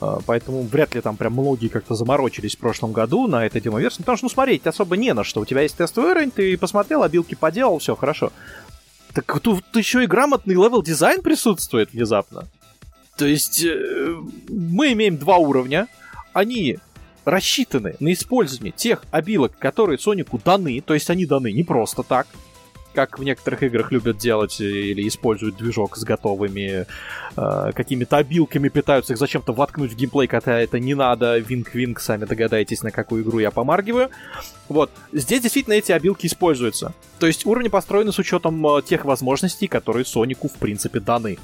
А, 0.00 0.20
поэтому 0.24 0.62
вряд 0.62 0.94
ли 0.94 1.00
там 1.00 1.16
прям 1.16 1.32
многие 1.32 1.68
как-то 1.68 1.94
заморочились 1.94 2.56
в 2.56 2.58
прошлом 2.58 2.92
году 2.92 3.26
на 3.26 3.44
этой 3.44 3.60
демо-версии, 3.60 3.98
потому 3.98 4.16
что, 4.16 4.26
ну, 4.26 4.30
смотреть 4.30 4.66
особо 4.66 4.96
не 4.96 5.12
на 5.14 5.24
что. 5.24 5.40
У 5.40 5.44
тебя 5.44 5.62
есть 5.62 5.76
тестовый 5.76 6.12
уровень, 6.12 6.30
ты 6.30 6.56
посмотрел, 6.56 7.02
обилки 7.02 7.34
поделал, 7.34 7.78
все 7.78 7.96
хорошо. 7.96 8.32
Так 9.14 9.40
тут 9.40 9.64
еще 9.74 10.04
и 10.04 10.06
грамотный 10.06 10.54
level-дизайн 10.54 11.22
присутствует 11.22 11.92
внезапно. 11.92 12.46
То 13.16 13.26
есть 13.26 13.64
э, 13.64 14.16
мы 14.48 14.92
имеем 14.92 15.16
два 15.16 15.38
уровня, 15.38 15.88
они 16.32 16.78
рассчитаны 17.24 17.96
на 17.98 18.12
использование 18.12 18.72
тех 18.72 19.04
обилок, 19.10 19.58
которые 19.58 19.98
Сонику 19.98 20.40
даны, 20.42 20.80
то 20.80 20.94
есть 20.94 21.10
они 21.10 21.26
даны 21.26 21.52
не 21.52 21.64
просто 21.64 22.02
так, 22.02 22.28
как 22.98 23.16
в 23.16 23.22
некоторых 23.22 23.62
играх 23.62 23.92
любят 23.92 24.18
делать 24.18 24.60
или 24.60 25.06
используют 25.06 25.56
движок 25.56 25.96
с 25.96 26.02
готовыми 26.02 26.84
э, 27.36 27.72
какими-то 27.72 28.16
обилками, 28.16 28.68
пытаются 28.68 29.12
их 29.12 29.20
зачем-то 29.20 29.52
воткнуть 29.52 29.92
в 29.92 29.96
геймплей, 29.96 30.26
когда 30.26 30.58
это 30.58 30.80
не 30.80 30.96
надо. 30.96 31.38
Винк-винк, 31.38 32.00
сами 32.00 32.24
догадаетесь, 32.24 32.82
на 32.82 32.90
какую 32.90 33.22
игру 33.22 33.38
я 33.38 33.52
помаргиваю. 33.52 34.10
Вот. 34.68 34.90
Здесь 35.12 35.42
действительно 35.42 35.74
эти 35.74 35.92
обилки 35.92 36.26
используются. 36.26 36.92
То 37.20 37.28
есть 37.28 37.46
уровни 37.46 37.68
построены 37.68 38.10
с 38.10 38.18
учетом 38.18 38.66
э, 38.66 38.82
тех 38.82 39.04
возможностей, 39.04 39.68
которые 39.68 40.04
Сонику 40.04 40.48
в 40.48 40.54
принципе 40.54 40.98
даны. 40.98 41.38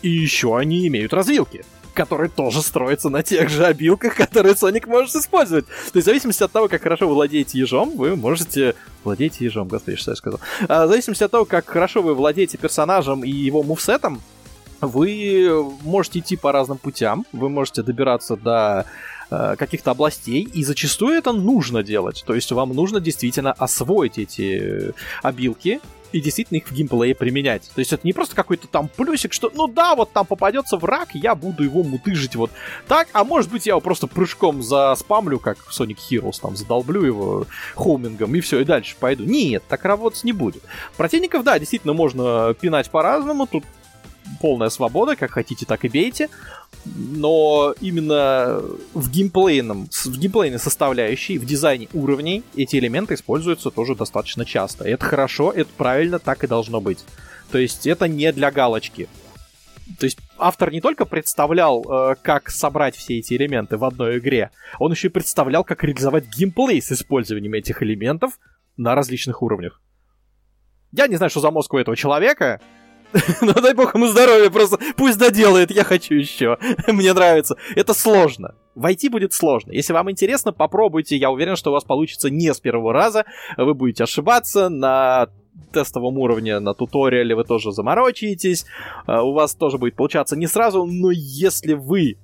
И 0.00 0.08
еще 0.08 0.56
они 0.56 0.88
имеют 0.88 1.12
развилки 1.12 1.62
который 1.96 2.28
тоже 2.28 2.62
строится 2.62 3.08
на 3.08 3.22
тех 3.22 3.48
же 3.48 3.64
обилках, 3.64 4.14
которые 4.14 4.54
Sonic 4.54 4.86
может 4.86 5.16
использовать. 5.16 5.66
То 5.66 5.72
есть 5.94 6.04
в 6.06 6.10
зависимости 6.10 6.42
от 6.42 6.52
того, 6.52 6.68
как 6.68 6.82
хорошо 6.82 7.08
вы 7.08 7.14
владеете 7.14 7.58
ежом, 7.58 7.96
вы 7.96 8.14
можете... 8.14 8.74
Владеете 9.02 9.44
ежом, 9.44 9.68
господи, 9.68 9.96
что 9.96 10.12
я 10.12 10.16
сказал. 10.16 10.40
А, 10.68 10.86
в 10.86 10.88
зависимости 10.88 11.24
от 11.24 11.30
того, 11.30 11.44
как 11.44 11.66
хорошо 11.66 12.02
вы 12.02 12.14
владеете 12.14 12.58
персонажем 12.58 13.24
и 13.24 13.30
его 13.30 13.62
мувсетом, 13.62 14.20
вы 14.80 15.50
можете 15.82 16.18
идти 16.18 16.36
по 16.36 16.52
разным 16.52 16.78
путям, 16.78 17.24
вы 17.32 17.48
можете 17.48 17.82
добираться 17.82 18.36
до 18.36 18.84
э, 19.30 19.56
каких-то 19.56 19.92
областей, 19.92 20.42
и 20.42 20.64
зачастую 20.64 21.14
это 21.14 21.32
нужно 21.32 21.82
делать. 21.82 22.24
То 22.26 22.34
есть 22.34 22.52
вам 22.52 22.70
нужно 22.74 23.00
действительно 23.00 23.52
освоить 23.52 24.18
эти 24.18 24.92
обилки, 25.22 25.80
и 26.12 26.20
действительно 26.20 26.58
их 26.58 26.68
в 26.68 26.72
геймплее 26.72 27.14
применять. 27.14 27.70
То 27.74 27.80
есть 27.80 27.92
это 27.92 28.06
не 28.06 28.12
просто 28.12 28.34
какой-то 28.34 28.66
там 28.68 28.88
плюсик, 28.88 29.32
что 29.32 29.50
ну 29.54 29.66
да, 29.66 29.94
вот 29.94 30.12
там 30.12 30.26
попадется 30.26 30.76
враг, 30.76 31.10
я 31.14 31.34
буду 31.34 31.62
его 31.62 31.82
мутыжить 31.82 32.36
вот 32.36 32.50
так, 32.88 33.08
а 33.12 33.24
может 33.24 33.50
быть 33.50 33.66
я 33.66 33.72
его 33.72 33.80
просто 33.80 34.06
прыжком 34.06 34.62
заспамлю, 34.62 35.38
как 35.38 35.58
в 35.58 35.78
Sonic 35.78 35.98
Heroes, 36.10 36.40
там 36.40 36.56
задолблю 36.56 37.02
его 37.02 37.46
хоумингом 37.74 38.34
и 38.34 38.40
все, 38.40 38.60
и 38.60 38.64
дальше 38.64 38.96
пойду. 38.98 39.24
Нет, 39.24 39.62
так 39.68 39.84
работать 39.84 40.24
не 40.24 40.32
будет. 40.32 40.62
Противников, 40.96 41.44
да, 41.44 41.58
действительно 41.58 41.92
можно 41.92 42.54
пинать 42.54 42.90
по-разному, 42.90 43.46
тут 43.46 43.64
полная 44.40 44.68
свобода, 44.68 45.16
как 45.16 45.32
хотите, 45.32 45.66
так 45.66 45.84
и 45.84 45.88
бейте. 45.88 46.28
Но 46.84 47.74
именно 47.80 48.62
в 48.94 49.10
геймплейном, 49.10 49.88
в 49.90 50.18
геймплейной 50.18 50.58
составляющей, 50.58 51.38
в 51.38 51.44
дизайне 51.44 51.88
уровней 51.92 52.44
эти 52.54 52.76
элементы 52.76 53.14
используются 53.14 53.70
тоже 53.70 53.94
достаточно 53.94 54.44
часто. 54.44 54.84
Это 54.84 55.04
хорошо, 55.04 55.52
это 55.52 55.70
правильно, 55.76 56.18
так 56.18 56.44
и 56.44 56.46
должно 56.46 56.80
быть. 56.80 57.04
То 57.50 57.58
есть 57.58 57.86
это 57.86 58.08
не 58.08 58.32
для 58.32 58.50
галочки. 58.50 59.08
То 59.98 60.04
есть 60.04 60.18
автор 60.36 60.72
не 60.72 60.80
только 60.80 61.04
представлял, 61.04 61.84
э, 61.84 62.16
как 62.20 62.50
собрать 62.50 62.96
все 62.96 63.18
эти 63.18 63.34
элементы 63.34 63.76
в 63.76 63.84
одной 63.84 64.18
игре, 64.18 64.50
он 64.78 64.90
еще 64.90 65.08
и 65.08 65.10
представлял, 65.10 65.62
как 65.62 65.84
реализовать 65.84 66.26
геймплей 66.26 66.82
с 66.82 66.90
использованием 66.90 67.54
этих 67.54 67.82
элементов 67.82 68.38
на 68.76 68.94
различных 68.94 69.42
уровнях. 69.42 69.80
Я 70.92 71.06
не 71.06 71.16
знаю, 71.16 71.30
что 71.30 71.40
за 71.40 71.50
мозг 71.50 71.72
у 71.74 71.78
этого 71.78 71.96
человека, 71.96 72.60
ну 73.40 73.52
дай 73.54 73.74
бог 73.74 73.94
ему 73.94 74.06
здоровья, 74.06 74.50
просто 74.50 74.78
пусть 74.96 75.18
доделает, 75.18 75.70
я 75.70 75.84
хочу 75.84 76.14
еще. 76.14 76.58
Мне 76.88 77.12
нравится. 77.12 77.56
Это 77.74 77.94
сложно. 77.94 78.54
Войти 78.74 79.08
будет 79.08 79.32
сложно. 79.32 79.72
Если 79.72 79.92
вам 79.92 80.10
интересно, 80.10 80.52
попробуйте. 80.52 81.16
Я 81.16 81.30
уверен, 81.30 81.56
что 81.56 81.70
у 81.70 81.72
вас 81.72 81.84
получится 81.84 82.30
не 82.30 82.52
с 82.52 82.60
первого 82.60 82.92
раза. 82.92 83.24
Вы 83.56 83.74
будете 83.74 84.04
ошибаться 84.04 84.68
на 84.68 85.28
тестовом 85.72 86.18
уровне, 86.18 86.58
на 86.58 86.74
туториале 86.74 87.34
вы 87.34 87.44
тоже 87.44 87.72
заморочитесь. 87.72 88.66
А, 89.06 89.22
у 89.22 89.32
вас 89.32 89.54
тоже 89.54 89.78
будет 89.78 89.96
получаться 89.96 90.36
не 90.36 90.46
сразу, 90.46 90.84
но 90.84 91.10
если 91.10 91.72
вы 91.72 92.12
э, 92.12 92.16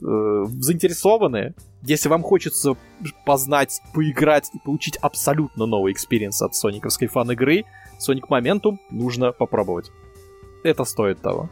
заинтересованы, 0.00 1.54
если 1.82 2.10
вам 2.10 2.22
хочется 2.22 2.76
познать, 3.24 3.80
поиграть 3.94 4.50
и 4.54 4.58
получить 4.58 4.98
абсолютно 4.98 5.64
новый 5.66 5.92
experience 5.92 6.42
от 6.42 6.54
сониковской 6.54 7.08
фан-игры, 7.08 7.64
Sonic 7.98 8.28
Momentum 8.28 8.76
нужно 8.90 9.32
попробовать 9.32 9.90
это 10.64 10.84
стоит 10.84 11.20
того. 11.20 11.48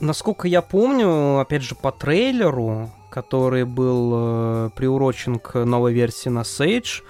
Насколько 0.00 0.46
я 0.46 0.62
помню, 0.62 1.38
опять 1.38 1.62
же, 1.62 1.74
по 1.74 1.90
трейлеру, 1.90 2.90
который 3.10 3.64
был 3.64 4.12
э, 4.14 4.70
приурочен 4.76 5.38
к 5.38 5.64
новой 5.64 5.92
версии 5.92 6.28
на 6.28 6.42
Sage, 6.42 7.02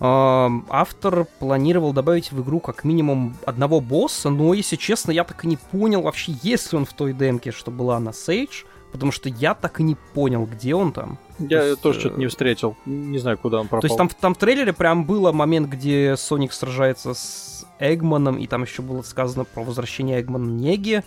э, 0.00 0.48
автор 0.68 1.26
планировал 1.40 1.92
добавить 1.92 2.30
в 2.30 2.42
игру 2.42 2.60
как 2.60 2.84
минимум 2.84 3.36
одного 3.44 3.80
босса, 3.80 4.30
но, 4.30 4.54
если 4.54 4.76
честно, 4.76 5.10
я 5.10 5.24
так 5.24 5.44
и 5.44 5.48
не 5.48 5.56
понял 5.56 6.02
вообще, 6.02 6.36
есть 6.42 6.72
ли 6.72 6.78
он 6.78 6.84
в 6.84 6.92
той 6.92 7.12
демке, 7.12 7.50
что 7.50 7.72
была 7.72 7.98
на 7.98 8.10
Sage, 8.10 8.64
потому 8.92 9.12
что 9.12 9.28
я 9.28 9.54
так 9.54 9.80
и 9.80 9.82
не 9.82 9.96
понял, 10.14 10.46
где 10.46 10.74
он 10.74 10.92
там. 10.92 11.18
Я 11.38 11.60
то 11.60 11.66
есть, 11.66 11.80
тоже 11.82 12.00
что-то 12.00 12.18
не 12.18 12.28
встретил, 12.28 12.76
не 12.86 13.18
знаю, 13.18 13.38
куда 13.38 13.60
он 13.60 13.68
пропал. 13.68 13.80
То 13.82 13.86
есть 13.86 13.98
там, 13.98 14.08
там 14.08 14.34
в 14.34 14.38
трейлере 14.38 14.72
прям 14.72 15.04
был 15.04 15.32
момент, 15.32 15.68
где 15.68 16.16
Соник 16.16 16.52
сражается 16.52 17.12
с 17.12 17.55
Эгманом, 17.80 18.38
и 18.38 18.46
там 18.46 18.62
еще 18.62 18.82
было 18.82 19.02
сказано 19.02 19.44
про 19.44 19.62
возвращение 19.62 20.20
Эгмана 20.20 20.50
Неги, 20.50 21.02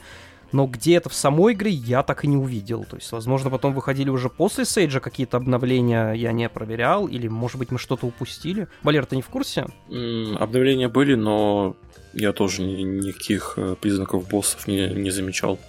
но 0.51 0.65
где 0.65 0.95
это 0.95 1.09
в 1.09 1.13
самой 1.13 1.53
игре, 1.53 1.71
я 1.71 2.03
так 2.03 2.23
и 2.23 2.27
не 2.27 2.37
увидел. 2.37 2.83
То 2.83 2.95
есть, 2.95 3.11
возможно, 3.11 3.49
потом 3.49 3.73
выходили 3.73 4.09
уже 4.09 4.29
после 4.29 4.65
Сейджа 4.65 4.99
какие-то 4.99 5.37
обновления, 5.37 6.13
я 6.13 6.31
не 6.31 6.49
проверял, 6.49 7.07
или, 7.07 7.27
может 7.27 7.57
быть, 7.57 7.71
мы 7.71 7.77
что-то 7.77 8.07
упустили. 8.07 8.67
Валер, 8.81 9.05
ты 9.05 9.15
не 9.15 9.21
в 9.21 9.27
курсе? 9.27 9.67
Mm, 9.89 10.37
обновления 10.37 10.89
были, 10.89 11.15
но 11.15 11.75
я 12.13 12.33
тоже 12.33 12.63
ни, 12.63 12.81
никаких 12.81 13.53
э, 13.57 13.75
признаков 13.79 14.27
боссов 14.27 14.67
не, 14.67 14.87
не 14.87 15.11
замечал. 15.11 15.59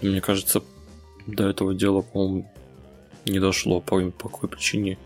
Мне 0.00 0.20
кажется, 0.20 0.62
до 1.26 1.48
этого 1.48 1.74
дела, 1.74 2.02
по-моему, 2.02 2.52
не 3.26 3.40
дошло. 3.40 3.80
По, 3.80 4.00
по 4.10 4.28
какой 4.28 4.48
причине? 4.48 4.98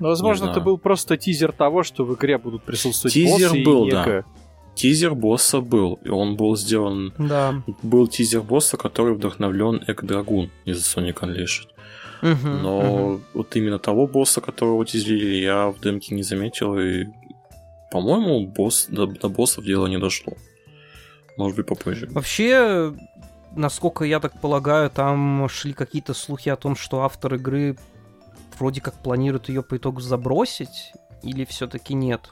Ну, 0.00 0.08
возможно, 0.08 0.50
это 0.50 0.60
был 0.60 0.76
просто 0.78 1.16
тизер 1.16 1.52
того, 1.52 1.82
что 1.82 2.04
в 2.04 2.14
игре 2.14 2.36
будут 2.38 2.62
присутствовать 2.62 3.14
тизер 3.14 3.50
боссы 3.50 3.64
был, 3.64 3.84
и 3.84 3.86
некая... 3.86 4.22
да 4.22 4.39
тизер 4.74 5.14
босса 5.14 5.60
был, 5.60 5.98
и 6.04 6.08
он 6.08 6.36
был 6.36 6.56
сделан... 6.56 7.12
Да. 7.18 7.62
Был 7.82 8.06
тизер 8.06 8.42
босса, 8.42 8.76
который 8.76 9.14
вдохновлен 9.14 9.82
Эк 9.86 10.04
Драгун 10.04 10.50
из 10.64 10.78
Sonic 10.78 11.20
Unleashed. 11.20 11.68
Угу, 12.22 12.48
Но 12.48 12.78
угу. 12.78 13.20
вот 13.34 13.56
именно 13.56 13.78
того 13.78 14.06
босса, 14.06 14.40
которого 14.40 14.84
тизерили, 14.84 15.36
я 15.36 15.68
в 15.68 15.80
демке 15.80 16.14
не 16.14 16.22
заметил, 16.22 16.78
и, 16.78 17.06
по-моему, 17.90 18.46
босс, 18.46 18.86
до, 18.88 19.06
до 19.06 19.28
боссов 19.28 19.64
дело 19.64 19.86
не 19.86 19.98
дошло. 19.98 20.34
Может 21.36 21.56
быть, 21.56 21.66
попозже. 21.66 22.08
Вообще, 22.10 22.94
насколько 23.56 24.04
я 24.04 24.20
так 24.20 24.38
полагаю, 24.40 24.90
там 24.90 25.48
шли 25.48 25.72
какие-то 25.72 26.12
слухи 26.12 26.48
о 26.50 26.56
том, 26.56 26.76
что 26.76 27.02
автор 27.02 27.34
игры 27.34 27.76
вроде 28.58 28.80
как 28.80 28.94
планирует 28.94 29.48
ее 29.48 29.62
по 29.62 29.76
итогу 29.78 30.00
забросить, 30.00 30.92
или 31.22 31.44
все-таки 31.44 31.94
нет? 31.94 32.30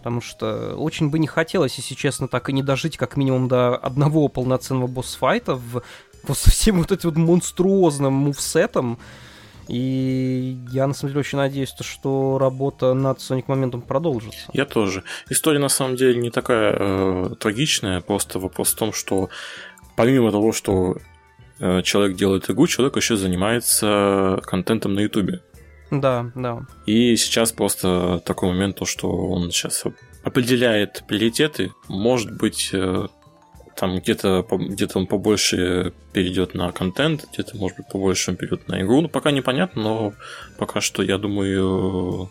Потому 0.00 0.22
что 0.22 0.76
очень 0.76 1.10
бы 1.10 1.18
не 1.18 1.26
хотелось, 1.26 1.76
если 1.76 1.94
честно, 1.94 2.26
так 2.26 2.48
и 2.48 2.54
не 2.54 2.62
дожить 2.62 2.96
как 2.96 3.18
минимум 3.18 3.48
до 3.48 3.76
одного 3.76 4.28
полноценного 4.28 4.86
босс-файта 4.86 5.56
в, 5.56 5.82
вот 6.26 6.38
со 6.38 6.50
всем 6.50 6.78
вот 6.78 6.90
этим 6.90 7.10
вот 7.10 7.18
монструозным 7.18 8.14
мувсетом. 8.14 8.98
И 9.68 10.58
я, 10.70 10.86
на 10.86 10.94
самом 10.94 11.12
деле, 11.12 11.20
очень 11.20 11.36
надеюсь, 11.36 11.74
что 11.80 12.38
работа 12.38 12.94
над 12.94 13.18
Sonic 13.18 13.44
Моментом 13.46 13.82
продолжится. 13.82 14.48
Я 14.54 14.64
тоже. 14.64 15.04
История, 15.28 15.58
на 15.58 15.68
самом 15.68 15.96
деле, 15.96 16.18
не 16.18 16.30
такая 16.30 16.76
э, 16.78 17.34
трагичная, 17.38 18.00
просто 18.00 18.38
вопрос 18.38 18.72
в 18.72 18.76
том, 18.76 18.94
что 18.94 19.28
помимо 19.96 20.32
того, 20.32 20.52
что 20.52 20.96
э, 21.58 21.82
человек 21.82 22.16
делает 22.16 22.48
игру, 22.48 22.66
человек 22.66 22.96
еще 22.96 23.16
занимается 23.16 24.40
контентом 24.44 24.94
на 24.94 25.00
Ютубе. 25.00 25.42
Да, 25.90 26.30
да. 26.34 26.66
И 26.86 27.16
сейчас 27.16 27.52
просто 27.52 28.22
такой 28.24 28.50
момент, 28.50 28.76
то, 28.76 28.84
что 28.84 29.10
он 29.10 29.50
сейчас 29.50 29.84
определяет 30.22 31.04
приоритеты. 31.08 31.72
Может 31.88 32.36
быть, 32.36 32.70
э, 32.72 33.08
там 33.76 33.98
где-то 33.98 34.46
где 34.50 34.86
он 34.94 35.06
побольше 35.06 35.92
перейдет 36.12 36.54
на 36.54 36.70
контент, 36.72 37.26
где-то, 37.32 37.56
может 37.56 37.78
быть, 37.78 37.88
побольше 37.88 38.30
он 38.30 38.36
перейдет 38.36 38.68
на 38.68 38.82
игру. 38.82 39.00
Ну, 39.00 39.08
пока 39.08 39.30
непонятно, 39.30 39.82
но 39.82 40.12
пока 40.58 40.80
что, 40.80 41.02
я 41.02 41.18
думаю, 41.18 42.30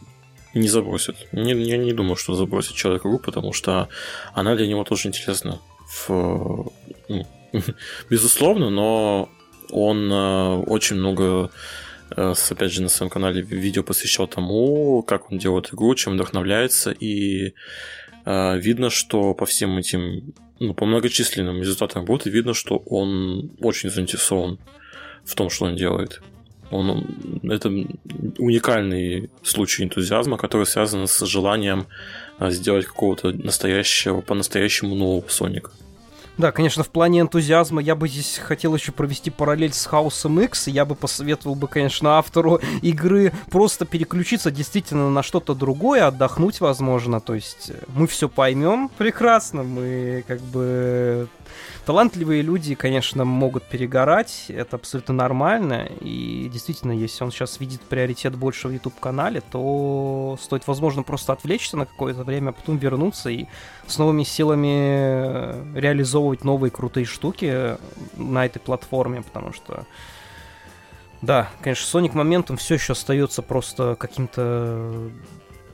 не 0.54 0.68
забросит. 0.68 1.16
Не, 1.32 1.54
я 1.54 1.78
не 1.78 1.94
думаю, 1.94 2.16
что 2.16 2.36
забросит 2.36 2.76
человек 2.76 3.02
игру, 3.02 3.20
потому 3.20 3.54
что 3.54 3.90
она 4.34 4.56
для 4.56 4.68
него 4.68 4.84
тоже 4.84 5.08
интересна. 5.08 5.60
В, 5.88 6.72
ну, 7.08 7.26
безусловно, 8.10 8.70
но 8.70 9.30
он 9.72 10.12
э, 10.12 10.56
очень 10.68 10.98
много 10.98 11.50
опять 12.16 12.72
же, 12.72 12.82
на 12.82 12.90
своем 12.90 13.10
канале 13.10 13.42
видео 13.42 13.84
посвящал 13.84 14.28
тому, 14.28 15.04
как 15.04 15.32
он 15.32 15.38
делает 15.38 15.74
игру, 15.74 15.94
чем 15.96 16.14
вдохновляется, 16.14 16.92
и 16.92 17.54
э, 18.26 18.60
видно, 18.60 18.90
что 18.90 19.34
по 19.34 19.46
всем 19.46 19.78
этим, 19.78 20.34
ну, 20.60 20.74
по 20.74 20.86
многочисленным 20.86 21.62
результатам 21.62 22.02
работы, 22.02 22.30
видно, 22.30 22.54
что 22.54 22.78
он 22.78 23.52
очень 23.62 23.90
заинтересован 23.90 24.60
в 25.24 25.36
том, 25.36 25.50
что 25.50 25.66
он 25.66 25.76
делает. 25.76 26.22
Он, 26.72 27.06
это 27.44 27.70
уникальный 28.38 29.30
случай 29.42 29.84
энтузиазма, 29.84 30.38
который 30.38 30.68
связан 30.68 31.08
с 31.08 31.26
желанием 31.26 31.88
э, 32.40 32.52
сделать 32.52 32.86
какого-то 32.86 33.32
настоящего, 33.32 34.22
по-настоящему 34.22 34.96
нового 34.96 35.28
Соника. 35.28 35.72
Да, 36.40 36.54
конечно, 36.54 36.86
в 36.86 36.90
плане 36.90 37.20
энтузиазма 37.20 37.82
я 37.82 37.96
бы 37.96 38.08
здесь 38.08 38.38
хотел 38.38 38.74
еще 38.74 38.94
провести 38.94 39.30
параллель 39.30 39.74
с 39.74 39.86
Хаосом 39.86 40.40
X. 40.40 40.68
Я 40.68 40.86
бы 40.86 40.96
посоветовал 40.96 41.54
бы, 41.54 41.68
конечно, 41.68 42.18
автору 42.18 42.62
игры 42.82 43.34
просто 43.52 43.84
переключиться 43.84 44.50
действительно 44.50 45.10
на 45.10 45.22
что-то 45.22 45.54
другое, 45.54 46.08
отдохнуть, 46.08 46.62
возможно. 46.62 47.20
То 47.20 47.36
есть 47.36 47.72
э, 47.72 47.84
мы 47.94 48.08
все 48.08 48.30
поймем 48.30 48.90
прекрасно, 48.98 49.64
мы 49.64 50.24
как 50.30 50.40
бы 50.40 51.28
Талантливые 51.90 52.44
люди, 52.44 52.76
конечно, 52.76 53.26
могут 53.26 53.64
перегорать, 53.64 54.46
это 54.50 54.76
абсолютно 54.76 55.16
нормально, 55.16 55.90
и 56.02 56.48
действительно, 56.54 56.92
если 56.92 57.24
он 57.24 57.32
сейчас 57.32 57.60
видит 57.60 57.82
приоритет 57.82 58.36
больше 58.36 58.68
в 58.68 58.72
YouTube-канале, 58.72 59.42
то 59.42 60.38
стоит, 60.40 60.68
возможно, 60.68 61.02
просто 61.02 61.34
отвлечься 61.34 61.78
на 61.78 61.88
какое-то 61.88 62.24
время, 62.24 62.50
а 62.50 62.52
потом 62.52 62.78
вернуться 62.78 63.32
и 63.32 63.48
с 63.88 63.98
новыми 63.98 64.22
силами 64.22 65.76
реализовывать 65.76 66.44
новые 66.44 66.70
крутые 66.70 67.08
штуки 67.08 67.76
на 68.18 68.46
этой 68.46 68.60
платформе, 68.60 69.24
потому 69.24 69.52
что 69.52 69.88
да, 71.24 71.50
конечно, 71.60 71.98
Sonic 71.98 72.14
Momentum 72.14 72.58
все 72.58 72.76
еще 72.76 72.94
остается 72.94 73.42
просто 73.42 73.96
каким-то 74.00 75.10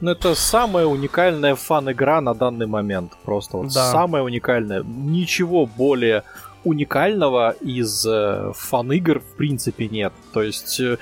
ну, 0.01 0.11
это 0.11 0.35
самая 0.35 0.85
уникальная 0.85 1.55
фан-игра 1.55 2.21
на 2.21 2.33
данный 2.33 2.67
момент. 2.67 3.13
Просто 3.23 3.57
вот 3.57 3.73
да. 3.73 3.91
самая 3.91 4.23
уникальная. 4.23 4.83
Ничего 4.83 5.65
более 5.65 6.23
уникального 6.63 7.51
из 7.61 8.05
э, 8.05 8.51
фан-игр 8.55 9.19
в 9.19 9.37
принципе 9.37 9.87
нет. 9.87 10.13
То 10.33 10.41
есть, 10.41 10.79
э, 10.79 10.97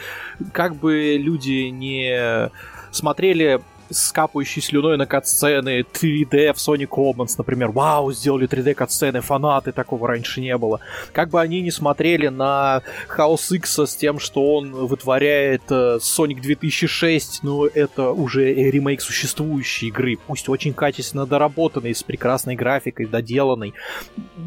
как 0.52 0.76
бы 0.76 1.18
люди 1.18 1.70
не 1.70 2.52
смотрели 2.92 3.62
с 3.94 4.12
капающей 4.12 4.62
слюной 4.62 4.98
на 4.98 5.06
катсцены 5.06 5.82
3D 5.82 6.54
в 6.54 6.58
Sonic 6.58 6.90
Commons, 6.90 7.36
например. 7.38 7.72
Вау, 7.72 8.12
сделали 8.12 8.48
3D 8.48 8.74
катсцены, 8.74 9.22
фанаты, 9.22 9.72
такого 9.72 10.08
раньше 10.08 10.42
не 10.42 10.58
было. 10.58 10.80
Как 11.12 11.30
бы 11.30 11.40
они 11.40 11.62
не 11.62 11.72
смотрели 11.72 12.28
на 12.28 12.82
House 13.16 13.56
X 13.56 13.80
с 13.80 13.96
тем, 13.96 14.20
что 14.20 14.56
он 14.56 14.72
вытворяет 14.72 15.64
э, 15.70 16.00
Sonic 16.02 16.42
2006, 16.42 17.44
но 17.44 17.68
это 17.68 18.12
уже 18.12 18.54
ремейк 18.54 19.02
существующей 19.02 19.88
игры, 19.88 20.18
пусть 20.28 20.50
очень 20.50 20.74
качественно 20.74 21.26
доработанный, 21.26 21.96
с 21.96 22.04
прекрасной 22.04 22.56
графикой, 22.56 23.06
доделанной. 23.06 23.74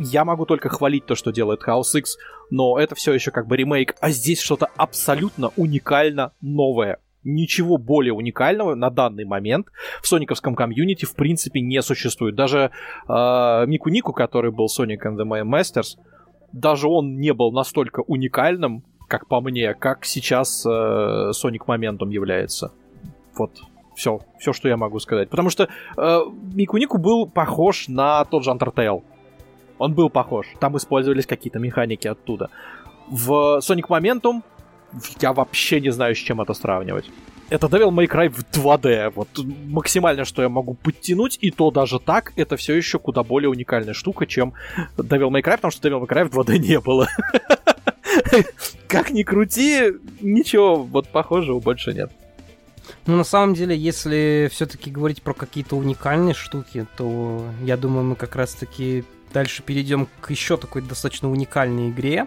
Я 0.00 0.24
могу 0.24 0.46
только 0.46 0.68
хвалить 0.68 1.06
то, 1.06 1.14
что 1.14 1.32
делает 1.32 1.62
House 1.66 1.98
X, 1.98 2.16
но 2.50 2.78
это 2.78 2.94
все 2.94 3.12
еще 3.12 3.30
как 3.30 3.46
бы 3.46 3.56
ремейк, 3.56 3.94
а 4.00 4.10
здесь 4.10 4.40
что-то 4.40 4.68
абсолютно 4.76 5.50
уникально 5.56 6.32
новое 6.40 6.98
ничего 7.26 7.76
более 7.76 8.12
уникального 8.12 8.74
на 8.74 8.90
данный 8.90 9.24
момент 9.24 9.68
в 10.00 10.06
сониковском 10.06 10.54
комьюнити 10.54 11.04
в 11.04 11.14
принципе 11.14 11.60
не 11.60 11.82
существует. 11.82 12.34
Даже 12.34 12.70
э, 13.08 13.64
Мику 13.66 13.90
Нику, 13.90 14.12
который 14.12 14.52
был 14.52 14.66
Sonic 14.66 15.00
and 15.04 15.16
the 15.16 15.42
Masters, 15.42 15.98
даже 16.52 16.88
он 16.88 17.18
не 17.18 17.32
был 17.34 17.52
настолько 17.52 18.00
уникальным, 18.00 18.84
как 19.08 19.28
по 19.28 19.40
мне, 19.40 19.74
как 19.74 20.04
сейчас 20.04 20.64
э, 20.64 20.68
Sonic 20.68 21.66
Momentum 21.66 22.10
является. 22.10 22.72
Вот 23.36 23.50
все, 23.94 24.20
все, 24.38 24.52
что 24.52 24.68
я 24.68 24.76
могу 24.76 24.98
сказать. 25.00 25.28
Потому 25.28 25.50
что 25.50 25.68
э, 25.96 26.20
Мику 26.54 26.76
Нику 26.76 26.98
был 26.98 27.26
похож 27.26 27.88
на 27.88 28.24
тот 28.24 28.44
же 28.44 28.50
Undertale. 28.50 29.02
Он 29.78 29.94
был 29.94 30.08
похож. 30.10 30.46
Там 30.60 30.76
использовались 30.76 31.26
какие-то 31.26 31.58
механики 31.58 32.08
оттуда. 32.08 32.50
В 33.08 33.58
Sonic 33.58 33.88
Momentum 33.88 34.42
я 35.20 35.32
вообще 35.32 35.80
не 35.80 35.90
знаю, 35.90 36.14
с 36.14 36.18
чем 36.18 36.40
это 36.40 36.54
сравнивать. 36.54 37.10
Это 37.48 37.68
Devil 37.68 37.90
May 37.90 38.08
Cry 38.08 38.28
в 38.28 38.40
2D. 38.40 39.12
Вот 39.14 39.28
максимально, 39.66 40.24
что 40.24 40.42
я 40.42 40.48
могу 40.48 40.74
подтянуть, 40.74 41.38
и 41.40 41.50
то 41.50 41.70
даже 41.70 42.00
так, 42.00 42.32
это 42.36 42.56
все 42.56 42.74
еще 42.74 42.98
куда 42.98 43.22
более 43.22 43.48
уникальная 43.48 43.94
штука, 43.94 44.26
чем 44.26 44.54
Devil 44.96 45.30
May 45.30 45.42
Cry, 45.42 45.56
потому 45.56 45.70
что 45.70 45.88
Devil 45.88 46.02
May 46.02 46.08
Cry 46.08 46.24
в 46.24 46.38
2D 46.38 46.58
не 46.68 46.80
было. 46.80 47.08
Как 48.88 49.10
ни 49.10 49.22
крути, 49.22 49.92
ничего 50.20 50.82
вот 50.82 51.08
похожего 51.08 51.60
больше 51.60 51.92
нет. 51.92 52.10
Ну, 53.06 53.16
на 53.16 53.24
самом 53.24 53.54
деле, 53.54 53.76
если 53.76 54.48
все-таки 54.52 54.90
говорить 54.90 55.22
про 55.22 55.32
какие-то 55.32 55.76
уникальные 55.76 56.34
штуки, 56.34 56.86
то 56.96 57.44
я 57.62 57.76
думаю, 57.76 58.04
мы 58.04 58.16
как 58.16 58.34
раз-таки 58.34 59.04
дальше 59.32 59.62
перейдем 59.62 60.08
к 60.20 60.30
еще 60.30 60.56
такой 60.56 60.82
достаточно 60.82 61.30
уникальной 61.30 61.90
игре, 61.90 62.26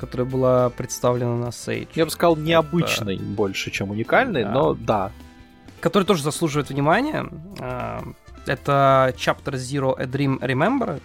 которая 0.00 0.26
была 0.26 0.70
представлена 0.70 1.36
на 1.36 1.48
Sage. 1.48 1.88
Я 1.94 2.06
бы 2.06 2.10
сказал, 2.10 2.36
необычный 2.36 3.16
это... 3.16 3.24
больше, 3.24 3.70
чем 3.70 3.90
уникальный, 3.90 4.44
да. 4.44 4.50
но 4.50 4.74
да. 4.74 5.12
Который 5.80 6.04
тоже 6.04 6.22
заслуживает 6.22 6.70
внимания. 6.70 7.26
А, 7.58 8.02
это 8.46 9.14
Chapter 9.16 9.54
Zero 9.54 9.94
A 9.98 10.04
Dream 10.04 10.38
Remember, 10.40 11.02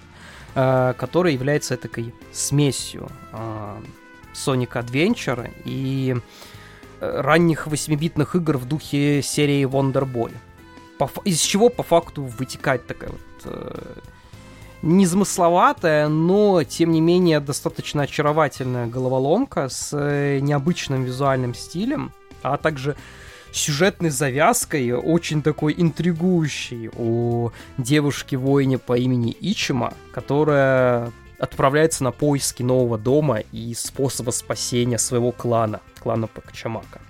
а, 0.56 0.94
который 0.94 1.34
является 1.34 1.76
такой 1.76 2.14
смесью 2.32 3.10
а, 3.34 3.78
Sonic 4.34 4.72
Adventure 4.74 5.52
и 5.66 6.16
э, 7.00 7.22
ранних 7.22 7.68
8-битных 7.68 8.36
игр 8.36 8.58
в 8.58 8.66
духе 8.66 9.22
серии 9.22 9.66
Wonder 9.66 10.10
Boy. 10.10 10.32
Из 11.26 11.40
чего 11.42 11.70
по 11.70 11.84
факту 11.84 12.24
вытекает 12.24 12.88
такая 12.88 13.12
вот 13.12 13.22
э, 13.46 14.00
незамысловатая, 14.86 16.08
но, 16.08 16.64
тем 16.64 16.92
не 16.92 17.02
менее, 17.02 17.40
достаточно 17.40 18.04
очаровательная 18.04 18.88
головоломка 18.88 19.68
с 19.68 19.90
э, 19.94 20.40
необычным 20.40 21.04
визуальным 21.04 21.54
стилем, 21.54 22.12
а 22.44 22.58
также 22.58 22.96
сюжетной 23.52 24.10
завязкой, 24.12 24.92
очень 24.94 25.42
такой 25.42 25.74
интригующей 25.78 26.90
о 26.96 27.52
девушке-воине 27.78 28.78
по 28.78 28.98
имени 28.98 29.36
Ичима, 29.40 29.94
которая 30.14 31.12
отправляется 31.40 32.04
на 32.04 32.12
поиски 32.12 32.64
нового 32.64 32.98
дома 32.98 33.40
и 33.52 33.74
способа 33.74 34.32
спасения 34.32 34.98
своего 34.98 35.32
клана, 35.32 35.82
клана 36.00 36.28
Пакчамака. 36.28 37.02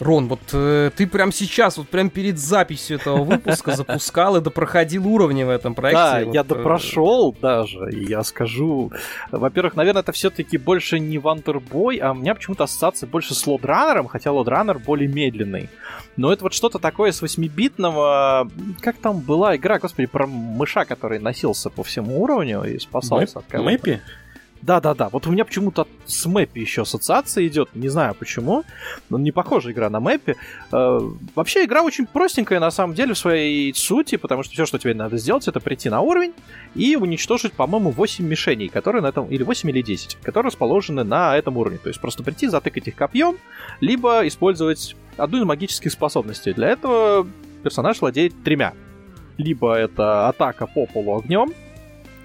Рон, 0.00 0.28
вот 0.28 0.40
э, 0.52 0.90
ты 0.96 1.06
прям 1.06 1.30
сейчас, 1.32 1.78
вот 1.78 1.88
прям 1.88 2.10
перед 2.10 2.38
записью 2.38 2.96
этого 2.98 3.22
выпуска 3.22 3.72
запускал 3.76 4.36
и 4.36 4.40
допроходил 4.40 5.06
уровни 5.06 5.44
в 5.44 5.50
этом 5.50 5.74
проекте. 5.74 6.02
Да, 6.02 6.24
вот, 6.24 6.34
я 6.34 6.44
допрошел 6.44 7.34
э... 7.36 7.40
даже, 7.40 7.90
и 7.90 8.04
я 8.04 8.24
скажу. 8.24 8.90
Во-первых, 9.30 9.76
наверное, 9.76 10.02
это 10.02 10.12
все-таки 10.12 10.58
больше 10.58 10.98
не 10.98 11.18
Вандербой, 11.18 11.98
а 11.98 12.12
у 12.12 12.14
меня 12.14 12.34
почему-то 12.34 12.64
ассоциация 12.64 13.06
больше 13.06 13.34
с 13.34 13.46
Лодранером, 13.46 14.08
хотя 14.08 14.32
Лодранер 14.32 14.78
более 14.78 15.08
медленный. 15.08 15.68
Но 16.16 16.32
это 16.32 16.44
вот 16.44 16.54
что-то 16.54 16.78
такое 16.78 17.12
с 17.12 17.22
8-битного... 17.22 18.50
Как 18.80 18.96
там 18.96 19.20
была 19.20 19.56
игра, 19.56 19.78
господи, 19.78 20.06
про 20.06 20.26
мыша, 20.26 20.84
который 20.84 21.18
носился 21.18 21.70
по 21.70 21.82
всему 21.82 22.22
уровню 22.22 22.64
и 22.64 22.78
спасался 22.78 23.38
Мэп? 23.38 23.46
от 23.46 23.50
кого-то. 23.50 24.00
Да-да-да, 24.64 25.10
вот 25.10 25.26
у 25.26 25.30
меня 25.30 25.44
почему-то 25.44 25.86
с 26.06 26.24
Мэппи 26.24 26.58
еще 26.58 26.82
ассоциация 26.82 27.46
идет, 27.46 27.68
не 27.74 27.88
знаю 27.88 28.14
почему, 28.14 28.64
но 29.10 29.18
не 29.18 29.30
похожа 29.30 29.72
игра 29.72 29.90
на 29.90 30.00
Мэппи. 30.00 30.36
Э, 30.72 31.00
вообще 31.34 31.66
игра 31.66 31.82
очень 31.82 32.06
простенькая 32.06 32.60
на 32.60 32.70
самом 32.70 32.94
деле 32.94 33.12
в 33.12 33.18
своей 33.18 33.74
сути, 33.74 34.16
потому 34.16 34.42
что 34.42 34.54
все, 34.54 34.64
что 34.64 34.78
тебе 34.78 34.94
надо 34.94 35.18
сделать, 35.18 35.46
это 35.48 35.60
прийти 35.60 35.90
на 35.90 36.00
уровень 36.00 36.32
и 36.74 36.96
уничтожить, 36.96 37.52
по-моему, 37.52 37.90
8 37.90 38.24
мишеней, 38.24 38.68
которые 38.68 39.02
на 39.02 39.08
этом, 39.08 39.26
или 39.26 39.42
8 39.42 39.68
или 39.68 39.82
10, 39.82 40.16
которые 40.22 40.48
расположены 40.48 41.04
на 41.04 41.36
этом 41.36 41.58
уровне. 41.58 41.76
То 41.76 41.88
есть 41.88 42.00
просто 42.00 42.22
прийти, 42.22 42.46
затыкать 42.46 42.88
их 42.88 42.96
копьем, 42.96 43.36
либо 43.80 44.26
использовать 44.26 44.96
одну 45.18 45.40
из 45.40 45.44
магических 45.44 45.92
способностей. 45.92 46.54
Для 46.54 46.70
этого 46.70 47.26
персонаж 47.62 48.00
владеет 48.00 48.32
тремя. 48.42 48.72
Либо 49.36 49.74
это 49.74 50.28
атака 50.28 50.66
по 50.66 50.86
полу 50.86 51.18
огнем, 51.18 51.52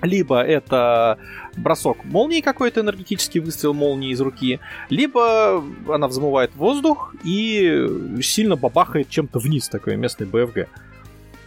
либо 0.02 0.42
это 0.42 1.18
бросок 1.56 2.04
молнии 2.06 2.42
какой-то, 2.42 2.82
энергетический 2.82 3.40
выстрел 3.40 3.74
молнии 3.74 4.12
из 4.12 4.22
руки, 4.22 4.60
либо 4.90 5.64
она 5.88 6.08
взмывает 6.08 6.56
воздух 6.56 7.16
и 7.24 7.88
сильно 8.22 8.56
бабахает 8.56 9.10
чем-то 9.10 9.40
вниз, 9.40 9.70
такой 9.70 9.96
местный 9.96 10.28
БФГ. 10.28 10.68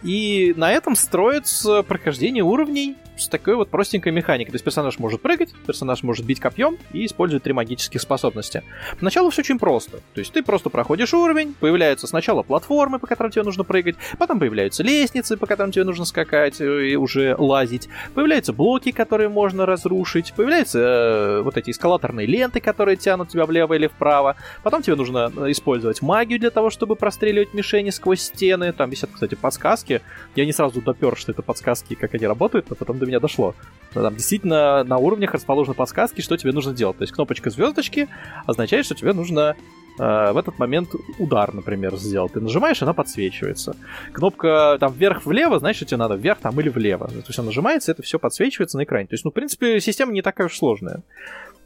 И 0.03 0.53
на 0.57 0.71
этом 0.71 0.95
строится 0.95 1.81
прохождение 1.83 2.43
уровней 2.43 2.95
с 3.17 3.27
такой 3.27 3.55
вот 3.55 3.69
простенькой 3.69 4.11
механикой. 4.11 4.51
То 4.51 4.55
есть 4.55 4.65
персонаж 4.65 4.99
может 4.99 5.21
прыгать, 5.21 5.53
персонаж 5.65 6.03
может 6.03 6.25
бить 6.25 6.39
копьем 6.39 6.77
и 6.91 7.05
использует 7.05 7.43
три 7.43 7.53
магических 7.53 8.01
способности. 8.01 8.63
Поначалу 8.99 9.29
все 9.29 9.41
очень 9.41 9.59
просто. 9.59 9.97
То 10.13 10.19
есть 10.19 10.33
ты 10.33 10.43
просто 10.43 10.69
проходишь 10.69 11.13
уровень, 11.13 11.53
появляются 11.59 12.07
сначала 12.07 12.43
платформы, 12.43 12.99
по 12.99 13.07
которым 13.07 13.31
тебе 13.31 13.43
нужно 13.43 13.63
прыгать, 13.63 13.95
потом 14.17 14.39
появляются 14.39 14.83
лестницы, 14.83 15.37
по 15.37 15.45
которым 15.45 15.71
тебе 15.71 15.85
нужно 15.85 16.05
скакать 16.05 16.59
и 16.61 16.95
уже 16.95 17.35
лазить, 17.37 17.89
появляются 18.13 18.53
блоки, 18.53 18.91
которые 18.91 19.29
можно 19.29 19.65
разрушить, 19.65 20.33
появляются 20.33 20.79
э, 20.79 21.41
вот 21.41 21.57
эти 21.57 21.71
эскалаторные 21.71 22.27
ленты, 22.27 22.59
которые 22.59 22.97
тянут 22.97 23.29
тебя 23.29 23.45
влево 23.45 23.73
или 23.73 23.87
вправо, 23.87 24.35
потом 24.63 24.81
тебе 24.81 24.95
нужно 24.95 25.31
э, 25.35 25.51
использовать 25.51 26.01
магию 26.01 26.39
для 26.39 26.49
того, 26.49 26.69
чтобы 26.69 26.95
простреливать 26.95 27.53
мишени 27.53 27.89
сквозь 27.89 28.21
стены, 28.21 28.73
там 28.73 28.89
висят, 28.89 29.09
кстати, 29.13 29.35
подсказки. 29.35 30.01
Я 30.35 30.45
не 30.45 30.53
сразу 30.53 30.81
допер, 30.81 31.15
что 31.17 31.31
это 31.31 31.41
подсказки, 31.41 31.95
как 31.95 32.13
они 32.13 32.25
работают, 32.25 32.69
но 32.69 32.75
потом 32.75 32.97
до 33.03 33.07
меня 33.09 33.19
дошло. 33.19 33.53
Там 33.93 34.15
действительно 34.15 34.83
на 34.83 34.97
уровнях 34.97 35.33
расположены 35.33 35.75
подсказки, 35.75 36.21
что 36.21 36.37
тебе 36.37 36.51
нужно 36.51 36.73
делать. 36.73 36.97
То 36.97 37.03
есть 37.03 37.13
кнопочка 37.13 37.49
звездочки 37.49 38.09
означает, 38.45 38.85
что 38.85 38.95
тебе 38.95 39.13
нужно 39.13 39.55
э, 39.99 40.31
в 40.31 40.37
этот 40.37 40.57
момент 40.57 40.89
удар, 41.19 41.53
например, 41.53 41.95
сделать. 41.97 42.33
Ты 42.33 42.39
нажимаешь, 42.39 42.81
она 42.81 42.93
подсвечивается. 42.93 43.75
Кнопка 44.11 44.77
там 44.79 44.93
вверх-влево, 44.93 45.59
значит, 45.59 45.77
что 45.77 45.85
тебе 45.85 45.97
надо 45.97 46.15
вверх 46.15 46.39
там 46.39 46.59
или 46.59 46.69
влево. 46.69 47.07
То 47.07 47.27
есть 47.27 47.37
она 47.37 47.47
нажимается, 47.47 47.91
это 47.91 48.01
все 48.01 48.17
подсвечивается 48.17 48.77
на 48.77 48.83
экране. 48.83 49.07
То 49.07 49.13
есть, 49.13 49.25
ну, 49.25 49.31
в 49.31 49.33
принципе, 49.33 49.79
система 49.79 50.11
не 50.11 50.21
такая 50.21 50.47
уж 50.47 50.57
сложная. 50.57 51.03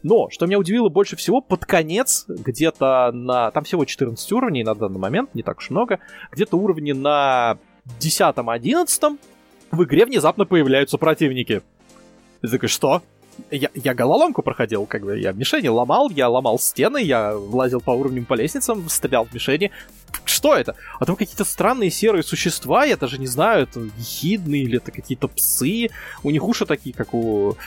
Но, 0.04 0.30
что 0.30 0.46
меня 0.46 0.60
удивило 0.60 0.90
больше 0.90 1.16
всего, 1.16 1.42
под 1.42 1.66
конец, 1.66 2.26
где-то 2.28 3.12
на... 3.14 3.52
Там 3.52 3.64
всего 3.64 3.84
14 3.84 4.32
уровней 4.34 4.64
на 4.64 4.76
данный 4.76 5.00
момент, 5.00 5.34
не 5.34 5.44
так 5.44 5.58
уж 5.58 5.70
много. 5.70 6.00
Где-то 6.32 6.56
уровни 6.58 6.92
на 6.92 7.58
10-11 8.00 9.18
в 9.72 9.84
игре 9.84 10.06
внезапно 10.06 10.46
появляются 10.46 10.98
противники. 10.98 11.62
Ты 12.42 12.48
такой, 12.48 12.70
что? 12.70 13.02
Я, 13.52 13.70
я 13.76 13.94
головоломку 13.94 14.42
проходил, 14.42 14.88
как 14.88 15.04
бы 15.04 15.20
я 15.20 15.32
мишени 15.32 15.68
ломал, 15.68 16.10
я 16.10 16.28
ломал 16.28 16.58
стены, 16.58 17.04
я 17.04 17.36
влазил 17.36 17.82
по 17.82 17.92
уровням 17.92 18.26
по 18.26 18.34
лестницам, 18.34 18.90
стрелял 18.90 19.26
в 19.26 19.34
мишени. 19.34 19.72
Что 20.26 20.56
это? 20.56 20.76
А 21.00 21.06
там 21.06 21.16
какие-то 21.16 21.46
странные 21.46 21.92
серые 21.92 22.24
существа, 22.24 22.86
я 22.86 22.98
даже 22.98 23.20
не 23.20 23.28
знаю, 23.28 23.64
это 23.64 23.82
ехидные 23.98 24.64
или 24.64 24.78
это 24.78 24.92
какие-то 24.92 25.28
псы. 25.28 25.90
У 26.24 26.32
них 26.32 26.44
уши 26.44 26.66
такие, 26.66 26.96
как 26.96 27.14
у 27.14 27.58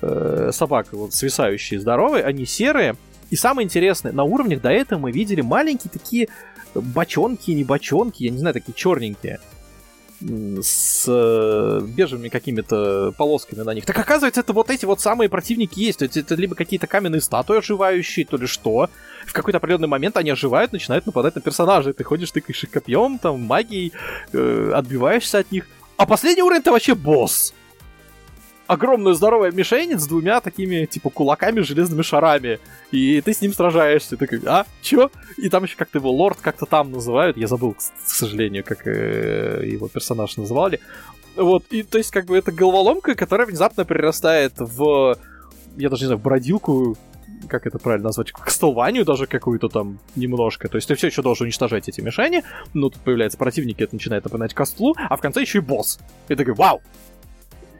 э, 0.00 0.50
собак, 0.52 0.88
вот 0.92 1.12
свисающие, 1.12 1.78
здоровые, 1.78 2.24
они 2.24 2.46
серые. 2.46 2.96
И 3.28 3.36
самое 3.36 3.66
интересное, 3.66 4.12
на 4.12 4.24
уровнях 4.24 4.62
до 4.62 4.70
этого 4.70 4.98
мы 4.98 5.12
видели 5.12 5.42
маленькие 5.42 5.90
такие 5.92 6.28
бочонки, 6.74 7.50
не 7.50 7.64
бочонки, 7.64 8.22
я 8.22 8.30
не 8.30 8.38
знаю, 8.38 8.54
такие 8.54 8.72
черненькие 8.72 9.40
с 10.20 11.04
э, 11.06 11.80
бежевыми 11.82 12.28
какими-то 12.28 13.12
полосками 13.16 13.60
на 13.60 13.72
них. 13.74 13.86
Так 13.86 13.98
оказывается, 13.98 14.40
это 14.40 14.52
вот 14.52 14.70
эти 14.70 14.84
вот 14.84 15.00
самые 15.00 15.28
противники 15.28 15.78
есть. 15.78 16.00
То 16.00 16.04
есть 16.04 16.16
это 16.16 16.34
либо 16.34 16.54
какие-то 16.54 16.86
каменные 16.86 17.20
статуи 17.20 17.58
оживающие, 17.58 18.26
то 18.26 18.36
ли 18.36 18.46
что. 18.46 18.90
В 19.26 19.32
какой-то 19.32 19.58
определенный 19.58 19.88
момент 19.88 20.16
они 20.16 20.30
оживают, 20.30 20.72
начинают 20.72 21.06
нападать 21.06 21.36
на 21.36 21.40
персонажей. 21.40 21.92
Ты 21.92 22.02
ходишь, 22.04 22.32
тыкаешь 22.32 22.64
их 22.64 22.70
копьем, 22.70 23.18
там, 23.18 23.40
магией, 23.40 23.92
э, 24.32 24.72
отбиваешься 24.74 25.38
от 25.38 25.52
них. 25.52 25.66
А 25.96 26.06
последний 26.06 26.42
уровень 26.42 26.60
это 26.60 26.72
вообще 26.72 26.94
босс 26.94 27.54
огромную 28.68 29.14
здоровую 29.14 29.52
мишень 29.52 29.98
с 29.98 30.06
двумя 30.06 30.40
такими, 30.40 30.84
типа, 30.84 31.10
кулаками, 31.10 31.60
железными 31.60 32.02
шарами. 32.02 32.60
И 32.92 33.20
ты 33.22 33.32
с 33.32 33.40
ним 33.40 33.52
сражаешься. 33.52 34.10
Ты 34.10 34.26
такой, 34.26 34.40
а, 34.46 34.66
чё? 34.82 35.10
И 35.38 35.48
там 35.48 35.64
еще 35.64 35.74
как-то 35.76 35.98
его 35.98 36.12
лорд 36.12 36.38
как-то 36.40 36.66
там 36.66 36.92
называют. 36.92 37.36
Я 37.36 37.48
забыл, 37.48 37.72
к, 37.72 37.80
сожалению, 38.06 38.62
как 38.64 38.86
э, 38.86 39.62
его 39.64 39.88
персонаж 39.88 40.36
называли. 40.36 40.80
Вот, 41.34 41.64
и 41.70 41.82
то 41.82 41.98
есть, 41.98 42.10
как 42.10 42.26
бы, 42.26 42.36
это 42.36 42.52
головоломка, 42.52 43.14
которая 43.14 43.46
внезапно 43.46 43.84
перерастает 43.84 44.54
в, 44.58 45.16
я 45.76 45.88
даже 45.88 46.02
не 46.02 46.06
знаю, 46.06 46.18
в 46.18 46.22
бродилку, 46.22 46.96
как 47.48 47.66
это 47.66 47.78
правильно 47.78 48.08
назвать, 48.08 48.32
к 48.32 48.50
столванию 48.50 49.04
даже 49.04 49.26
какую-то 49.26 49.68
там 49.68 49.98
немножко. 50.14 50.68
То 50.68 50.76
есть 50.76 50.88
ты 50.88 50.94
все 50.94 51.06
еще 51.06 51.22
должен 51.22 51.44
уничтожать 51.44 51.88
эти 51.88 52.00
мишени, 52.00 52.42
но 52.74 52.90
тут 52.90 53.00
появляются 53.00 53.38
противники, 53.38 53.82
это 53.82 53.94
начинает 53.94 54.24
напоминать 54.24 54.52
костлу, 54.52 54.94
а 54.98 55.16
в 55.16 55.20
конце 55.20 55.40
еще 55.40 55.58
и 55.58 55.62
босс. 55.62 55.98
И 56.28 56.34
такой, 56.34 56.54
вау, 56.54 56.82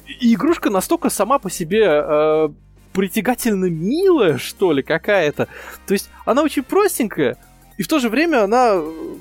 и 0.09 0.35
игрушка 0.35 0.71
настолько 0.71 1.11
сама 1.11 1.39
по 1.39 1.51
себе 1.51 1.85
э, 1.85 2.49
притягательно 2.93 3.67
милая, 3.67 4.39
что 4.39 4.73
ли, 4.73 4.83
какая-то. 4.83 5.49
То 5.87 5.93
есть 5.93 6.11
она 6.25 6.43
очень 6.43 6.63
простенькая, 6.63 7.37
и 7.77 7.83
в 7.83 7.89
то 7.89 7.99
же 7.99 8.09
время 8.09 8.43
она 8.43 8.73
э, 8.73 9.17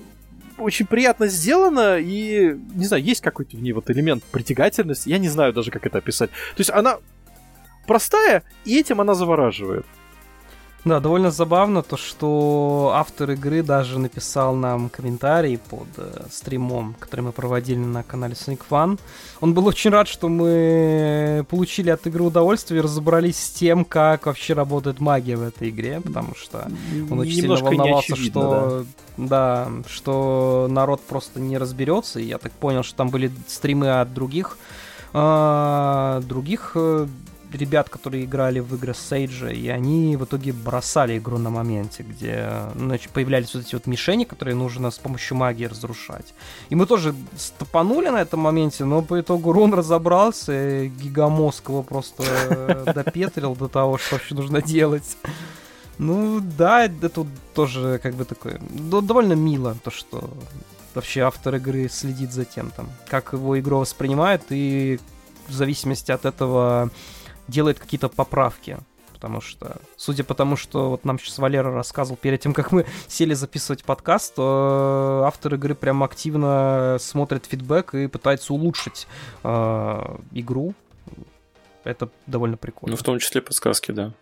очень 0.58 0.88
приятно 0.88 1.28
сделана, 1.28 1.98
и, 2.00 2.58
не 2.74 2.86
знаю, 2.86 3.04
есть 3.04 3.22
какой-то 3.22 3.58
в 3.58 3.62
ней 3.62 3.74
вот 3.74 3.90
элемент 3.90 4.24
притягательности, 4.24 5.10
я 5.10 5.18
не 5.18 5.30
знаю 5.30 5.54
даже, 5.54 5.72
как 5.72 5.86
это 5.86 6.00
описать. 6.00 6.30
То 6.30 6.60
есть 6.60 6.72
она 6.72 6.98
простая, 7.86 8.44
и 8.66 8.80
этим 8.80 9.02
она 9.02 9.14
завораживает. 9.14 9.86
Да, 10.86 11.00
довольно 11.00 11.32
забавно 11.32 11.82
то, 11.82 11.98
что 11.98 12.92
автор 12.96 13.32
игры 13.32 13.62
даже 13.62 14.00
написал 14.00 14.56
нам 14.56 14.90
комментарий 14.90 15.58
под 15.58 15.88
э, 15.98 16.26
стримом, 16.32 16.96
который 17.00 17.22
мы 17.22 17.32
проводили 17.34 17.80
на 17.80 18.04
канале 18.04 18.36
Sonic 18.36 18.62
Fun. 18.70 18.98
Он 19.42 19.54
был 19.54 19.68
очень 19.68 19.92
рад, 19.92 20.08
что 20.08 20.30
мы 20.30 21.46
получили 21.50 21.90
от 21.90 22.08
игры 22.08 22.24
удовольствие 22.24 22.80
и 22.80 22.82
разобрались 22.82 23.38
с 23.38 23.50
тем, 23.50 23.84
как 23.84 24.28
вообще 24.28 24.54
работает 24.54 25.02
магия 25.02 25.36
в 25.36 25.44
этой 25.44 25.70
игре, 25.70 26.00
потому 26.00 26.36
что 26.36 26.70
он 27.10 27.20
очень 27.20 27.42
Немножко 27.42 27.70
сильно 27.70 27.78
волновался, 27.78 28.16
что 28.16 28.86
да. 29.18 29.68
да, 29.68 29.70
что 29.88 30.68
народ 30.70 31.02
просто 31.02 31.42
не 31.42 31.58
разберется. 31.58 32.20
И 32.20 32.26
я 32.26 32.38
так 32.38 32.54
понял, 32.54 32.84
что 32.84 32.96
там 32.96 33.10
были 33.10 33.32
стримы 33.48 34.00
от 34.00 34.14
других 34.14 34.58
э, 35.14 36.22
других 36.26 36.72
э, 36.76 37.08
ребят, 37.54 37.90
которые 37.90 38.26
играли 38.26 38.60
в 38.60 38.76
игры 38.76 38.94
Сейджа, 38.94 39.50
и 39.50 39.68
они 39.68 40.16
в 40.18 40.26
итоге 40.26 40.54
бросали 40.54 41.18
игру 41.18 41.38
на 41.38 41.50
моменте, 41.50 42.04
где 42.04 42.50
значит, 42.76 43.12
появлялись 43.12 43.54
вот 43.54 43.66
эти 43.66 43.76
вот 43.76 43.88
мишени, 43.88 44.24
которые 44.24 44.56
нужно 44.56 44.92
с 44.92 44.98
помощью 44.98 45.38
магии 45.38 45.66
разрушать. 45.66 46.34
И 46.70 46.76
мы 46.76 46.86
тоже 46.86 47.16
стопанули 47.38 48.10
на 48.10 48.22
этом 48.22 48.40
моменте, 48.40 48.86
но 48.86 49.02
по 49.02 49.20
итогу 49.20 49.52
Рун 49.52 49.74
разобрался, 49.74 50.84
и 50.84 50.88
гигамозг 50.88 51.70
его 51.70 51.84
просто 51.84 52.84
допетрил 52.94 53.56
до 53.56 53.68
того, 53.68 53.98
что 53.98 54.16
вообще 54.16 54.36
нужно 54.36 54.62
делать. 54.62 55.18
Ну 55.98 56.40
да, 56.40 56.86
это 56.86 57.10
тоже 57.56 58.00
как 58.04 58.14
бы 58.14 58.26
такое, 58.26 58.60
довольно 58.62 59.34
мило, 59.34 59.76
то, 59.84 59.90
что 59.90 60.30
вообще 60.94 61.22
автор 61.22 61.56
игры 61.56 61.90
следит 61.90 62.32
за 62.32 62.46
тем, 62.46 62.72
там, 62.72 62.90
как 63.08 63.34
его 63.34 63.60
игру 63.60 63.80
воспринимает, 63.80 64.44
и 64.50 65.00
в 65.48 65.54
зависимости 65.54 66.12
от 66.12 66.26
этого 66.26 66.92
делает 67.48 67.80
какие-то 67.80 68.10
поправки. 68.10 68.78
Потому 69.14 69.42
что, 69.42 69.78
судя 69.96 70.24
по 70.24 70.36
тому, 70.36 70.56
что 70.56 70.92
вот 70.92 71.04
нам 71.04 71.18
сейчас 71.18 71.40
Валера 71.40 71.74
рассказывал 71.74 72.18
перед 72.18 72.40
тем, 72.40 72.54
как 72.54 72.72
мы 72.72 72.86
сели 73.08 73.34
записывать 73.34 73.84
подкаст, 73.84 74.36
то 74.36 75.22
э, 75.24 75.26
автор 75.26 75.56
игры 75.56 75.74
прям 75.74 76.04
активно 76.04 76.98
смотрит 77.00 77.48
фидбэк 77.48 77.96
и 77.96 78.08
пытается 78.08 78.54
улучшить 78.54 79.08
э, 79.44 80.18
игру. 80.34 80.76
Это 81.84 82.10
довольно 82.28 82.58
прикольно. 82.58 82.92
Ну, 82.92 82.98
в 82.98 83.04
том 83.04 83.18
числе 83.18 83.42
подсказки, 83.42 83.92
да. 83.92 84.14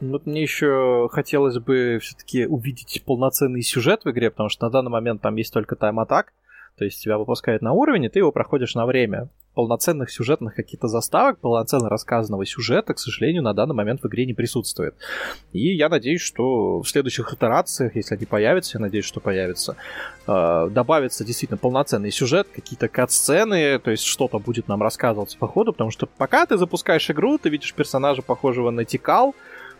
Вот 0.00 0.26
мне 0.26 0.42
еще 0.42 1.08
хотелось 1.10 1.58
бы 1.58 1.98
все-таки 2.02 2.46
увидеть 2.46 3.02
полноценный 3.04 3.62
сюжет 3.62 4.04
в 4.04 4.10
игре, 4.10 4.30
потому 4.30 4.48
что 4.48 4.66
на 4.66 4.70
данный 4.70 4.90
момент 4.90 5.22
там 5.22 5.34
есть 5.36 5.52
только 5.52 5.74
тайм-атак. 5.74 6.34
То 6.78 6.84
есть 6.84 7.02
тебя 7.02 7.16
выпускают 7.16 7.62
на 7.62 7.72
уровень, 7.72 8.04
и 8.04 8.08
ты 8.10 8.18
его 8.18 8.32
проходишь 8.32 8.74
на 8.74 8.84
время. 8.84 9.30
Полноценных 9.54 10.10
сюжетных 10.10 10.54
каких-то 10.54 10.88
заставок, 10.88 11.38
полноценно 11.38 11.88
рассказанного 11.88 12.44
сюжета, 12.44 12.92
к 12.92 12.98
сожалению, 12.98 13.42
на 13.42 13.54
данный 13.54 13.74
момент 13.74 14.02
в 14.02 14.06
игре 14.06 14.26
не 14.26 14.34
присутствует. 14.34 14.94
И 15.52 15.74
я 15.74 15.88
надеюсь, 15.88 16.20
что 16.20 16.80
в 16.80 16.86
следующих 16.86 17.32
итерациях, 17.32 17.96
если 17.96 18.16
они 18.16 18.26
появятся, 18.26 18.76
я 18.76 18.82
надеюсь, 18.82 19.06
что 19.06 19.20
появятся, 19.20 19.76
э, 20.26 20.68
добавится 20.70 21.24
действительно 21.24 21.56
полноценный 21.56 22.10
сюжет, 22.10 22.46
какие-то 22.54 22.88
кат-сцены, 22.88 23.78
то 23.78 23.90
есть 23.90 24.04
что-то 24.04 24.38
будет 24.38 24.68
нам 24.68 24.82
рассказываться 24.82 25.38
по 25.38 25.48
ходу, 25.48 25.72
потому 25.72 25.90
что 25.90 26.04
пока 26.04 26.44
ты 26.44 26.58
запускаешь 26.58 27.08
игру, 27.10 27.38
ты 27.38 27.48
видишь 27.48 27.72
персонажа, 27.72 28.20
похожего 28.20 28.70
на 28.70 28.84
Тикал, 28.84 29.34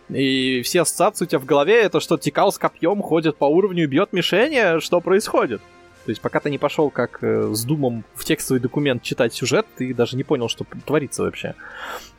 и 0.09 0.63
все 0.63 0.81
ассоциации 0.81 1.25
у 1.25 1.27
тебя 1.27 1.39
в 1.39 1.45
голове 1.45 1.83
это, 1.83 1.99
что 1.99 2.17
Тикал 2.17 2.51
с 2.51 2.57
копьем 2.57 3.03
ходит 3.03 3.37
по 3.37 3.45
уровню 3.45 3.83
и 3.83 3.87
бьет 3.87 4.11
мишени, 4.13 4.79
что 4.79 5.01
происходит? 5.01 5.61
То 6.07 6.11
есть 6.11 6.21
пока 6.21 6.39
ты 6.39 6.49
не 6.49 6.57
пошел 6.57 6.89
как 6.89 7.21
э, 7.21 7.51
с 7.53 7.65
думом 7.65 8.05
в 8.15 8.23
текстовый 8.23 8.61
документ 8.61 9.03
читать 9.03 9.33
сюжет, 9.33 9.65
ты 9.75 9.93
даже 9.93 10.15
не 10.15 10.23
понял, 10.23 10.47
что 10.47 10.65
творится 10.85 11.23
вообще. 11.23 11.53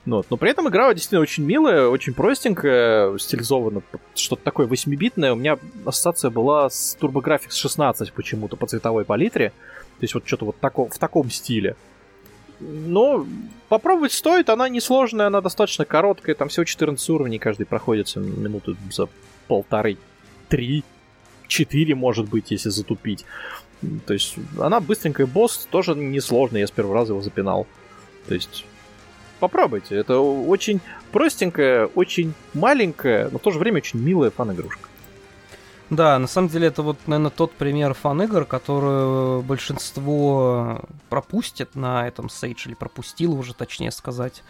Ну 0.05 0.17
вот. 0.17 0.27
Но 0.29 0.37
при 0.37 0.51
этом 0.51 0.69
игра 0.69 0.93
действительно 0.93 1.23
очень 1.23 1.43
милая, 1.43 1.89
очень 1.89 2.13
простенькая, 2.13 3.17
стилизована, 3.17 3.81
что-то 4.15 4.45
такое 4.45 4.67
8-битное. 4.67 5.33
У 5.33 5.37
меня 5.37 5.57
ассоциация 5.87 6.29
была 6.31 6.69
с 6.69 6.99
TurboGrafx 7.01 7.53
16 7.53 8.13
почему-то 8.13 8.59
по 8.59 8.67
цветовой 8.67 9.07
палитре. 9.07 9.55
То 10.01 10.03
есть 10.03 10.13
вот 10.13 10.27
что-то 10.27 10.45
вот 10.45 10.61
тако, 10.61 10.87
в 10.87 10.99
таком 10.99 11.31
стиле. 11.31 11.75
Но 12.61 13.27
попробовать 13.71 14.13
стоит, 14.13 14.51
она 14.51 14.69
несложная, 14.69 15.29
она 15.29 15.41
достаточно 15.41 15.87
короткая, 15.87 16.37
там 16.37 16.51
всего 16.51 16.65
14 16.65 17.09
уровней, 17.09 17.39
каждый 17.39 17.65
проходится 17.65 18.21
минуты 18.21 18.77
за 18.91 19.09
полторы, 19.47 19.97
три, 20.51 20.85
четыре, 21.49 21.95
может 21.95 22.29
быть, 22.29 22.53
если 22.53 22.69
затупить. 22.69 23.25
То 24.07 24.13
есть 24.13 24.37
она 24.59 24.81
быстренькая 24.81 25.27
босс, 25.27 25.69
тоже 25.71 25.95
несложный, 25.95 26.61
я 26.61 26.67
с 26.67 26.71
первого 26.71 26.95
раза 26.95 27.13
его 27.13 27.23
запинал. 27.23 27.67
То 28.27 28.35
есть 28.35 28.67
попробуйте, 29.41 29.95
это 29.97 30.19
очень 30.19 30.81
простенькая, 31.13 31.87
очень 31.87 32.35
маленькая, 32.55 33.29
но 33.31 33.39
в 33.39 33.43
то 33.43 33.51
же 33.51 33.59
время 33.59 33.79
очень 33.79 34.01
милая 34.01 34.31
фан-игрушка. 34.31 34.89
Да, 35.91 36.19
на 36.19 36.27
самом 36.27 36.49
деле 36.49 36.67
это 36.69 36.83
вот, 36.83 36.99
наверное, 37.07 37.31
тот 37.31 37.53
пример 37.53 37.95
фан-игр, 37.95 38.45
который 38.45 39.41
большинство 39.43 40.83
пропустит 41.09 41.75
на 41.75 42.07
этом 42.07 42.29
сейдж, 42.29 42.67
или 42.67 42.75
пропустило 42.75 43.35
уже, 43.35 43.55
точнее 43.55 43.91
сказать. 43.91 44.43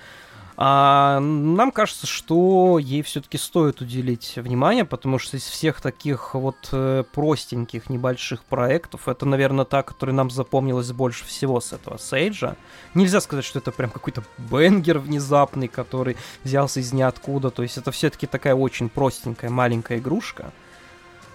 А 0.61 1.21
нам 1.21 1.71
кажется, 1.71 2.09
что 2.09 2.81
ей 2.81 3.03
все-таки 3.03 3.39
стоит 3.39 3.81
уделить 3.81 4.35
внимание, 4.35 4.85
потому 4.85 5.21
что 5.21 5.37
из 5.37 5.45
всех 5.45 5.81
таких 5.81 6.35
вот 6.35 6.57
э, 6.73 7.05
простеньких 7.13 7.89
небольших 7.89 8.43
проектов, 8.43 9.07
это, 9.07 9.25
наверное, 9.25 9.65
та, 9.65 9.85
которая 9.85 10.17
нам 10.17 10.31
запомнилась 10.31 10.91
больше 10.91 11.25
всего 11.25 11.61
с 11.61 11.73
этого 11.73 11.97
Сейджа. 11.97 12.57
Нельзя 12.95 13.21
сказать, 13.21 13.45
что 13.45 13.61
это 13.61 13.71
прям 13.71 13.91
какой-то 13.91 14.25
бенгер 14.37 14.99
внезапный, 14.99 15.69
который 15.69 16.17
взялся 16.43 16.81
из 16.81 16.93
ниоткуда. 16.93 17.51
То 17.51 17.63
есть 17.63 17.79
это 17.79 17.93
все-таки 17.93 18.27
такая 18.27 18.57
очень 18.57 18.89
простенькая 18.89 19.51
маленькая 19.51 19.99
игрушка, 19.99 20.51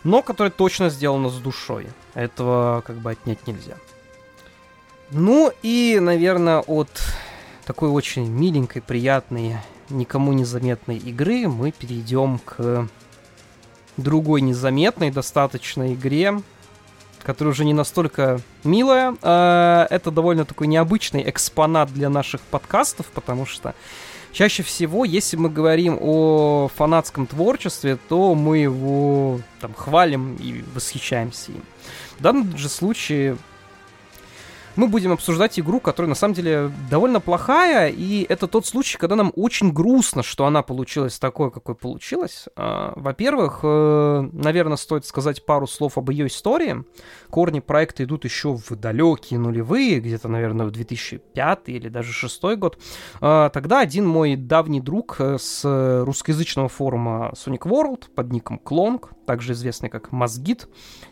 но 0.04 0.22
которая 0.22 0.52
точно 0.52 0.90
сделана 0.90 1.30
с 1.30 1.38
душой. 1.38 1.88
Этого 2.14 2.84
как 2.86 2.98
бы 2.98 3.12
отнять 3.12 3.48
нельзя. 3.48 3.78
Ну 5.12 5.50
и, 5.62 6.00
наверное, 6.02 6.60
от 6.60 6.90
такой 7.66 7.90
очень 7.90 8.28
миленькой, 8.28 8.82
приятной, 8.82 9.58
никому 9.90 10.34
незаметной 10.34 10.98
игры 10.98 11.48
мы 11.48 11.72
перейдем 11.72 12.40
к 12.40 12.88
другой 13.98 14.42
незаметной 14.42 15.12
достаточно 15.12 15.94
игре, 15.94 16.42
которая 17.24 17.54
уже 17.54 17.66
не 17.66 17.74
настолько 17.74 18.42
милая. 18.64 19.16
А 19.22 19.88
это 19.90 20.12
довольно 20.12 20.46
такой 20.46 20.68
необычный 20.68 21.28
экспонат 21.30 21.94
для 21.94 22.10
наших 22.10 22.42
подкастов, 22.42 23.08
потому 23.08 23.46
что 23.46 23.76
чаще 24.32 24.64
всего, 24.64 25.06
если 25.06 25.38
мы 25.38 25.50
говорим 25.50 25.98
о 26.02 26.70
фанатском 26.76 27.28
творчестве, 27.28 27.98
то 28.10 28.36
мы 28.36 28.60
его 28.60 29.40
там 29.62 29.74
хвалим 29.74 30.36
и 30.36 30.64
восхищаемся 30.74 31.52
им. 31.52 31.64
В 32.18 32.22
данном 32.22 32.58
же 32.58 32.68
случае 32.68 33.38
мы 34.76 34.88
будем 34.88 35.12
обсуждать 35.12 35.60
игру, 35.60 35.80
которая 35.80 36.10
на 36.10 36.16
самом 36.16 36.34
деле 36.34 36.72
довольно 36.90 37.20
плохая, 37.20 37.90
и 37.90 38.26
это 38.28 38.48
тот 38.48 38.66
случай, 38.66 38.98
когда 38.98 39.16
нам 39.16 39.32
очень 39.36 39.72
грустно, 39.72 40.24
что 40.24 40.46
она 40.46 40.64
получилась 40.64 41.20
такой, 41.20 41.52
какой 41.52 41.76
получилась. 41.76 42.46
А, 42.56 42.94
во-первых, 42.96 43.60
э, 43.64 44.30
наверное, 44.32 44.78
стоит 44.78 45.06
сказать 45.06 45.46
пару 45.46 45.68
слов 45.68 45.98
об 45.98 46.10
ее 46.10 46.28
истории. 46.28 46.84
Корни 47.30 47.60
проекта 47.60 48.04
идут 48.04 48.26
еще 48.26 48.56
в 48.56 48.76
далекие 48.76 49.40
нулевые, 49.40 50.00
где-то, 50.00 50.28
наверное, 50.28 50.66
в 50.66 50.72
2005 50.72 51.60
или 51.68 51.90
даже 51.90 52.10
2006 52.10 52.56
год. 52.58 52.80
А, 53.22 53.50
тогда 53.50 53.80
один 53.80 54.08
мой 54.08 54.36
давний 54.36 54.82
друг 54.82 55.18
э, 55.20 55.38
с 55.40 55.64
русскоязычного 56.04 56.70
форума 56.70 57.32
Sonic 57.36 57.62
World 57.62 58.06
под 58.16 58.32
ником 58.32 58.58
Клонг, 58.58 59.12
также 59.26 59.54
известный 59.54 59.90
как 59.90 60.12
Мозгит, 60.12 60.68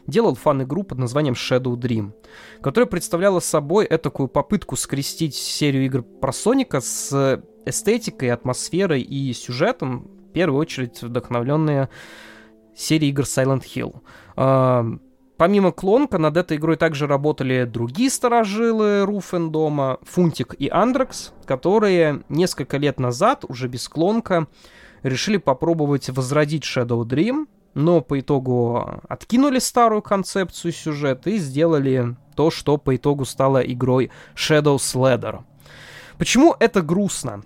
делал 0.08 0.36
фан-игру 0.36 0.84
под 0.84 0.98
названием 0.98 1.34
Shadow 1.34 1.76
Dream, 1.76 2.12
которая 2.62 2.88
представляла 2.88 3.40
собой 3.40 3.88
этакую 3.90 4.28
попытку 4.28 4.76
скрестить 4.76 5.36
серию 5.36 5.86
игр 5.86 6.04
про 6.04 6.32
Соника 6.32 6.82
с 6.82 7.44
эстетикой, 7.66 8.32
атмосферой 8.32 9.02
и 9.02 9.34
сюжетом, 9.34 10.08
в 10.30 10.34
первую 10.34 10.60
очередь 10.62 11.02
вдохновленные 11.02 11.90
серией 12.76 13.12
игр 13.12 13.24
Silent 13.24 13.64
Hill. 13.64 14.02
А, 14.36 14.86
помимо 15.38 15.72
Клонка, 15.72 16.18
над 16.18 16.38
этой 16.38 16.58
игрой 16.58 16.78
также 16.78 17.08
работали 17.08 17.66
другие 17.66 18.10
сторожилы 18.10 19.06
Руфендома, 19.06 20.00
Фунтик 20.04 20.56
и 20.58 20.70
Андрекс, 20.70 21.34
которые 21.46 22.24
несколько 22.30 22.78
лет 22.78 23.00
назад, 23.00 23.46
уже 23.48 23.68
без 23.68 23.88
Клонка, 23.90 24.48
решили 25.04 25.38
попробовать 25.38 26.10
возродить 26.10 26.64
Shadow 26.64 27.04
Dream, 27.04 27.48
но 27.74 28.02
по 28.02 28.20
итогу 28.20 29.02
откинули 29.08 29.60
старую 29.60 30.02
концепцию 30.02 30.72
сюжета 30.72 31.30
и 31.30 31.38
сделали 31.38 32.16
то, 32.36 32.52
что 32.52 32.78
по 32.78 32.96
итогу 32.96 33.26
стало 33.26 33.60
игрой 33.60 34.12
Shadow 34.36 34.78
Sledder. 34.78 35.44
Почему 36.18 36.56
это 36.60 36.82
грустно? 36.82 37.44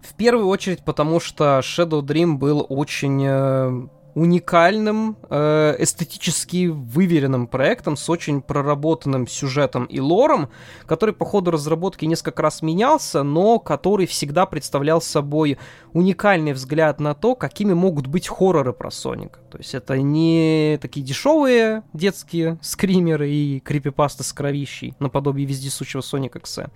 В 0.00 0.14
первую 0.14 0.46
очередь 0.46 0.84
потому, 0.84 1.20
что 1.20 1.58
Shadow 1.60 2.00
Dream 2.00 2.34
был 2.34 2.64
очень 2.68 3.22
э, 3.24 3.88
уникальным, 4.16 5.18
э, 5.28 5.76
эстетически 5.78 6.68
выверенным 6.68 7.46
проектом 7.46 7.98
с 7.98 8.08
очень 8.08 8.40
проработанным 8.40 9.28
сюжетом 9.28 9.84
и 9.84 10.00
лором, 10.00 10.48
который 10.86 11.14
по 11.14 11.26
ходу 11.26 11.50
разработки 11.50 12.06
несколько 12.06 12.40
раз 12.40 12.62
менялся, 12.62 13.22
но 13.22 13.58
который 13.58 14.06
всегда 14.06 14.46
представлял 14.46 15.02
собой 15.02 15.58
уникальный 15.92 16.54
взгляд 16.54 16.98
на 16.98 17.14
то, 17.14 17.34
какими 17.34 17.74
могут 17.74 18.06
быть 18.06 18.26
хорроры 18.26 18.72
про 18.72 18.90
Соника. 18.90 19.40
То 19.50 19.58
есть 19.58 19.74
это 19.74 19.98
не 19.98 20.78
такие 20.80 21.04
дешевые 21.04 21.82
детские 21.92 22.58
скримеры 22.62 23.30
и 23.30 23.60
крипипасты 23.60 24.24
с 24.24 24.32
кровищей, 24.32 24.94
наподобие 24.98 25.46
вездесущего 25.46 26.00
Соника 26.00 26.40
Ксе, 26.40 26.68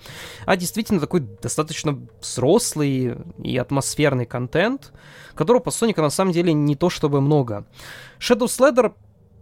а 0.44 0.56
действительно 0.56 1.00
такой 1.00 1.20
достаточно 1.20 1.98
взрослый 2.20 3.16
и 3.42 3.56
атмосферный 3.56 4.26
контент, 4.26 4.92
которого 5.34 5.62
по 5.62 5.70
Соника 5.70 6.02
на 6.02 6.10
самом 6.10 6.32
деле 6.32 6.52
не 6.52 6.76
то 6.76 6.90
чтобы 6.90 7.20
много. 7.30 7.64
Shadow 8.18 8.46
Sledder 8.46 8.92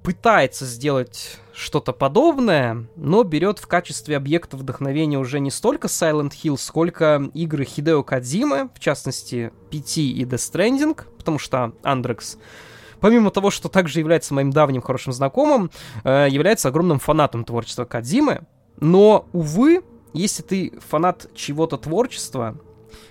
пытается 0.03 0.66
сделать 0.66 1.39
что-то 1.55 1.93
подобное, 1.93 2.86
но 2.97 3.22
берет 3.22 3.59
в 3.59 3.66
качестве 3.66 4.16
объекта 4.16 4.59
вдохновения 4.59 5.18
уже 5.18 5.41
не 5.41 5.51
столько 5.51 5.89
Silent 5.89 6.32
Hill, 6.32 6.59
сколько 6.59 7.30
игры 7.32 7.64
Хидео 7.64 8.03
Кадзимы, 8.03 8.68
в 8.74 8.78
частности, 8.78 9.53
PT 9.70 10.03
и 10.03 10.24
Death 10.24 10.53
Stranding, 10.53 11.01
потому 11.16 11.39
что 11.39 11.72
Андрекс 11.82 12.39
помимо 13.01 13.30
того, 13.30 13.51
что 13.51 13.68
также 13.68 14.01
является 14.01 14.34
моим 14.34 14.51
давним 14.51 14.82
хорошим 14.82 15.12
знакомым, 15.12 15.70
э, 16.05 16.26
является 16.28 16.68
огромным 16.68 16.99
фанатом 16.99 17.45
творчества 17.45 17.84
Кадзимы. 17.84 18.43
Но, 18.80 19.28
увы, 19.32 19.84
если 20.12 20.43
ты 20.43 20.72
фанат 20.89 21.30
чего-то 21.32 21.76
творчества, 21.76 22.59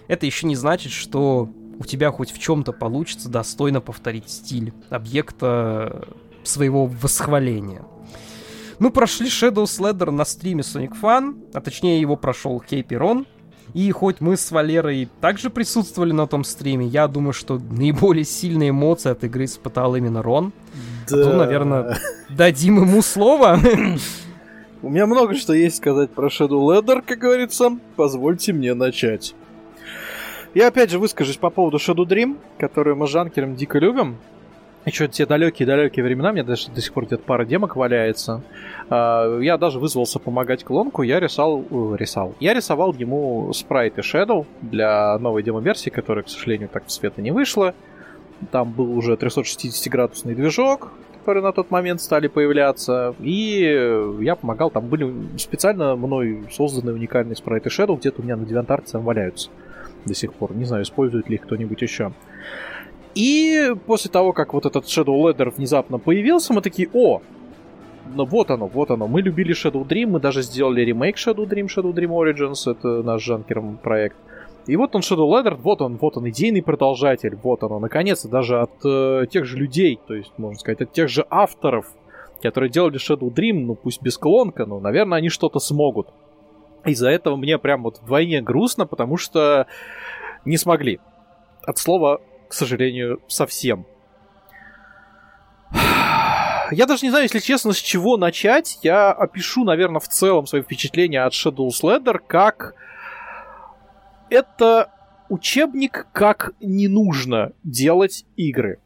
это 0.09 0.25
еще 0.25 0.45
не 0.45 0.57
значит, 0.57 0.91
что 0.91 1.49
у 1.79 1.83
тебя 1.83 2.11
хоть 2.11 2.31
в 2.31 2.39
чем-то 2.39 2.73
получится 2.73 3.29
достойно 3.29 3.81
повторить 3.81 4.29
стиль 4.29 4.73
объекта 4.89 6.07
своего 6.43 6.85
восхваления. 6.85 7.83
Мы 8.79 8.91
прошли 8.91 9.27
Shadow 9.27 9.63
Sledder 9.63 10.11
на 10.11 10.23
стриме 10.23 10.61
Sonic 10.61 10.93
Fun, 11.01 11.49
а 11.53 11.61
точнее 11.61 11.99
его 11.99 12.15
прошел 12.15 12.59
Кейпи 12.59 12.95
Рон. 12.95 13.25
И 13.73 13.91
хоть 13.91 14.21
мы 14.21 14.37
с 14.37 14.51
Валерой 14.51 15.09
также 15.19 15.49
присутствовали 15.49 16.13
на 16.13 16.25
том 16.25 16.43
стриме, 16.43 16.87
я 16.87 17.07
думаю, 17.07 17.33
что 17.33 17.59
наиболее 17.59 18.23
сильные 18.23 18.69
эмоции 18.69 19.11
от 19.11 19.23
игры 19.23 19.45
испытал 19.45 19.95
именно 19.95 20.21
Рон. 20.21 20.53
Да. 21.09 21.23
То, 21.23 21.33
наверное, 21.33 21.97
дадим 22.29 22.81
ему 22.81 23.01
слово. 23.01 23.59
У 24.81 24.89
меня 24.89 25.05
много 25.05 25.35
что 25.35 25.53
есть 25.53 25.77
сказать 25.77 26.11
про 26.11 26.27
Shadow 26.27 26.61
Ladder, 26.61 27.03
как 27.05 27.19
говорится. 27.19 27.77
Позвольте 27.95 28.53
мне 28.53 28.73
начать. 28.73 29.35
Я 30.57 30.69
опять 30.69 30.89
же 30.89 30.97
выскажусь 30.97 31.37
по 31.37 31.51
поводу 31.51 31.77
Shadow 31.77 32.03
Dream, 32.03 32.35
которую 32.57 32.95
мы 32.95 33.05
с 33.05 33.11
Жанкером 33.11 33.55
дико 33.55 33.77
любим. 33.77 34.17
еще 34.87 35.07
те 35.07 35.27
далекие-далекие 35.27 36.03
времена, 36.03 36.31
мне 36.31 36.41
даже 36.41 36.71
до 36.71 36.81
сих 36.81 36.93
пор 36.93 37.05
где-то 37.05 37.21
пара 37.21 37.45
демок 37.45 37.75
валяется. 37.75 38.41
А, 38.89 39.37
я 39.39 39.59
даже 39.59 39.77
вызвался 39.77 40.17
помогать 40.17 40.63
клонку, 40.63 41.03
я 41.03 41.19
рисовал, 41.19 41.63
рисовал. 41.93 42.33
Я 42.39 42.55
рисовал 42.55 42.91
ему 42.93 43.53
спрайт 43.53 43.99
и 43.99 44.01
Shadow 44.01 44.47
для 44.63 45.15
новой 45.19 45.43
демо-версии, 45.43 45.91
которая, 45.91 46.23
к 46.23 46.29
сожалению, 46.29 46.69
так 46.69 46.87
в 46.87 46.91
света 46.91 47.21
не 47.21 47.29
вышла. 47.29 47.75
Там 48.51 48.71
был 48.71 48.97
уже 48.97 49.13
360-градусный 49.13 50.33
движок, 50.33 50.91
который 51.19 51.43
на 51.43 51.51
тот 51.51 51.69
момент 51.69 52.01
стали 52.01 52.29
появляться, 52.29 53.13
и 53.19 53.61
я 54.21 54.35
помогал, 54.35 54.71
там 54.71 54.87
были 54.87 55.37
специально 55.37 55.95
мной 55.95 56.45
созданы 56.49 56.93
уникальные 56.93 57.35
спрайты 57.35 57.69
Shadow, 57.69 57.95
где-то 57.95 58.23
у 58.23 58.25
меня 58.25 58.35
на 58.35 58.41
DeviantArt 58.41 58.91
там 58.91 59.03
валяются 59.03 59.51
до 60.07 60.15
сих 60.15 60.33
пор. 60.33 60.55
Не 60.55 60.65
знаю, 60.65 60.83
использует 60.83 61.29
ли 61.29 61.35
их 61.35 61.43
кто-нибудь 61.43 61.81
еще. 61.81 62.11
И 63.15 63.73
после 63.85 64.11
того, 64.11 64.33
как 64.33 64.53
вот 64.53 64.65
этот 64.65 64.85
Shadow 64.85 65.21
Ladder 65.21 65.53
внезапно 65.55 65.97
появился, 65.97 66.53
мы 66.53 66.61
такие, 66.61 66.89
о, 66.93 67.21
ну 68.13 68.25
вот 68.25 68.51
оно, 68.51 68.67
вот 68.67 68.91
оно. 68.91 69.07
Мы 69.07 69.21
любили 69.21 69.55
Shadow 69.55 69.85
Dream, 69.87 70.07
мы 70.07 70.19
даже 70.19 70.41
сделали 70.41 70.81
ремейк 70.81 71.17
Shadow 71.17 71.45
Dream, 71.47 71.65
Shadow 71.65 71.93
Dream 71.93 72.09
Origins, 72.09 72.71
это 72.71 73.03
наш 73.03 73.23
жанкером 73.23 73.77
проект. 73.77 74.17
И 74.67 74.75
вот 74.75 74.95
он 74.95 75.01
Shadow 75.01 75.29
Ladder, 75.29 75.55
вот 75.55 75.81
он, 75.81 75.97
вот 75.97 76.17
он, 76.17 76.29
идейный 76.29 76.61
продолжатель, 76.61 77.37
вот 77.41 77.63
оно, 77.63 77.79
наконец-то, 77.79 78.27
даже 78.27 78.59
от 78.59 78.85
э, 78.85 79.25
тех 79.31 79.45
же 79.45 79.57
людей, 79.57 79.99
то 80.07 80.13
есть, 80.13 80.33
можно 80.37 80.59
сказать, 80.59 80.81
от 80.81 80.91
тех 80.91 81.07
же 81.09 81.25
авторов, 81.29 81.87
которые 82.41 82.69
делали 82.69 82.99
Shadow 82.99 83.33
Dream, 83.33 83.65
ну 83.65 83.75
пусть 83.75 84.01
без 84.01 84.17
клонка, 84.17 84.65
но, 84.65 84.79
наверное, 84.79 85.19
они 85.19 85.29
что-то 85.29 85.59
смогут. 85.59 86.09
Из-за 86.87 87.09
этого 87.09 87.35
мне 87.35 87.57
прям 87.59 87.83
вот 87.83 87.99
вдвойне 87.99 88.41
грустно, 88.41 88.85
потому 88.87 89.17
что 89.17 89.67
не 90.45 90.57
смогли. 90.57 90.99
От 91.63 91.77
слова 91.77 92.21
к 92.47 92.53
сожалению, 92.53 93.21
совсем. 93.27 93.85
Я 96.71 96.85
даже 96.85 97.05
не 97.05 97.09
знаю, 97.09 97.23
если 97.23 97.39
честно, 97.39 97.71
с 97.71 97.77
чего 97.77 98.17
начать. 98.17 98.79
Я 98.83 99.11
опишу, 99.11 99.63
наверное, 99.63 100.01
в 100.01 100.07
целом 100.07 100.47
свои 100.47 100.61
впечатления 100.61 101.23
от 101.23 101.33
Shadow's 101.33 101.81
Ladder 101.81 102.19
как... 102.25 102.75
Это 104.29 104.91
учебник, 105.29 106.07
как 106.11 106.51
не 106.59 106.89
нужно 106.89 107.53
делать 107.63 108.25
игры. 108.35 108.79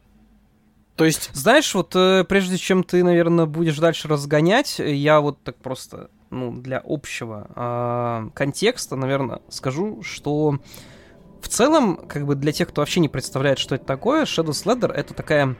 То 0.95 1.05
есть... 1.05 1.31
Знаешь, 1.33 1.73
вот 1.73 1.95
э, 1.95 2.23
прежде 2.25 2.57
чем 2.57 2.83
ты, 2.83 3.03
наверное, 3.03 3.47
будешь 3.47 3.79
дальше 3.79 4.07
разгонять, 4.07 4.77
я 4.77 5.19
вот 5.19 5.41
так 5.41 5.55
просто, 5.55 6.11
ну, 6.31 6.53
для 6.53 6.81
общего 6.83 7.47
э, 7.55 8.29
контекста, 8.33 8.95
наверное, 8.95 9.41
скажу, 9.49 10.01
что 10.01 10.59
в 11.41 11.47
целом, 11.47 11.97
как 12.07 12.25
бы 12.25 12.35
для 12.35 12.51
тех, 12.51 12.69
кто 12.69 12.81
вообще 12.81 12.99
не 12.99 13.09
представляет, 13.09 13.59
что 13.59 13.75
это 13.75 13.85
такое, 13.85 14.23
Shadow 14.23 14.51
Sledder 14.51 14.91
это 14.91 15.13
такая 15.13 15.55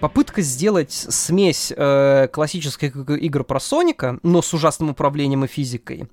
попытка 0.00 0.42
сделать 0.42 0.92
смесь 0.92 1.72
э, 1.74 2.28
классических 2.32 2.96
игр 2.96 3.44
про 3.44 3.60
Соника, 3.60 4.18
но 4.22 4.42
с 4.42 4.52
ужасным 4.52 4.90
управлением 4.90 5.44
и 5.44 5.48
физикой, 5.48 6.08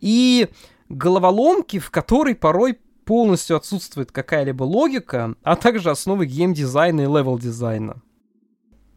и 0.00 0.48
головоломки, 0.88 1.78
в 1.78 1.90
которой 1.90 2.34
порой 2.34 2.78
полностью 3.04 3.56
отсутствует 3.56 4.12
какая-либо 4.12 4.64
логика, 4.64 5.34
а 5.42 5.56
также 5.56 5.90
основы 5.90 6.26
геймдизайна 6.26 7.02
и 7.02 7.04
level-дизайна. 7.04 8.02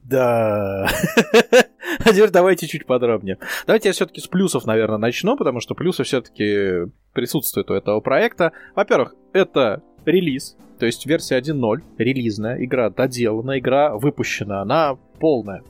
Да. 0.04 0.88
А 2.04 2.14
теперь 2.14 2.30
давайте 2.30 2.68
чуть 2.68 2.86
подробнее. 2.86 3.38
Давайте 3.68 3.90
я 3.90 3.94
все-таки 3.94 4.22
с 4.22 4.28
плюсов, 4.28 4.66
наверное, 4.66 4.98
начну, 4.98 5.36
потому 5.36 5.60
что 5.60 5.76
плюсы 5.76 6.04
все-таки 6.04 6.90
присутствуют 7.14 7.70
у 7.70 7.74
этого 7.74 8.00
проекта. 8.00 8.54
Во-первых, 8.76 9.14
это 9.34 9.84
релиз, 10.06 10.58
то 10.80 10.86
есть 10.86 11.06
версия 11.06 11.38
1.0, 11.38 11.84
релизная, 11.98 12.64
игра 12.64 12.90
доделана, 12.90 13.60
игра 13.60 13.96
выпущена, 13.96 14.62
она 14.62 14.98
полная 15.20 15.64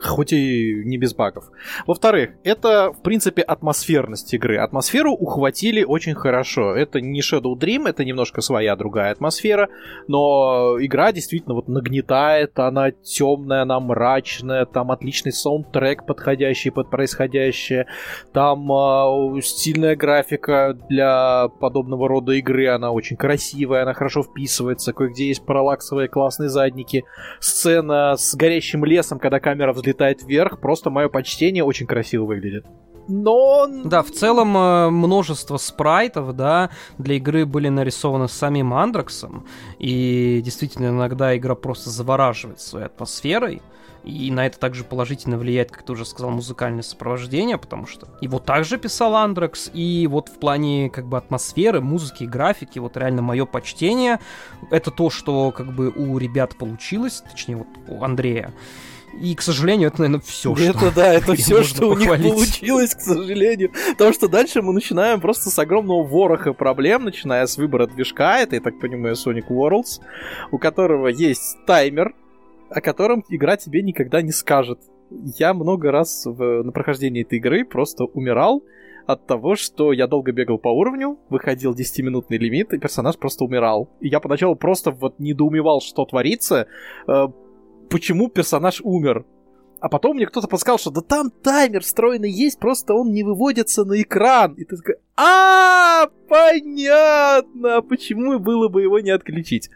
хоть 0.00 0.32
и 0.32 0.82
не 0.84 0.96
без 0.96 1.14
багов. 1.14 1.50
Во-вторых, 1.86 2.30
это, 2.44 2.92
в 2.92 3.02
принципе, 3.02 3.42
атмосферность 3.42 4.32
игры. 4.32 4.58
Атмосферу 4.58 5.12
ухватили 5.12 5.82
очень 5.82 6.14
хорошо. 6.14 6.74
Это 6.74 7.00
не 7.00 7.20
Shadow 7.20 7.54
Dream, 7.58 7.88
это 7.88 8.04
немножко 8.04 8.40
своя 8.40 8.76
другая 8.76 9.12
атмосфера, 9.12 9.68
но 10.06 10.76
игра 10.80 11.12
действительно 11.12 11.54
вот 11.54 11.68
нагнетает, 11.68 12.58
она 12.58 12.90
темная, 12.90 13.62
она 13.62 13.80
мрачная, 13.80 14.64
там 14.66 14.90
отличный 14.90 15.32
саундтрек, 15.32 16.06
подходящий 16.06 16.70
под 16.70 16.90
происходящее, 16.90 17.86
там 18.32 18.70
э, 18.70 19.40
стильная 19.42 19.96
графика 19.96 20.78
для 20.88 21.48
подобного 21.60 22.08
рода 22.08 22.32
игры, 22.32 22.68
она 22.68 22.92
очень 22.92 23.16
красивая, 23.16 23.82
она 23.82 23.94
хорошо 23.94 24.22
вписывается, 24.22 24.92
кое-где 24.92 25.28
есть 25.28 25.44
параллаксовые 25.44 26.08
классные 26.08 26.48
задники, 26.48 27.04
сцена 27.40 28.14
с 28.16 28.34
горящим 28.34 28.84
лесом, 28.84 29.18
когда 29.18 29.40
камера 29.40 29.72
взлетает 29.72 29.87
взлетает 29.88 30.22
вверх. 30.22 30.60
Просто 30.60 30.90
мое 30.90 31.08
почтение 31.08 31.64
очень 31.64 31.86
красиво 31.86 32.24
выглядит. 32.24 32.66
Но... 33.10 33.66
Да, 33.84 34.02
в 34.02 34.10
целом 34.10 34.54
э, 34.54 34.90
множество 34.90 35.56
спрайтов, 35.56 36.36
да, 36.36 36.68
для 36.98 37.14
игры 37.14 37.46
были 37.46 37.68
нарисованы 37.70 38.28
самим 38.28 38.74
Андрексом, 38.74 39.46
и 39.78 40.42
действительно 40.44 40.88
иногда 40.88 41.34
игра 41.34 41.54
просто 41.54 41.88
завораживает 41.88 42.60
своей 42.60 42.84
атмосферой, 42.84 43.62
и 44.04 44.30
на 44.30 44.46
это 44.46 44.58
также 44.58 44.84
положительно 44.84 45.38
влияет, 45.38 45.70
как 45.70 45.84
ты 45.84 45.92
уже 45.92 46.04
сказал, 46.04 46.30
музыкальное 46.32 46.82
сопровождение, 46.82 47.56
потому 47.56 47.86
что 47.86 48.08
его 48.20 48.38
также 48.38 48.76
писал 48.76 49.16
Андрекс, 49.16 49.70
и 49.72 50.06
вот 50.06 50.28
в 50.28 50.38
плане 50.38 50.90
как 50.90 51.06
бы 51.06 51.16
атмосферы, 51.16 51.80
музыки, 51.80 52.24
графики, 52.24 52.78
вот 52.78 52.98
реально 52.98 53.22
мое 53.22 53.46
почтение, 53.46 54.20
это 54.70 54.90
то, 54.90 55.08
что 55.08 55.50
как 55.50 55.74
бы 55.74 55.88
у 55.88 56.18
ребят 56.18 56.58
получилось, 56.58 57.22
точнее 57.30 57.56
вот 57.56 57.68
у 57.88 58.04
Андрея. 58.04 58.52
И, 59.20 59.34
к 59.34 59.42
сожалению, 59.42 59.88
это, 59.88 60.02
наверное, 60.02 60.20
все, 60.20 60.54
что... 60.54 60.64
Это, 60.64 60.94
да, 60.94 61.12
это 61.12 61.34
все, 61.36 61.62
что 61.62 61.88
у 61.88 61.96
них 61.96 62.08
получилось, 62.08 62.94
к 62.94 63.00
сожалению. 63.00 63.72
Потому 63.92 64.12
что 64.12 64.28
дальше 64.28 64.62
мы 64.62 64.72
начинаем 64.72 65.20
просто 65.20 65.50
с 65.50 65.58
огромного 65.58 66.02
вороха 66.04 66.52
проблем, 66.52 67.04
начиная 67.04 67.46
с 67.46 67.56
выбора 67.56 67.86
движка, 67.86 68.40
это, 68.40 68.56
я 68.56 68.60
так 68.60 68.78
понимаю, 68.78 69.14
Sonic 69.14 69.48
Worlds, 69.48 70.00
у 70.50 70.58
которого 70.58 71.08
есть 71.08 71.58
таймер, 71.66 72.14
о 72.70 72.80
котором 72.80 73.24
игра 73.28 73.56
тебе 73.56 73.82
никогда 73.82 74.22
не 74.22 74.32
скажет. 74.32 74.78
Я 75.10 75.54
много 75.54 75.90
раз 75.90 76.26
в, 76.26 76.62
на 76.62 76.70
прохождении 76.70 77.22
этой 77.22 77.38
игры 77.38 77.64
просто 77.64 78.04
умирал 78.04 78.62
от 79.06 79.26
того, 79.26 79.56
что 79.56 79.94
я 79.94 80.06
долго 80.06 80.32
бегал 80.32 80.58
по 80.58 80.68
уровню, 80.68 81.18
выходил 81.30 81.74
10-минутный 81.74 82.36
лимит, 82.36 82.74
и 82.74 82.78
персонаж 82.78 83.16
просто 83.16 83.44
умирал. 83.44 83.88
И 84.00 84.08
я 84.08 84.20
поначалу 84.20 84.54
просто 84.54 84.90
вот 84.90 85.18
недоумевал, 85.18 85.80
что 85.80 86.04
творится, 86.04 86.66
э, 87.06 87.28
почему 87.88 88.28
персонаж 88.28 88.80
умер. 88.82 89.24
А 89.80 89.88
потом 89.88 90.16
мне 90.16 90.26
кто-то 90.26 90.48
подсказал, 90.48 90.78
что 90.78 90.90
да 90.90 91.02
там 91.02 91.30
таймер 91.30 91.82
встроенный 91.82 92.30
есть, 92.30 92.58
просто 92.58 92.94
он 92.94 93.12
не 93.12 93.22
выводится 93.22 93.84
на 93.84 94.02
экран. 94.02 94.54
И 94.54 94.64
ты 94.64 94.76
такой, 94.76 94.96
а, 95.16 96.08
понятно, 96.28 97.82
почему 97.82 98.40
было 98.40 98.68
бы 98.68 98.82
его 98.82 98.98
не 98.98 99.10
отключить. 99.10 99.70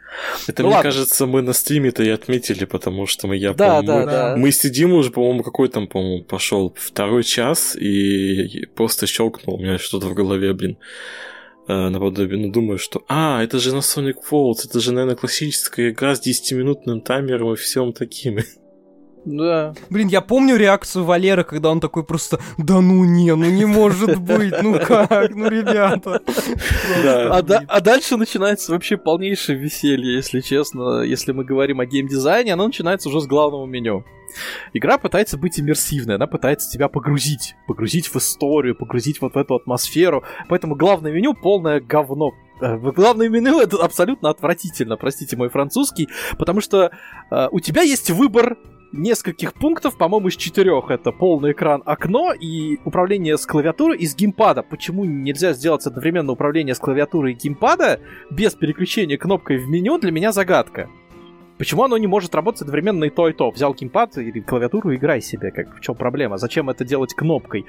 Это, 0.48 0.62
ну, 0.62 0.68
мне 0.68 0.76
ладно. 0.76 0.90
кажется, 0.90 1.26
мы 1.26 1.42
на 1.42 1.52
стриме-то 1.52 2.02
и 2.02 2.08
отметили, 2.08 2.64
потому 2.64 3.06
что 3.06 3.28
мы, 3.28 3.36
я 3.36 3.54
да, 3.54 3.82
да, 3.82 4.00
мы, 4.00 4.06
да. 4.06 4.36
мы 4.36 4.50
сидим 4.50 4.92
уже, 4.92 5.12
по-моему, 5.12 5.44
какой 5.44 5.68
там, 5.68 5.86
по-моему, 5.86 6.24
пошел 6.24 6.74
второй 6.76 7.22
час, 7.22 7.76
и 7.76 8.66
просто 8.74 9.06
щелкнул 9.06 9.56
у 9.56 9.60
меня 9.60 9.78
что-то 9.78 10.08
в 10.08 10.14
голове, 10.14 10.52
блин. 10.52 10.78
Э, 11.68 11.88
наподобие, 11.88 12.40
ну, 12.44 12.52
думаю, 12.52 12.78
что, 12.78 13.04
а, 13.08 13.42
это 13.42 13.58
же 13.58 13.72
на 13.72 13.78
Sonic 13.78 14.16
Falls, 14.28 14.64
это 14.64 14.80
же, 14.80 14.92
наверное, 14.92 15.16
классическая 15.16 15.90
игра 15.90 16.14
с 16.16 16.20
10-минутным 16.20 17.00
таймером 17.00 17.52
и 17.52 17.56
всем 17.56 17.92
таким. 17.92 18.38
Да. 19.24 19.74
Блин, 19.88 20.08
я 20.08 20.20
помню 20.20 20.56
реакцию 20.56 21.04
Валеры, 21.04 21.44
когда 21.44 21.70
он 21.70 21.80
такой 21.80 22.04
просто, 22.04 22.40
да 22.58 22.80
ну 22.80 23.04
не, 23.04 23.34
ну 23.34 23.44
не 23.44 23.64
может 23.64 24.18
быть, 24.18 24.54
ну 24.62 24.78
как, 24.80 25.34
ну 25.34 25.48
ребята. 25.48 26.20
Да. 27.02 27.36
А, 27.36 27.42
да, 27.42 27.62
а 27.68 27.80
дальше 27.80 28.16
начинается 28.16 28.72
вообще 28.72 28.96
полнейшее 28.96 29.56
веселье, 29.58 30.16
если 30.16 30.40
честно. 30.40 31.02
Если 31.02 31.32
мы 31.32 31.44
говорим 31.44 31.80
о 31.80 31.86
геймдизайне, 31.86 32.52
оно 32.52 32.66
начинается 32.66 33.08
уже 33.08 33.20
с 33.20 33.26
главного 33.26 33.64
меню. 33.66 34.04
Игра 34.72 34.98
пытается 34.98 35.36
быть 35.36 35.60
иммерсивной, 35.60 36.16
она 36.16 36.26
пытается 36.26 36.70
тебя 36.70 36.88
погрузить, 36.88 37.54
погрузить 37.66 38.08
в 38.08 38.16
историю, 38.16 38.74
погрузить 38.74 39.20
вот 39.20 39.34
в 39.34 39.38
эту 39.38 39.54
атмосферу. 39.54 40.24
Поэтому 40.48 40.74
главное 40.74 41.12
меню 41.12 41.34
полное 41.34 41.80
говно. 41.80 42.32
Э, 42.60 42.76
главное 42.78 43.28
меню 43.28 43.60
это 43.60 43.76
абсолютно 43.76 44.30
отвратительно, 44.30 44.96
простите 44.96 45.36
мой 45.36 45.48
французский, 45.48 46.08
потому 46.38 46.60
что 46.60 46.90
э, 47.30 47.48
у 47.50 47.60
тебя 47.60 47.82
есть 47.82 48.10
выбор 48.10 48.56
нескольких 48.93 49.55
пунктов, 49.55 49.97
по-моему, 49.97 50.28
из 50.28 50.36
четырех. 50.36 50.90
Это 50.90 51.12
полный 51.12 51.53
экран, 51.53 51.82
окно 51.84 52.32
и 52.32 52.78
управление 52.84 53.36
с 53.36 53.47
клавиатуры 53.47 53.97
и 53.97 54.07
с 54.07 54.14
геймпада. 54.14 54.62
Почему 54.62 55.05
нельзя 55.05 55.53
сделать 55.53 55.86
одновременно 55.86 56.32
управление 56.32 56.74
с 56.74 56.78
клавиатурой 56.78 57.32
и 57.32 57.36
геймпада 57.36 58.01
без 58.30 58.55
переключения 58.55 59.16
кнопкой 59.16 59.59
в 59.59 59.68
меню, 59.68 59.99
для 59.99 60.12
меня 60.12 60.32
загадка. 60.32 60.88
Почему 61.59 61.84
оно 61.84 61.97
не 61.97 62.07
может 62.07 62.34
работать 62.34 62.62
одновременно 62.62 63.05
и 63.05 63.11
то, 63.11 63.28
и 63.28 63.32
то? 63.32 63.51
Взял 63.51 63.74
геймпад 63.74 64.18
или 64.18 64.40
клавиатуру 64.40 64.95
играй 64.95 65.20
себе. 65.20 65.51
Как, 65.53 65.76
в 65.76 65.80
чем 65.80 65.95
проблема? 65.95 66.36
Зачем 66.36 66.68
это 66.70 66.84
делать 66.84 67.14
кнопкой? 67.14 67.66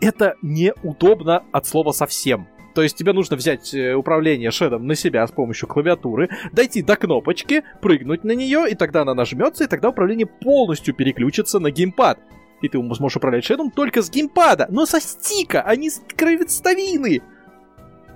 Это 0.00 0.36
неудобно 0.42 1.44
от 1.52 1.66
слова 1.66 1.92
совсем. 1.92 2.48
То 2.74 2.82
есть 2.82 2.96
тебе 2.96 3.12
нужно 3.12 3.36
взять 3.36 3.74
э, 3.74 3.94
управление 3.94 4.50
шедом 4.50 4.86
на 4.86 4.94
себя 4.94 5.26
с 5.26 5.32
помощью 5.32 5.68
клавиатуры, 5.68 6.28
дойти 6.52 6.82
до 6.82 6.96
кнопочки, 6.96 7.64
прыгнуть 7.80 8.24
на 8.24 8.32
нее, 8.32 8.66
и 8.70 8.74
тогда 8.74 9.02
она 9.02 9.14
нажмется, 9.14 9.64
и 9.64 9.66
тогда 9.66 9.88
управление 9.88 10.26
полностью 10.26 10.94
переключится 10.94 11.58
на 11.58 11.70
геймпад. 11.70 12.18
И 12.60 12.68
ты 12.68 12.78
сможешь 12.78 13.16
управлять 13.16 13.44
шедом 13.44 13.70
только 13.70 14.02
с 14.02 14.10
геймпада, 14.10 14.66
но 14.70 14.86
со 14.86 15.00
стика, 15.00 15.62
а 15.62 15.76
не 15.76 15.90
с 15.90 16.02
кровецовины. 16.16 17.22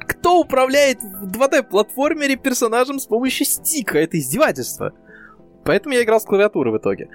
Кто 0.09 0.40
управляет 0.40 0.98
в 1.02 1.31
2D-платформере 1.31 2.36
персонажем 2.36 2.98
с 2.98 3.06
помощью 3.06 3.47
стика? 3.47 3.98
Это 3.98 4.18
издевательство. 4.18 4.93
Поэтому 5.64 5.94
я 5.94 6.02
играл 6.02 6.20
с 6.20 6.24
клавиатуры 6.24 6.72
в 6.72 6.78
итоге. 6.78 7.09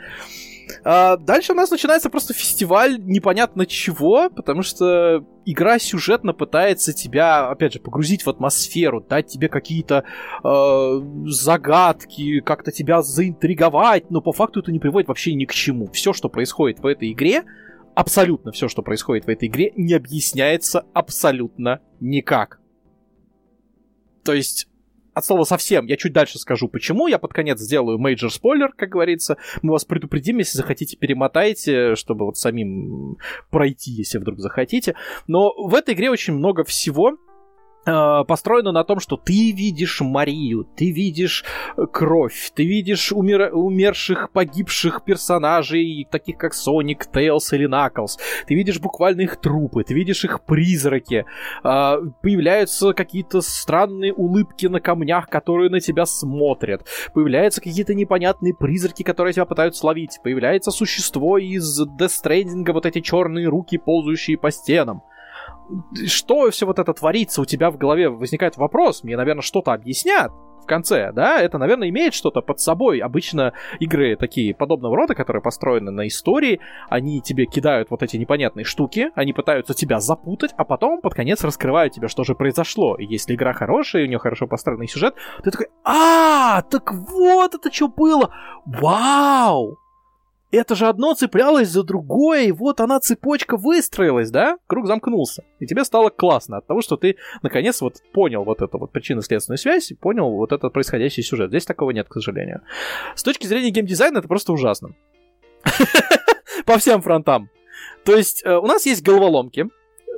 А, 0.84 1.18
дальше 1.18 1.54
у 1.54 1.56
нас 1.56 1.72
начинается 1.72 2.10
просто 2.10 2.34
фестиваль 2.34 3.00
непонятно 3.00 3.66
чего, 3.66 4.30
потому 4.30 4.62
что 4.62 5.26
игра 5.46 5.80
сюжетно 5.80 6.34
пытается 6.34 6.94
тебя, 6.94 7.50
опять 7.50 7.74
же, 7.74 7.80
погрузить 7.80 8.26
в 8.26 8.30
атмосферу, 8.30 9.02
дать 9.02 9.28
тебе 9.28 9.50
какие-то 9.50 10.04
э, 10.44 11.02
загадки, 11.28 12.42
как-то 12.42 12.72
тебя 12.72 13.02
заинтриговать, 13.02 14.10
но 14.12 14.22
по 14.22 14.34
факту 14.34 14.60
это 14.60 14.72
не 14.72 14.80
приводит 14.80 15.08
вообще 15.08 15.34
ни 15.34 15.46
к 15.46 15.54
чему. 15.54 15.88
Все, 15.92 16.14
что 16.14 16.30
происходит 16.30 16.80
в 16.80 16.86
этой 16.86 17.12
игре, 17.12 17.44
абсолютно 17.96 18.52
все, 18.52 18.68
что 18.68 18.82
происходит 18.82 19.26
в 19.26 19.30
этой 19.30 19.48
игре, 19.48 19.72
не 19.76 19.94
объясняется 19.94 20.86
абсолютно 20.94 21.82
никак. 22.00 22.60
То 24.24 24.34
есть 24.34 24.68
от 25.18 25.26
слова 25.26 25.46
совсем. 25.46 25.88
Я 25.88 25.98
чуть 25.98 26.14
дальше 26.14 26.38
скажу, 26.38 26.68
почему. 26.68 27.08
Я 27.08 27.18
под 27.18 27.34
конец 27.34 27.60
сделаю 27.60 27.98
major 27.98 28.32
спойлер, 28.32 28.72
как 28.74 28.90
говорится. 28.90 29.38
Мы 29.64 29.72
вас 29.72 29.84
предупредим, 29.84 30.38
если 30.38 30.58
захотите, 30.58 30.96
перемотайте, 30.96 31.96
чтобы 31.96 32.26
вот 32.26 32.38
самим 32.38 33.18
пройти, 33.50 33.92
если 33.92 34.20
вдруг 34.20 34.40
захотите. 34.40 34.94
Но 35.26 35.52
в 35.58 35.74
этой 35.74 35.96
игре 35.96 36.12
очень 36.12 36.34
много 36.34 36.64
всего, 36.64 37.18
построено 38.28 38.72
на 38.72 38.84
том, 38.84 39.00
что 39.00 39.16
ты 39.18 39.52
видишь 39.52 40.02
Марию, 40.02 40.66
ты 40.76 40.92
видишь 40.92 41.46
э, 41.78 41.86
кровь, 41.92 42.52
ты 42.54 42.66
видишь 42.66 43.12
умер... 43.12 43.52
умерших, 43.54 44.32
погибших 44.32 45.04
персонажей, 45.04 46.08
таких 46.12 46.38
как 46.38 46.54
Соник, 46.54 47.06
Тейлс 47.06 47.54
или 47.54 47.66
Наклз. 47.66 48.18
Ты 48.46 48.56
видишь 48.56 48.80
буквально 48.80 49.22
их 49.22 49.38
трупы, 49.38 49.84
ты 49.84 49.94
видишь 49.94 50.26
их 50.26 50.42
призраки. 50.42 51.26
Э, 51.64 51.96
появляются 52.22 52.94
какие-то 52.94 53.42
странные 53.42 54.14
улыбки 54.14 54.66
на 54.68 54.80
камнях, 54.80 55.30
которые 55.30 55.70
на 55.70 55.80
тебя 55.80 56.06
смотрят. 56.06 56.86
Появляются 57.14 57.62
какие-то 57.62 57.94
непонятные 57.94 58.54
призраки, 58.54 59.04
которые 59.04 59.34
тебя 59.34 59.46
пытаются 59.46 59.82
словить. 59.82 60.20
Появляется 60.24 60.72
существо 60.72 61.38
из 61.38 61.82
Death 61.82 62.12
Stranding, 62.24 62.72
вот 62.72 62.86
эти 62.86 63.00
черные 63.00 63.48
руки, 63.48 63.78
ползающие 63.78 64.38
по 64.38 64.52
стенам 64.52 65.04
что 66.06 66.50
все 66.50 66.66
вот 66.66 66.80
это 66.80 66.94
творится 66.94 67.42
у 67.42 67.46
тебя 67.46 67.72
в 67.72 67.78
голове, 67.78 68.10
возникает 68.10 68.58
вопрос, 68.58 69.04
мне, 69.04 69.18
наверное, 69.18 69.42
что-то 69.42 69.74
объяснят 69.74 70.32
в 70.64 70.66
конце, 70.68 71.14
да, 71.14 71.42
это, 71.42 71.58
наверное, 71.58 71.88
имеет 71.88 72.14
что-то 72.14 72.42
под 72.42 72.60
собой. 72.60 73.00
Обычно 73.00 73.54
игры 73.80 74.18
такие 74.18 74.54
подобного 74.54 74.98
рода, 74.98 75.16
которые 75.16 75.42
построены 75.42 75.92
на 75.92 76.08
истории, 76.08 76.60
они 76.90 77.22
тебе 77.22 77.46
кидают 77.46 77.90
вот 77.90 78.04
эти 78.04 78.18
непонятные 78.18 78.66
штуки, 78.66 79.12
они 79.16 79.32
пытаются 79.32 79.74
тебя 79.74 80.02
запутать, 80.02 80.54
а 80.58 80.66
потом 80.66 81.00
под 81.00 81.14
конец 81.14 81.42
раскрывают 81.46 81.94
тебе, 81.94 82.10
что 82.10 82.26
же 82.26 82.36
произошло. 82.36 82.98
И 82.98 83.06
если 83.06 83.36
игра 83.36 83.54
хорошая, 83.54 84.04
у 84.04 84.08
нее 84.08 84.20
хорошо 84.20 84.46
построенный 84.46 84.90
сюжет, 84.90 85.16
ты 85.42 85.52
такой, 85.52 85.68
а, 85.86 86.62
так 86.64 86.92
вот 86.92 87.56
это 87.56 87.72
что 87.72 87.88
было! 87.88 88.30
Вау! 88.66 89.80
Это 90.52 90.76
же 90.76 90.88
одно 90.88 91.14
цеплялось 91.14 91.70
за 91.70 91.84
другое, 91.84 92.44
и 92.44 92.52
вот 92.52 92.80
она 92.80 93.00
цепочка 93.00 93.58
выстроилась, 93.58 94.32
да? 94.32 94.58
Круг 94.68 94.88
замкнулся. 94.88 95.44
И 95.60 95.66
тебе 95.66 95.84
стало 95.84 96.10
классно 96.10 96.58
от 96.58 96.68
того, 96.68 96.82
что 96.82 96.96
ты 96.96 97.18
наконец 97.42 97.82
вот 97.82 97.96
понял 98.14 98.44
вот 98.44 98.62
эту 98.62 98.78
вот 98.78 98.92
причинно-следственную 98.92 99.58
связь, 99.58 99.92
и 99.92 99.96
понял 99.96 100.30
вот 100.32 100.52
этот 100.52 100.72
происходящий 100.72 101.24
сюжет. 101.24 101.50
Здесь 101.50 101.66
такого 101.66 101.92
нет, 101.92 102.08
к 102.08 102.14
сожалению. 102.14 102.62
С 103.16 103.24
точки 103.24 103.46
зрения 103.46 103.72
геймдизайна 103.72 104.20
это 104.20 104.28
просто 104.28 104.54
ужасно. 104.54 104.96
По 106.66 106.78
всем 106.78 107.02
фронтам. 107.02 107.50
То 108.06 108.16
есть 108.16 108.44
э, 108.46 108.56
у 108.56 108.66
нас 108.66 108.86
есть 108.86 109.04
головоломки, 109.04 109.68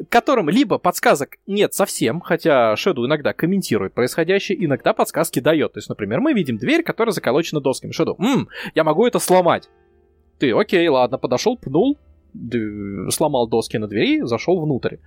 которым 0.09 0.49
либо 0.49 0.77
подсказок 0.77 1.37
нет 1.47 1.73
совсем, 1.73 2.21
хотя 2.21 2.73
Shadow 2.75 3.05
иногда 3.05 3.33
комментирует 3.33 3.93
происходящее, 3.93 4.63
иногда 4.63 4.93
подсказки 4.93 5.39
дает. 5.39 5.73
То 5.73 5.79
есть, 5.79 5.89
например, 5.89 6.21
мы 6.21 6.33
видим 6.33 6.57
дверь, 6.57 6.83
которая 6.83 7.11
заколочена 7.13 7.59
досками. 7.61 7.91
Shadow, 7.91 8.15
ммм, 8.17 8.47
я 8.75 8.83
могу 8.83 9.05
это 9.05 9.19
сломать. 9.19 9.69
Ты, 10.39 10.51
окей, 10.51 10.87
ладно, 10.87 11.17
подошел, 11.17 11.57
пнул, 11.57 11.97
сломал 13.09 13.47
доски 13.47 13.77
на 13.77 13.87
двери, 13.87 14.21
зашел 14.21 14.59
внутрь. 14.59 14.97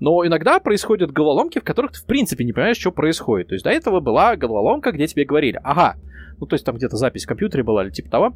Но 0.00 0.26
иногда 0.26 0.60
происходят 0.60 1.10
головоломки, 1.10 1.58
в 1.58 1.64
которых 1.64 1.92
ты 1.92 2.00
в 2.00 2.04
принципе 2.04 2.44
не 2.44 2.52
понимаешь, 2.52 2.76
что 2.76 2.92
происходит. 2.92 3.48
То 3.48 3.54
есть 3.54 3.64
до 3.64 3.70
этого 3.70 4.00
была 4.00 4.36
головоломка, 4.36 4.92
где 4.92 5.06
тебе 5.06 5.24
говорили, 5.24 5.60
ага, 5.64 5.96
ну 6.38 6.46
то 6.46 6.54
есть 6.54 6.64
там 6.64 6.76
где-то 6.76 6.96
запись 6.96 7.24
в 7.24 7.28
компьютере 7.28 7.62
была 7.62 7.84
или 7.84 7.90
типа 7.90 8.10
того, 8.10 8.34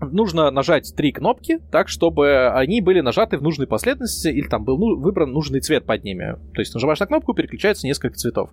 нужно 0.00 0.50
нажать 0.50 0.94
три 0.96 1.12
кнопки 1.12 1.60
так, 1.70 1.88
чтобы 1.88 2.48
они 2.48 2.80
были 2.80 3.00
нажаты 3.00 3.38
в 3.38 3.42
нужной 3.42 3.66
последовательности 3.66 4.28
или 4.28 4.48
там 4.48 4.64
был 4.64 4.78
ну, 4.78 4.98
выбран 4.98 5.32
нужный 5.32 5.60
цвет 5.60 5.84
под 5.84 6.04
ними. 6.04 6.36
То 6.54 6.60
есть 6.60 6.74
нажимаешь 6.74 7.00
на 7.00 7.06
кнопку, 7.06 7.34
переключается 7.34 7.86
несколько 7.86 8.16
цветов. 8.16 8.50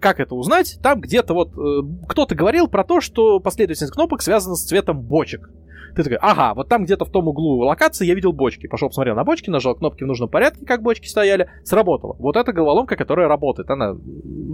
Как 0.00 0.20
это 0.20 0.34
узнать? 0.34 0.78
Там 0.82 1.00
где-то 1.00 1.34
вот 1.34 1.52
э, 1.56 2.06
кто-то 2.08 2.34
говорил 2.34 2.68
про 2.68 2.84
то, 2.84 3.00
что 3.00 3.40
последовательность 3.40 3.94
кнопок 3.94 4.22
связана 4.22 4.56
с 4.56 4.64
цветом 4.64 5.00
бочек. 5.00 5.50
Ты 5.98 6.04
такой, 6.04 6.18
ага, 6.18 6.54
вот 6.54 6.68
там 6.68 6.84
где-то 6.84 7.04
в 7.04 7.10
том 7.10 7.26
углу 7.26 7.56
локации 7.56 8.06
я 8.06 8.14
видел 8.14 8.32
бочки. 8.32 8.68
Пошел, 8.68 8.88
посмотрел 8.88 9.16
на 9.16 9.24
бочки, 9.24 9.50
нажал 9.50 9.74
кнопки 9.74 10.04
в 10.04 10.06
нужном 10.06 10.28
порядке, 10.28 10.64
как 10.64 10.80
бочки 10.80 11.08
стояли, 11.08 11.50
сработало. 11.64 12.14
Вот 12.20 12.36
эта 12.36 12.52
головоломка, 12.52 12.94
которая 12.94 13.26
работает. 13.26 13.68
Она 13.68 13.96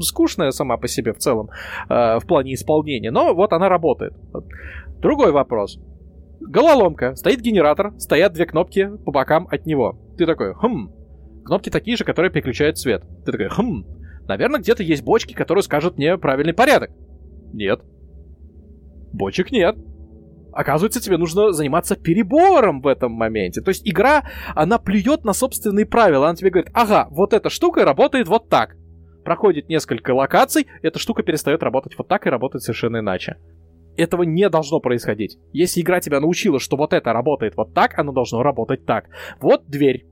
скучная 0.01 0.53
сама 0.53 0.79
по 0.79 0.89
себе 0.89 1.13
в 1.13 1.19
целом 1.19 1.51
э, 1.91 2.19
в 2.19 2.27
плане 2.27 2.55
исполнения, 2.55 3.11
но 3.11 3.35
вот 3.35 3.53
она 3.53 3.69
работает. 3.69 4.15
Другой 5.01 5.33
вопрос. 5.33 5.79
Головоломка. 6.41 7.15
Стоит 7.15 7.43
генератор, 7.43 7.93
стоят 7.99 8.33
две 8.33 8.47
кнопки 8.47 8.91
по 9.05 9.13
бокам 9.13 9.47
от 9.51 9.67
него. 9.67 9.99
Ты 10.17 10.25
такой, 10.25 10.55
хм, 10.55 10.93
кнопки 11.45 11.69
такие 11.69 11.99
же, 11.99 12.05
которые 12.05 12.33
переключают 12.33 12.79
цвет. 12.79 13.05
Ты 13.27 13.33
такой, 13.33 13.51
хм, 13.51 13.85
наверное, 14.27 14.61
где-то 14.61 14.83
есть 14.83 15.05
бочки, 15.05 15.35
которые 15.35 15.63
скажут 15.63 15.99
мне 15.99 16.17
правильный 16.17 16.55
порядок. 16.55 16.91
Нет. 17.53 17.83
Бочек 19.13 19.53
нет 19.53 19.77
оказывается, 20.55 21.01
тебе 21.01 21.17
нужно 21.19 21.53
заниматься 21.53 21.97
перебором 21.97 22.81
в 22.81 22.87
этом 22.87 23.13
моменте. 23.13 23.61
То 23.61 23.71
есть 23.71 23.87
игра, 23.89 24.25
она 24.55 24.79
плюет 24.79 25.25
на 25.25 25.33
собственные 25.33 25.87
правила. 25.87 26.27
Она 26.27 26.37
тебе 26.37 26.51
говорит, 26.51 26.71
ага, 26.75 27.09
вот 27.11 27.33
эта 27.33 27.51
штука 27.51 27.85
работает 27.85 28.29
вот 28.29 28.49
так. 28.49 28.77
Проходит 29.25 29.69
несколько 29.69 30.13
локаций, 30.13 30.67
эта 30.83 30.99
штука 30.99 31.23
перестает 31.23 31.63
работать 31.63 31.97
вот 31.97 32.09
так 32.09 32.27
и 32.27 32.31
работает 32.31 32.63
совершенно 32.63 32.99
иначе. 32.99 33.37
Этого 33.97 34.23
не 34.25 34.49
должно 34.49 34.81
происходить. 34.81 35.39
Если 35.53 35.81
игра 35.81 36.01
тебя 36.01 36.21
научила, 36.21 36.59
что 36.59 36.77
вот 36.77 36.93
это 36.93 37.13
работает 37.13 37.57
вот 37.57 37.75
так, 37.75 37.99
оно 37.99 38.13
должно 38.13 38.43
работать 38.43 38.85
так. 38.85 39.07
Вот 39.41 39.67
дверь, 39.67 40.07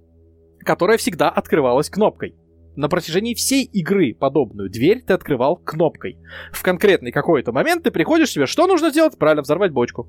которая 0.60 0.96
всегда 0.96 1.28
открывалась 1.28 1.90
кнопкой. 1.90 2.36
На 2.74 2.88
протяжении 2.88 3.34
всей 3.34 3.64
игры 3.64 4.14
подобную 4.14 4.70
дверь 4.70 5.02
ты 5.02 5.12
открывал 5.12 5.56
кнопкой. 5.56 6.18
В 6.52 6.62
конкретный 6.62 7.12
какой-то 7.12 7.52
момент 7.52 7.82
ты 7.82 7.90
приходишь 7.90 8.30
себе, 8.30 8.46
что 8.46 8.66
нужно 8.66 8.90
сделать? 8.90 9.18
Правильно, 9.18 9.42
взорвать 9.42 9.72
бочку. 9.72 10.08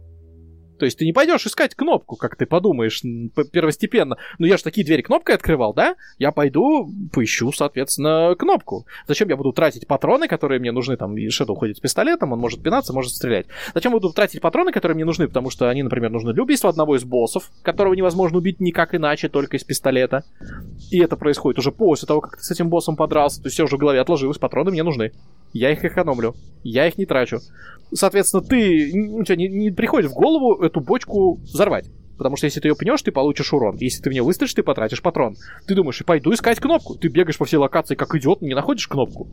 То 0.80 0.86
есть 0.86 0.98
ты 0.98 1.06
не 1.06 1.14
пойдешь 1.14 1.46
искать 1.46 1.76
кнопку, 1.76 2.16
как 2.16 2.36
ты 2.36 2.46
подумаешь, 2.46 3.02
первостепенно. 3.52 4.18
Ну 4.40 4.46
я 4.46 4.58
же 4.58 4.64
такие 4.64 4.86
двери 4.86 5.02
кнопкой 5.02 5.36
открывал, 5.36 5.74
да? 5.74 5.96
Я 6.18 6.32
пойду 6.32 6.92
поищу, 7.12 7.52
соответственно, 7.52 8.36
кнопку. 8.38 8.86
Зачем 9.08 9.30
я 9.30 9.38
буду 9.38 9.54
тратить 9.54 9.88
патроны, 9.88 10.28
которые 10.28 10.60
мне 10.60 10.72
нужны? 10.72 10.98
Там 10.98 11.16
Shadow 11.16 11.56
ходит 11.56 11.78
с 11.78 11.80
пистолетом, 11.80 12.32
он 12.32 12.40
может 12.40 12.62
пинаться, 12.64 12.94
может 12.94 13.14
стрелять. 13.14 13.46
Зачем 13.74 13.92
буду 13.92 14.12
тратить 14.12 14.42
патроны, 14.42 14.72
которые 14.72 14.96
мне 14.96 15.06
нужны? 15.06 15.28
Потому 15.28 15.50
что 15.50 15.70
они, 15.70 15.84
например, 15.84 16.10
нужны 16.10 16.34
для 16.34 16.44
убийства 16.44 16.70
одного 16.70 16.96
из 16.96 17.04
боссов, 17.04 17.52
которого 17.62 17.94
невозможно 17.94 18.38
убить 18.38 18.60
никак 18.60 18.96
иначе, 18.96 19.30
только 19.30 19.58
из 19.58 19.64
пистолета. 19.64 20.24
И 20.92 21.00
это 21.00 21.16
происходит 21.18 21.60
уже 21.60 21.72
после 21.72 22.08
того, 22.08 22.22
как 22.22 22.38
ты 22.38 22.44
с 22.44 22.52
этим 22.52 22.70
боссом 22.70 22.96
подрался. 22.96 23.42
То 23.42 23.48
есть 23.48 23.56
все 23.56 23.64
уже 23.64 23.78
в 23.78 23.80
голове 23.80 24.00
отложилось, 24.00 24.38
патроны 24.38 24.72
мне 24.72 24.84
нужны. 24.84 25.12
Я 25.54 25.72
их 25.72 25.86
экономлю. 25.86 26.36
Я 26.64 26.88
их 26.88 26.98
не 26.98 27.06
трачу. 27.06 27.40
Соответственно, 27.94 28.44
ты 28.44 28.92
ну, 28.94 29.24
не, 29.36 29.48
не 29.48 29.72
приходит 29.72 30.12
в 30.12 30.14
голову 30.14 30.62
эту 30.64 30.82
бочку 30.82 31.36
взорвать. 31.36 31.90
Потому 32.18 32.38
что 32.38 32.46
если 32.46 32.60
ты 32.60 32.68
ее 32.68 32.76
пнешь, 32.76 33.02
ты 33.02 33.12
получишь 33.12 33.54
урон. 33.54 33.78
Если 33.78 34.02
ты 34.02 34.10
в 34.10 34.14
нее 34.14 34.24
выстрелишь, 34.24 34.54
ты 34.54 34.64
потратишь 34.64 35.02
патрон. 35.02 35.36
Ты 35.68 35.76
думаешь, 35.76 36.00
и 36.02 36.04
пойду 36.04 36.34
искать 36.34 36.60
кнопку. 36.60 36.96
Ты 36.96 37.08
бегаешь 37.08 37.38
по 37.38 37.46
всей 37.46 37.58
локации 37.58 37.96
как 37.96 38.14
идиот, 38.16 38.42
не 38.42 38.54
находишь 38.54 38.88
кнопку. 38.88 39.28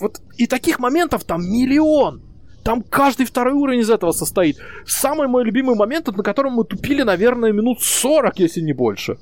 Вот 0.00 0.20
и 0.36 0.46
таких 0.46 0.78
моментов 0.78 1.24
там 1.24 1.42
миллион. 1.42 2.22
Там 2.62 2.82
каждый 2.82 3.26
второй 3.26 3.54
уровень 3.54 3.80
из 3.80 3.90
этого 3.90 4.12
состоит. 4.12 4.58
Самый 4.84 5.28
мой 5.28 5.44
любимый 5.44 5.74
момент, 5.74 6.06
на 6.08 6.22
котором 6.22 6.52
мы 6.52 6.64
тупили, 6.64 7.02
наверное, 7.02 7.52
минут 7.52 7.80
40, 7.80 8.38
если 8.40 8.60
не 8.60 8.72
больше. 8.72 9.16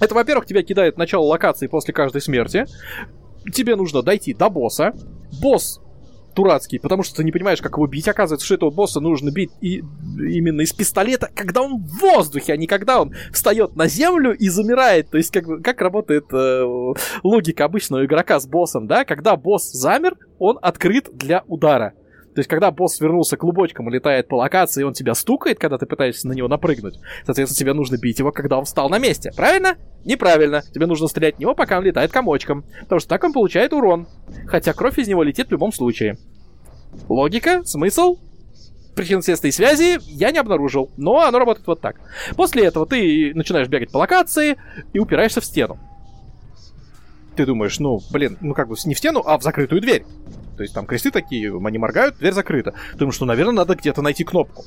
Это, 0.00 0.14
во-первых, 0.14 0.46
тебя 0.46 0.62
кидает 0.62 0.96
начало 0.96 1.24
локации 1.26 1.68
после 1.68 1.94
каждой 1.94 2.20
смерти. 2.20 2.66
Тебе 3.52 3.76
нужно 3.76 4.02
дойти 4.02 4.34
до 4.34 4.50
босса. 4.50 4.92
Босс 5.40 5.80
дурацкий, 6.34 6.78
потому 6.78 7.02
что 7.02 7.16
ты 7.16 7.24
не 7.24 7.32
понимаешь, 7.32 7.60
как 7.60 7.72
его 7.72 7.86
бить. 7.86 8.08
Оказывается, 8.08 8.44
что 8.46 8.54
этого 8.54 8.70
босса 8.70 9.00
нужно 9.00 9.30
бить 9.30 9.50
и 9.60 9.82
именно 10.18 10.62
из 10.62 10.72
пистолета, 10.72 11.28
когда 11.34 11.62
он 11.62 11.78
в 11.78 12.00
воздухе, 12.00 12.52
а 12.52 12.56
не 12.56 12.66
когда 12.66 13.00
он 13.00 13.14
встает 13.32 13.76
на 13.76 13.86
землю 13.86 14.36
и 14.36 14.48
замирает. 14.48 15.10
То 15.10 15.16
есть 15.16 15.30
как, 15.30 15.62
как 15.62 15.80
работает 15.80 16.26
э, 16.32 16.92
логика 17.22 17.64
обычного 17.64 18.04
игрока 18.04 18.40
с 18.40 18.46
боссом, 18.46 18.86
да? 18.86 19.04
Когда 19.04 19.36
босс 19.36 19.70
замер, 19.72 20.16
он 20.38 20.58
открыт 20.62 21.08
для 21.12 21.44
удара. 21.46 21.94
То 22.34 22.38
есть, 22.38 22.48
когда 22.48 22.70
босс 22.70 22.96
свернулся 22.96 23.36
клубочком 23.36 23.88
и 23.88 23.92
летает 23.92 24.28
по 24.28 24.36
локации, 24.36 24.84
он 24.84 24.92
тебя 24.92 25.14
стукает, 25.14 25.58
когда 25.58 25.78
ты 25.78 25.86
пытаешься 25.86 26.28
на 26.28 26.32
него 26.32 26.46
напрыгнуть, 26.46 27.00
соответственно, 27.26 27.58
тебе 27.58 27.72
нужно 27.72 27.96
бить 27.96 28.20
его, 28.20 28.30
когда 28.30 28.58
он 28.58 28.64
встал 28.64 28.88
на 28.88 28.98
месте. 28.98 29.32
Правильно? 29.34 29.76
Неправильно. 30.04 30.62
Тебе 30.72 30.86
нужно 30.86 31.08
стрелять 31.08 31.36
в 31.36 31.38
него, 31.40 31.54
пока 31.54 31.78
он 31.78 31.84
летает 31.84 32.12
комочком. 32.12 32.64
Потому 32.82 33.00
что 33.00 33.08
так 33.08 33.24
он 33.24 33.32
получает 33.32 33.72
урон. 33.72 34.06
Хотя 34.46 34.72
кровь 34.72 34.98
из 34.98 35.08
него 35.08 35.24
летит 35.24 35.48
в 35.48 35.50
любом 35.50 35.72
случае. 35.72 36.18
Логика, 37.08 37.64
смысл, 37.64 38.18
причинно-следственной 38.94 39.52
связи 39.52 39.98
я 40.06 40.30
не 40.30 40.38
обнаружил, 40.38 40.90
но 40.96 41.20
оно 41.20 41.38
работает 41.38 41.66
вот 41.66 41.80
так. 41.80 41.96
После 42.36 42.64
этого 42.64 42.86
ты 42.86 43.32
начинаешь 43.34 43.68
бегать 43.68 43.90
по 43.90 43.98
локации 43.98 44.56
и 44.92 44.98
упираешься 44.98 45.40
в 45.40 45.44
стену. 45.44 45.78
Ты 47.36 47.46
думаешь, 47.46 47.78
ну, 47.78 48.00
блин, 48.12 48.36
ну 48.40 48.54
как 48.54 48.68
бы 48.68 48.76
не 48.84 48.94
в 48.94 48.98
стену, 48.98 49.22
а 49.24 49.38
в 49.38 49.42
закрытую 49.42 49.80
дверь. 49.80 50.04
То 50.56 50.62
есть 50.62 50.74
там 50.74 50.86
кресты 50.86 51.10
такие, 51.10 51.56
они 51.56 51.78
моргают, 51.78 52.18
дверь 52.18 52.32
закрыта. 52.32 52.74
Думаешь, 52.94 53.14
что, 53.14 53.24
наверное, 53.24 53.54
надо 53.54 53.74
где-то 53.74 54.02
найти 54.02 54.24
кнопку. 54.24 54.64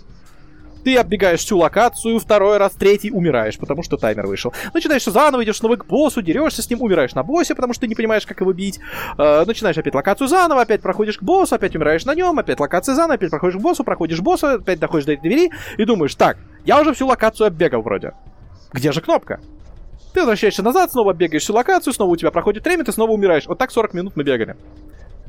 Ты 0.84 0.97
оббегаешь 0.97 1.39
всю 1.39 1.57
локацию, 1.57 2.19
второй 2.19 2.57
раз, 2.57 2.73
третий, 2.73 3.10
умираешь, 3.10 3.57
потому 3.57 3.84
что 3.84 3.95
таймер 3.95 4.27
вышел. 4.27 4.53
Начинаешь 4.73 5.05
заново, 5.05 5.43
идешь 5.43 5.57
снова 5.57 5.77
к 5.77 5.85
боссу, 5.85 6.22
дерешься 6.22 6.61
с 6.61 6.69
ним, 6.69 6.81
умираешь 6.81 7.14
на 7.14 7.23
боссе, 7.23 7.55
потому 7.55 7.73
что 7.73 7.81
ты 7.81 7.88
не 7.88 7.95
понимаешь, 7.95 8.26
как 8.26 8.41
его 8.41 8.51
бить. 8.51 8.80
Э, 9.18 9.45
начинаешь 9.45 9.77
опять 9.77 9.95
локацию 9.95 10.27
заново, 10.27 10.61
опять 10.61 10.81
проходишь 10.81 11.18
к 11.18 11.23
боссу, 11.23 11.55
опять 11.55 11.76
умираешь 11.76 12.03
на 12.03 12.14
нем, 12.15 12.38
опять 12.38 12.60
локация 12.60 12.95
заново, 12.95 13.15
опять 13.15 13.30
проходишь 13.30 13.57
к 13.57 13.61
боссу, 13.61 13.84
проходишь 13.85 14.19
босса, 14.19 14.53
опять 14.55 14.80
доходишь 14.80 15.05
до 15.05 15.14
этой 15.14 15.22
двери 15.22 15.51
и 15.77 15.85
думаешь, 15.85 16.15
так, 16.15 16.38
я 16.65 16.81
уже 16.81 16.93
всю 16.93 17.07
локацию 17.07 17.47
оббегал 17.47 17.81
вроде. 17.81 18.11
Где 18.73 18.91
же 18.91 18.99
кнопка? 18.99 19.39
Ты 20.14 20.19
возвращаешься 20.19 20.64
назад, 20.64 20.91
снова 20.91 21.14
бегаешь 21.14 21.43
всю 21.43 21.53
локацию, 21.53 21.93
снова 21.93 22.11
у 22.11 22.15
тебя 22.15 22.31
проходит 22.31 22.65
время, 22.65 22.84
ты 22.84 22.91
снова 22.91 23.11
умираешь. 23.11 23.47
Вот 23.47 23.57
так 23.57 23.72
40 23.72 23.93
минут 23.93 24.14
мы 24.15 24.23
бегали. 24.23 24.55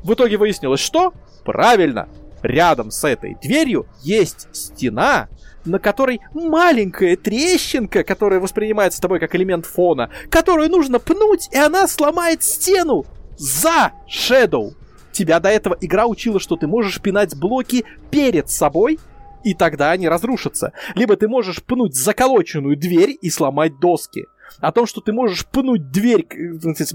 В 0.05 0.13
итоге 0.13 0.37
выяснилось, 0.37 0.81
что? 0.81 1.13
Правильно, 1.43 2.07
рядом 2.43 2.91
с 2.91 3.03
этой 3.03 3.37
дверью 3.41 3.87
есть 4.03 4.47
стена, 4.55 5.29
на 5.65 5.79
которой 5.79 6.21
маленькая 6.31 7.17
трещинка, 7.17 8.03
которая 8.03 8.39
воспринимается 8.39 9.01
тобой 9.01 9.19
как 9.19 9.33
элемент 9.33 9.65
фона, 9.65 10.11
которую 10.29 10.69
нужно 10.69 10.99
пнуть, 10.99 11.49
и 11.51 11.57
она 11.57 11.87
сломает 11.87 12.43
стену 12.43 13.07
за 13.35 13.93
Shadow. 14.07 14.75
Тебя 15.11 15.39
до 15.39 15.49
этого 15.49 15.75
игра 15.81 16.05
учила, 16.05 16.39
что 16.39 16.55
ты 16.55 16.67
можешь 16.67 17.01
пинать 17.01 17.35
блоки 17.35 17.83
перед 18.11 18.47
собой, 18.51 18.99
и 19.43 19.55
тогда 19.55 19.89
они 19.89 20.07
разрушатся. 20.07 20.71
Либо 20.93 21.15
ты 21.15 21.27
можешь 21.27 21.63
пнуть 21.63 21.95
заколоченную 21.95 22.77
дверь 22.77 23.17
и 23.19 23.31
сломать 23.31 23.79
доски. 23.79 24.25
О 24.59 24.71
том, 24.71 24.85
что 24.85 25.01
ты 25.01 25.11
можешь 25.11 25.45
пнуть 25.45 25.91
дверь, 25.91 26.25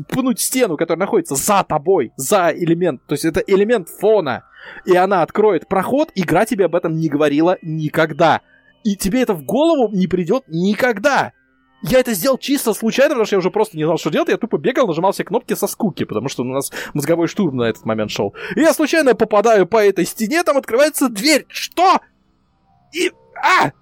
пнуть 0.09 0.41
стену, 0.41 0.77
которая 0.77 1.01
находится 1.01 1.35
за 1.35 1.65
тобой, 1.65 2.13
за 2.17 2.51
элемент. 2.51 3.05
То 3.07 3.15
есть 3.15 3.25
это 3.25 3.41
элемент 3.41 3.89
фона. 3.89 4.45
И 4.85 4.97
она 4.97 5.23
откроет 5.23 5.69
проход, 5.69 6.11
игра 6.15 6.47
тебе 6.47 6.67
об 6.67 6.75
этом 6.75 6.97
не 6.97 7.09
говорила 7.09 7.59
никогда. 7.63 8.41
И 8.85 8.97
тебе 8.97 9.23
это 9.23 9.35
в 9.35 9.45
голову 9.45 9.95
не 9.95 10.07
придет 10.07 10.45
никогда. 10.49 11.33
Я 11.83 11.99
это 11.99 12.13
сделал 12.13 12.37
чисто 12.37 12.75
случайно, 12.75 13.11
потому 13.11 13.25
что 13.25 13.37
я 13.37 13.39
уже 13.39 13.51
просто 13.51 13.77
не 13.77 13.85
знал, 13.85 13.97
что 13.97 14.11
делать. 14.11 14.29
Я 14.29 14.37
тупо 14.37 14.59
бегал, 14.59 14.87
нажимал 14.87 15.13
все 15.13 15.25
кнопки 15.25 15.55
со 15.55 15.67
скуки, 15.67 16.05
потому 16.05 16.29
что 16.29 16.43
у 16.43 16.47
нас 16.47 16.71
мозговой 16.93 17.27
штурм 17.27 17.57
на 17.57 17.65
этот 17.65 17.85
момент 17.87 18.11
шел. 18.11 18.35
И 18.55 18.61
я 18.61 18.75
случайно 18.75 19.15
попадаю 19.15 19.67
по 19.67 19.83
этой 19.83 20.05
стене, 20.05 20.43
там 20.43 20.59
открывается 20.59 21.09
дверь. 21.09 21.47
Что? 21.49 22.01
И... 22.93 23.11
А! 23.35 23.73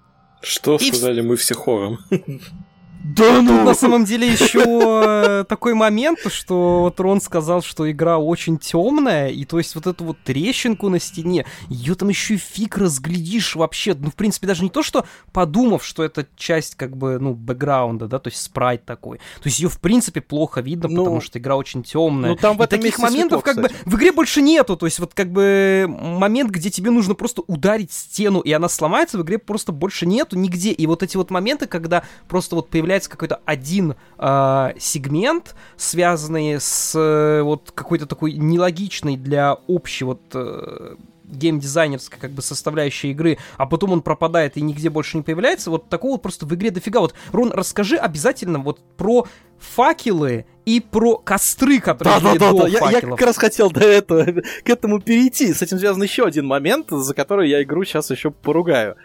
Что 0.41 0.77
и 0.77 0.87
сказали 0.87 1.19
мы 1.21 1.35
все 1.35 1.55
хором? 1.55 1.99
Да 3.03 3.41
ну! 3.41 3.57
Тут 3.57 3.65
на 3.65 3.73
самом 3.73 4.05
деле 4.05 4.27
еще 4.27 4.61
э, 4.61 5.45
такой 5.47 5.73
момент, 5.73 6.19
что 6.27 6.81
вот 6.81 6.99
Рон 6.99 7.21
сказал, 7.21 7.61
что 7.61 7.89
игра 7.89 8.17
очень 8.17 8.57
темная, 8.57 9.29
и 9.29 9.45
то 9.45 9.57
есть 9.57 9.73
вот 9.75 9.87
эту 9.87 10.03
вот 10.03 10.17
трещинку 10.23 10.89
на 10.89 10.99
стене, 10.99 11.45
ее 11.69 11.95
там 11.95 12.09
еще 12.09 12.35
и 12.35 12.37
фиг 12.37 12.77
разглядишь 12.77 13.55
вообще. 13.55 13.93
Ну, 13.93 14.11
в 14.11 14.15
принципе, 14.15 14.47
даже 14.47 14.63
не 14.63 14.69
то, 14.69 14.83
что 14.83 15.05
подумав, 15.31 15.83
что 15.85 16.03
это 16.03 16.27
часть 16.35 16.75
как 16.75 16.95
бы, 16.95 17.19
ну, 17.19 17.33
бэкграунда, 17.33 18.07
да, 18.07 18.19
то 18.19 18.29
есть 18.29 18.41
спрайт 18.41 18.85
такой. 18.85 19.17
То 19.17 19.47
есть 19.47 19.59
ее 19.59 19.69
в 19.69 19.79
принципе 19.79 20.21
плохо 20.21 20.61
видно, 20.61 20.89
ну, 20.89 21.03
потому 21.03 21.21
что 21.21 21.39
игра 21.39 21.55
очень 21.55 21.83
темная. 21.83 22.31
Ну, 22.31 22.35
там 22.35 22.57
в 22.57 22.61
этом 22.61 22.79
и 22.79 22.81
таких 22.83 22.99
моментов 22.99 23.41
светло, 23.43 23.63
как 23.63 23.71
бы 23.71 23.89
в 23.89 23.95
игре 23.95 24.11
больше 24.11 24.41
нету. 24.41 24.75
То 24.75 24.85
есть 24.85 24.99
вот 24.99 25.13
как 25.13 25.31
бы 25.31 25.85
момент, 25.87 26.51
где 26.51 26.69
тебе 26.69 26.91
нужно 26.91 27.15
просто 27.15 27.43
ударить 27.47 27.91
стену, 27.91 28.41
и 28.41 28.51
она 28.51 28.69
сломается, 28.69 29.17
в 29.17 29.21
игре 29.23 29.37
просто 29.37 29.71
больше 29.71 30.05
нету 30.05 30.37
нигде. 30.37 30.71
И 30.71 30.85
вот 30.85 31.01
эти 31.01 31.17
вот 31.17 31.31
моменты, 31.31 31.65
когда 31.65 32.03
просто 32.27 32.55
вот 32.55 32.69
появляется 32.69 32.98
появляется 32.99 33.09
какой-то 33.09 33.39
один 33.45 33.95
э, 34.17 34.73
сегмент, 34.79 35.55
связанный 35.77 36.59
с 36.59 36.93
э, 36.95 37.41
вот 37.41 37.71
какой-то 37.73 38.05
такой 38.05 38.33
нелогичной 38.33 39.15
для 39.15 39.53
общей 39.67 40.05
вот 40.05 40.21
э, 40.33 40.95
геймдизайнерской 41.23 42.19
как 42.19 42.31
бы 42.31 42.41
составляющей 42.41 43.11
игры, 43.11 43.37
а 43.57 43.65
потом 43.65 43.93
он 43.93 44.01
пропадает 44.01 44.57
и 44.57 44.61
нигде 44.61 44.89
больше 44.89 45.17
не 45.17 45.23
появляется, 45.23 45.69
вот 45.69 45.87
такого 45.89 46.17
просто 46.17 46.45
в 46.45 46.53
игре 46.53 46.71
дофига. 46.71 46.99
Вот, 46.99 47.13
Рон, 47.31 47.51
расскажи 47.51 47.97
обязательно 47.97 48.59
вот 48.59 48.79
про 48.97 49.27
факелы 49.59 50.45
и 50.65 50.79
про 50.79 51.17
костры, 51.17 51.79
которые 51.79 52.19
да, 52.19 52.33
да, 52.33 52.51
да, 52.51 52.53
да. 52.53 52.67
Я, 52.67 52.91
я 52.91 53.01
как 53.01 53.21
раз 53.21 53.37
хотел 53.37 53.71
до 53.71 53.81
этого, 53.81 54.25
к 54.63 54.69
этому 54.69 54.99
перейти. 54.99 55.53
С 55.53 55.61
этим 55.61 55.79
связан 55.79 56.01
еще 56.03 56.25
один 56.25 56.45
момент, 56.47 56.87
за 56.89 57.13
который 57.13 57.49
я 57.49 57.61
игру 57.63 57.83
сейчас 57.85 58.09
еще 58.11 58.31
поругаю. 58.31 58.95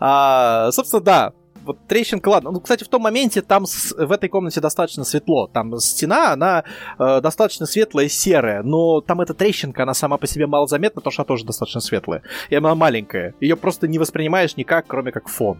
А, 0.00 0.70
собственно, 0.72 1.02
да, 1.02 1.32
вот 1.64 1.78
трещинка, 1.86 2.28
ладно. 2.28 2.50
Ну, 2.50 2.60
кстати, 2.60 2.84
в 2.84 2.88
том 2.88 3.02
моменте 3.02 3.42
там 3.42 3.66
с, 3.66 3.92
в 3.92 4.12
этой 4.12 4.28
комнате 4.28 4.60
достаточно 4.60 5.04
светло. 5.04 5.46
Там 5.46 5.78
стена, 5.78 6.32
она 6.32 6.64
э, 6.98 7.20
достаточно 7.20 7.66
светлая 7.66 8.08
серая, 8.08 8.62
но 8.62 9.00
там 9.00 9.20
эта 9.20 9.34
трещинка, 9.34 9.82
она 9.82 9.94
сама 9.94 10.18
по 10.18 10.26
себе 10.26 10.46
мало 10.46 10.66
заметна, 10.66 11.00
потому 11.00 11.12
что 11.12 11.22
она 11.22 11.26
тоже 11.26 11.44
достаточно 11.44 11.80
светлая. 11.80 12.22
И 12.50 12.54
она 12.54 12.74
маленькая. 12.74 13.34
Ее 13.40 13.56
просто 13.56 13.88
не 13.88 13.98
воспринимаешь 13.98 14.56
никак, 14.56 14.86
кроме 14.86 15.12
как 15.12 15.28
фон. 15.28 15.58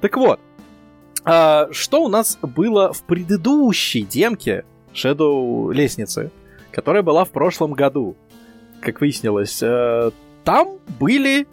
Так 0.00 0.16
вот, 0.16 0.40
э, 1.24 1.66
что 1.70 2.04
у 2.04 2.08
нас 2.08 2.38
было 2.42 2.92
в 2.92 3.02
предыдущей 3.02 4.02
демке 4.02 4.64
Shadow 4.92 5.72
лестницы, 5.72 6.30
которая 6.70 7.02
была 7.02 7.24
в 7.24 7.30
прошлом 7.30 7.72
году? 7.72 8.16
Как 8.80 9.00
выяснилось, 9.00 9.62
э, 9.62 10.10
там 10.44 10.78
были 11.00 11.46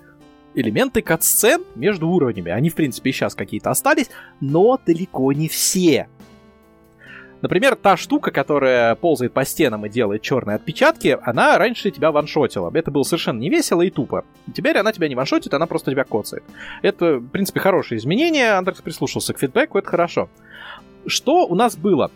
элементы 0.55 1.01
кат-сцен 1.01 1.63
между 1.75 2.09
уровнями. 2.09 2.51
Они, 2.51 2.69
в 2.69 2.75
принципе, 2.75 3.09
и 3.09 3.13
сейчас 3.13 3.35
какие-то 3.35 3.69
остались, 3.69 4.09
но 4.39 4.79
далеко 4.85 5.31
не 5.33 5.47
все. 5.47 6.07
Например, 7.41 7.75
та 7.75 7.97
штука, 7.97 8.29
которая 8.29 8.93
ползает 8.95 9.33
по 9.33 9.43
стенам 9.45 9.85
и 9.85 9.89
делает 9.89 10.21
черные 10.21 10.55
отпечатки, 10.55 11.17
она 11.23 11.57
раньше 11.57 11.89
тебя 11.89 12.11
ваншотила. 12.11 12.71
Это 12.73 12.91
было 12.91 13.03
совершенно 13.03 13.39
не 13.39 13.49
весело 13.49 13.81
и 13.81 13.89
тупо. 13.89 14.25
Теперь 14.53 14.77
она 14.77 14.91
тебя 14.91 15.07
не 15.07 15.15
ваншотит, 15.15 15.53
она 15.53 15.65
просто 15.65 15.91
тебя 15.91 16.03
коцает. 16.03 16.43
Это, 16.83 17.17
в 17.17 17.27
принципе, 17.29 17.59
хорошее 17.59 17.97
изменение. 17.97 18.51
Андрекс 18.51 18.81
прислушался 18.81 19.33
к 19.33 19.39
фидбэку, 19.39 19.79
это 19.79 19.89
хорошо. 19.89 20.29
Что 21.07 21.47
у 21.47 21.55
нас 21.55 21.75
было? 21.75 22.11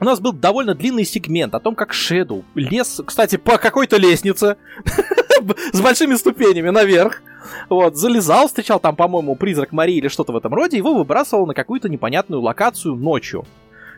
У 0.00 0.04
нас 0.04 0.20
был 0.20 0.32
довольно 0.32 0.74
длинный 0.74 1.04
сегмент 1.04 1.54
о 1.54 1.60
том, 1.60 1.74
как 1.74 1.92
Shadow 1.92 2.44
лез, 2.54 3.00
кстати, 3.06 3.36
по 3.36 3.58
какой-то 3.58 3.96
лестнице 3.96 4.56
с 5.72 5.80
большими 5.80 6.14
ступенями 6.14 6.70
наверх. 6.70 7.22
Вот, 7.68 7.96
залезал, 7.96 8.48
встречал 8.48 8.80
там, 8.80 8.96
по-моему, 8.96 9.36
призрак 9.36 9.72
Марии 9.72 9.96
или 9.96 10.08
что-то 10.08 10.32
в 10.32 10.36
этом 10.36 10.52
роде, 10.52 10.76
его 10.76 10.94
выбрасывал 10.94 11.46
на 11.46 11.54
какую-то 11.54 11.88
непонятную 11.88 12.42
локацию 12.42 12.96
ночью. 12.96 13.44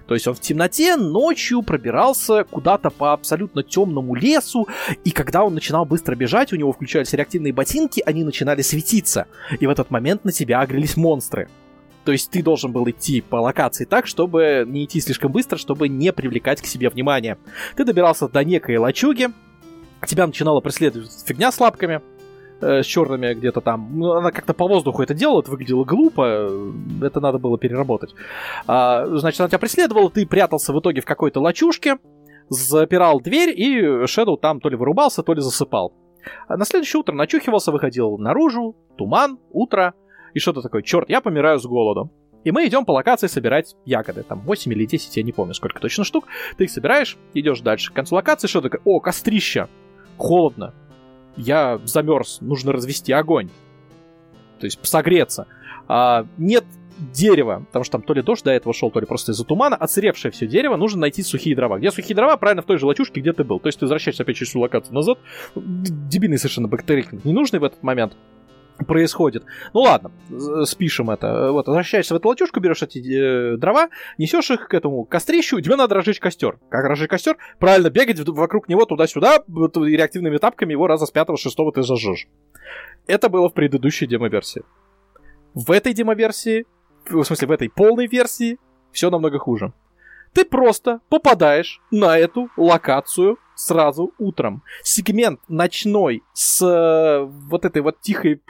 То 0.07 0.15
есть 0.15 0.27
он 0.27 0.35
в 0.35 0.41
темноте 0.41 0.97
ночью 0.97 1.63
пробирался 1.63 2.45
куда-то 2.45 2.89
по 2.89 3.13
абсолютно 3.13 3.63
темному 3.63 4.15
лесу, 4.15 4.67
и 5.05 5.11
когда 5.11 5.45
он 5.45 5.53
начинал 5.53 5.85
быстро 5.85 6.15
бежать, 6.17 6.53
у 6.53 6.57
него 6.57 6.73
включались 6.73 7.13
реактивные 7.13 7.53
ботинки, 7.53 8.03
они 8.05 8.25
начинали 8.25 8.63
светиться. 8.63 9.27
И 9.61 9.67
в 9.67 9.71
этот 9.71 9.91
момент 9.91 10.25
на 10.25 10.33
тебя 10.33 10.61
агрелись 10.61 10.97
монстры. 10.97 11.49
То 12.07 12.13
есть 12.13 12.31
ты 12.31 12.43
должен 12.43 12.73
был 12.73 12.89
идти 12.89 13.21
по 13.21 13.37
локации 13.37 13.85
так, 13.85 14.07
чтобы 14.07 14.65
не 14.67 14.87
идти 14.87 14.99
слишком 14.99 15.31
быстро, 15.31 15.59
чтобы 15.59 15.91
не 15.91 16.11
привлекать 16.11 16.63
к 16.63 16.67
себе 16.67 16.89
внимание. 16.89 17.37
Ты 17.77 17.85
добирался 17.85 18.29
до 18.29 18.43
некой 18.45 18.79
лачуги, 18.79 19.29
тебя 20.07 20.27
начинала 20.27 20.61
преследовать 20.61 21.11
фигня 21.27 21.51
с 21.51 21.61
лапками, 21.61 22.01
э, 22.61 22.83
с 22.83 22.87
черными 22.87 23.35
где-то 23.35 23.61
там. 23.61 23.99
Ну, 23.99 24.13
она 24.13 24.31
как-то 24.31 24.55
по 24.55 24.69
воздуху 24.69 25.03
это 25.03 25.15
делала, 25.15 25.41
это 25.41 25.51
выглядело 25.51 25.85
глупо, 25.85 26.51
это 27.03 27.21
надо 27.21 27.39
было 27.39 27.59
переработать. 27.59 28.15
А, 28.67 29.07
значит, 29.07 29.41
она 29.41 29.49
тебя 29.49 29.59
преследовала, 29.59 30.11
ты 30.11 30.27
прятался 30.27 30.73
в 30.73 30.81
итоге 30.81 31.01
в 31.01 31.05
какой-то 31.05 31.41
лачушке, 31.41 31.99
запирал 32.49 33.21
дверь, 33.21 33.53
и 33.55 34.07
Шэдоу 34.07 34.37
там 34.37 34.61
то 34.61 34.69
ли 34.69 34.77
вырубался, 34.77 35.23
то 35.23 35.33
ли 35.35 35.41
засыпал. 35.41 35.93
А 36.47 36.57
на 36.57 36.65
следующее 36.65 37.01
утро 37.01 37.15
начухивался, 37.15 37.73
выходил 37.73 38.19
наружу, 38.19 38.77
туман, 38.97 39.39
утро, 39.51 39.95
и 40.35 40.39
что-то 40.41 40.63
такое, 40.63 40.83
черт, 40.83 41.09
я 41.09 41.21
помираю 41.21 41.59
с 41.59 41.67
голоду. 41.67 42.11
И 42.45 42.51
мы 42.51 42.67
идем 42.67 42.85
по 42.85 42.93
локации 42.93 43.27
собирать 43.27 43.77
ягоды. 43.85 44.23
Там 44.23 44.41
8 44.41 44.73
или 44.73 44.87
10, 44.87 45.17
я 45.17 45.23
не 45.23 45.33
помню, 45.33 45.55
сколько 45.55 45.81
точно 45.81 46.05
штук. 46.05 46.27
Ты 46.57 46.65
их 46.65 46.71
собираешь, 46.71 47.17
идешь 47.35 47.61
дальше. 47.61 47.91
К 47.91 47.97
концу 47.97 48.15
локации 48.15 48.47
что 48.47 48.61
такое? 48.61 48.81
О, 48.85 49.01
кострища. 49.01 49.69
Холодно. 50.19 50.75
Я 51.37 51.81
замерз, 51.85 52.41
нужно 52.41 52.73
развести 52.73 53.13
огонь. 53.13 53.49
то 54.59 54.67
есть 54.67 54.79
согреться. 54.85 55.47
А, 55.87 56.27
нет 56.37 56.65
дерева, 56.99 57.65
потому 57.69 57.85
что 57.85 57.93
там 57.93 58.03
то 58.03 58.13
ли 58.13 58.23
дождь 58.23 58.45
до 58.45 58.51
этого 58.51 58.75
шел, 58.75 58.91
то 58.91 58.99
ли 58.99 59.07
просто 59.07 59.33
из-за 59.33 59.45
тумана, 59.45 59.77
оцаревшее 59.77 60.33
все 60.33 60.47
дерево, 60.47 60.77
нужно 60.77 61.03
найти 61.03 61.23
сухие 61.23 61.55
дрова. 61.55 61.79
Где 61.79 61.93
сухие 61.93 62.17
дрова? 62.17 62.37
Правильно, 62.37 62.63
в 62.63 62.67
той 62.67 62.77
же 62.79 62.87
лачушке, 62.87 63.21
где 63.21 63.33
ты 63.33 63.45
был. 63.45 63.61
То 63.61 63.69
есть 63.69 63.79
ты 63.79 63.85
возвращаешься 63.85 64.25
опять 64.25 64.37
через 64.37 64.51
всю 64.51 64.61
локацию 64.61 64.95
назад. 64.95 65.19
Дебильный 65.55 66.39
совершенно 66.39 66.69
бактерик 66.69 67.13
ненужный 67.25 67.61
в 67.61 67.65
этот 67.65 67.83
момент 67.83 68.15
происходит. 68.87 69.45
Ну 69.75 69.81
ладно, 69.81 70.11
спишем 70.65 71.11
это. 71.11 71.53
Вот, 71.53 71.67
возвращаешься 71.67 72.15
в 72.15 72.17
эту 72.17 72.29
лачушку, 72.29 72.61
берешь 72.61 72.83
эти 72.83 72.99
э, 72.99 73.57
дрова, 73.57 73.89
несешь 74.19 74.51
их 74.51 74.69
к 74.69 74.75
этому 74.75 75.05
кострищу, 75.05 75.61
тебе 75.61 75.77
надо 75.77 75.95
разжечь 75.95 76.21
костер. 76.21 76.59
Как 76.69 76.85
разжечь 76.85 77.09
костер? 77.09 77.37
Правильно, 77.59 77.91
бегать 77.91 78.21
вокруг 78.29 78.69
него 78.69 78.85
туда-сюда, 78.85 79.43
реактивными 79.47 80.39
тапками 80.39 80.73
его 80.73 80.87
раза 80.87 81.07
с 81.07 81.11
пятого-шестого 81.11 81.73
ты 81.73 81.83
зажжешь. 81.83 82.29
Это 83.07 83.29
было 83.29 83.49
в 83.49 83.55
предыдущей 83.55 84.07
демо-версии. 84.07 84.63
В 85.55 85.71
этой 85.71 85.95
демо-версии 85.95 86.67
в 87.11 87.25
смысле, 87.25 87.49
в 87.49 87.51
этой 87.53 87.69
полной 87.69 88.07
версии 88.07 88.59
все 88.93 89.11
намного 89.11 89.39
хуже. 89.39 89.73
Ты 90.33 90.45
просто 90.45 91.01
попадаешь 91.09 91.81
на 91.91 92.19
эту 92.19 92.49
локацию 92.57 93.39
сразу 93.55 94.13
утром. 94.19 94.63
Сегмент 94.83 95.41
ночной 95.49 96.23
с 96.33 96.63
э, 96.63 97.25
вот 97.25 97.65
этой 97.65 97.83
вот 97.83 98.01
тихой 98.01 98.41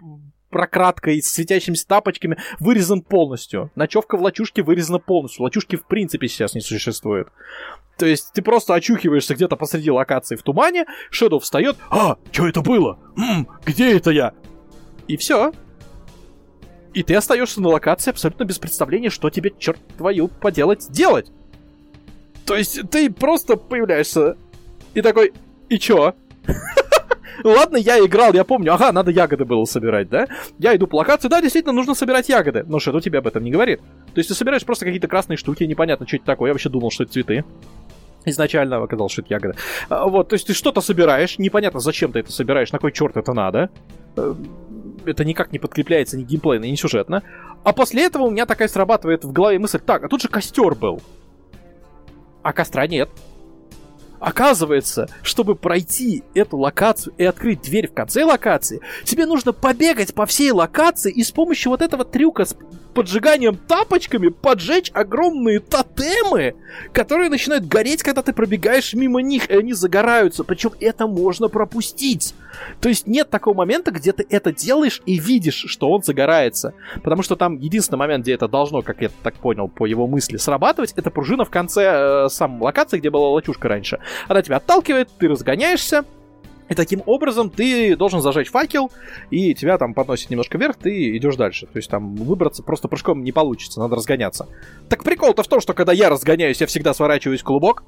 прократкой 0.51 1.23
с 1.23 1.31
светящимися 1.31 1.87
тапочками 1.87 2.39
вырезан 2.59 3.03
полностью. 3.03 3.71
Ночевка 3.75 4.17
в 4.17 4.23
лачушке 4.23 4.63
вырезана 4.63 4.99
полностью. 4.99 5.43
Лачушки 5.45 5.77
в 5.77 5.87
принципе 5.87 6.29
сейчас 6.29 6.55
не 6.55 6.61
существует. 6.61 7.29
То 7.99 8.07
есть 8.07 8.33
ты 8.33 8.43
просто 8.43 8.75
очухиваешься 8.75 9.35
где-то 9.35 9.57
посреди 9.57 9.91
локации 9.91 10.37
в 10.37 10.43
тумане, 10.43 10.87
Шэдоу 11.11 11.41
встает, 11.41 11.77
а, 11.91 12.17
что 12.31 12.47
это 12.47 12.61
было? 12.61 12.99
М, 13.17 13.49
где 13.67 13.97
это 13.97 14.11
я? 14.11 14.35
И 15.09 15.17
все, 15.17 15.53
и 16.95 17.03
ты 17.03 17.15
остаешься 17.15 17.61
на 17.61 17.69
локации 17.69 18.11
абсолютно 18.11 18.45
без 18.45 18.59
представления, 18.59 19.11
что 19.11 19.31
тебе, 19.31 19.53
черт 19.59 19.79
твою, 19.97 20.29
поделать, 20.29 20.91
делать. 20.91 21.31
То 22.49 22.57
есть 22.57 22.91
ты 22.91 23.11
просто 23.11 23.57
появляешься 23.57 24.37
и 24.95 25.03
такой, 25.03 25.35
и 25.69 25.79
чё? 25.79 26.15
Ладно, 27.45 27.77
я 27.77 28.05
играл, 28.05 28.33
я 28.33 28.43
помню, 28.43 28.73
ага, 28.73 28.91
надо 28.91 29.11
ягоды 29.11 29.45
было 29.45 29.65
собирать, 29.67 30.09
да? 30.09 30.27
Я 30.59 30.75
иду 30.75 30.87
по 30.87 30.97
локации, 30.97 31.29
да, 31.29 31.43
действительно, 31.43 31.75
нужно 31.75 31.95
собирать 31.95 32.29
ягоды. 32.31 32.65
Но 32.67 32.81
что 32.81 32.99
тебе 33.01 33.19
об 33.19 33.27
этом 33.27 33.45
не 33.45 33.51
говорит. 33.51 33.81
То 34.15 34.19
есть 34.19 34.31
ты 34.31 34.35
собираешь 34.35 34.65
просто 34.65 34.87
какие-то 34.87 35.09
красные 35.09 35.37
штуки, 35.37 35.63
непонятно, 35.65 36.09
что 36.09 36.17
это 36.17 36.25
такое. 36.25 36.49
Я 36.49 36.55
вообще 36.55 36.71
думал, 36.71 36.91
что 36.91 37.05
это 37.05 37.13
цветы. 37.13 37.45
Изначально 38.25 38.83
оказалось, 38.83 39.13
что 39.13 39.21
это 39.21 39.35
ягоды. 39.35 39.59
А, 39.91 40.09
вот, 40.09 40.31
то 40.31 40.35
есть 40.35 40.47
ты 40.47 40.55
что-то 40.55 40.81
собираешь, 40.81 41.39
непонятно, 41.39 41.81
зачем 41.81 42.13
ты 42.13 42.21
это 42.21 42.33
собираешь, 42.33 42.73
на 42.73 42.79
кой 42.79 42.93
черт 42.93 43.17
это 43.17 43.35
надо 43.35 43.71
э, 44.17 44.35
это 45.05 45.25
никак 45.25 45.53
не 45.53 45.59
подкрепляется 45.59 46.17
ни 46.17 46.25
геймплейно, 46.25 46.65
ни 46.65 46.75
сюжетно. 46.75 47.23
А 47.63 47.73
после 47.73 48.07
этого 48.07 48.25
у 48.25 48.31
меня 48.31 48.47
такая 48.47 48.69
срабатывает 48.69 49.25
в 49.25 49.33
голове 49.33 49.59
мысль, 49.59 49.79
так, 49.79 50.05
а 50.05 50.09
тут 50.09 50.23
же 50.23 50.29
костер 50.29 50.75
был. 50.75 51.01
А 52.43 52.53
костра 52.53 52.87
нет. 52.87 53.11
Оказывается, 54.21 55.09
чтобы 55.23 55.55
пройти 55.55 56.25
эту 56.35 56.57
локацию 56.57 57.15
и 57.19 57.25
открыть 57.25 57.63
дверь 57.63 57.89
в 57.89 57.95
конце 57.95 58.25
локации, 58.25 58.81
тебе 59.05 59.27
нужно 59.27 59.53
побегать 59.53 60.13
по 60.15 60.27
всей 60.27 60.51
локации 60.51 61.13
и 61.13 61.23
с 61.23 61.31
помощью 61.31 61.71
вот 61.71 61.83
этого 61.83 62.05
трюка 62.05 62.45
поджиганием 62.95 63.57
тапочками 63.57 64.29
поджечь 64.29 64.91
огромные 64.93 65.61
тотемы, 65.61 66.55
которые 66.93 67.31
начинают 67.31 67.67
гореть, 67.67 68.03
когда 68.03 68.23
ты 68.23 68.33
пробегаешь 68.33 68.95
мимо 68.95 69.21
них, 69.21 69.51
и 69.51 69.55
они 69.55 69.73
загораются. 69.73 70.45
Причем 70.45 70.73
это 70.81 71.07
можно 71.07 71.49
пропустить. 71.49 72.35
То 72.81 72.89
есть 72.89 73.07
нет 73.07 73.31
такого 73.31 73.55
момента, 73.55 73.91
где 73.91 74.13
ты 74.13 74.27
это 74.29 74.53
делаешь 74.53 75.03
и 75.07 75.19
видишь, 75.19 75.65
что 75.69 75.91
он 75.91 76.03
загорается. 76.03 76.75
Потому 77.03 77.23
что 77.23 77.37
там 77.37 77.57
единственный 77.57 77.99
момент, 77.99 78.25
где 78.25 78.35
это 78.35 78.49
должно, 78.49 78.83
как 78.83 79.01
я 79.01 79.11
так 79.23 79.35
понял 79.35 79.69
по 79.69 79.87
его 79.87 80.07
мысли, 80.07 80.37
срабатывать, 80.37 80.93
это 80.97 81.11
пружина 81.11 81.45
в 81.45 81.51
конце 81.51 82.25
э, 82.25 82.29
самой 82.29 82.63
локации, 82.63 82.99
где 82.99 83.11
была 83.11 83.29
лачушка 83.31 83.69
раньше. 83.69 84.01
Она 84.29 84.43
тебя 84.43 84.57
отталкивает, 84.57 85.09
ты 85.19 85.29
разгоняешься, 85.29 86.05
и 86.69 86.75
таким 86.75 87.03
образом 87.07 87.51
ты 87.51 87.97
должен 87.97 88.21
зажечь 88.21 88.51
факел, 88.51 88.91
и 89.31 89.55
тебя 89.55 89.79
там 89.79 89.95
подносит 89.95 90.31
немножко 90.31 90.59
вверх, 90.59 90.77
ты 90.77 91.17
идешь 91.17 91.37
дальше. 91.37 91.67
То 91.67 91.77
есть 91.77 91.91
там 91.91 92.15
выбраться 92.17 92.63
просто 92.63 92.89
прыжком 92.89 93.23
не 93.23 93.33
получится, 93.33 93.81
надо 93.81 93.97
разгоняться. 93.97 94.49
Так 94.89 95.05
прикол-то 95.05 95.43
в 95.43 95.49
том, 95.49 95.61
что 95.61 95.75
когда 95.75 95.93
я 95.93 96.11
разгоняюсь, 96.11 96.61
я 96.61 96.67
всегда 96.67 96.95
сворачиваюсь 96.95 97.41
в 97.41 97.45
клубок, 97.45 97.85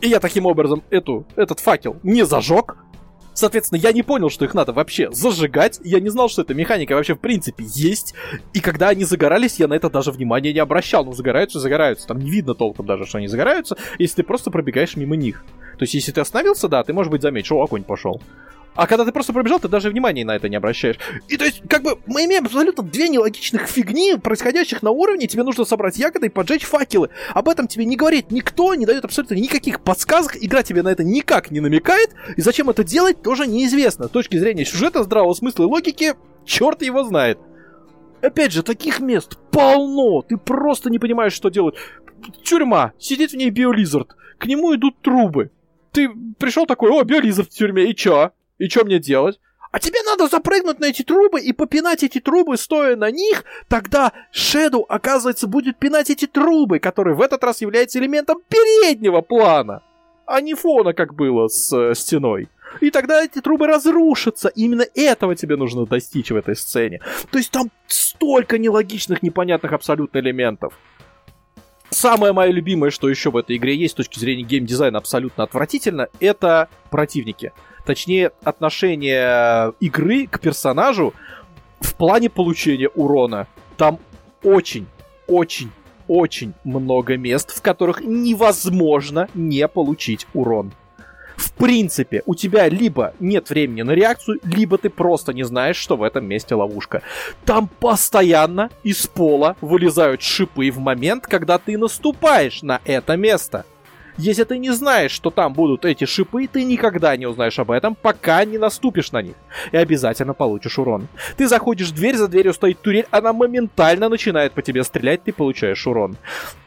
и 0.00 0.08
я 0.08 0.20
таким 0.20 0.46
образом 0.46 0.82
эту, 0.90 1.26
этот 1.36 1.60
факел 1.60 1.96
не 2.02 2.24
зажег, 2.24 2.76
Соответственно, 3.34 3.78
я 3.78 3.92
не 3.92 4.02
понял, 4.02 4.30
что 4.30 4.44
их 4.44 4.54
надо 4.54 4.72
вообще 4.72 5.10
зажигать. 5.12 5.80
Я 5.84 6.00
не 6.00 6.08
знал, 6.08 6.28
что 6.28 6.42
эта 6.42 6.54
механика 6.54 6.94
вообще 6.94 7.14
в 7.14 7.20
принципе 7.20 7.64
есть. 7.66 8.14
И 8.52 8.60
когда 8.60 8.88
они 8.88 9.04
загорались, 9.04 9.58
я 9.58 9.68
на 9.68 9.74
это 9.74 9.88
даже 9.88 10.10
внимания 10.12 10.52
не 10.52 10.58
обращал. 10.58 11.04
Ну, 11.04 11.12
загораются, 11.12 11.60
загораются. 11.60 12.06
Там 12.06 12.18
не 12.18 12.30
видно 12.30 12.54
толком 12.54 12.86
даже, 12.86 13.06
что 13.06 13.18
они 13.18 13.28
загораются, 13.28 13.76
если 13.98 14.16
ты 14.16 14.22
просто 14.24 14.50
пробегаешь 14.50 14.96
мимо 14.96 15.16
них. 15.16 15.44
То 15.78 15.84
есть, 15.84 15.94
если 15.94 16.12
ты 16.12 16.20
остановился, 16.20 16.68
да, 16.68 16.82
ты, 16.84 16.92
может 16.92 17.10
быть, 17.10 17.22
заметишь, 17.22 17.52
о, 17.52 17.62
огонь 17.62 17.84
пошел. 17.84 18.20
А 18.74 18.86
когда 18.86 19.04
ты 19.04 19.12
просто 19.12 19.32
пробежал, 19.32 19.58
ты 19.58 19.68
даже 19.68 19.90
внимания 19.90 20.24
на 20.24 20.36
это 20.36 20.48
не 20.48 20.56
обращаешь. 20.56 20.96
И 21.28 21.36
то 21.36 21.44
есть, 21.44 21.62
как 21.68 21.82
бы, 21.82 21.98
мы 22.06 22.24
имеем 22.24 22.44
абсолютно 22.44 22.82
две 22.82 23.08
нелогичных 23.08 23.66
фигни, 23.66 24.16
происходящих 24.16 24.82
на 24.82 24.90
уровне. 24.90 25.26
Тебе 25.26 25.42
нужно 25.42 25.64
собрать 25.64 25.98
ягоды 25.98 26.26
и 26.26 26.30
поджечь 26.30 26.64
факелы. 26.64 27.10
Об 27.34 27.48
этом 27.48 27.66
тебе 27.66 27.84
не 27.84 27.96
говорит 27.96 28.30
никто, 28.30 28.74
не 28.74 28.86
дает 28.86 29.04
абсолютно 29.04 29.34
никаких 29.34 29.80
подсказок. 29.80 30.36
Игра 30.40 30.62
тебе 30.62 30.82
на 30.82 30.88
это 30.88 31.02
никак 31.02 31.50
не 31.50 31.60
намекает. 31.60 32.10
И 32.36 32.40
зачем 32.40 32.70
это 32.70 32.84
делать, 32.84 33.22
тоже 33.22 33.46
неизвестно. 33.46 34.06
С 34.06 34.10
точки 34.10 34.36
зрения 34.36 34.64
сюжета, 34.64 35.02
здравого 35.02 35.34
смысла 35.34 35.64
и 35.64 35.66
логики, 35.66 36.14
черт 36.44 36.82
его 36.82 37.02
знает. 37.02 37.38
Опять 38.22 38.52
же, 38.52 38.62
таких 38.62 39.00
мест 39.00 39.38
полно. 39.50 40.22
Ты 40.22 40.36
просто 40.36 40.90
не 40.90 40.98
понимаешь, 40.98 41.32
что 41.32 41.48
делать. 41.48 41.74
Тюрьма. 42.44 42.92
Сидит 42.98 43.32
в 43.32 43.36
ней 43.36 43.50
биолизард. 43.50 44.14
К 44.38 44.46
нему 44.46 44.74
идут 44.74 45.00
трубы. 45.00 45.50
Ты 45.92 46.08
пришел 46.38 46.66
такой, 46.66 46.90
о, 46.90 47.02
биолизард 47.02 47.50
в 47.50 47.56
тюрьме, 47.56 47.90
и 47.90 47.96
чё? 47.96 48.30
И 48.60 48.68
что 48.68 48.84
мне 48.84 48.98
делать? 48.98 49.40
А 49.72 49.78
тебе 49.78 50.02
надо 50.04 50.28
запрыгнуть 50.28 50.80
на 50.80 50.86
эти 50.86 51.02
трубы 51.02 51.40
и 51.40 51.52
попинать 51.52 52.02
эти 52.02 52.20
трубы, 52.20 52.56
стоя 52.58 52.94
на 52.94 53.10
них, 53.10 53.44
тогда 53.68 54.12
Шэдоу, 54.32 54.84
оказывается, 54.88 55.46
будет 55.46 55.78
пинать 55.78 56.10
эти 56.10 56.26
трубы, 56.26 56.78
которые 56.78 57.14
в 57.14 57.22
этот 57.22 57.42
раз 57.42 57.62
являются 57.62 57.98
элементом 57.98 58.42
переднего 58.48 59.22
плана, 59.22 59.82
а 60.26 60.40
не 60.40 60.54
фона, 60.54 60.92
как 60.92 61.14
было 61.14 61.48
с 61.48 61.72
э, 61.72 61.94
стеной. 61.94 62.48
И 62.80 62.90
тогда 62.90 63.24
эти 63.24 63.40
трубы 63.40 63.66
разрушатся. 63.66 64.48
Именно 64.48 64.84
этого 64.94 65.34
тебе 65.34 65.56
нужно 65.56 65.86
достичь 65.86 66.30
в 66.30 66.36
этой 66.36 66.54
сцене. 66.54 67.00
То 67.30 67.38
есть 67.38 67.50
там 67.50 67.70
столько 67.86 68.58
нелогичных, 68.58 69.22
непонятных 69.22 69.72
абсолютно 69.72 70.18
элементов. 70.18 70.74
Самое 71.90 72.32
мое 72.32 72.50
любимое, 72.50 72.90
что 72.90 73.08
еще 73.08 73.30
в 73.30 73.36
этой 73.36 73.56
игре 73.56 73.74
есть 73.74 73.92
с 73.92 73.96
точки 73.96 74.18
зрения 74.18 74.44
геймдизайна 74.44 74.98
абсолютно 74.98 75.44
отвратительно, 75.44 76.08
это 76.20 76.68
противники 76.90 77.52
точнее, 77.84 78.32
отношение 78.42 79.72
игры 79.80 80.26
к 80.26 80.40
персонажу 80.40 81.14
в 81.80 81.94
плане 81.94 82.30
получения 82.30 82.88
урона. 82.88 83.46
Там 83.76 83.98
очень, 84.42 84.86
очень, 85.26 85.70
очень 86.08 86.52
много 86.64 87.16
мест, 87.16 87.56
в 87.56 87.62
которых 87.62 88.00
невозможно 88.00 89.28
не 89.34 89.66
получить 89.68 90.26
урон. 90.34 90.72
В 91.36 91.52
принципе, 91.52 92.22
у 92.26 92.34
тебя 92.34 92.68
либо 92.68 93.14
нет 93.18 93.48
времени 93.48 93.80
на 93.80 93.92
реакцию, 93.92 94.40
либо 94.44 94.76
ты 94.76 94.90
просто 94.90 95.32
не 95.32 95.42
знаешь, 95.42 95.76
что 95.76 95.96
в 95.96 96.02
этом 96.02 96.26
месте 96.26 96.54
ловушка. 96.54 97.00
Там 97.46 97.66
постоянно 97.66 98.68
из 98.82 99.06
пола 99.06 99.56
вылезают 99.62 100.20
шипы 100.20 100.70
в 100.70 100.78
момент, 100.78 101.26
когда 101.26 101.56
ты 101.56 101.78
наступаешь 101.78 102.60
на 102.60 102.82
это 102.84 103.16
место. 103.16 103.64
Если 104.16 104.44
ты 104.44 104.58
не 104.58 104.70
знаешь, 104.70 105.12
что 105.12 105.30
там 105.30 105.52
будут 105.52 105.84
эти 105.84 106.04
шипы, 106.04 106.46
ты 106.46 106.64
никогда 106.64 107.16
не 107.16 107.26
узнаешь 107.26 107.58
об 107.58 107.70
этом, 107.70 107.94
пока 107.94 108.44
не 108.44 108.58
наступишь 108.58 109.12
на 109.12 109.22
них. 109.22 109.34
И 109.72 109.76
обязательно 109.76 110.34
получишь 110.34 110.78
урон. 110.78 111.08
Ты 111.36 111.48
заходишь 111.48 111.90
в 111.90 111.94
дверь, 111.94 112.16
за 112.16 112.28
дверью 112.28 112.52
стоит 112.52 112.80
турель, 112.80 113.06
она 113.10 113.32
моментально 113.32 114.08
начинает 114.08 114.52
по 114.52 114.62
тебе 114.62 114.84
стрелять, 114.84 115.22
ты 115.24 115.32
получаешь 115.32 115.86
урон. 115.86 116.16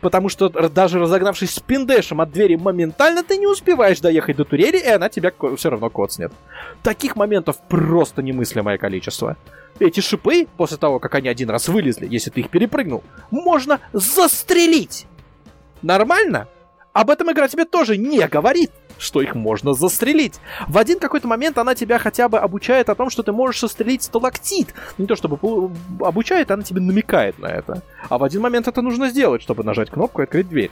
Потому 0.01 0.29
что 0.29 0.49
даже 0.49 0.99
разогнавшись 0.99 1.51
с 1.51 1.59
пиндешем 1.59 2.21
от 2.21 2.31
двери 2.31 2.55
моментально, 2.55 3.23
ты 3.23 3.37
не 3.37 3.47
успеваешь 3.47 3.99
доехать 3.99 4.37
до 4.37 4.45
турели, 4.45 4.77
и 4.77 4.87
она 4.87 5.09
тебя 5.09 5.31
все 5.57 5.69
равно 5.69 5.89
коцнет. 5.89 6.31
Таких 6.81 7.15
моментов 7.15 7.57
просто 7.67 8.21
немыслимое 8.21 8.77
количество. 8.77 9.37
Эти 9.79 9.99
шипы, 10.01 10.47
после 10.57 10.77
того, 10.77 10.99
как 10.99 11.15
они 11.15 11.29
один 11.29 11.49
раз 11.49 11.67
вылезли, 11.67 12.07
если 12.09 12.29
ты 12.29 12.41
их 12.41 12.49
перепрыгнул, 12.49 13.03
можно 13.31 13.79
застрелить. 13.91 15.07
Нормально? 15.81 16.47
Об 16.93 17.09
этом 17.09 17.31
игра 17.31 17.47
тебе 17.47 17.65
тоже 17.65 17.97
не 17.97 18.25
говорит, 18.27 18.71
что 18.99 19.21
их 19.21 19.33
можно 19.33 19.73
застрелить. 19.73 20.39
В 20.67 20.77
один 20.77 20.99
какой-то 20.99 21.27
момент 21.27 21.57
она 21.57 21.73
тебя 21.73 21.97
хотя 21.97 22.29
бы 22.29 22.37
обучает 22.37 22.87
о 22.89 22.95
том, 22.95 23.09
что 23.09 23.23
ты 23.23 23.31
можешь 23.31 23.61
застрелить 23.61 24.03
сталактит. 24.03 24.75
Не 24.99 25.07
то 25.07 25.15
чтобы 25.15 25.39
обучает, 25.99 26.51
она 26.51 26.61
тебе 26.61 26.81
намекает 26.81 27.39
на 27.39 27.47
это. 27.47 27.81
А 28.09 28.19
в 28.19 28.23
один 28.23 28.41
момент 28.41 28.67
это 28.67 28.83
нужно 28.83 29.09
сделать, 29.09 29.41
чтобы 29.41 29.63
нажать 29.63 29.89
кнопку 29.89 30.21
и 30.21 30.25
открыть 30.25 30.47
дверь. 30.47 30.71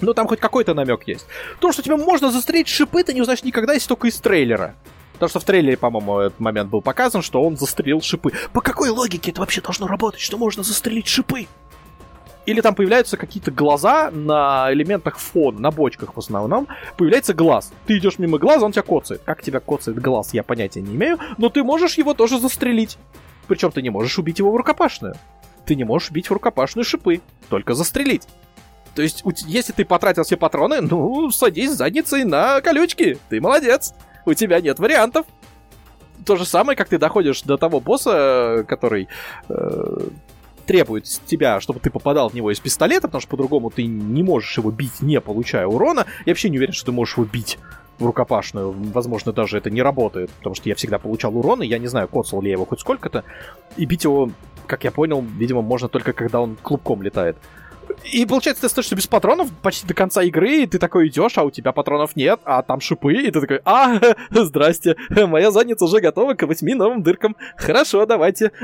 Ну, 0.00 0.12
там 0.14 0.26
хоть 0.26 0.40
какой-то 0.40 0.74
намек 0.74 1.06
есть. 1.06 1.26
То, 1.60 1.72
что 1.72 1.80
тебе 1.80 1.96
можно 1.96 2.30
застрелить 2.30 2.68
шипы, 2.68 3.04
ты 3.04 3.14
не 3.14 3.22
узнаешь 3.22 3.44
никогда, 3.44 3.72
если 3.72 3.88
только 3.88 4.08
из 4.08 4.16
трейлера. 4.18 4.74
Потому 5.14 5.30
что 5.30 5.40
в 5.40 5.44
трейлере, 5.44 5.78
по-моему, 5.78 6.18
этот 6.18 6.40
момент 6.40 6.68
был 6.68 6.82
показан, 6.82 7.22
что 7.22 7.42
он 7.42 7.56
застрелил 7.56 8.02
шипы. 8.02 8.32
По 8.52 8.60
какой 8.60 8.90
логике 8.90 9.30
это 9.30 9.40
вообще 9.40 9.62
должно 9.62 9.86
работать, 9.86 10.20
что 10.20 10.36
можно 10.36 10.62
застрелить 10.62 11.06
шипы? 11.06 11.46
Или 12.46 12.60
там 12.60 12.76
появляются 12.76 13.16
какие-то 13.16 13.50
глаза 13.50 14.10
на 14.12 14.72
элементах 14.72 15.18
фона, 15.18 15.58
на 15.58 15.70
бочках 15.72 16.14
в 16.14 16.18
основном. 16.18 16.68
Появляется 16.96 17.34
глаз. 17.34 17.72
Ты 17.86 17.98
идешь 17.98 18.18
мимо 18.18 18.38
глаза, 18.38 18.64
он 18.64 18.72
тебя 18.72 18.82
коцает. 18.82 19.22
Как 19.24 19.42
тебя 19.42 19.58
коцает 19.58 20.00
глаз, 20.00 20.32
я 20.32 20.44
понятия 20.44 20.80
не 20.80 20.94
имею. 20.94 21.18
Но 21.38 21.48
ты 21.48 21.64
можешь 21.64 21.98
его 21.98 22.14
тоже 22.14 22.38
застрелить. 22.38 22.98
Причем 23.48 23.72
ты 23.72 23.82
не 23.82 23.90
можешь 23.90 24.18
убить 24.18 24.38
его 24.38 24.52
в 24.52 24.56
рукопашную. 24.56 25.16
Ты 25.66 25.74
не 25.74 25.82
можешь 25.82 26.10
убить 26.10 26.30
в 26.30 26.32
рукопашную 26.32 26.84
шипы. 26.84 27.20
Только 27.48 27.74
застрелить. 27.74 28.28
То 28.94 29.02
есть, 29.02 29.24
если 29.46 29.72
ты 29.72 29.84
потратил 29.84 30.22
все 30.22 30.36
патроны, 30.36 30.80
ну, 30.80 31.30
садись 31.30 31.72
задницей 31.72 32.24
на 32.24 32.60
колючки. 32.60 33.18
Ты 33.28 33.40
молодец. 33.40 33.92
У 34.24 34.34
тебя 34.34 34.60
нет 34.60 34.78
вариантов. 34.78 35.26
То 36.24 36.36
же 36.36 36.44
самое, 36.44 36.76
как 36.76 36.88
ты 36.88 36.98
доходишь 36.98 37.42
до 37.42 37.56
того 37.56 37.80
босса, 37.80 38.64
который 38.66 39.08
э, 39.48 40.08
требует 40.66 41.06
с 41.06 41.18
тебя, 41.20 41.60
чтобы 41.60 41.80
ты 41.80 41.90
попадал 41.90 42.28
в 42.28 42.34
него 42.34 42.50
из 42.50 42.60
пистолета, 42.60 43.08
потому 43.08 43.20
что 43.20 43.30
по-другому 43.30 43.70
ты 43.70 43.86
не 43.86 44.22
можешь 44.22 44.58
его 44.58 44.70
бить, 44.70 45.00
не 45.00 45.20
получая 45.20 45.66
урона. 45.66 46.06
Я 46.26 46.32
вообще 46.32 46.50
не 46.50 46.58
уверен, 46.58 46.74
что 46.74 46.86
ты 46.86 46.92
можешь 46.92 47.16
его 47.16 47.26
бить 47.26 47.58
в 47.98 48.04
рукопашную. 48.04 48.72
Возможно, 48.72 49.32
даже 49.32 49.58
это 49.58 49.70
не 49.70 49.82
работает, 49.82 50.30
потому 50.30 50.54
что 50.54 50.68
я 50.68 50.74
всегда 50.74 50.98
получал 50.98 51.36
урон, 51.36 51.62
и 51.62 51.66
я 51.66 51.78
не 51.78 51.86
знаю, 51.86 52.08
коцал 52.08 52.42
ли 52.42 52.48
я 52.48 52.54
его 52.54 52.66
хоть 52.66 52.80
сколько-то. 52.80 53.24
И 53.76 53.86
бить 53.86 54.04
его, 54.04 54.30
как 54.66 54.84
я 54.84 54.90
понял, 54.90 55.24
видимо, 55.38 55.62
можно 55.62 55.88
только 55.88 56.12
когда 56.12 56.40
он 56.40 56.56
клубком 56.56 57.02
летает. 57.02 57.36
И 58.12 58.24
получается, 58.26 58.62
ты 58.62 58.66
остаешься 58.66 58.96
без 58.96 59.06
патронов 59.06 59.50
почти 59.62 59.86
до 59.86 59.94
конца 59.94 60.22
игры, 60.22 60.62
и 60.62 60.66
ты 60.66 60.78
такой 60.78 61.08
идешь, 61.08 61.36
а 61.38 61.44
у 61.44 61.50
тебя 61.50 61.72
патронов 61.72 62.16
нет, 62.16 62.40
а 62.44 62.62
там 62.62 62.80
шипы, 62.80 63.14
и 63.14 63.30
ты 63.30 63.40
такой, 63.40 63.60
а, 63.64 63.98
здрасте, 64.30 64.96
моя 65.10 65.50
задница 65.50 65.84
уже 65.84 66.00
готова 66.00 66.34
к 66.34 66.46
восьми 66.46 66.74
новым 66.74 67.02
дыркам. 67.02 67.36
Хорошо, 67.56 68.06
давайте. 68.06 68.52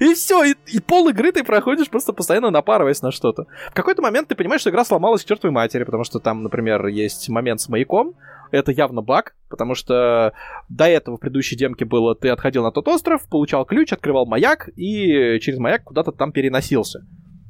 И 0.00 0.14
все, 0.14 0.42
и, 0.42 0.54
и 0.66 0.80
пол 0.80 1.10
игры 1.10 1.32
ты 1.32 1.44
проходишь 1.44 1.90
просто 1.90 2.14
постоянно 2.14 2.50
напарываясь 2.50 3.02
на 3.02 3.12
что-то. 3.12 3.46
В 3.70 3.74
какой-то 3.74 4.00
момент 4.00 4.26
ты 4.26 4.34
понимаешь, 4.34 4.62
что 4.62 4.70
игра 4.70 4.86
сломалась 4.86 5.22
к 5.22 5.28
чертовой 5.28 5.52
матери, 5.52 5.84
потому 5.84 6.04
что 6.04 6.18
там, 6.18 6.42
например, 6.42 6.86
есть 6.86 7.28
момент 7.28 7.60
с 7.60 7.68
маяком, 7.68 8.14
это 8.50 8.72
явно 8.72 9.02
баг, 9.02 9.34
потому 9.48 9.74
что 9.74 10.32
до 10.68 10.86
этого 10.86 11.16
в 11.16 11.20
предыдущей 11.20 11.56
демке 11.56 11.84
было, 11.84 12.14
ты 12.14 12.28
отходил 12.28 12.62
на 12.62 12.70
тот 12.70 12.86
остров, 12.88 13.28
получал 13.28 13.64
ключ, 13.64 13.92
открывал 13.92 14.26
маяк, 14.26 14.68
и 14.76 15.38
через 15.40 15.58
маяк 15.58 15.84
куда-то 15.84 16.12
там 16.12 16.32
переносился. 16.32 17.04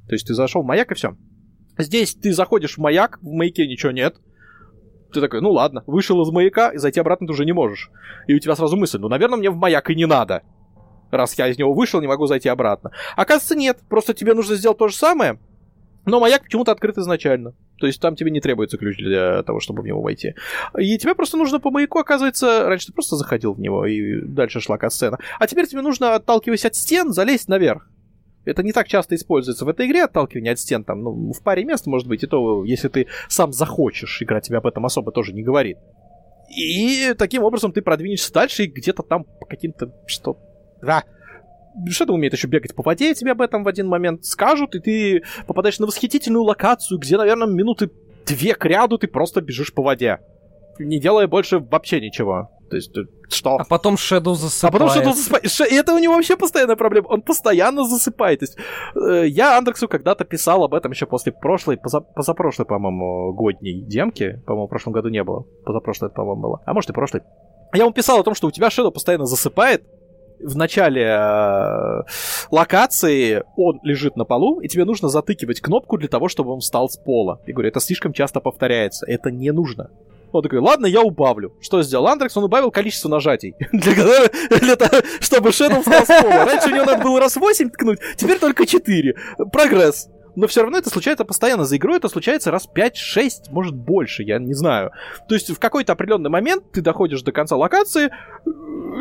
То 0.08 0.14
есть 0.14 0.26
ты 0.26 0.34
зашел 0.34 0.62
в 0.62 0.66
маяк 0.66 0.90
и 0.92 0.94
все. 0.94 1.16
Здесь 1.78 2.14
ты 2.14 2.32
заходишь 2.32 2.76
в 2.76 2.78
маяк, 2.78 3.18
в 3.22 3.32
маяке 3.32 3.66
ничего 3.66 3.92
нет. 3.92 4.16
Ты 5.12 5.20
такой, 5.20 5.40
ну 5.40 5.50
ладно, 5.50 5.82
вышел 5.86 6.20
из 6.22 6.30
маяка, 6.30 6.70
и 6.70 6.78
зайти 6.78 7.00
обратно 7.00 7.26
ты 7.26 7.32
уже 7.32 7.44
не 7.44 7.52
можешь. 7.52 7.90
И 8.26 8.34
у 8.34 8.38
тебя 8.38 8.56
сразу 8.56 8.76
мысль, 8.76 8.98
ну, 8.98 9.08
наверное, 9.08 9.38
мне 9.38 9.50
в 9.50 9.56
маяк 9.56 9.90
и 9.90 9.94
не 9.94 10.06
надо. 10.06 10.42
Раз 11.10 11.38
я 11.38 11.48
из 11.48 11.58
него 11.58 11.74
вышел, 11.74 12.00
не 12.00 12.06
могу 12.06 12.26
зайти 12.26 12.48
обратно. 12.48 12.90
Оказывается, 13.16 13.54
нет. 13.54 13.78
Просто 13.88 14.14
тебе 14.14 14.32
нужно 14.32 14.56
сделать 14.56 14.78
то 14.78 14.88
же 14.88 14.96
самое, 14.96 15.38
но 16.06 16.18
маяк 16.20 16.42
почему-то 16.42 16.72
открыт 16.72 16.98
изначально. 16.98 17.54
То 17.78 17.86
есть 17.86 18.00
там 18.00 18.16
тебе 18.16 18.30
не 18.30 18.40
требуется 18.40 18.78
ключ 18.78 18.96
для 18.96 19.42
того, 19.42 19.60
чтобы 19.60 19.82
в 19.82 19.86
него 19.86 20.00
войти. 20.00 20.34
И 20.78 20.98
тебе 20.98 21.14
просто 21.14 21.36
нужно 21.36 21.60
по 21.60 21.70
маяку, 21.70 21.98
оказывается, 21.98 22.68
раньше 22.68 22.86
ты 22.86 22.92
просто 22.92 23.16
заходил 23.16 23.54
в 23.54 23.60
него, 23.60 23.86
и 23.86 24.20
дальше 24.22 24.60
шла 24.60 24.78
катсцена. 24.78 25.18
А 25.38 25.46
теперь 25.46 25.66
тебе 25.66 25.82
нужно, 25.82 26.14
отталкиваясь 26.14 26.64
от 26.64 26.74
стен, 26.74 27.12
залезть 27.12 27.48
наверх. 27.48 27.88
Это 28.44 28.62
не 28.62 28.72
так 28.72 28.88
часто 28.88 29.14
используется 29.14 29.64
в 29.64 29.68
этой 29.68 29.86
игре, 29.86 30.04
отталкивание 30.04 30.52
от 30.52 30.58
стен, 30.58 30.84
там, 30.84 31.02
ну, 31.02 31.32
в 31.32 31.42
паре 31.42 31.64
мест, 31.64 31.86
может 31.86 32.08
быть, 32.08 32.24
и 32.24 32.26
то, 32.26 32.64
если 32.64 32.88
ты 32.88 33.06
сам 33.28 33.52
захочешь, 33.52 34.20
игра 34.22 34.40
тебе 34.40 34.58
об 34.58 34.66
этом 34.66 34.84
особо 34.84 35.12
тоже 35.12 35.32
не 35.32 35.42
говорит. 35.42 35.78
И 36.48 37.14
таким 37.16 37.44
образом 37.44 37.72
ты 37.72 37.82
продвинешься 37.82 38.32
дальше 38.32 38.64
и 38.64 38.66
где-то 38.66 39.02
там 39.02 39.24
по 39.24 39.46
каким-то... 39.46 39.92
Что? 40.06 40.38
Да. 40.82 41.04
Shadow 41.88 42.12
умеет 42.12 42.34
еще 42.34 42.48
бегать 42.48 42.74
по 42.74 42.82
воде, 42.82 43.14
тебе 43.14 43.32
об 43.32 43.40
этом 43.40 43.64
в 43.64 43.68
один 43.68 43.88
момент 43.88 44.26
скажут, 44.26 44.74
и 44.74 44.80
ты 44.80 45.22
попадаешь 45.46 45.78
на 45.78 45.86
восхитительную 45.86 46.44
локацию, 46.44 46.98
где, 46.98 47.16
наверное, 47.16 47.46
минуты 47.46 47.90
две 48.26 48.54
к 48.54 48.64
ряду 48.66 48.98
ты 48.98 49.06
просто 49.06 49.40
бежишь 49.40 49.72
по 49.72 49.82
воде, 49.82 50.18
не 50.78 50.98
делая 50.98 51.26
больше 51.26 51.58
вообще 51.58 52.00
ничего. 52.00 52.50
То 52.72 52.76
есть, 52.76 52.94
что? 53.28 53.56
А 53.56 53.64
потом 53.64 53.96
Shadow 53.96 54.34
засыпает. 54.34 54.74
А 54.74 54.78
потом 54.78 54.88
Shadow 54.88 55.12
засыпает. 55.12 55.44
И 55.44 55.74
это 55.74 55.92
у 55.92 55.98
него 55.98 56.14
вообще 56.14 56.38
постоянная 56.38 56.76
проблема. 56.76 57.08
Он 57.08 57.20
постоянно 57.20 57.84
засыпает. 57.84 58.40
То 58.40 58.44
есть, 58.44 58.56
э, 58.96 59.26
я 59.28 59.58
Андрексу 59.58 59.88
когда-то 59.88 60.24
писал 60.24 60.64
об 60.64 60.72
этом 60.72 60.90
еще 60.92 61.04
после 61.04 61.32
прошлой, 61.32 61.76
поза, 61.76 62.00
позапрошлой, 62.00 62.64
по-моему, 62.64 63.34
годней 63.34 63.82
демки. 63.82 64.42
По-моему, 64.46 64.68
в 64.68 64.70
прошлом 64.70 64.94
году 64.94 65.10
не 65.10 65.22
было. 65.22 65.44
Позапрошлой 65.66 66.08
это, 66.08 66.16
по-моему, 66.16 66.40
было. 66.40 66.62
А 66.64 66.72
может 66.72 66.88
и 66.88 66.94
прошлой. 66.94 67.20
Я 67.74 67.82
ему 67.82 67.92
писал 67.92 68.20
о 68.20 68.24
том, 68.24 68.34
что 68.34 68.46
у 68.46 68.50
тебя 68.50 68.68
Shadow 68.68 68.90
постоянно 68.90 69.26
засыпает, 69.26 69.82
в 70.42 70.56
начале 70.56 71.02
э, 71.02 72.02
локации 72.50 73.44
он 73.56 73.80
лежит 73.82 74.16
на 74.16 74.24
полу, 74.24 74.60
и 74.60 74.68
тебе 74.68 74.84
нужно 74.84 75.08
затыкивать 75.08 75.60
кнопку 75.60 75.98
для 75.98 76.08
того, 76.08 76.28
чтобы 76.28 76.52
он 76.52 76.60
встал 76.60 76.88
с 76.88 76.96
пола. 76.96 77.40
Я 77.46 77.52
говорю, 77.52 77.68
это 77.68 77.80
слишком 77.80 78.12
часто 78.12 78.40
повторяется, 78.40 79.06
это 79.06 79.30
не 79.30 79.52
нужно. 79.52 79.90
Он 80.32 80.42
такой, 80.42 80.60
ладно, 80.60 80.86
я 80.86 81.02
убавлю. 81.02 81.54
Что 81.60 81.82
сделал 81.82 82.08
Андрекс? 82.08 82.36
Он 82.36 82.44
убавил 82.44 82.70
количество 82.70 83.08
нажатий, 83.08 83.54
для, 83.72 84.28
для 84.60 84.76
того, 84.76 85.02
чтобы 85.20 85.52
Шэдоу 85.52 85.80
встал 85.80 86.04
с 86.04 86.22
пола. 86.22 86.44
Раньше 86.44 86.70
у 86.70 86.74
него 86.74 86.84
надо 86.84 87.02
было 87.02 87.20
раз 87.20 87.36
8 87.36 87.70
ткнуть, 87.70 87.98
теперь 88.16 88.38
только 88.38 88.66
4. 88.66 89.14
Прогресс 89.52 90.08
но 90.34 90.46
все 90.46 90.62
равно 90.62 90.78
это 90.78 90.90
случается 90.90 91.24
постоянно. 91.24 91.64
За 91.64 91.76
игрой 91.76 91.98
это 91.98 92.08
случается 92.08 92.50
раз 92.50 92.68
5-6, 92.74 93.50
может 93.50 93.74
больше, 93.74 94.22
я 94.22 94.38
не 94.38 94.54
знаю. 94.54 94.92
То 95.28 95.34
есть 95.34 95.50
в 95.50 95.58
какой-то 95.58 95.92
определенный 95.92 96.30
момент 96.30 96.72
ты 96.72 96.80
доходишь 96.80 97.22
до 97.22 97.32
конца 97.32 97.56
локации, 97.56 98.10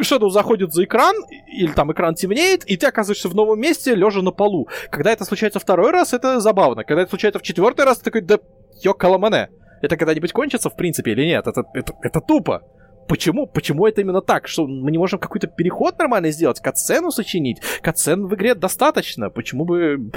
Shadow 0.01 0.29
заходит 0.29 0.73
за 0.73 0.83
экран, 0.83 1.15
или 1.47 1.71
там 1.71 1.91
экран 1.91 2.15
темнеет, 2.15 2.63
и 2.65 2.77
ты 2.77 2.87
оказываешься 2.87 3.29
в 3.29 3.35
новом 3.35 3.59
месте, 3.59 3.95
лежа 3.95 4.21
на 4.21 4.31
полу. 4.31 4.67
Когда 4.89 5.11
это 5.11 5.25
случается 5.25 5.59
второй 5.59 5.91
раз, 5.91 6.13
это 6.13 6.39
забавно. 6.39 6.83
Когда 6.83 7.03
это 7.03 7.09
случается 7.09 7.39
в 7.39 7.43
четвертый 7.43 7.85
раз, 7.85 7.99
ты 7.99 8.05
такой, 8.05 8.21
да 8.21 8.39
ёкаламане. 8.83 9.49
Это 9.81 9.97
когда-нибудь 9.97 10.31
кончится, 10.31 10.69
в 10.69 10.75
принципе, 10.75 11.11
или 11.11 11.25
нет? 11.25 11.47
Это, 11.47 11.63
это, 11.73 11.93
это 12.01 12.21
тупо. 12.21 12.63
Почему? 13.07 13.47
Почему 13.47 13.87
это 13.87 14.01
именно 14.01 14.21
так? 14.21 14.47
Что 14.47 14.67
мы 14.67 14.91
не 14.91 14.97
можем 14.97 15.19
какой-то 15.19 15.47
переход 15.47 15.97
нормально 15.97 16.31
сделать? 16.31 16.59
Катсцену 16.59 17.11
сочинить? 17.11 17.59
Катсцен 17.81 18.27
в 18.27 18.35
игре 18.35 18.55
достаточно. 18.55 19.29
Почему 19.29 19.65
бы 19.65 20.11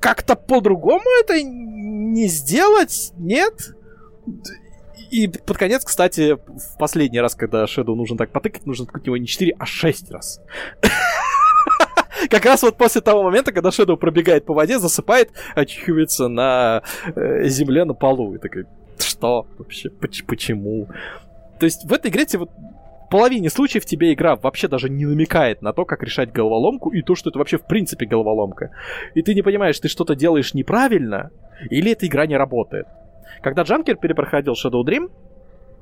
как-то 0.00 0.36
по-другому 0.36 1.04
это 1.22 1.42
не 1.42 2.26
сделать? 2.28 3.12
Нет? 3.16 3.74
И 5.10 5.28
под 5.28 5.56
конец, 5.58 5.84
кстати, 5.84 6.34
в 6.34 6.78
последний 6.78 7.20
раз, 7.20 7.34
когда 7.34 7.64
Shadow 7.64 7.94
нужно 7.94 8.16
так 8.16 8.30
потыкать, 8.30 8.66
нужно 8.66 8.86
ткнуть 8.86 9.06
его 9.06 9.16
не 9.16 9.26
4, 9.26 9.56
а 9.58 9.66
6 9.66 10.10
раз. 10.10 10.40
Как 12.30 12.44
раз 12.44 12.62
вот 12.62 12.76
после 12.76 13.00
того 13.00 13.22
момента, 13.24 13.52
когда 13.52 13.70
Shadow 13.70 13.96
пробегает 13.96 14.46
по 14.46 14.54
воде, 14.54 14.78
засыпает, 14.78 15.30
очухивается 15.54 16.28
на 16.28 16.82
э, 17.14 17.48
земле 17.48 17.84
на 17.84 17.94
полу. 17.94 18.34
И 18.34 18.38
такой, 18.38 18.66
что 19.02 19.46
вообще? 19.58 19.90
Почему? 19.90 20.88
То 21.58 21.66
есть 21.66 21.84
в 21.84 21.92
этой 21.92 22.10
игре 22.10 22.24
тебе 22.24 22.40
вот 22.40 22.50
половине 23.10 23.50
случаев 23.50 23.84
тебе 23.84 24.14
игра 24.14 24.36
вообще 24.36 24.68
даже 24.68 24.88
не 24.88 25.04
намекает 25.04 25.60
на 25.60 25.72
то, 25.74 25.84
как 25.84 26.02
решать 26.02 26.32
головоломку, 26.32 26.90
и 26.90 27.02
то, 27.02 27.14
что 27.14 27.28
это 27.28 27.38
вообще 27.38 27.58
в 27.58 27.66
принципе 27.66 28.06
головоломка. 28.06 28.70
И 29.14 29.22
ты 29.22 29.34
не 29.34 29.42
понимаешь, 29.42 29.78
ты 29.78 29.88
что-то 29.88 30.14
делаешь 30.14 30.54
неправильно, 30.54 31.30
или 31.70 31.92
эта 31.92 32.06
игра 32.06 32.26
не 32.26 32.36
работает. 32.36 32.86
Когда 33.42 33.62
Джанкер 33.62 33.96
перепроходил 33.96 34.54
Shadow 34.54 34.82
Dream, 34.82 35.10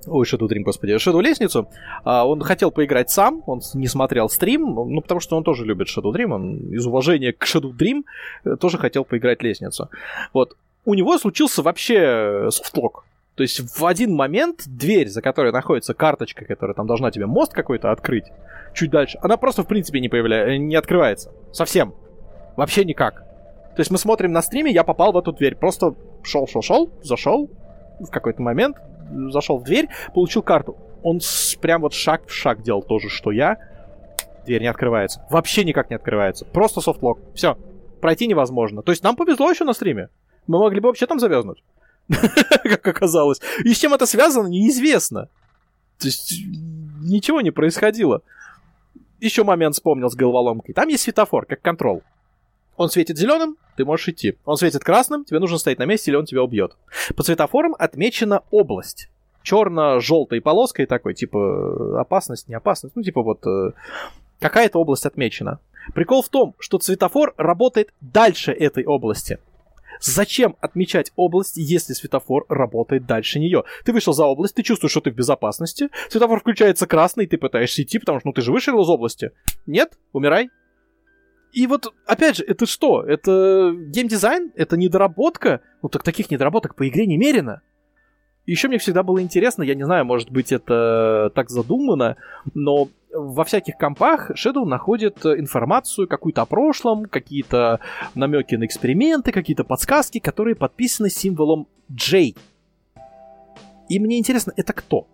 Ой, 0.06 0.24
Shadow 0.26 0.48
Dream, 0.48 0.62
господи, 0.62 0.92
Shadow 0.92 1.22
Лестницу. 1.22 1.68
А, 2.04 2.26
он 2.26 2.40
хотел 2.40 2.70
поиграть 2.70 3.10
сам, 3.10 3.42
он 3.46 3.60
не 3.74 3.86
смотрел 3.86 4.28
стрим, 4.28 4.62
ну, 4.74 5.00
потому 5.00 5.20
что 5.20 5.36
он 5.36 5.44
тоже 5.44 5.64
любит 5.64 5.88
Shadow 5.88 6.12
Dream, 6.12 6.32
он 6.32 6.56
из 6.72 6.86
уважения 6.86 7.32
к 7.32 7.44
Shadow 7.44 7.70
Dream 7.70 8.02
э, 8.44 8.56
тоже 8.56 8.78
хотел 8.78 9.04
поиграть 9.04 9.42
Лестницу. 9.42 9.90
Вот. 10.32 10.56
У 10.86 10.94
него 10.94 11.18
случился 11.18 11.62
вообще 11.62 12.48
софтлок. 12.50 13.04
То 13.40 13.44
есть 13.44 13.58
в 13.58 13.86
один 13.86 14.14
момент 14.14 14.64
дверь, 14.66 15.08
за 15.08 15.22
которой 15.22 15.50
находится 15.50 15.94
карточка, 15.94 16.44
которая 16.44 16.74
там 16.74 16.86
должна 16.86 17.10
тебе 17.10 17.24
мост 17.24 17.54
какой-то 17.54 17.90
открыть, 17.90 18.26
чуть 18.74 18.90
дальше, 18.90 19.18
она 19.22 19.38
просто 19.38 19.62
в 19.62 19.66
принципе 19.66 19.98
не 20.00 20.10
появляется, 20.10 20.58
не 20.58 20.76
открывается. 20.76 21.32
Совсем. 21.50 21.94
Вообще 22.56 22.84
никак. 22.84 23.24
То 23.74 23.78
есть 23.78 23.90
мы 23.90 23.96
смотрим 23.96 24.32
на 24.32 24.42
стриме, 24.42 24.70
я 24.70 24.84
попал 24.84 25.12
в 25.12 25.16
эту 25.16 25.32
дверь. 25.32 25.56
Просто 25.56 25.94
шел, 26.22 26.46
шел, 26.48 26.60
шел, 26.60 26.90
зашел 27.02 27.48
в 27.98 28.10
какой-то 28.10 28.42
момент, 28.42 28.76
зашел 29.30 29.56
в 29.56 29.64
дверь, 29.64 29.88
получил 30.12 30.42
карту. 30.42 30.76
Он 31.02 31.18
с, 31.22 31.54
прям 31.54 31.80
вот 31.80 31.94
шаг 31.94 32.26
в 32.26 32.34
шаг 32.34 32.60
делал 32.60 32.82
то 32.82 32.98
же, 32.98 33.08
что 33.08 33.30
я. 33.30 33.56
Дверь 34.44 34.60
не 34.60 34.68
открывается. 34.68 35.24
Вообще 35.30 35.64
никак 35.64 35.88
не 35.88 35.96
открывается. 35.96 36.44
Просто 36.44 36.82
софтлок. 36.82 37.18
Все. 37.34 37.56
Пройти 38.02 38.26
невозможно. 38.26 38.82
То 38.82 38.92
есть 38.92 39.02
нам 39.02 39.16
повезло 39.16 39.50
еще 39.50 39.64
на 39.64 39.72
стриме. 39.72 40.10
Мы 40.46 40.58
могли 40.58 40.80
бы 40.80 40.88
вообще 40.88 41.06
там 41.06 41.18
завязнуть. 41.18 41.62
как 42.64 42.86
оказалось. 42.86 43.40
И 43.64 43.72
с 43.72 43.78
чем 43.78 43.94
это 43.94 44.06
связано, 44.06 44.48
неизвестно. 44.48 45.28
То 45.98 46.06
есть 46.06 46.42
ничего 47.00 47.40
не 47.40 47.50
происходило. 47.50 48.22
Еще 49.20 49.44
момент 49.44 49.74
вспомнил 49.74 50.10
с 50.10 50.14
головоломкой. 50.14 50.74
Там 50.74 50.88
есть 50.88 51.04
светофор, 51.04 51.46
как 51.46 51.60
контрол. 51.60 52.02
Он 52.76 52.88
светит 52.88 53.18
зеленым, 53.18 53.56
ты 53.76 53.84
можешь 53.84 54.08
идти. 54.08 54.38
Он 54.46 54.56
светит 54.56 54.82
красным, 54.82 55.24
тебе 55.24 55.38
нужно 55.38 55.58
стоять 55.58 55.78
на 55.78 55.84
месте, 55.84 56.10
или 56.10 56.16
он 56.16 56.24
тебя 56.24 56.42
убьет. 56.42 56.76
По 57.14 57.22
светофорам 57.22 57.74
отмечена 57.78 58.42
область. 58.50 59.10
черно-желтой 59.42 60.40
полоской 60.40 60.86
такой, 60.86 61.14
типа 61.14 62.00
опасность, 62.00 62.48
не 62.48 62.54
опасность, 62.54 62.96
ну 62.96 63.02
типа 63.02 63.22
вот 63.22 63.46
э, 63.46 63.72
какая-то 64.38 64.78
область 64.78 65.06
отмечена. 65.06 65.60
Прикол 65.94 66.22
в 66.22 66.28
том, 66.28 66.54
что 66.58 66.78
светофор 66.78 67.34
работает 67.36 67.92
дальше 68.00 68.52
этой 68.52 68.84
области. 68.84 69.38
Зачем 70.00 70.56
отмечать 70.60 71.12
область, 71.16 71.56
если 71.56 71.92
светофор 71.92 72.46
работает 72.48 73.06
дальше 73.06 73.38
нее? 73.38 73.64
Ты 73.84 73.92
вышел 73.92 74.12
за 74.12 74.24
область, 74.24 74.54
ты 74.54 74.62
чувствуешь, 74.62 74.92
что 74.92 75.00
ты 75.00 75.10
в 75.10 75.14
безопасности, 75.14 75.90
светофор 76.08 76.40
включается 76.40 76.86
красный, 76.86 77.26
ты 77.26 77.36
пытаешься 77.36 77.82
идти, 77.82 77.98
потому 77.98 78.20
что 78.20 78.28
ну 78.28 78.32
ты 78.32 78.40
же 78.40 78.52
вышел 78.52 78.80
из 78.80 78.88
области. 78.88 79.32
Нет? 79.66 79.98
Умирай. 80.12 80.50
И 81.52 81.66
вот, 81.66 81.92
опять 82.06 82.36
же, 82.36 82.44
это 82.44 82.64
что? 82.66 83.02
Это 83.02 83.72
геймдизайн? 83.74 84.52
Это 84.54 84.76
недоработка? 84.76 85.60
Ну 85.82 85.88
так 85.88 86.02
таких 86.02 86.30
недоработок 86.30 86.76
по 86.76 86.88
игре 86.88 87.06
немерено. 87.06 87.62
Еще 88.46 88.68
мне 88.68 88.78
всегда 88.78 89.02
было 89.02 89.20
интересно, 89.20 89.62
я 89.62 89.74
не 89.74 89.84
знаю, 89.84 90.04
может 90.04 90.30
быть 90.30 90.50
это 90.50 91.30
так 91.34 91.50
задумано, 91.50 92.16
но 92.54 92.88
во 93.12 93.44
всяких 93.44 93.76
компах 93.76 94.30
Shadow 94.32 94.64
находит 94.64 95.24
информацию 95.24 96.08
какую-то 96.08 96.42
о 96.42 96.46
прошлом, 96.46 97.06
какие-то 97.06 97.80
намеки 98.14 98.54
на 98.54 98.64
эксперименты, 98.64 99.32
какие-то 99.32 99.64
подсказки, 99.64 100.18
которые 100.18 100.54
подписаны 100.54 101.10
символом 101.10 101.66
J. 101.88 102.34
И 103.88 103.98
мне 103.98 104.18
интересно, 104.18 104.52
это 104.56 104.72
кто? 104.72 105.06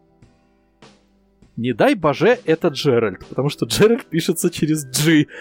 Не 1.57 1.73
дай 1.73 1.95
боже, 1.95 2.39
это 2.45 2.69
Джеральд, 2.69 3.25
потому 3.27 3.49
что 3.49 3.65
Джеральд 3.65 4.05
пишется 4.05 4.51
через 4.51 4.85
G. 4.85 5.27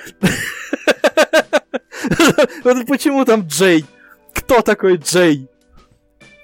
Вот 2.64 2.86
почему 2.88 3.26
там 3.26 3.42
Джей? 3.48 3.86
Кто 4.34 4.62
такой 4.62 4.98
Джей? 4.98 5.48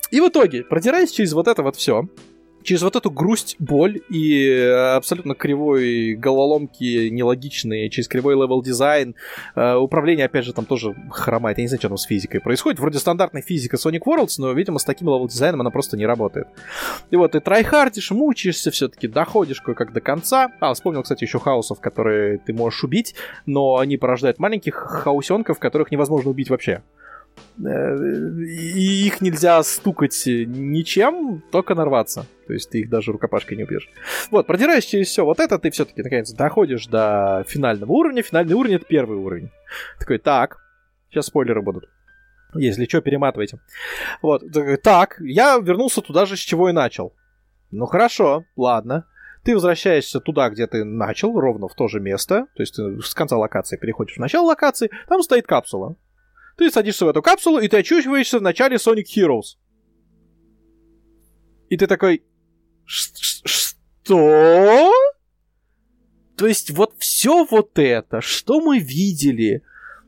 И 0.10 0.20
в 0.20 0.28
итоге, 0.28 0.64
продираясь 0.64 1.12
через 1.12 1.34
вот 1.34 1.48
это 1.48 1.64
вот 1.64 1.76
все, 1.76 2.08
через 2.64 2.82
вот 2.82 2.96
эту 2.96 3.12
грусть, 3.12 3.56
боль 3.60 4.02
и 4.10 4.48
э, 4.48 4.96
абсолютно 4.96 5.36
кривой 5.36 6.16
головоломки, 6.16 7.10
нелогичные, 7.10 7.90
через 7.90 8.08
кривой 8.08 8.36
level 8.36 8.62
дизайн, 8.62 9.16
э, 9.56 9.76
управление, 9.76 10.26
опять 10.26 10.46
же, 10.46 10.54
там 10.54 10.66
тоже 10.66 10.96
хромает. 11.10 11.58
Я 11.58 11.64
не 11.64 11.68
знаю, 11.68 11.80
что 11.80 11.90
там 11.90 11.98
с 11.98 12.04
физикой 12.04 12.42
происходит. 12.42 12.80
Вроде 12.80 13.00
стандартная 13.00 13.42
физика 13.42 13.78
Sonic 13.78 14.02
Worlds, 14.06 14.36
но, 14.38 14.52
видимо, 14.54 14.80
с 14.80 14.84
таким 14.84 15.08
level 15.08 15.28
дизайном 15.28 15.62
она 15.62 15.72
просто 15.72 15.98
не 15.98 16.06
работает. 16.06 16.48
И 17.10 17.16
вот 17.16 17.32
ты 17.32 17.40
трайхардишь, 17.40 18.12
мучаешься 18.12 18.72
все-таки, 18.72 19.08
доходишь 19.08 19.62
кое-как 19.62 19.94
до 19.94 20.02
конца. 20.02 20.52
А, 20.60 20.74
вспомнил, 20.74 21.04
кстати, 21.04 21.24
еще 21.24 21.40
хаосов, 21.40 21.80
которые 21.80 22.38
ты 22.38 22.54
можешь 22.54 22.84
убить, 22.84 23.16
но 23.46 23.78
они 23.78 23.98
порождают 23.98 24.40
маленьких 24.40 24.76
хаосенков, 24.76 25.60
которых 25.60 25.92
невозможно 25.92 26.30
убить 26.32 26.50
вообще. 26.50 26.82
И 27.60 29.08
их 29.08 29.22
нельзя 29.22 29.62
стукать 29.64 30.24
ничем, 30.26 31.44
только 31.52 31.76
нарваться. 31.76 32.26
То 32.52 32.56
есть 32.56 32.70
ты 32.70 32.82
их 32.82 32.90
даже 32.90 33.14
рукопашкой 33.14 33.56
не 33.56 33.64
убьешь. 33.64 33.90
Вот, 34.30 34.46
продираешь 34.46 34.84
через 34.84 35.08
все 35.08 35.24
вот 35.24 35.40
это, 35.40 35.58
ты 35.58 35.72
все-таки 35.72 36.04
наконец 36.04 36.34
доходишь 36.34 36.86
до 36.86 37.46
финального 37.48 37.90
уровня. 37.94 38.24
Финальный 38.24 38.56
уровень 38.56 38.76
это 38.76 38.84
первый 38.84 39.18
уровень. 39.18 39.52
Такой, 39.98 40.18
так, 40.18 40.58
сейчас 41.10 41.28
спойлеры 41.28 41.62
будут. 41.62 41.88
Если 42.54 42.84
что, 42.84 43.00
перематывайте. 43.00 43.60
Вот, 44.22 44.44
так, 44.84 45.16
я 45.22 45.58
вернулся 45.60 46.02
туда 46.02 46.26
же, 46.26 46.36
с 46.36 46.40
чего 46.40 46.68
и 46.68 46.74
начал. 46.74 47.14
Ну 47.72 47.86
хорошо, 47.86 48.44
ладно. 48.58 49.06
Ты 49.46 49.54
возвращаешься 49.54 50.20
туда, 50.20 50.50
где 50.50 50.68
ты 50.68 50.84
начал, 50.84 51.40
ровно 51.40 51.70
в 51.70 51.74
то 51.76 51.88
же 51.88 52.02
место. 52.02 52.48
То 52.54 52.64
есть 52.64 52.76
ты 52.76 53.02
с 53.02 53.14
конца 53.14 53.38
локации 53.38 53.78
переходишь 53.78 54.18
в 54.18 54.20
начало 54.20 54.48
локации. 54.48 54.92
Там 55.08 55.24
стоит 55.24 55.48
капсула. 55.48 55.96
Ты 56.58 56.70
садишься 56.70 57.06
в 57.06 57.08
эту 57.08 57.22
капсулу, 57.22 57.60
и 57.60 57.70
ты 57.70 57.78
очухиваешься 57.78 58.40
в 58.40 58.42
начале 58.42 58.76
Sonic 58.76 59.06
Heroes. 59.16 59.56
И 61.70 61.78
ты 61.78 61.88
такой... 61.88 62.26
Что? 62.92 64.92
То 66.36 66.48
есть 66.48 66.72
вот 66.72 66.94
все 66.98 67.46
вот 67.46 67.80
это, 67.80 68.20
что 68.20 68.60
мы 68.60 68.80
видели, 68.80 69.64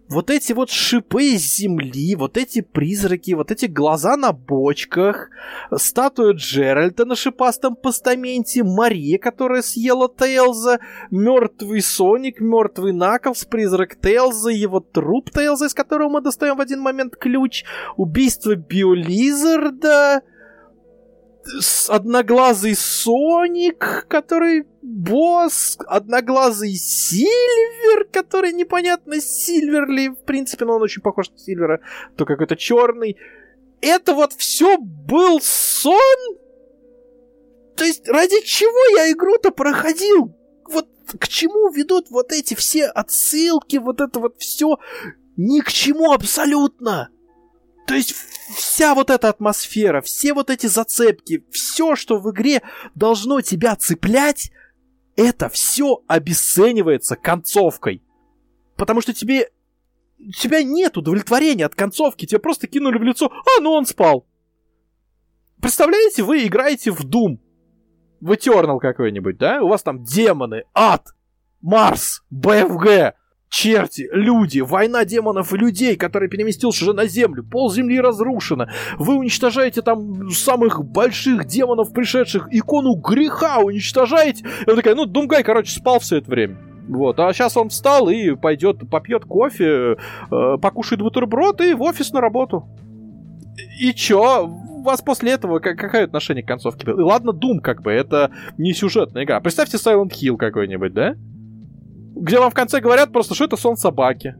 вот 0.09 0.29
эти 0.29 0.51
вот 0.51 0.69
шипы 0.69 1.23
из 1.23 1.55
земли, 1.55 2.15
вот 2.15 2.35
эти 2.35 2.61
призраки, 2.61 3.31
вот 3.31 3.51
эти 3.51 3.67
глаза 3.67 4.17
на 4.17 4.33
бочках, 4.33 5.29
статуя 5.73 6.33
Джеральда 6.33 7.05
на 7.05 7.15
шипастом 7.15 7.77
постаменте, 7.77 8.63
Мария, 8.63 9.17
которая 9.17 9.61
съела 9.61 10.13
Тейлза, 10.13 10.79
мертвый 11.09 11.81
Соник, 11.81 12.41
мертвый 12.41 12.91
Наклс, 12.91 13.45
призрак 13.45 13.95
Тейлза, 13.95 14.49
его 14.49 14.81
труп 14.81 15.31
Тейлза, 15.31 15.67
из 15.67 15.73
которого 15.73 16.09
мы 16.09 16.21
достаем 16.21 16.57
в 16.57 16.61
один 16.61 16.81
момент 16.81 17.15
ключ, 17.15 17.63
убийство 17.95 18.55
Биолизарда, 18.55 20.21
одноглазый 21.89 22.75
Соник, 22.75 24.05
который 24.07 24.65
босс, 24.81 25.77
одноглазый 25.87 26.73
Сильвер, 26.73 28.05
который 28.11 28.53
непонятно 28.53 29.19
Сильвер 29.19 29.87
ли, 29.89 30.09
в 30.09 30.23
принципе, 30.23 30.65
но 30.65 30.75
он 30.75 30.81
очень 30.81 31.01
похож 31.01 31.29
на 31.31 31.37
Сильвера, 31.37 31.81
то 32.15 32.25
какой-то 32.25 32.55
черный. 32.55 33.17
Это 33.81 34.13
вот 34.13 34.33
все 34.33 34.77
был 34.77 35.41
сон? 35.41 35.97
То 37.75 37.83
есть 37.83 38.07
ради 38.07 38.41
чего 38.45 38.97
я 38.97 39.11
игру-то 39.11 39.51
проходил? 39.51 40.35
Вот 40.69 40.87
к 41.19 41.27
чему 41.27 41.69
ведут 41.69 42.09
вот 42.09 42.31
эти 42.31 42.53
все 42.53 42.85
отсылки, 42.85 43.77
вот 43.77 43.99
это 43.99 44.19
вот 44.19 44.35
все? 44.37 44.77
Ни 45.35 45.59
к 45.59 45.71
чему 45.71 46.11
абсолютно. 46.11 47.09
То 47.85 47.95
есть 47.95 48.13
вся 48.55 48.95
вот 48.95 49.09
эта 49.09 49.29
атмосфера, 49.29 50.01
все 50.01 50.33
вот 50.33 50.49
эти 50.49 50.67
зацепки, 50.67 51.45
все, 51.51 51.95
что 51.95 52.17
в 52.17 52.31
игре 52.31 52.61
должно 52.95 53.41
тебя 53.41 53.75
цеплять, 53.75 54.51
это 55.15 55.49
все 55.49 56.01
обесценивается 56.07 57.15
концовкой. 57.15 58.03
Потому 58.75 59.01
что 59.01 59.13
тебе... 59.13 59.49
У 60.17 60.31
тебя 60.31 60.63
нет 60.63 60.97
удовлетворения 60.97 61.65
от 61.65 61.75
концовки, 61.75 62.25
тебе 62.25 62.39
просто 62.39 62.67
кинули 62.67 62.97
в 62.97 63.03
лицо, 63.03 63.29
а, 63.29 63.61
ну 63.61 63.71
он 63.71 63.85
спал. 63.85 64.25
Представляете, 65.61 66.23
вы 66.23 66.45
играете 66.45 66.91
в 66.91 67.01
Doom, 67.01 67.39
в 68.21 68.31
Eternal 68.31 68.79
какой-нибудь, 68.79 69.37
да? 69.37 69.61
У 69.61 69.67
вас 69.67 69.83
там 69.83 70.03
демоны, 70.03 70.63
ад, 70.73 71.09
Марс, 71.61 72.23
БФГ, 72.29 73.15
черти, 73.53 74.09
люди, 74.11 74.61
война 74.61 75.05
демонов 75.05 75.53
и 75.53 75.57
людей, 75.57 75.95
который 75.95 76.27
переместился 76.27 76.83
уже 76.83 76.93
на 76.93 77.05
землю, 77.05 77.43
пол 77.43 77.71
земли 77.71 78.01
разрушено, 78.01 78.67
вы 78.97 79.15
уничтожаете 79.15 79.83
там 79.83 80.29
самых 80.31 80.83
больших 80.83 81.45
демонов, 81.45 81.93
пришедших, 81.93 82.47
икону 82.49 82.95
греха 82.95 83.59
уничтожаете. 83.59 84.43
И 84.65 84.69
он 84.69 84.75
такая, 84.75 84.95
ну, 84.95 85.05
Думгай, 85.05 85.43
короче, 85.43 85.71
спал 85.71 85.99
все 85.99 86.17
это 86.17 86.31
время. 86.31 86.57
Вот, 86.89 87.19
а 87.19 87.31
сейчас 87.31 87.55
он 87.55 87.69
встал 87.69 88.09
и 88.09 88.35
пойдет, 88.35 88.89
попьет 88.89 89.23
кофе, 89.23 89.97
э, 90.31 90.57
покушает 90.59 91.01
бутерброд 91.01 91.61
и 91.61 91.75
в 91.75 91.83
офис 91.83 92.11
на 92.11 92.21
работу. 92.21 92.67
И 93.79 93.93
чё? 93.93 94.47
У 94.47 94.81
вас 94.81 95.01
после 95.01 95.33
этого 95.33 95.59
как, 95.59 95.77
какое 95.77 96.05
отношение 96.05 96.43
к 96.43 96.47
концовке 96.47 96.87
было? 96.87 97.05
Ладно, 97.05 97.29
Doom 97.29 97.59
как 97.61 97.83
бы, 97.83 97.91
это 97.91 98.31
не 98.57 98.73
сюжетная 98.73 99.23
игра. 99.23 99.39
Представьте 99.39 99.77
Silent 99.77 100.09
Hill 100.09 100.37
какой-нибудь, 100.37 100.93
да? 100.93 101.15
Где 102.15 102.39
вам 102.39 102.51
в 102.51 102.53
конце 102.53 102.79
говорят 102.79 103.11
просто, 103.11 103.35
что 103.35 103.45
это 103.45 103.57
сон 103.57 103.77
собаки. 103.77 104.35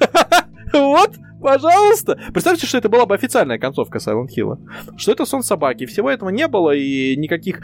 Вот, 0.72 1.12
пожалуйста. 1.40 2.18
Представьте, 2.34 2.66
что 2.66 2.76
это 2.76 2.88
была 2.88 3.06
бы 3.06 3.14
официальная 3.14 3.56
концовка 3.56 3.98
Silent 3.98 4.28
Hill. 4.36 4.58
Что 4.96 5.12
это 5.12 5.24
сон 5.24 5.42
собаки. 5.42 5.86
Всего 5.86 6.10
этого 6.10 6.28
не 6.28 6.48
было, 6.48 6.74
и 6.74 7.16
никаких 7.16 7.62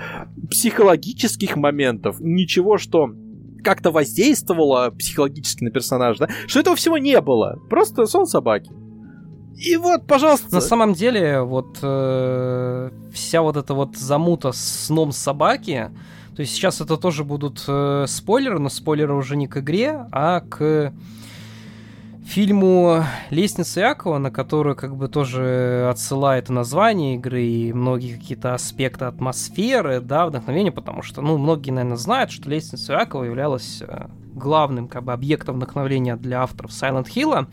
психологических 0.49 1.57
моментов, 1.57 2.17
ничего, 2.21 2.79
что 2.79 3.11
как-то 3.63 3.91
воздействовало 3.91 4.91
психологически 4.91 5.65
на 5.65 5.71
персонажа, 5.71 6.27
да? 6.27 6.29
Что 6.47 6.61
этого 6.61 6.77
всего 6.77 6.97
не 6.97 7.21
было. 7.21 7.59
Просто 7.69 8.07
сон 8.07 8.27
собаки. 8.27 8.71
И 9.57 9.77
вот, 9.77 10.07
пожалуйста. 10.07 10.55
На 10.55 10.61
самом 10.61 10.95
деле, 10.95 11.43
вот 11.43 11.79
э, 11.83 12.91
вся 13.13 13.43
вот 13.43 13.57
эта 13.57 13.75
вот 13.75 13.97
замута 13.97 14.53
с 14.53 14.87
сном 14.87 15.13
собаки, 15.13 15.91
то 16.35 16.41
есть 16.41 16.55
сейчас 16.55 16.81
это 16.81 16.97
тоже 16.97 17.25
будут 17.25 17.63
э, 17.69 18.07
спойлеры, 18.09 18.59
но 18.59 18.69
спойлеры 18.69 19.15
уже 19.15 19.37
не 19.37 19.49
к 19.49 19.59
игре, 19.59 20.07
а 20.13 20.41
к 20.41 20.93
фильму 22.25 23.05
«Лестница 23.31 23.81
Якова», 23.81 24.19
на 24.19 24.31
которую 24.31 24.75
как 24.75 24.97
бы 24.97 25.09
тоже 25.09 25.89
отсылает 25.91 26.49
название 26.49 27.17
игры 27.17 27.43
и 27.43 27.73
многие 27.73 28.17
какие-то 28.17 28.55
аспекты 28.55 29.05
атмосферы, 29.05 30.01
да, 30.01 30.27
вдохновения, 30.27 30.73
потому 30.73 31.03
что, 31.03 31.21
ну, 31.21 31.37
многие, 31.37 31.73
наверное, 31.73 31.99
знают, 31.99 32.31
что 32.31 32.49
«Лестница 32.49 32.95
Якова» 32.95 33.25
являлась 33.25 33.83
э, 33.83 34.07
главным 34.35 34.89
как 34.89 35.05
бы 35.05 35.13
объектом 35.13 35.57
вдохновления 35.57 36.17
для 36.17 36.43
авторов 36.43 36.71
Silent 36.71 37.07
Hill. 37.07 37.47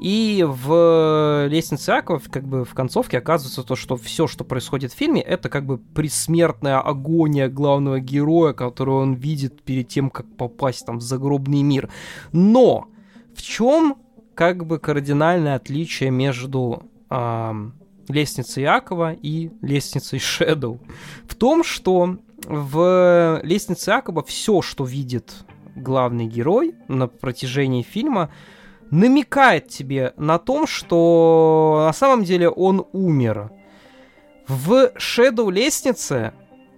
И 0.00 0.44
в 0.48 1.46
«Лестнице 1.48 1.90
Аков» 1.90 2.28
как 2.30 2.46
бы 2.46 2.64
в 2.64 2.74
концовке 2.74 3.18
оказывается 3.18 3.62
то, 3.62 3.76
что 3.76 3.96
все, 3.96 4.26
что 4.26 4.44
происходит 4.44 4.92
в 4.92 4.96
фильме, 4.96 5.22
это 5.22 5.48
как 5.48 5.66
бы 5.66 5.78
предсмертная 5.78 6.80
агония 6.80 7.48
главного 7.48 8.00
героя, 8.00 8.52
которую 8.52 8.98
он 8.98 9.14
видит 9.14 9.62
перед 9.62 9.88
тем, 9.88 10.10
как 10.10 10.26
попасть 10.36 10.86
там 10.86 10.98
в 10.98 11.02
загробный 11.02 11.62
мир. 11.62 11.90
Но 12.32 12.88
в 13.34 13.42
чем 13.42 13.96
как 14.34 14.66
бы 14.66 14.78
кардинальное 14.78 15.56
отличие 15.56 16.10
между 16.10 16.84
э, 17.10 17.70
лестницей 18.08 18.62
Якова 18.62 19.12
и 19.12 19.50
лестницей 19.60 20.18
Shadow. 20.18 20.80
В 21.26 21.34
том, 21.34 21.64
что 21.64 22.16
в 22.44 23.40
лестнице 23.42 23.90
Якова 23.90 24.22
все, 24.22 24.62
что 24.62 24.84
видит 24.84 25.44
главный 25.74 26.26
герой 26.26 26.74
на 26.88 27.08
протяжении 27.08 27.82
фильма, 27.82 28.30
намекает 28.90 29.68
тебе 29.68 30.12
на 30.16 30.38
том, 30.38 30.66
что 30.66 31.84
на 31.86 31.92
самом 31.92 32.24
деле 32.24 32.48
он 32.48 32.86
умер. 32.92 33.50
В 34.48 34.92
Shadow 34.96 35.50
лестнице 35.50 36.34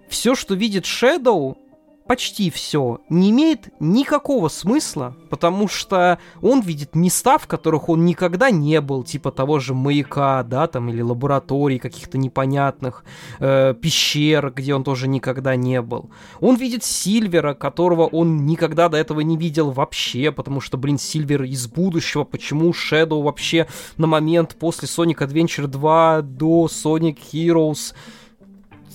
все, 0.07 0.35
что 0.35 0.55
видит 0.55 0.85
Shadow, 0.85 1.57
почти 2.07 2.51
все, 2.51 2.99
не 3.09 3.31
имеет 3.31 3.69
никакого 3.79 4.47
смысла, 4.47 5.15
потому 5.29 5.67
что 5.67 6.19
он 6.41 6.61
видит 6.61 6.95
места, 6.95 7.37
в 7.37 7.47
которых 7.47 7.89
он 7.89 8.05
никогда 8.05 8.51
не 8.51 8.79
был, 8.79 9.03
типа 9.03 9.31
того 9.31 9.59
же 9.59 9.73
маяка, 9.73 10.43
да, 10.43 10.67
там, 10.67 10.89
или 10.89 11.01
лабораторий 11.01 11.79
каких-то 11.79 12.17
непонятных, 12.17 13.03
э, 13.39 13.73
пещер, 13.73 14.51
где 14.55 14.75
он 14.75 14.83
тоже 14.83 15.07
никогда 15.07 15.55
не 15.55 15.81
был. 15.81 16.09
Он 16.39 16.55
видит 16.55 16.83
Сильвера, 16.83 17.53
которого 17.53 18.05
он 18.05 18.45
никогда 18.45 18.87
до 18.89 18.97
этого 18.97 19.21
не 19.21 19.35
видел 19.35 19.71
вообще, 19.71 20.31
потому 20.31 20.61
что, 20.61 20.77
блин, 20.77 20.99
Сильвер 20.99 21.43
из 21.43 21.67
будущего, 21.67 22.23
почему 22.23 22.69
Shadow 22.71 23.23
вообще 23.23 23.67
на 23.97 24.05
момент 24.05 24.55
после 24.59 24.87
Sonic 24.87 25.27
Adventure 25.27 25.67
2 25.67 26.21
до 26.21 26.67
Sonic 26.67 27.17
Heroes 27.33 27.93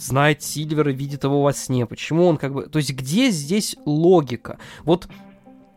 знает 0.01 0.43
Сильвера, 0.43 0.91
видит 0.91 1.25
его 1.25 1.43
во 1.43 1.53
сне. 1.53 1.87
Почему 1.87 2.27
он 2.27 2.37
как 2.37 2.53
бы... 2.53 2.67
То 2.67 2.79
есть 2.79 2.93
где 2.93 3.31
здесь 3.31 3.77
логика? 3.85 4.59
Вот 4.85 5.09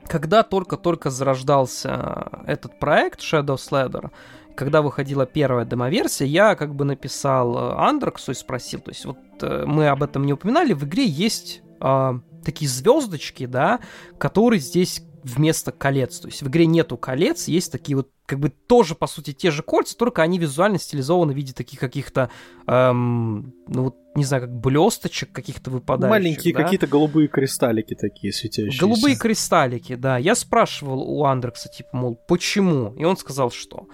когда 0.07 0.43
только-только 0.43 1.09
зарождался 1.09 2.29
этот 2.45 2.79
проект 2.79 3.21
Shadow 3.21 3.55
Sladder, 3.55 4.11
когда 4.55 4.81
выходила 4.81 5.25
первая 5.25 5.65
демоверсия, 5.65 6.27
я 6.27 6.55
как 6.55 6.75
бы 6.75 6.85
написал 6.85 7.57
э, 7.57 7.75
Андрексу 7.77 8.31
и 8.31 8.35
спросил, 8.35 8.79
то 8.81 8.91
есть 8.91 9.05
вот 9.05 9.17
э, 9.41 9.65
мы 9.65 9.87
об 9.87 10.03
этом 10.03 10.25
не 10.25 10.33
упоминали, 10.33 10.73
в 10.73 10.83
игре 10.83 11.05
есть 11.05 11.61
э, 11.81 12.19
такие 12.43 12.69
звездочки, 12.69 13.45
да, 13.45 13.79
которые 14.19 14.59
здесь 14.59 15.03
вместо 15.23 15.71
колец. 15.71 16.19
То 16.19 16.27
есть 16.27 16.41
в 16.41 16.47
игре 16.47 16.65
нету 16.65 16.97
колец, 16.97 17.47
есть 17.47 17.71
такие 17.71 17.95
вот 17.95 18.09
как 18.25 18.39
бы 18.39 18.49
тоже, 18.49 18.95
по 18.95 19.07
сути, 19.07 19.33
те 19.33 19.51
же 19.51 19.63
кольца, 19.63 19.97
только 19.97 20.21
они 20.21 20.37
визуально 20.37 20.79
стилизованы 20.79 21.33
в 21.33 21.35
виде 21.35 21.53
таких 21.53 21.79
каких-то, 21.79 22.29
эм, 22.67 23.53
ну 23.67 23.83
вот, 23.83 23.97
не 24.15 24.23
знаю, 24.23 24.43
как 24.43 24.55
блесточек 24.55 25.31
каких-то 25.31 25.71
выпадающих. 25.71 26.09
Маленькие 26.09 26.53
да? 26.53 26.63
какие-то 26.63 26.87
голубые 26.87 27.27
кристаллики 27.27 27.95
такие 27.95 28.31
светящиеся. 28.31 28.79
Голубые 28.79 29.17
кристаллики, 29.17 29.95
да. 29.95 30.17
Я 30.17 30.35
спрашивал 30.35 31.01
у 31.01 31.25
Андрекса, 31.25 31.69
типа, 31.69 31.89
мол, 31.93 32.15
почему? 32.27 32.93
И 32.95 33.03
он 33.03 33.17
сказал, 33.17 33.51
что 33.51 33.87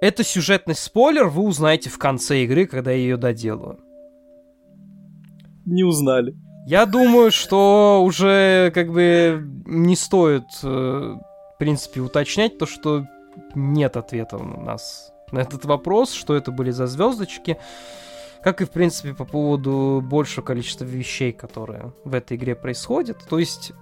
это 0.00 0.24
сюжетный 0.24 0.74
спойлер, 0.74 1.28
вы 1.28 1.42
узнаете 1.42 1.90
в 1.90 1.98
конце 1.98 2.44
игры, 2.44 2.66
когда 2.66 2.90
я 2.90 2.98
ее 2.98 3.16
доделаю. 3.16 3.78
Не 5.64 5.84
узнали. 5.84 6.34
Я 6.68 6.84
думаю, 6.84 7.30
что 7.30 8.02
уже 8.04 8.70
как 8.74 8.92
бы 8.92 9.42
не 9.64 9.96
стоит, 9.96 10.44
э, 10.62 10.66
в 10.66 11.58
принципе, 11.58 12.02
уточнять 12.02 12.58
то, 12.58 12.66
что 12.66 13.06
нет 13.54 13.96
ответа 13.96 14.36
у 14.36 14.60
нас 14.60 15.10
на 15.32 15.38
этот 15.38 15.64
вопрос, 15.64 16.12
что 16.12 16.36
это 16.36 16.52
были 16.52 16.70
за 16.70 16.86
звездочки. 16.86 17.56
Как 18.42 18.60
и, 18.60 18.66
в 18.66 18.70
принципе, 18.70 19.14
по 19.14 19.24
поводу 19.24 20.02
большего 20.04 20.44
количества 20.44 20.84
вещей, 20.84 21.32
которые 21.32 21.94
в 22.04 22.12
этой 22.12 22.36
игре 22.36 22.54
происходят. 22.54 23.16
То 23.30 23.38
есть 23.38 23.72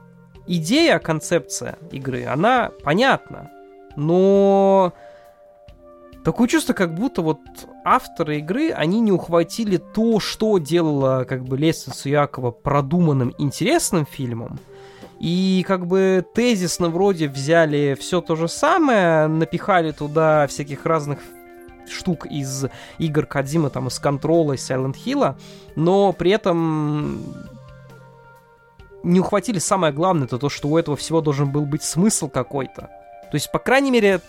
идея, 0.47 1.01
концепция 1.01 1.79
игры, 1.91 2.25
она 2.27 2.71
понятна, 2.85 3.51
но 3.97 4.93
Такое 6.27 6.49
чувство, 6.49 6.73
как 6.73 6.93
будто 6.93 7.23
вот 7.23 7.39
авторы 7.85 8.39
игры, 8.39 8.73
они 8.73 8.99
не 9.01 9.13
ухватили 9.13 9.77
то, 9.77 10.19
что 10.19 10.59
делало 10.59 11.23
как 11.23 11.45
бы 11.45 11.57
«Лестницу 11.57 12.09
Якова» 12.09 12.51
продуманным, 12.51 13.33
интересным 13.39 14.05
фильмом, 14.05 14.59
и 15.21 15.65
как 15.69 15.87
бы 15.87 16.27
тезисно 16.35 16.89
вроде 16.89 17.29
взяли 17.29 17.97
все 17.97 18.21
то 18.21 18.35
же 18.35 18.49
самое, 18.49 19.29
напихали 19.29 19.93
туда 19.93 20.49
всяких 20.49 20.85
разных 20.85 21.21
штук 21.89 22.27
из 22.27 22.65
игр 22.99 23.25
Кадзима, 23.25 23.71
там, 23.71 23.87
из 23.87 24.01
Контрола, 24.01 24.55
из 24.55 24.69
Silent 24.69 24.97
Hill, 24.97 25.37
но 25.77 26.13
при 26.13 26.33
этом 26.33 27.23
не 29.05 29.21
ухватили 29.21 29.61
самое 29.61 29.93
главное, 29.93 30.25
это 30.27 30.39
то, 30.39 30.49
что 30.49 30.67
у 30.67 30.77
этого 30.77 30.97
всего 30.97 31.21
должен 31.21 31.53
был 31.53 31.67
быть 31.67 31.85
смысл 31.85 32.29
какой-то. 32.29 32.91
То 33.31 33.35
есть, 33.35 33.53
по 33.53 33.61
крайней 33.61 33.93
мере, 33.93 34.21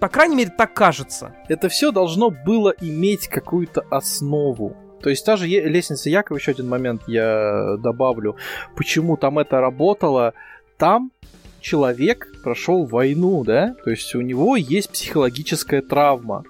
по 0.00 0.08
крайней 0.08 0.36
мере, 0.36 0.52
так 0.56 0.74
кажется. 0.74 1.34
Это 1.48 1.68
все 1.68 1.90
должно 1.90 2.30
было 2.30 2.74
иметь 2.80 3.28
какую-то 3.28 3.84
основу. 3.90 4.76
То 5.02 5.10
есть 5.10 5.24
та 5.24 5.36
же 5.36 5.46
лестница 5.46 6.10
Якова, 6.10 6.38
еще 6.38 6.50
один 6.52 6.68
момент 6.68 7.02
я 7.06 7.76
добавлю. 7.78 8.36
Почему 8.76 9.16
там 9.16 9.38
это 9.38 9.60
работало? 9.60 10.34
Там 10.78 11.12
человек 11.60 12.28
прошел 12.42 12.84
войну, 12.84 13.44
да? 13.44 13.74
То 13.84 13.90
есть 13.90 14.14
у 14.14 14.20
него 14.20 14.56
есть 14.56 14.90
психологическая 14.90 15.82
травма. 15.82 16.44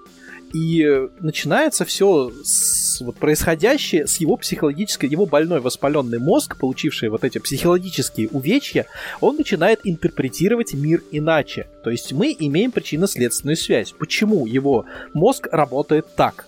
И 0.54 0.86
начинается 1.20 1.84
все 1.84 2.30
с, 2.44 2.85
вот, 3.00 3.16
происходящее 3.16 4.06
с 4.06 4.16
его 4.16 4.36
психологической, 4.36 5.08
его 5.08 5.26
больной 5.26 5.60
воспаленный 5.60 6.18
мозг, 6.18 6.56
получивший 6.58 7.08
вот 7.08 7.24
эти 7.24 7.38
психологические 7.38 8.28
увечья, 8.28 8.86
он 9.20 9.36
начинает 9.36 9.80
интерпретировать 9.84 10.74
мир 10.74 11.02
иначе. 11.10 11.66
То 11.82 11.90
есть 11.90 12.12
мы 12.12 12.34
имеем 12.38 12.72
причинно-следственную 12.72 13.56
связь. 13.56 13.92
Почему 13.92 14.46
его 14.46 14.84
мозг 15.14 15.48
работает 15.50 16.06
так? 16.14 16.46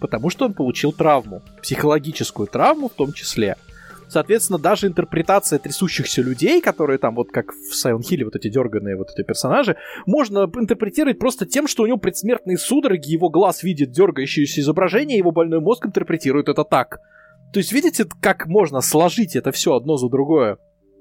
Потому 0.00 0.30
что 0.30 0.46
он 0.46 0.54
получил 0.54 0.92
травму, 0.92 1.42
психологическую 1.62 2.48
травму 2.48 2.88
в 2.88 2.94
том 2.94 3.12
числе. 3.12 3.56
Соответственно, 4.12 4.58
даже 4.58 4.88
интерпретация 4.88 5.58
трясущихся 5.58 6.20
людей, 6.20 6.60
которые 6.60 6.98
там, 6.98 7.14
вот 7.14 7.30
как 7.32 7.52
в 7.52 7.72
Silent 7.72 8.02
Hill, 8.02 8.24
вот 8.24 8.36
эти 8.36 8.50
дерганные 8.50 8.94
вот 8.94 9.08
эти 9.10 9.24
персонажи, 9.24 9.76
можно 10.04 10.50
интерпретировать 10.54 11.18
просто 11.18 11.46
тем, 11.46 11.66
что 11.66 11.84
у 11.84 11.86
него 11.86 11.96
предсмертные 11.96 12.58
судороги, 12.58 13.10
его 13.10 13.30
глаз 13.30 13.62
видит 13.62 13.90
дергающееся 13.90 14.60
изображение, 14.60 15.16
его 15.16 15.32
больной 15.32 15.60
мозг 15.60 15.86
интерпретирует 15.86 16.50
это 16.50 16.62
так. 16.62 16.98
То 17.54 17.60
есть, 17.60 17.72
видите, 17.72 18.04
как 18.20 18.46
можно 18.46 18.82
сложить 18.82 19.34
это 19.34 19.50
все 19.50 19.74
одно 19.76 19.96
за 19.96 20.10
другое? 20.10 20.58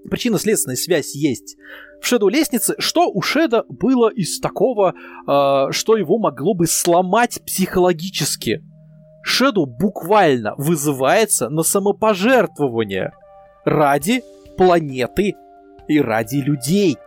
Причинно-следственная 0.09 0.77
связь 0.77 1.13
есть. 1.13 1.57
В 2.01 2.07
Шеду 2.07 2.29
лестнице, 2.29 2.75
что 2.79 3.11
у 3.11 3.21
Шеда 3.21 3.65
было 3.67 4.09
из 4.09 4.39
такого, 4.39 4.93
э, 4.93 5.71
что 5.73 5.97
его 5.97 6.17
могло 6.17 6.53
бы 6.53 6.65
сломать 6.65 7.41
психологически? 7.45 8.63
Шэдоу 9.23 9.65
буквально 9.65 10.53
вызывается 10.57 11.49
на 11.49 11.63
самопожертвование 11.63 13.11
ради 13.65 14.23
планеты 14.57 15.35
и 15.87 15.99
ради 15.99 16.37
людей. 16.37 16.97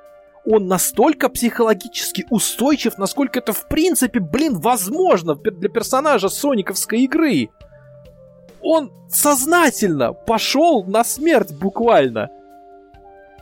Он 0.47 0.67
настолько 0.67 1.29
психологически 1.29 2.27
устойчив, 2.31 2.99
насколько 2.99 3.39
это 3.39 3.53
в 3.53 3.67
принципе, 3.67 4.21
блин, 4.21 4.59
возможно 4.61 5.35
для 5.35 5.69
персонажа 5.69 6.29
сониковской 6.29 7.01
игры. 7.03 7.49
Он 8.61 8.93
сознательно 9.09 10.13
пошел 10.13 10.85
на 10.85 11.05
смерть 11.05 11.53
буквально. 11.53 12.29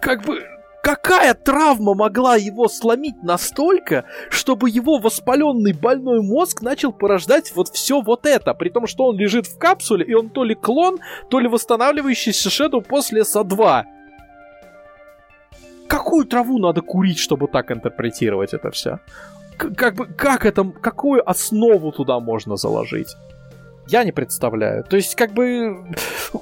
Как 0.01 0.25
бы 0.25 0.43
Какая 0.83 1.35
травма 1.35 1.95
могла 1.95 2.35
его 2.35 2.67
сломить 2.67 3.23
настолько, 3.23 4.05
чтобы 4.31 4.69
его 4.69 4.99
воспаленный 4.99 5.73
больной 5.73 6.23
мозг 6.23 6.61
начал 6.61 6.93
порождать 6.93 7.53
вот 7.55 7.69
все 7.69 8.01
вот 8.01 8.27
это, 8.27 8.53
при 8.53 8.69
том, 8.69 8.89
что 8.89 9.05
он 9.05 9.17
лежит 9.17 9.47
в 9.47 9.59
капсуле, 9.59 10.05
и 10.05 10.13
он 10.13 10.31
то 10.31 10.43
ли 10.43 10.57
клон, 10.57 10.99
то 11.31 11.39
ли 11.39 11.47
восстанавливающийся 11.47 12.51
Шеду 12.51 12.81
после 12.81 13.23
СА-2. 13.23 13.85
Какую 15.87 16.27
траву 16.27 16.59
надо 16.59 16.81
курить, 16.81 17.19
чтобы 17.19 17.47
так 17.47 17.71
интерпретировать 17.71 18.53
это 18.53 18.73
все? 18.73 18.99
как 19.57 19.95
бы, 19.95 20.07
как 20.07 20.45
это, 20.45 20.65
какую 20.65 21.29
основу 21.29 21.93
туда 21.93 22.19
можно 22.21 22.57
заложить? 22.57 23.17
Я 23.89 24.05
не 24.05 24.13
представляю. 24.13 24.85
То 24.85 24.97
есть, 24.97 25.15
как 25.17 25.33
бы, 25.33 25.85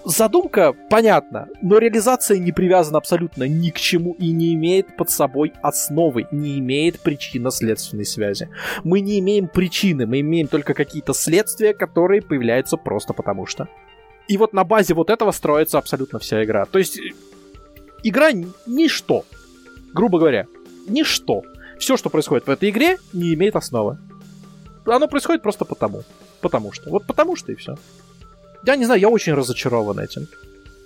задумка 0.04 0.74
понятна, 0.90 1.48
но 1.62 1.78
реализация 1.78 2.38
не 2.38 2.52
привязана 2.52 2.98
абсолютно 2.98 3.44
ни 3.44 3.70
к 3.70 3.78
чему 3.78 4.12
и 4.18 4.30
не 4.32 4.54
имеет 4.54 4.96
под 4.96 5.10
собой 5.10 5.52
основы, 5.62 6.26
не 6.30 6.58
имеет 6.58 7.00
причинно-следственной 7.00 8.04
связи. 8.04 8.50
Мы 8.84 9.00
не 9.00 9.18
имеем 9.20 9.48
причины, 9.48 10.06
мы 10.06 10.20
имеем 10.20 10.48
только 10.48 10.74
какие-то 10.74 11.14
следствия, 11.14 11.72
которые 11.72 12.22
появляются 12.22 12.76
просто 12.76 13.14
потому 13.14 13.46
что. 13.46 13.68
И 14.28 14.36
вот 14.36 14.52
на 14.52 14.64
базе 14.64 14.94
вот 14.94 15.10
этого 15.10 15.32
строится 15.32 15.78
абсолютно 15.78 16.18
вся 16.18 16.44
игра. 16.44 16.66
То 16.66 16.78
есть, 16.78 17.00
игра 18.02 18.30
ничто. 18.66 19.24
Грубо 19.92 20.18
говоря, 20.18 20.46
ничто. 20.86 21.42
Все, 21.78 21.96
что 21.96 22.10
происходит 22.10 22.46
в 22.46 22.50
этой 22.50 22.68
игре, 22.68 22.98
не 23.12 23.34
имеет 23.34 23.56
основы. 23.56 23.98
Оно 24.84 25.08
происходит 25.08 25.42
просто 25.42 25.64
потому. 25.64 26.02
Потому 26.40 26.72
что. 26.72 26.90
Вот 26.90 27.04
потому 27.06 27.36
что 27.36 27.52
и 27.52 27.54
все. 27.54 27.76
Я 28.64 28.76
не 28.76 28.84
знаю, 28.84 29.00
я 29.00 29.08
очень 29.08 29.34
разочарован 29.34 29.98
этим. 29.98 30.28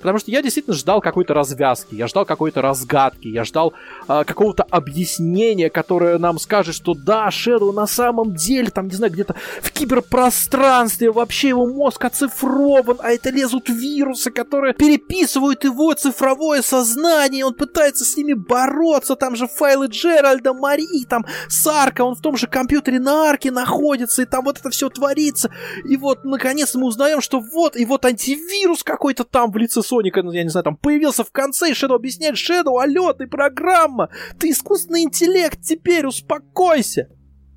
Потому 0.05 0.19
что 0.19 0.31
я 0.31 0.43
действительно 0.43 0.77
ждал 0.77 1.01
какой-то 1.01 1.33
развязки, 1.33 1.95
я 1.95 2.09
ждал 2.09 2.27
какой-то 2.27 2.61
разгадки, 2.61 3.27
я 3.27 3.43
ждал 3.43 3.73
э, 4.07 4.25
какого-то 4.27 4.63
объяснения, 4.65 5.71
которое 5.71 6.19
нам 6.19 6.39
скажет, 6.39 6.75
что 6.75 6.93
да, 6.93 7.31
Шэдоу 7.31 7.73
на 7.73 7.87
самом 7.87 8.35
деле, 8.35 8.69
там, 8.69 8.89
не 8.89 8.97
знаю, 8.97 9.11
где-то 9.11 9.35
в 9.63 9.73
киберпространстве, 9.73 11.11
вообще 11.11 11.49
его 11.49 11.67
мозг 11.67 12.05
оцифрован, 12.05 12.99
а 13.03 13.13
это 13.13 13.31
лезут 13.31 13.71
вирусы, 13.71 14.31
которые 14.31 14.75
переписывают 14.75 15.65
его 15.65 15.95
цифровое 15.95 16.61
сознание, 16.61 17.47
он 17.47 17.55
пытается 17.55 18.05
с 18.05 18.15
ними 18.19 18.35
бороться, 18.35 19.17
там 19.17 19.37
же 19.37 19.49
файлы 19.49 19.87
Джеральда, 19.87 20.53
Мари, 20.53 21.05
там 21.09 21.25
Сарка, 21.49 22.03
он 22.03 22.15
в 22.15 22.21
том 22.21 22.37
же 22.37 22.47
компьютере 22.47 23.01
на 23.01 23.31
Арке 23.31 23.51
находится, 23.51 24.21
и 24.21 24.27
там 24.27 24.45
вот 24.45 24.59
это 24.59 24.69
все 24.69 24.91
творится. 24.91 25.51
И 25.89 25.97
вот, 25.97 26.25
наконец, 26.25 26.75
мы 26.75 26.89
узнаем, 26.89 27.23
что 27.23 27.41
вот, 27.41 27.75
и 27.75 27.87
вот 27.87 28.05
антивирус 28.05 28.83
какой-то 28.83 29.25
там 29.25 29.51
в 29.51 29.57
лице 29.57 29.81
Соника, 29.95 30.23
ну, 30.23 30.33
я 30.33 30.43
не 30.43 30.49
знаю, 30.49 30.65
там 30.65 30.77
появился 30.77 31.23
в 31.23 31.31
конце, 31.31 31.71
и 31.71 31.75
Шэдоу 31.75 31.97
объясняет, 31.97 32.37
Шэдоу, 32.37 32.79
алло, 32.79 33.13
ты 33.13 33.27
программа, 33.29 34.09
ты 34.41 34.51
искусственный 34.51 35.03
интеллект, 35.03 35.61
теперь 35.63 36.07
успокойся. 36.07 37.09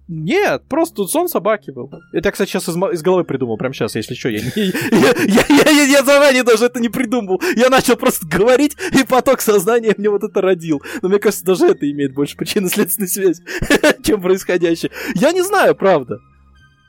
Нет, 0.07 0.63
просто 0.69 1.03
сон 1.05 1.27
собаки 1.27 1.71
был. 1.71 1.91
Это 2.13 2.29
я, 2.29 2.31
кстати, 2.31 2.49
сейчас 2.49 2.69
из, 2.69 2.75
из 2.75 3.01
головы 3.01 3.25
придумал, 3.25 3.57
прямо 3.57 3.73
сейчас, 3.73 3.95
если 3.95 4.13
что. 4.13 4.29
Я, 4.29 4.39
я, 4.55 4.71
я, 5.27 5.45
я, 5.49 5.69
я, 5.69 5.83
я 5.83 6.03
заранее 6.03 6.43
даже 6.43 6.65
это 6.65 6.79
не 6.79 6.87
придумал. 6.87 7.41
Я 7.57 7.69
начал 7.69 7.97
просто 7.97 8.25
говорить, 8.25 8.77
и 8.93 9.03
поток 9.03 9.41
сознания 9.41 9.93
мне 9.97 10.09
вот 10.09 10.23
это 10.23 10.39
родил. 10.39 10.81
Но 11.01 11.09
мне 11.09 11.19
кажется, 11.19 11.43
даже 11.43 11.65
это 11.65 11.89
имеет 11.91 12.13
больше 12.13 12.37
причинно-следственной 12.37 13.09
связи, 13.09 13.43
чем 14.03 14.21
происходящее. 14.21 14.91
Я 15.15 15.33
не 15.33 15.41
знаю, 15.41 15.75
правда. 15.75 16.19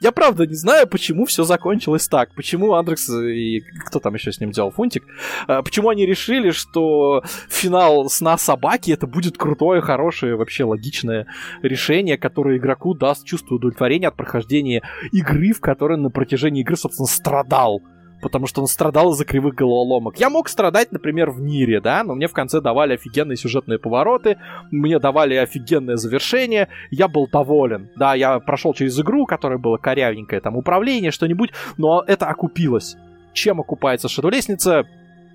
Я 0.00 0.12
правда 0.12 0.46
не 0.46 0.54
знаю, 0.54 0.86
почему 0.86 1.24
все 1.26 1.44
закончилось 1.44 2.08
так. 2.08 2.34
Почему 2.34 2.74
Андрекс 2.74 3.08
и 3.10 3.60
кто 3.86 3.98
там 3.98 4.14
еще 4.14 4.32
с 4.32 4.40
ним 4.40 4.52
делал, 4.52 4.70
Фунтик, 4.70 5.04
а, 5.46 5.62
почему 5.62 5.88
они 5.88 6.06
решили, 6.06 6.50
что 6.50 7.22
финал 7.48 8.08
сна 8.08 8.38
собаки 8.38 8.92
это 8.92 9.06
будет 9.06 9.36
крутое, 9.36 9.80
хорошее, 9.80 10.36
вообще 10.36 10.64
логичное 10.64 11.26
решение, 11.62 12.16
которое 12.16 12.58
игроку 12.58 12.94
даст 12.94 13.24
чувство 13.24 13.56
удовлетворения 13.56 14.08
от 14.08 14.16
прохождения 14.16 14.82
игры, 15.10 15.52
в 15.52 15.60
которой 15.60 15.98
на 15.98 16.10
протяжении 16.10 16.62
игры, 16.62 16.76
собственно, 16.76 17.08
страдал 17.08 17.82
потому 18.20 18.46
что 18.46 18.60
он 18.60 18.66
страдал 18.66 19.12
из-за 19.12 19.24
кривых 19.24 19.54
головоломок. 19.54 20.18
Я 20.18 20.30
мог 20.30 20.48
страдать, 20.48 20.92
например, 20.92 21.30
в 21.30 21.40
Нире, 21.40 21.80
да, 21.80 22.02
но 22.04 22.14
мне 22.14 22.28
в 22.28 22.32
конце 22.32 22.60
давали 22.60 22.94
офигенные 22.94 23.36
сюжетные 23.36 23.78
повороты, 23.78 24.38
мне 24.70 24.98
давали 24.98 25.34
офигенное 25.34 25.96
завершение, 25.96 26.68
я 26.90 27.08
был 27.08 27.28
доволен. 27.28 27.90
Да, 27.96 28.14
я 28.14 28.38
прошел 28.40 28.74
через 28.74 28.98
игру, 29.00 29.26
которая 29.26 29.58
была 29.58 29.78
корявенькая, 29.78 30.40
там, 30.40 30.56
управление, 30.56 31.10
что-нибудь, 31.10 31.50
но 31.76 32.04
это 32.06 32.26
окупилось. 32.26 32.96
Чем 33.32 33.60
окупается 33.60 34.08
Shadow 34.08 34.30
Лестница? 34.30 34.84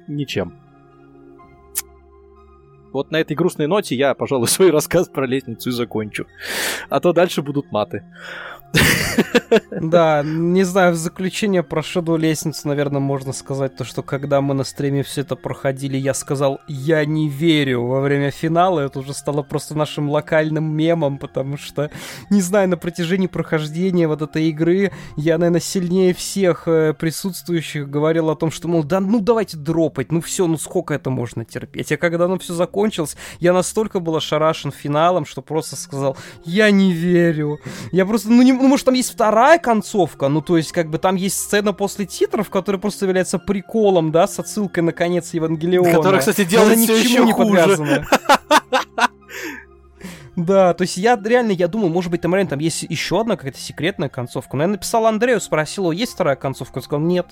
Ничем. 0.08 0.54
Вот 2.92 3.10
на 3.12 3.18
этой 3.18 3.36
грустной 3.36 3.68
ноте 3.68 3.96
я, 3.96 4.14
пожалуй, 4.14 4.48
свой 4.50 4.72
рассказ 4.72 5.10
про 5.10 5.26
лестницу 5.26 5.70
и 5.70 5.72
закончу. 5.72 6.28
А 6.90 7.00
то 7.00 7.12
дальше 7.12 7.42
будут 7.42 7.72
маты. 7.72 8.04
Да, 9.72 10.24
не 10.24 10.64
знаю, 10.64 10.94
в 10.94 10.96
заключение 10.96 11.64
про 11.64 11.82
Shadow 11.82 12.18
лестницу, 12.18 12.68
наверное, 12.68 13.00
можно 13.00 13.34
сказать 13.34 13.76
то, 13.76 13.84
что 13.84 14.04
когда 14.04 14.42
мы 14.42 14.54
на 14.54 14.64
стриме 14.64 15.04
все 15.04 15.22
это 15.22 15.36
проходили, 15.36 15.98
я 15.98 16.14
сказал, 16.14 16.60
я 16.68 17.06
не 17.06 17.30
верю 17.30 17.84
во 17.84 18.02
время 18.02 18.32
финала, 18.32 18.82
это 18.82 19.00
уже 19.00 19.14
стало 19.14 19.44
просто 19.44 19.76
нашим 19.76 20.10
локальным 20.10 20.64
мемом, 20.76 21.18
потому 21.18 21.58
что, 21.58 21.92
не 22.30 22.42
знаю, 22.42 22.70
на 22.70 22.78
протяжении 22.78 23.28
прохождения 23.28 24.08
вот 24.08 24.22
этой 24.22 24.50
игры 24.50 24.92
я, 25.18 25.38
наверное, 25.38 25.60
сильнее 25.60 26.14
всех 26.14 26.68
э, 26.68 26.94
присутствующих 26.94 27.90
говорил 27.90 28.30
о 28.30 28.36
том, 28.36 28.52
что, 28.52 28.68
мол, 28.68 28.84
да 28.84 29.00
ну 29.00 29.20
давайте 29.20 29.58
дропать, 29.58 30.12
ну 30.12 30.22
все, 30.22 30.48
ну 30.48 30.58
сколько 30.58 30.94
это 30.94 31.10
можно 31.10 31.46
терпеть. 31.46 31.92
А 31.92 31.98
когда 31.98 32.26
оно 32.26 32.40
все 32.40 32.54
закончилось, 32.54 33.16
я 33.40 33.54
настолько 33.54 34.00
был 34.00 34.16
ошарашен 34.16 34.72
финалом, 34.72 35.26
что 35.26 35.42
просто 35.42 35.76
сказал, 35.76 36.18
я 36.46 36.72
не 36.72 36.94
верю. 36.94 37.60
Я 37.92 38.06
просто, 38.06 38.30
ну 38.30 38.42
не, 38.42 38.54
ну, 38.54 38.68
может, 38.68 38.86
там 38.86 38.96
есть 38.96 39.12
вторая 39.12 39.43
концовка, 39.60 40.28
ну, 40.30 40.42
то 40.42 40.58
есть, 40.58 40.72
как 40.72 40.90
бы, 40.90 40.98
там 40.98 41.16
есть 41.16 41.38
сцена 41.38 41.74
после 41.74 42.06
титров, 42.06 42.50
которая 42.50 42.80
просто 42.80 43.06
является 43.06 43.40
приколом, 43.40 44.12
да, 44.12 44.28
с 44.28 44.40
отсылкой 44.40 44.84
на 44.84 44.92
конец 44.92 45.34
Евангелиона. 45.34 45.92
Которая, 45.92 46.20
кстати, 46.20 46.44
делает 46.44 46.80
все 46.80 46.96
еще 46.96 47.24
не 47.24 47.32
хуже. 47.32 48.06
Да, 50.36 50.74
то 50.74 50.82
есть 50.82 50.98
я 50.98 51.20
реально, 51.24 51.52
я 51.52 51.68
думаю, 51.68 51.92
может 51.92 52.10
быть, 52.10 52.22
там 52.22 52.34
реально 52.34 52.50
там 52.52 52.60
есть 52.60 52.84
еще 52.84 53.22
одна 53.22 53.36
какая-то 53.36 53.60
секретная 53.60 54.10
концовка. 54.10 54.58
Но 54.58 54.64
я 54.64 54.68
написал 54.68 55.06
Андрею, 55.06 55.40
спросил, 55.40 55.92
есть 55.92 56.14
вторая 56.14 56.36
концовка? 56.36 56.78
Он 56.78 56.84
сказал, 56.84 57.02
нет. 57.02 57.28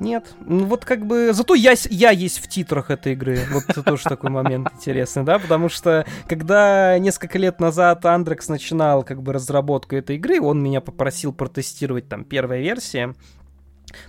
Нет. 0.00 0.34
Ну 0.40 0.64
вот 0.64 0.86
как 0.86 1.06
бы... 1.06 1.32
Зато 1.32 1.54
я, 1.54 1.74
я 1.90 2.10
есть 2.10 2.38
в 2.38 2.48
титрах 2.48 2.90
этой 2.90 3.12
игры. 3.12 3.40
Вот 3.52 3.64
это 3.68 3.82
тоже 3.82 4.04
такой 4.04 4.30
момент 4.30 4.68
интересный, 4.74 5.24
да? 5.24 5.38
Потому 5.38 5.68
что 5.68 6.06
когда 6.26 6.98
несколько 6.98 7.38
лет 7.38 7.60
назад 7.60 8.04
Андрекс 8.06 8.48
начинал 8.48 9.02
как 9.02 9.22
бы 9.22 9.34
разработку 9.34 9.94
этой 9.94 10.16
игры, 10.16 10.40
он 10.40 10.62
меня 10.62 10.80
попросил 10.80 11.34
протестировать 11.34 12.08
там 12.08 12.24
первая 12.24 12.60
версия. 12.60 13.14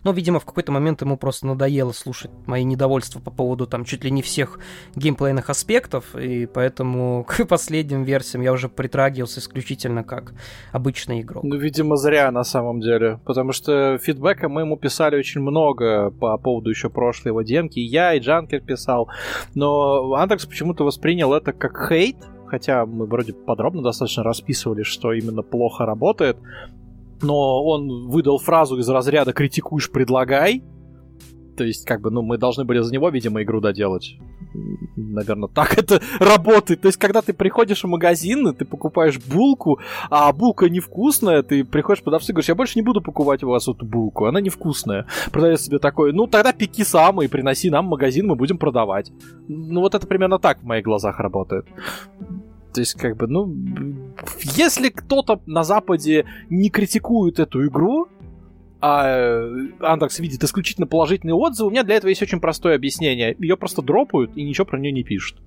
Но, 0.04 0.12
видимо, 0.12 0.40
в 0.40 0.46
какой-то 0.46 0.72
момент 0.72 1.02
ему 1.02 1.18
просто 1.18 1.48
надоело 1.48 1.92
слушать 1.92 2.32
мои 2.46 2.64
недовольства 2.64 3.20
по 3.20 3.32
поводу 3.32 3.68
там 3.68 3.86
чуть 3.86 4.04
ли 4.04 4.12
не 4.12 4.22
всех 4.22 4.60
геймплейных 4.96 5.50
аспектов, 5.50 6.16
и 6.16 6.46
поэтому 6.46 7.24
к 7.28 7.46
последним 7.46 8.04
версиям 8.04 8.44
я 8.44 8.52
уже 8.52 8.70
притрагивался 8.70 9.40
исключительно 9.40 10.04
как 10.04 10.34
обычный 10.72 11.22
игрок. 11.22 11.44
Ну, 11.44 11.56
видимо, 11.58 11.96
зря 11.96 12.32
на 12.32 12.44
самом 12.44 12.82
деле, 12.82 13.20
потому 13.26 13.52
что 13.52 13.98
фидбэка 13.98 14.50
мы 14.50 14.62
ему 14.62 14.78
писали 14.78 15.18
очень 15.18 15.42
много 15.42 16.12
по 16.12 16.38
поводу 16.38 16.70
еще 16.70 16.90
прошлой 16.90 17.30
его 17.30 17.42
демки, 17.42 17.80
и 17.80 17.86
я, 17.86 18.14
и 18.14 18.20
Джанкер 18.20 18.62
писал, 18.62 19.10
но 19.56 20.14
Андекс 20.14 20.46
почему-то 20.46 20.84
воспринял 20.84 21.34
это 21.34 21.54
как 21.54 21.90
хейт, 21.90 22.18
хотя 22.48 22.86
мы 22.86 23.06
вроде 23.06 23.34
подробно 23.34 23.82
достаточно 23.82 24.24
расписывали, 24.24 24.84
что 24.84 25.14
именно 25.14 25.42
плохо 25.42 25.86
работает, 25.86 26.38
но 27.22 27.64
он 27.64 28.08
выдал 28.08 28.38
фразу 28.38 28.78
из 28.78 28.90
разряда 28.90 29.34
«критикуешь, 29.34 29.92
предлагай», 29.92 30.64
то 31.58 31.66
есть, 31.66 31.86
как 31.86 32.02
бы, 32.02 32.10
ну, 32.10 32.22
мы 32.22 32.38
должны 32.38 32.64
были 32.64 32.80
за 32.80 32.92
него, 32.92 33.10
видимо, 33.10 33.44
игру 33.44 33.60
доделать. 33.60 34.18
Наверное, 34.96 35.50
так 35.50 35.78
это 35.78 36.02
работает. 36.20 36.82
То 36.82 36.88
есть, 36.88 36.98
когда 36.98 37.22
ты 37.22 37.34
приходишь 37.34 37.84
в 37.84 37.88
магазин, 37.88 38.48
и 38.48 38.56
ты 38.56 38.66
покупаешь 38.66 39.20
булку, 39.20 39.80
а 40.10 40.32
булка 40.34 40.70
невкусная, 40.70 41.44
ты 41.44 41.64
приходишь 41.64 42.04
продавцу 42.04 42.32
и 42.32 42.34
говоришь, 42.34 42.50
я 42.50 42.56
больше 42.56 42.80
не 42.80 42.84
буду 42.84 43.02
покупать 43.02 43.44
у 43.44 43.50
вас 43.50 43.68
эту 43.68 43.86
булку, 43.86 44.26
она 44.26 44.42
невкусная. 44.42 45.06
Продавец 45.32 45.62
себе 45.62 45.80
такой, 45.80 46.14
ну, 46.14 46.26
тогда 46.28 46.54
пеки 46.54 46.84
сам 46.84 47.22
и 47.22 47.28
приноси 47.28 47.70
нам 47.70 47.88
в 47.88 47.90
магазин, 47.90 48.28
мы 48.28 48.36
будем 48.36 48.58
продавать. 48.58 49.12
Ну, 49.48 49.82
вот 49.82 49.94
это 49.94 50.08
примерно 50.08 50.40
так 50.40 50.62
в 50.62 50.66
моих 50.66 50.84
глазах 50.84 51.20
работает. 51.20 51.68
То 52.74 52.80
есть, 52.80 52.94
как 52.94 53.18
бы, 53.18 53.28
ну, 53.28 53.54
если 54.56 54.90
кто-то 54.90 55.42
на 55.46 55.64
Западе 55.64 56.26
не 56.50 56.70
критикует 56.70 57.40
эту 57.40 57.66
игру, 57.68 58.08
а 58.80 59.46
Андерс 59.80 60.20
видит 60.20 60.44
исключительно 60.44 60.88
положительные 60.88 61.36
отзывы, 61.36 61.68
у 61.68 61.72
меня 61.72 61.84
для 61.84 61.96
этого 61.96 62.10
есть 62.10 62.22
очень 62.22 62.40
простое 62.40 62.76
объяснение. 62.76 63.36
Ее 63.38 63.56
просто 63.58 63.82
дропают 63.82 64.36
и 64.36 64.44
ничего 64.44 64.66
про 64.66 64.80
нее 64.80 64.92
не 64.92 65.04
пишут. 65.04 65.38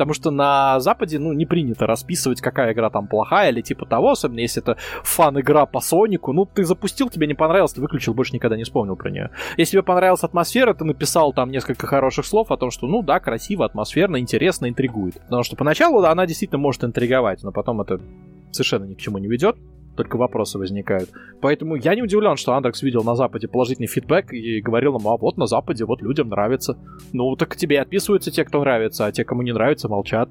Потому 0.00 0.14
что 0.14 0.30
на 0.30 0.80
Западе, 0.80 1.18
ну, 1.18 1.34
не 1.34 1.44
принято 1.44 1.86
расписывать, 1.86 2.40
какая 2.40 2.72
игра 2.72 2.88
там 2.88 3.06
плохая 3.06 3.50
или 3.50 3.60
типа 3.60 3.84
того, 3.84 4.12
особенно 4.12 4.40
если 4.40 4.62
это 4.62 4.78
фан-игра 5.02 5.66
по 5.66 5.80
Сонику. 5.80 6.32
Ну, 6.32 6.46
ты 6.46 6.64
запустил, 6.64 7.10
тебе 7.10 7.26
не 7.26 7.34
понравилось, 7.34 7.74
ты 7.74 7.82
выключил, 7.82 8.14
больше 8.14 8.32
никогда 8.32 8.56
не 8.56 8.64
вспомнил 8.64 8.96
про 8.96 9.10
нее. 9.10 9.28
Если 9.58 9.72
тебе 9.72 9.82
понравилась 9.82 10.24
атмосфера, 10.24 10.72
ты 10.72 10.86
написал 10.86 11.34
там 11.34 11.50
несколько 11.50 11.86
хороших 11.86 12.24
слов 12.24 12.50
о 12.50 12.56
том, 12.56 12.70
что, 12.70 12.86
ну 12.86 13.02
да, 13.02 13.20
красиво, 13.20 13.66
атмосферно, 13.66 14.18
интересно, 14.18 14.70
интригует. 14.70 15.20
Потому 15.20 15.42
что 15.42 15.56
поначалу 15.56 16.02
она 16.02 16.24
действительно 16.24 16.58
может 16.58 16.82
интриговать, 16.82 17.42
но 17.42 17.52
потом 17.52 17.82
это 17.82 18.00
совершенно 18.52 18.84
ни 18.84 18.94
к 18.94 19.00
чему 19.00 19.18
не 19.18 19.28
ведет 19.28 19.58
только 20.00 20.16
вопросы 20.16 20.58
возникают. 20.58 21.10
Поэтому 21.42 21.74
я 21.76 21.94
не 21.94 22.02
удивлен, 22.02 22.36
что 22.36 22.54
Андрекс 22.54 22.82
видел 22.82 23.04
на 23.04 23.14
Западе 23.16 23.48
положительный 23.48 23.86
фидбэк 23.86 24.32
и 24.32 24.62
говорил 24.62 24.92
нам, 24.94 25.06
а 25.08 25.16
вот 25.18 25.36
на 25.36 25.46
Западе, 25.46 25.84
вот 25.84 26.00
людям 26.00 26.30
нравится. 26.30 26.78
Ну, 27.12 27.36
так 27.36 27.54
тебе 27.54 27.80
отписываются 27.80 28.30
те, 28.30 28.44
кто 28.44 28.60
нравится, 28.60 29.04
а 29.04 29.12
те, 29.12 29.24
кому 29.24 29.42
не 29.42 29.52
нравится, 29.52 29.88
молчат. 29.88 30.30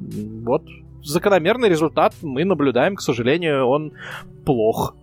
Вот 0.00 0.62
закономерный 1.04 1.68
результат 1.68 2.14
мы 2.22 2.44
наблюдаем, 2.44 2.96
к 2.96 3.02
сожалению, 3.02 3.66
он 3.66 3.92
плох. 4.46 4.96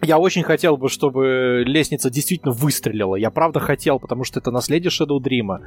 Я 0.00 0.18
очень 0.18 0.44
хотел 0.44 0.76
бы, 0.76 0.88
чтобы 0.88 1.64
лестница 1.66 2.08
действительно 2.08 2.52
выстрелила. 2.52 3.16
Я 3.16 3.30
правда 3.30 3.58
хотел, 3.58 3.98
потому 3.98 4.22
что 4.22 4.38
это 4.38 4.52
наследие 4.52 4.90
Shadow 4.90 5.18
Dream. 5.18 5.60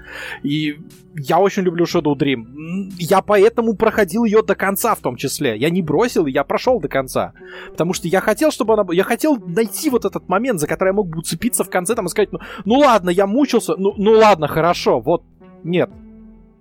И 0.44 0.80
я 1.16 1.40
очень 1.40 1.64
люблю 1.64 1.86
Shadow 1.86 2.16
Dream. 2.16 2.94
Я 2.98 3.22
поэтому 3.22 3.76
проходил 3.76 4.24
ее 4.24 4.42
до 4.42 4.56
конца 4.56 4.96
в 4.96 5.00
том 5.00 5.18
числе. 5.18 5.58
Я 5.58 5.70
не 5.70 5.82
бросил, 5.82 6.28
я 6.28 6.46
прошел 6.46 6.80
до 6.80 6.88
конца. 6.88 7.34
Потому 7.72 7.94
что 7.94 8.08
я 8.08 8.22
хотел, 8.22 8.52
чтобы 8.52 8.74
она... 8.74 8.86
Я 8.94 9.04
хотел 9.04 9.36
найти 9.36 9.90
вот 9.90 10.06
этот 10.06 10.30
момент, 10.30 10.62
за 10.62 10.68
который 10.68 10.90
я 10.90 10.94
мог 10.94 11.10
бы 11.10 11.20
уцепиться 11.20 11.66
в 11.66 11.70
конце 11.70 11.94
там 11.96 12.06
и 12.06 12.10
сказать, 12.10 12.32
ну, 12.32 12.40
ну 12.64 12.76
ладно, 12.80 13.10
я 13.10 13.28
мучился, 13.28 13.76
ну, 13.76 13.94
ну 13.98 14.12
ладно, 14.12 14.48
хорошо, 14.48 15.02
вот. 15.02 15.24
Нет. 15.64 15.90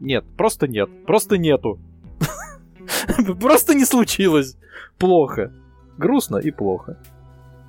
Нет, 0.00 0.24
просто 0.36 0.66
нет. 0.66 0.88
Просто 1.06 1.38
нету. 1.38 1.78
Просто 3.40 3.74
не 3.74 3.84
случилось. 3.84 4.56
Плохо. 4.98 5.52
Грустно 5.98 6.38
и 6.38 6.50
плохо. 6.50 6.98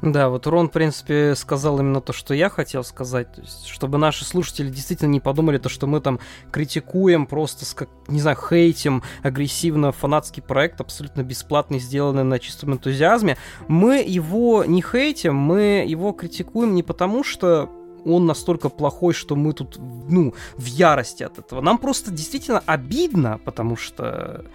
Да, 0.01 0.29
вот 0.29 0.47
Рон, 0.47 0.67
в 0.69 0.71
принципе, 0.71 1.35
сказал 1.35 1.79
именно 1.79 2.01
то, 2.01 2.11
что 2.11 2.33
я 2.33 2.49
хотел 2.49 2.83
сказать. 2.83 3.31
То 3.33 3.41
есть, 3.41 3.67
чтобы 3.67 3.99
наши 3.99 4.25
слушатели 4.25 4.69
действительно 4.69 5.09
не 5.09 5.19
подумали 5.19 5.59
то, 5.59 5.69
что 5.69 5.85
мы 5.85 6.01
там 6.01 6.19
критикуем, 6.51 7.27
просто, 7.27 7.65
не 8.07 8.19
знаю, 8.19 8.35
хейтим 8.35 9.03
агрессивно 9.21 9.91
фанатский 9.91 10.41
проект, 10.41 10.81
абсолютно 10.81 11.21
бесплатный, 11.21 11.79
сделанный 11.79 12.23
на 12.23 12.39
чистом 12.39 12.73
энтузиазме. 12.73 13.37
Мы 13.67 14.03
его 14.05 14.65
не 14.65 14.81
хейтим, 14.81 15.35
мы 15.35 15.85
его 15.87 16.13
критикуем 16.13 16.73
не 16.73 16.81
потому, 16.81 17.23
что 17.23 17.69
он 18.03 18.25
настолько 18.25 18.69
плохой, 18.69 19.13
что 19.13 19.35
мы 19.35 19.53
тут, 19.53 19.77
ну, 19.77 20.33
в 20.57 20.65
ярости 20.65 21.21
от 21.21 21.37
этого. 21.37 21.61
Нам 21.61 21.77
просто 21.77 22.09
действительно 22.09 22.63
обидно, 22.65 23.39
потому 23.45 23.75
что... 23.75 24.45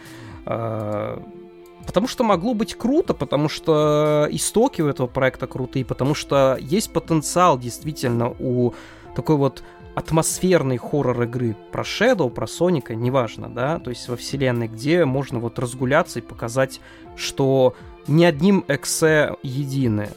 Э, 0.45 1.21
Потому 1.87 2.09
что 2.09 2.25
могло 2.25 2.53
быть 2.53 2.75
круто, 2.75 3.15
потому 3.15 3.49
что 3.49 4.27
истоки 4.31 4.83
у 4.83 4.89
этого 4.89 5.07
проекта 5.07 5.47
крутые, 5.47 5.85
потому 5.85 6.15
что 6.15 6.59
есть 6.61 6.93
потенциал 6.93 7.59
действительно 7.59 8.35
у 8.39 8.75
такой 9.15 9.37
вот 9.37 9.63
атмосферной 9.95 10.77
хоррор 10.77 11.23
игры 11.23 11.57
про 11.73 11.83
Shadow, 11.83 12.29
про 12.29 12.47
Соника, 12.47 12.95
неважно, 12.95 13.49
да, 13.49 13.79
то 13.79 13.89
есть 13.89 14.09
во 14.09 14.17
вселенной, 14.17 14.69
где 14.69 15.07
можно 15.07 15.39
вот 15.39 15.59
разгуляться 15.59 16.19
и 16.19 16.23
показать, 16.23 16.81
что 17.17 17.75
ни 18.07 18.25
одним 18.25 18.65
эксе 18.69 19.37
единое. 19.43 20.11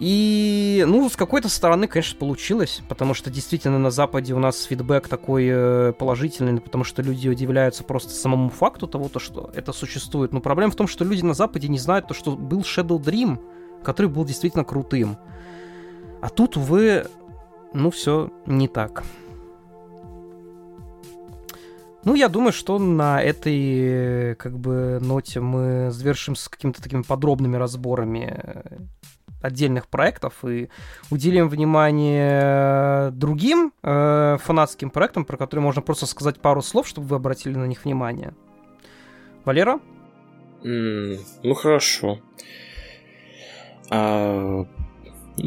И, 0.00 0.84
ну, 0.88 1.08
с 1.08 1.14
какой-то 1.14 1.48
стороны, 1.48 1.86
конечно, 1.86 2.18
получилось, 2.18 2.82
потому 2.88 3.14
что 3.14 3.30
действительно 3.30 3.78
на 3.78 3.90
Западе 3.90 4.34
у 4.34 4.40
нас 4.40 4.64
фидбэк 4.64 5.06
такой 5.06 5.46
э, 5.48 5.92
положительный, 5.92 6.60
потому 6.60 6.82
что 6.82 7.00
люди 7.00 7.28
удивляются 7.28 7.84
просто 7.84 8.10
самому 8.10 8.50
факту 8.50 8.88
того, 8.88 9.08
то, 9.08 9.20
что 9.20 9.50
это 9.54 9.72
существует. 9.72 10.32
Но 10.32 10.40
проблема 10.40 10.72
в 10.72 10.76
том, 10.76 10.88
что 10.88 11.04
люди 11.04 11.22
на 11.22 11.34
Западе 11.34 11.68
не 11.68 11.78
знают 11.78 12.08
то, 12.08 12.14
что 12.14 12.36
был 12.36 12.62
Shadow 12.62 12.98
Dream, 12.98 13.38
который 13.84 14.10
был 14.10 14.24
действительно 14.24 14.64
крутым. 14.64 15.16
А 16.20 16.28
тут, 16.28 16.56
увы, 16.56 17.06
ну, 17.72 17.90
все 17.90 18.30
не 18.46 18.66
так. 18.66 19.04
Ну, 22.04 22.14
я 22.14 22.28
думаю, 22.28 22.52
что 22.52 22.78
на 22.78 23.22
этой, 23.22 24.34
как 24.34 24.58
бы, 24.58 24.98
ноте 25.00 25.40
мы 25.40 25.90
завершим 25.90 26.34
с 26.34 26.48
какими-то 26.48 26.82
такими 26.82 27.02
подробными 27.02 27.56
разборами 27.56 28.34
э, 28.36 28.62
отдельных 29.44 29.88
проектов 29.88 30.44
и 30.44 30.70
уделим 31.10 31.48
внимание 31.48 33.10
другим 33.10 33.72
э, 33.82 34.38
фанатским 34.40 34.90
проектам, 34.90 35.24
про 35.24 35.36
которые 35.36 35.62
можно 35.62 35.82
просто 35.82 36.06
сказать 36.06 36.40
пару 36.40 36.62
слов, 36.62 36.88
чтобы 36.88 37.08
вы 37.08 37.16
обратили 37.16 37.54
на 37.54 37.66
них 37.66 37.84
внимание. 37.84 38.34
Валера? 39.44 39.80
Mm, 40.62 41.18
ну 41.42 41.54
хорошо. 41.54 42.20
А, 43.90 44.64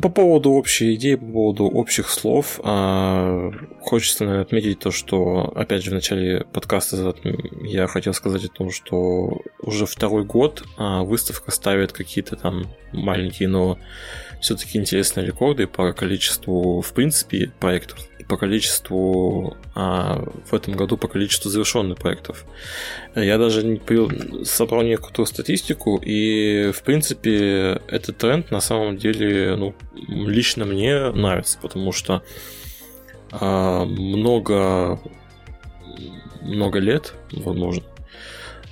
по 0.01 0.09
поводу 0.09 0.51
общей 0.51 0.95
идеи, 0.95 1.15
по 1.15 1.25
поводу 1.25 1.65
общих 1.65 2.09
слов, 2.09 2.59
а, 2.63 3.51
хочется 3.79 4.25
наверное, 4.25 4.43
отметить 4.43 4.79
то, 4.79 4.91
что, 4.91 5.51
опять 5.55 5.83
же, 5.83 5.91
в 5.91 5.93
начале 5.93 6.45
подкаста 6.51 7.15
я 7.61 7.87
хотел 7.87 8.13
сказать 8.13 8.43
о 8.45 8.49
том, 8.49 8.69
что 8.69 9.41
уже 9.61 9.85
второй 9.85 10.25
год 10.25 10.63
а, 10.77 11.03
выставка 11.03 11.51
ставит 11.51 11.93
какие-то 11.93 12.35
там 12.35 12.67
маленькие, 12.91 13.47
но 13.47 13.77
все-таки 14.41 14.77
интересные 14.77 15.25
рекорды 15.25 15.67
по 15.67 15.93
количеству, 15.93 16.81
в 16.81 16.93
принципе, 16.93 17.51
проектов 17.59 17.99
по 18.27 18.37
количеству 18.37 19.55
а, 19.73 20.23
в 20.49 20.53
этом 20.53 20.75
году 20.75 20.97
по 20.97 21.07
количеству 21.07 21.49
завершенных 21.49 21.97
проектов. 21.97 22.45
Я 23.15 23.37
даже 23.37 23.63
не 23.63 23.79
собрал 24.43 24.83
некоторую 24.83 25.27
статистику, 25.27 25.97
и 25.97 26.71
в 26.71 26.83
принципе 26.83 27.81
этот 27.87 28.17
тренд 28.17 28.51
на 28.51 28.59
самом 28.59 28.97
деле, 28.97 29.55
ну, 29.55 29.73
лично 30.07 30.65
мне 30.65 31.11
нравится, 31.11 31.57
потому 31.61 31.91
что 31.91 32.21
а, 33.31 33.85
много 33.85 34.99
много 36.41 36.79
лет, 36.79 37.13
возможно, 37.31 37.83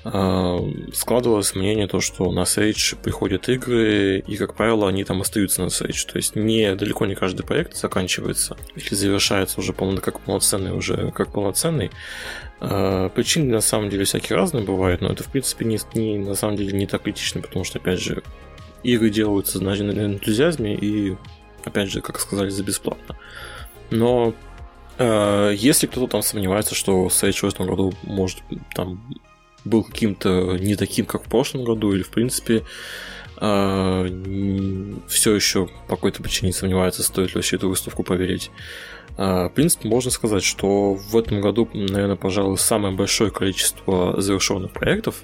складывалось 0.06 1.56
мнение 1.56 1.88
то, 1.88 2.00
что 2.00 2.32
на 2.32 2.42
Sage 2.42 2.96
приходят 3.02 3.50
игры, 3.50 4.20
и, 4.20 4.38
как 4.38 4.54
правило, 4.54 4.88
они 4.88 5.04
там 5.04 5.22
остаются 5.22 5.64
на 5.64 5.68
Sage. 5.68 6.12
То 6.12 6.18
есть 6.18 6.36
не, 6.36 6.76
далеко 6.76 7.08
не 7.08 7.16
каждый 7.16 7.44
проект 7.44 7.76
заканчивается 7.76 8.56
или 8.76 8.94
завершается 8.94 9.60
уже 9.60 9.74
полно, 9.74 10.02
как 10.02 10.20
полноценный, 10.20 10.74
уже 10.74 11.12
как 11.12 11.32
полноценный. 11.32 11.90
А, 12.60 13.10
причины, 13.10 13.52
на 13.52 13.62
самом 13.62 13.90
деле, 13.90 14.06
всякие 14.06 14.38
разные 14.38 14.64
бывают, 14.64 15.02
но 15.02 15.10
это, 15.10 15.24
в 15.24 15.28
принципе, 15.32 15.66
не, 15.66 15.80
не, 15.96 16.20
на 16.20 16.36
самом 16.36 16.56
деле 16.56 16.78
не 16.78 16.86
так 16.86 17.02
критично, 17.02 17.42
потому 17.42 17.66
что, 17.66 17.80
опять 17.80 18.00
же, 18.00 18.22
игры 18.84 19.10
делаются 19.10 19.60
на 19.60 19.74
энтузиазме 19.76 20.76
и, 20.76 21.18
опять 21.64 21.90
же, 21.90 22.02
как 22.02 22.20
сказали, 22.20 22.50
за 22.50 22.64
бесплатно. 22.64 23.18
Но 23.90 24.36
э, 25.00 25.54
если 25.58 25.88
кто-то 25.88 26.12
там 26.12 26.22
сомневается, 26.22 26.76
что 26.76 27.08
Sage 27.08 27.40
в 27.40 27.46
этом 27.46 27.66
году 27.66 27.92
может 28.04 28.38
там 28.76 29.02
был 29.66 29.84
каким-то 29.84 30.58
не 30.58 30.76
таким, 30.76 31.06
как 31.06 31.26
в 31.26 31.30
прошлом 31.30 31.64
году, 31.64 31.92
или 31.92 32.04
в 32.04 32.10
принципе 32.10 32.64
э, 33.38 35.00
все 35.08 35.36
еще 35.36 35.68
по 35.88 35.96
какой-то 35.96 36.24
причине 36.24 36.54
сомневается, 36.54 37.04
стоит 37.04 37.30
ли 37.30 37.36
вообще 37.36 37.58
эту 37.58 37.70
выставку 37.70 38.04
поверить. 38.04 38.52
Э, 39.18 39.48
в 39.48 39.50
принципе, 39.50 39.90
можно 39.90 40.12
сказать, 40.12 40.44
что 40.44 40.94
в 40.94 41.18
этом 41.18 41.42
году, 41.42 41.68
наверное, 41.74 42.16
пожалуй, 42.16 42.58
самое 42.58 42.96
большое 42.96 43.32
количество 43.32 44.22
завершенных 44.22 44.72
проектов, 44.72 45.22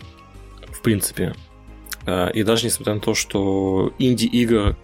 в 0.70 0.82
принципе. 0.82 1.36
Э, 2.06 2.32
и 2.34 2.44
даже 2.44 2.66
несмотря 2.66 2.96
на 2.96 3.00
то, 3.02 3.14
что 3.14 3.94
инди-игр 4.00 4.76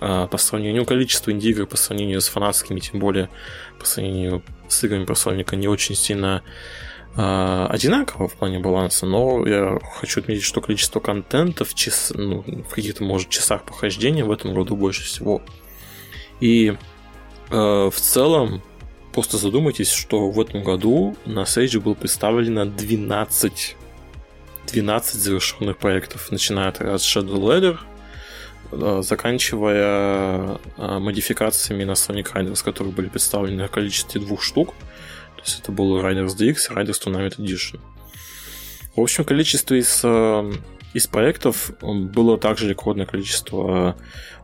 по 0.00 0.36
сравнению, 0.36 0.82
ну, 0.82 0.84
количество 0.84 1.30
инди-игр 1.30 1.64
по 1.64 1.78
сравнению 1.78 2.20
с 2.20 2.28
фанатскими, 2.28 2.78
тем 2.78 3.00
более 3.00 3.30
по 3.78 3.86
сравнению 3.86 4.42
с 4.68 4.84
играми 4.84 5.06
про 5.06 5.14
Соника 5.14 5.56
не 5.56 5.66
очень 5.66 5.94
сильно 5.94 6.42
одинаково 7.16 8.26
в 8.26 8.34
плане 8.34 8.58
баланса, 8.58 9.06
но 9.06 9.46
я 9.46 9.78
хочу 10.00 10.20
отметить, 10.20 10.42
что 10.42 10.60
количество 10.60 10.98
контента 10.98 11.64
в, 11.64 11.74
час, 11.74 12.12
ну, 12.14 12.42
в 12.42 12.74
каких-то, 12.74 13.04
может, 13.04 13.28
часах 13.28 13.62
похождения 13.64 14.24
в 14.24 14.32
этом 14.32 14.52
году 14.52 14.74
больше 14.74 15.04
всего. 15.04 15.40
И 16.40 16.76
э, 17.50 17.54
в 17.54 17.94
целом, 17.94 18.62
просто 19.12 19.38
задумайтесь, 19.38 19.90
что 19.90 20.28
в 20.30 20.40
этом 20.40 20.64
году 20.64 21.16
на 21.24 21.42
Sage 21.42 21.78
было 21.80 21.94
представлено 21.94 22.64
12 22.64 23.76
12 24.66 25.14
завершенных 25.14 25.78
проектов, 25.78 26.30
начиная 26.30 26.68
от 26.68 26.80
Shadow 26.80 27.36
Ladder, 27.36 27.78
э, 28.72 29.02
заканчивая 29.02 30.58
э, 30.76 30.98
модификациями 30.98 31.84
на 31.84 31.92
Sonic 31.92 32.32
Riders, 32.32 32.64
которые 32.64 32.92
были 32.92 33.08
представлены 33.08 33.66
в 33.66 33.70
количестве 33.70 34.20
двух 34.20 34.42
штук. 34.42 34.74
То 35.44 35.50
есть 35.50 35.60
это 35.60 35.72
был 35.72 36.00
Riders 36.00 36.36
DX 36.36 36.70
и 36.70 36.74
Riders 36.74 37.02
Tournament 37.04 37.36
Edition. 37.36 37.78
В 38.96 39.00
общем, 39.00 39.24
количество 39.24 39.74
из, 39.74 40.00
э, 40.02 40.52
из 40.94 41.06
проектов 41.06 41.70
было 41.82 42.38
также 42.38 42.66
рекордное 42.66 43.04
количество 43.04 43.94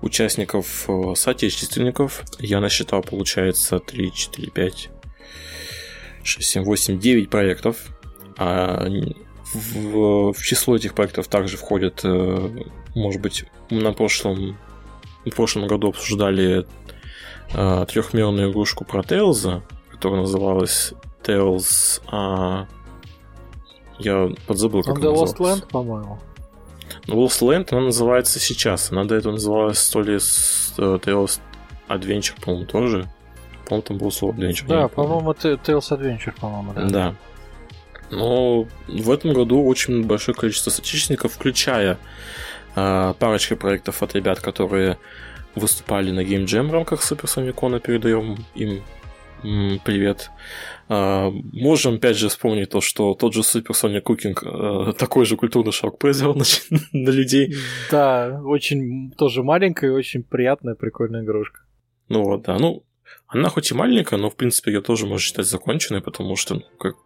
участников 0.03 0.87
соотечественников. 1.15 2.23
Я 2.39 2.61
насчитал, 2.61 3.03
получается, 3.03 3.79
3, 3.79 4.13
4, 4.13 4.51
5, 4.51 4.91
6, 6.23 6.49
7, 6.49 6.65
8, 6.65 7.01
9 7.01 7.31
проектов. 7.31 7.79
А 8.37 8.87
в, 9.55 10.33
в 10.33 10.43
число 10.43 10.77
этих 10.77 10.95
проектов 10.95 11.29
также 11.29 11.57
входят, 11.57 12.01
э, 12.05 12.49
может 12.95 13.23
быть, 13.23 13.45
на 13.71 13.95
прошлом, 13.95 14.59
в 15.25 15.31
прошлом 15.31 15.67
году 15.67 15.89
обсуждали 15.89 16.67
э, 17.55 17.87
трехмерную 17.89 18.51
игрушку 18.51 18.85
про 18.85 19.03
Тейлза, 19.03 19.63
которая 20.01 20.23
называлась 20.23 20.95
Tales... 21.23 22.01
А... 22.11 22.67
Я 23.99 24.31
подзабыл, 24.47 24.83
как 24.83 24.97
она 24.97 25.09
Lost 25.09 25.37
Land, 25.37 25.69
по-моему. 25.71 26.19
Ну, 27.07 27.23
Lost 27.23 27.43
Land 27.43 27.69
она 27.73 27.83
называется 27.83 28.41
сейчас. 28.41 28.91
Она 28.91 29.05
до 29.05 29.17
этого 29.17 29.33
называлась 29.33 29.87
то 29.91 30.01
ли 30.01 30.15
uh, 30.17 30.99
Tales 30.99 31.39
Adventure, 31.87 32.43
по-моему, 32.43 32.65
тоже. 32.65 33.11
По-моему, 33.67 33.83
там 33.83 33.99
было 33.99 34.09
слово 34.09 34.33
Adventure. 34.33 34.67
Да, 34.69 34.89
по-моему, 34.89 35.33
Tales 35.33 35.59
Adventure, 35.91 36.33
по-моему, 36.41 36.73
да. 36.73 36.89
Да. 36.89 37.15
Но 38.11 38.67
в 38.89 39.11
этом 39.11 39.35
году 39.35 39.63
очень 39.67 40.07
большое 40.07 40.35
количество 40.35 40.71
соотечественников, 40.71 41.35
включая 41.35 41.99
э, 42.75 43.15
парочка 43.19 43.55
проектов 43.55 44.03
от 44.03 44.15
ребят, 44.15 44.41
которые 44.41 44.97
выступали 45.55 46.11
на 46.11 46.21
Game 46.21 46.47
Jam 46.47 46.69
в 46.69 46.73
рамках 46.73 47.01
Super 47.03 47.27
Famicom, 47.27 47.79
передаем 47.81 48.47
им 48.55 48.83
привет. 49.85 50.31
А, 50.89 51.31
можем 51.31 51.95
опять 51.95 52.17
же 52.17 52.29
вспомнить 52.29 52.71
то, 52.71 52.81
что 52.81 53.15
тот 53.15 53.35
же 53.35 53.41
Super 53.41 53.73
Sonic 53.73 54.03
Cooking 54.03 54.93
такой 54.95 55.25
же 55.25 55.37
культурный 55.37 55.73
шок 55.73 55.99
произвел 55.99 56.35
на, 56.37 56.45
на 56.93 57.11
людей. 57.11 57.55
Да, 57.91 58.41
очень 58.45 59.13
тоже 59.13 59.43
маленькая 59.43 59.91
и 59.91 59.95
очень 59.95 60.23
приятная, 60.23 60.75
прикольная 60.75 61.23
игрушка. 61.23 61.61
Ну 62.09 62.25
вот, 62.25 62.43
да. 62.43 62.59
Ну, 62.59 62.85
она 63.29 63.49
хоть 63.49 63.71
и 63.71 63.75
маленькая, 63.75 64.17
но 64.17 64.31
в 64.31 64.37
принципе 64.37 64.73
ее 64.73 64.81
тоже 64.81 65.07
можно 65.07 65.21
считать 65.21 65.47
законченной, 65.47 66.03
потому 66.03 66.37
что, 66.37 66.57
ну, 66.57 66.63
как 66.79 66.97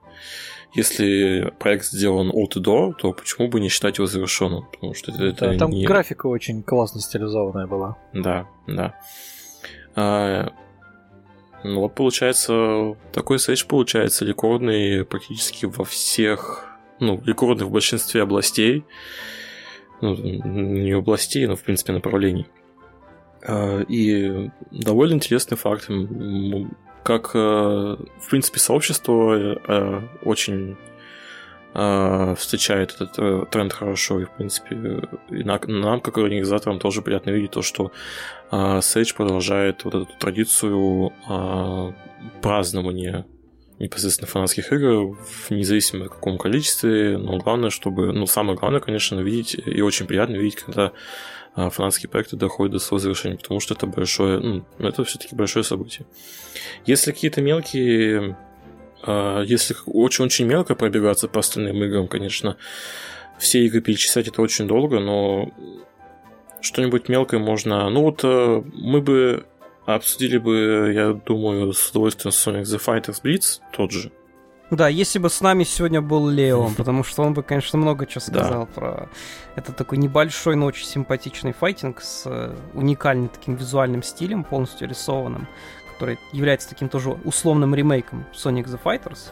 если 0.75 1.53
проект 1.61 1.85
сделан 1.85 2.31
от 2.33 2.57
и 2.57 2.61
до, 2.61 2.95
то 2.95 3.13
почему 3.13 3.49
бы 3.49 3.61
не 3.61 3.69
считать 3.69 3.99
его 3.99 4.07
завершенным? 4.07 4.65
Потому 4.73 4.95
что 4.95 5.13
это, 5.13 5.25
это 5.25 5.51
Да, 5.53 5.59
там 5.59 5.71
не... 5.71 5.85
графика 5.85 6.27
очень 6.27 6.63
классно 6.63 7.01
стилизованная 7.01 7.67
была. 7.67 7.97
Да, 8.13 8.49
да. 8.67 8.95
А, 9.95 10.53
ну 11.65 11.81
вот 11.81 11.95
получается, 11.95 12.97
такой 13.13 13.39
сейдж 13.39 13.65
получается 13.67 14.25
рекордный 14.25 15.05
практически 15.05 15.65
во 15.65 15.85
всех, 15.85 16.67
ну, 17.01 17.21
рекордный 17.25 17.65
в 17.67 17.71
большинстве 17.71 18.23
областей. 18.23 18.85
Ну, 20.01 20.15
не 20.15 20.93
областей, 20.93 21.47
но 21.47 21.57
в 21.57 21.63
принципе 21.63 21.93
направлений. 21.93 22.47
А, 23.47 23.81
И 23.89 24.51
довольно 24.71 25.15
интересный 25.15 25.57
факт, 25.57 25.89
как, 27.03 27.31
э, 27.35 27.39
в 27.39 28.31
принципе, 28.31 28.61
сообщество 28.61 29.35
э, 29.35 30.01
очень 30.23 30.77
встречает 32.37 32.95
этот 32.95 33.19
э, 33.19 33.47
тренд 33.51 33.73
хорошо, 33.73 34.21
и, 34.21 34.25
в 34.25 34.31
принципе, 34.31 35.03
и 35.31 35.43
на- 35.43 35.61
нам, 35.67 36.01
как 36.01 36.19
организаторам, 36.19 36.79
тоже 36.79 37.03
приятно 37.03 37.31
видеть 37.31 37.51
то, 37.51 37.63
что 37.63 37.91
э, 38.53 38.57
Sage 38.79 39.15
продолжает 39.17 39.85
вот 39.85 39.95
эту 39.95 40.09
традицию 40.19 41.13
э, 41.29 41.93
празднования 42.43 43.27
непосредственно 43.81 44.29
фанатских 44.29 44.73
игр, 44.73 45.17
в 45.17 45.51
независимо 45.51 46.05
в 46.05 46.11
каком 46.11 46.39
количестве, 46.39 47.19
но 47.19 47.39
главное, 47.39 47.71
чтобы, 47.71 48.13
ну, 48.13 48.27
самое 48.27 48.57
главное, 48.57 48.81
конечно, 48.81 49.19
видеть, 49.19 49.57
и 49.67 49.83
очень 49.83 50.07
приятно 50.07 50.37
видеть, 50.37 50.61
когда 50.61 50.93
фанатские 51.57 52.09
проекты 52.09 52.37
доходят 52.37 52.73
до 52.73 52.79
своего 52.79 53.01
завершения, 53.01 53.37
потому 53.37 53.59
что 53.59 53.75
это 53.75 53.87
большое, 53.87 54.39
ну, 54.39 54.65
это 54.79 55.03
все-таки 55.05 55.35
большое 55.35 55.65
событие. 55.65 56.07
Если 56.87 57.11
какие-то 57.11 57.43
мелкие, 57.43 58.37
если 59.07 59.77
очень-очень 59.87 60.47
мелко 60.47 60.75
пробегаться 60.75 61.29
по 61.29 61.41
остальным 61.41 61.83
играм, 61.85 62.09
конечно, 62.09 62.57
все 63.39 63.65
игры 63.67 63.81
перечислять 63.81 64.29
это 64.29 64.43
очень 64.43 64.67
долго, 64.67 65.01
но 65.01 65.51
что-нибудь 66.61 67.09
мелкое 67.09 67.41
можно... 67.41 67.89
Ну 67.91 68.03
вот 68.03 68.21
э, 68.25 68.63
мы 68.73 69.01
бы 69.01 69.45
обсудили 69.87 70.39
бы, 70.39 70.93
я 70.95 71.13
думаю, 71.13 71.73
с 71.73 71.91
удовольствием 71.91 72.33
Sonic 72.33 72.63
the 72.63 72.81
Fighters 72.83 73.23
Blitz, 73.23 73.61
тот 73.73 73.93
же. 73.93 74.11
Да, 74.71 74.89
если 74.89 75.19
бы 75.19 75.29
с 75.29 75.41
нами 75.41 75.63
сегодня 75.65 76.01
был 76.01 76.29
Лео, 76.29 76.71
потому 76.77 77.05
что 77.05 77.23
он 77.23 77.35
бы, 77.35 77.43
конечно, 77.43 77.79
много 77.79 78.07
чего 78.07 78.21
сказал 78.21 78.67
про... 78.67 79.09
Это 79.57 79.73
такой 79.73 79.99
небольшой, 79.99 80.57
но 80.57 80.67
очень 80.67 80.87
симпатичный 80.87 81.53
файтинг 81.53 82.01
с 82.01 82.23
э, 82.27 82.55
уникальным 82.73 83.29
таким 83.29 83.57
визуальным 83.57 84.03
стилем, 84.03 84.43
полностью 84.43 84.89
рисованным, 84.89 85.47
который 85.95 86.19
является 86.33 86.69
таким 86.69 86.89
тоже 86.89 87.11
условным 87.25 87.75
ремейком 87.75 88.27
Sonic 88.33 88.65
the 88.65 88.81
Fighters. 88.83 89.31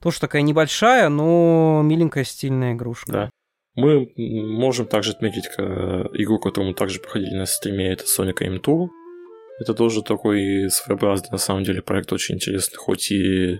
Тоже 0.00 0.20
такая 0.20 0.42
небольшая, 0.42 1.08
но 1.08 1.82
миленькая 1.84 2.24
стильная 2.24 2.74
игрушка. 2.74 3.12
Да. 3.12 3.30
Мы 3.76 4.12
можем 4.16 4.86
также 4.86 5.12
отметить 5.12 5.48
э, 5.58 5.62
игру, 6.12 6.38
которую 6.38 6.70
мы 6.70 6.74
также 6.74 7.00
проходили 7.00 7.34
на 7.34 7.46
стриме, 7.46 7.92
это 7.92 8.04
Sonic 8.04 8.38
Aim 8.40 8.60
Tour. 8.60 8.88
Это 9.60 9.74
тоже 9.74 10.02
такой 10.02 10.68
своеобразный, 10.70 11.30
на 11.30 11.38
самом 11.38 11.64
деле, 11.64 11.82
проект 11.82 12.12
очень 12.12 12.36
интересный, 12.36 12.76
хоть 12.76 13.10
и 13.10 13.54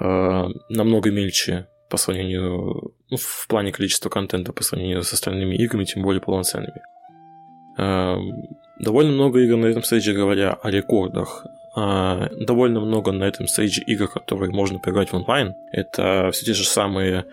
э, 0.00 0.44
намного 0.68 1.10
мельче 1.10 1.68
по 1.90 1.96
сравнению, 1.96 2.94
ну, 3.10 3.16
в 3.16 3.46
плане 3.48 3.72
количества 3.72 4.08
контента 4.08 4.52
по 4.52 4.62
сравнению 4.62 5.02
с 5.02 5.12
остальными 5.12 5.56
играми, 5.56 5.84
тем 5.84 6.02
более 6.02 6.20
полноценными. 6.20 6.80
Э, 7.76 8.16
довольно 8.80 9.12
много 9.12 9.40
игр 9.40 9.56
на 9.56 9.66
этом 9.66 9.82
стейдже, 9.82 10.12
говоря 10.12 10.52
о 10.52 10.70
рекордах, 10.70 11.46
э, 11.76 12.28
довольно 12.40 12.80
много 12.80 13.12
на 13.12 13.24
этом 13.24 13.46
стейдже 13.46 13.82
игр, 13.82 14.08
которые 14.08 14.50
можно 14.50 14.78
поиграть 14.78 15.10
в 15.10 15.14
онлайн. 15.14 15.54
Это 15.72 16.30
все 16.32 16.46
те 16.46 16.54
же 16.54 16.64
самые 16.64 17.26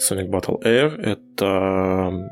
Sonic 0.00 0.28
Battle 0.28 0.62
Air, 0.62 1.00
это 1.00 2.30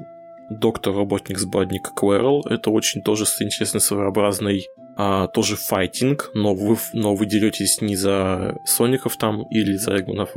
Доктор 0.51 0.95
Работник 0.95 1.39
Сбадник 1.39 1.93
Квэрл, 1.95 2.43
это 2.49 2.71
очень 2.71 3.03
тоже 3.03 3.25
интересный 3.41 3.81
своеобразный 3.81 4.67
а, 4.97 5.27
тоже 5.27 5.57
файтинг, 5.57 6.31
но 6.35 6.55
вы, 6.55 6.77
но 6.93 7.15
вы 7.15 7.27
деретесь 7.27 7.81
не 7.81 7.97
за 7.97 8.57
Соников 8.65 9.17
там 9.17 9.43
или 9.51 9.75
за 9.75 9.99
Эгманов, 9.99 10.31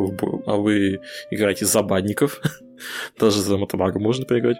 а 0.48 0.56
вы 0.56 1.00
играете 1.30 1.66
за 1.66 1.84
бадников. 1.84 2.42
Даже 3.20 3.42
за 3.42 3.58
Мотобага 3.58 4.00
можно 4.00 4.26
поиграть. 4.26 4.58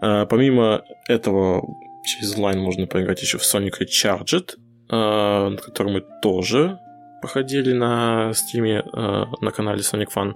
А, 0.00 0.26
помимо 0.26 0.82
этого, 1.06 1.62
через 2.08 2.34
онлайн 2.34 2.58
можно 2.58 2.86
поиграть 2.86 3.22
еще 3.22 3.38
в 3.38 3.42
Sonic 3.42 3.74
Recharged, 3.80 4.56
а, 4.90 5.54
который 5.56 5.92
мы 5.92 6.04
тоже 6.22 6.78
проходили 7.20 7.72
на 7.72 8.32
стриме 8.34 8.82
а, 8.92 9.26
на 9.40 9.50
канале 9.50 9.80
Sonic 9.80 10.08
Fun. 10.14 10.34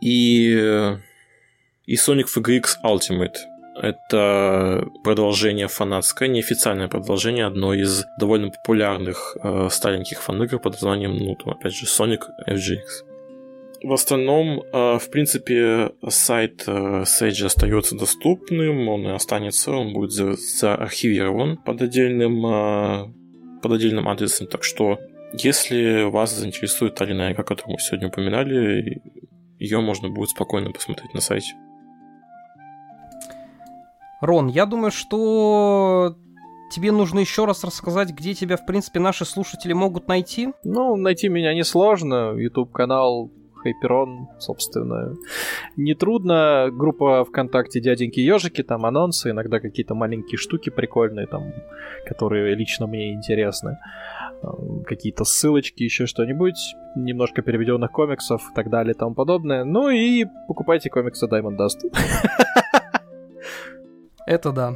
И, 0.00 0.96
и 1.86 1.94
Sonic 1.94 2.26
FGX 2.36 2.64
Ultimate. 2.84 3.36
Это 3.80 4.86
продолжение 5.04 5.68
фанатское, 5.68 6.28
неофициальное 6.28 6.88
продолжение 6.88 7.46
одной 7.46 7.80
из 7.80 8.04
довольно 8.18 8.50
популярных 8.50 9.36
э, 9.42 9.68
стареньких 9.70 10.20
фан-игр 10.20 10.58
под 10.58 10.74
названием, 10.74 11.16
ну, 11.16 11.36
там, 11.36 11.54
опять 11.54 11.74
же, 11.74 11.86
Sonic 11.86 12.20
FGX. 12.46 13.11
В 13.82 13.92
остальном, 13.92 14.60
э, 14.60 14.98
в 14.98 15.10
принципе, 15.10 15.90
сайт 16.08 16.64
э, 16.68 17.02
Sage 17.02 17.46
остается 17.46 17.96
доступным, 17.96 18.88
он 18.88 19.08
и 19.08 19.10
останется, 19.10 19.72
он 19.72 19.92
будет 19.92 20.12
за- 20.12 20.36
заархивирован 20.36 21.56
под 21.56 21.82
отдельным, 21.82 22.46
э, 22.46 23.12
под 23.60 23.72
отдельным 23.72 24.08
адресом, 24.08 24.46
так 24.46 24.62
что 24.62 24.98
если 25.32 26.04
вас 26.04 26.32
заинтересует 26.36 26.94
та 26.94 27.04
или 27.06 27.12
иная 27.12 27.32
игра, 27.32 27.42
которую 27.42 27.74
мы 27.74 27.80
сегодня 27.80 28.08
упоминали, 28.08 29.00
ее 29.58 29.80
можно 29.80 30.10
будет 30.10 30.30
спокойно 30.30 30.70
посмотреть 30.70 31.12
на 31.14 31.20
сайте. 31.20 31.54
Рон, 34.20 34.46
я 34.46 34.66
думаю, 34.66 34.92
что 34.92 36.16
тебе 36.70 36.92
нужно 36.92 37.18
еще 37.18 37.46
раз 37.46 37.64
рассказать, 37.64 38.10
где 38.10 38.34
тебя, 38.34 38.56
в 38.56 38.64
принципе, 38.64 39.00
наши 39.00 39.24
слушатели 39.24 39.72
могут 39.72 40.06
найти. 40.06 40.50
Ну, 40.62 40.94
найти 40.94 41.28
меня 41.28 41.52
несложно. 41.54 42.34
YouTube-канал 42.36 43.32
Хайперон, 43.62 44.28
собственно. 44.38 45.14
Нетрудно. 45.76 46.68
Группа 46.72 47.24
ВКонтакте 47.24 47.80
Дяденьки 47.80 48.20
Ежики, 48.20 48.62
там 48.62 48.84
анонсы, 48.84 49.30
иногда 49.30 49.60
какие-то 49.60 49.94
маленькие 49.94 50.38
штуки 50.38 50.70
прикольные, 50.70 51.26
там, 51.26 51.52
которые 52.06 52.54
лично 52.54 52.86
мне 52.86 53.12
интересны. 53.12 53.78
Какие-то 54.86 55.24
ссылочки, 55.24 55.84
еще 55.84 56.06
что-нибудь, 56.06 56.58
немножко 56.96 57.42
переведенных 57.42 57.92
комиксов 57.92 58.42
и 58.50 58.54
так 58.54 58.70
далее 58.70 58.94
и 58.94 58.98
тому 58.98 59.14
подобное. 59.14 59.64
Ну 59.64 59.88
и 59.90 60.26
покупайте 60.48 60.90
комиксы 60.90 61.26
Diamond 61.26 61.56
Dust. 61.56 61.80
Это 64.26 64.52
да. 64.52 64.74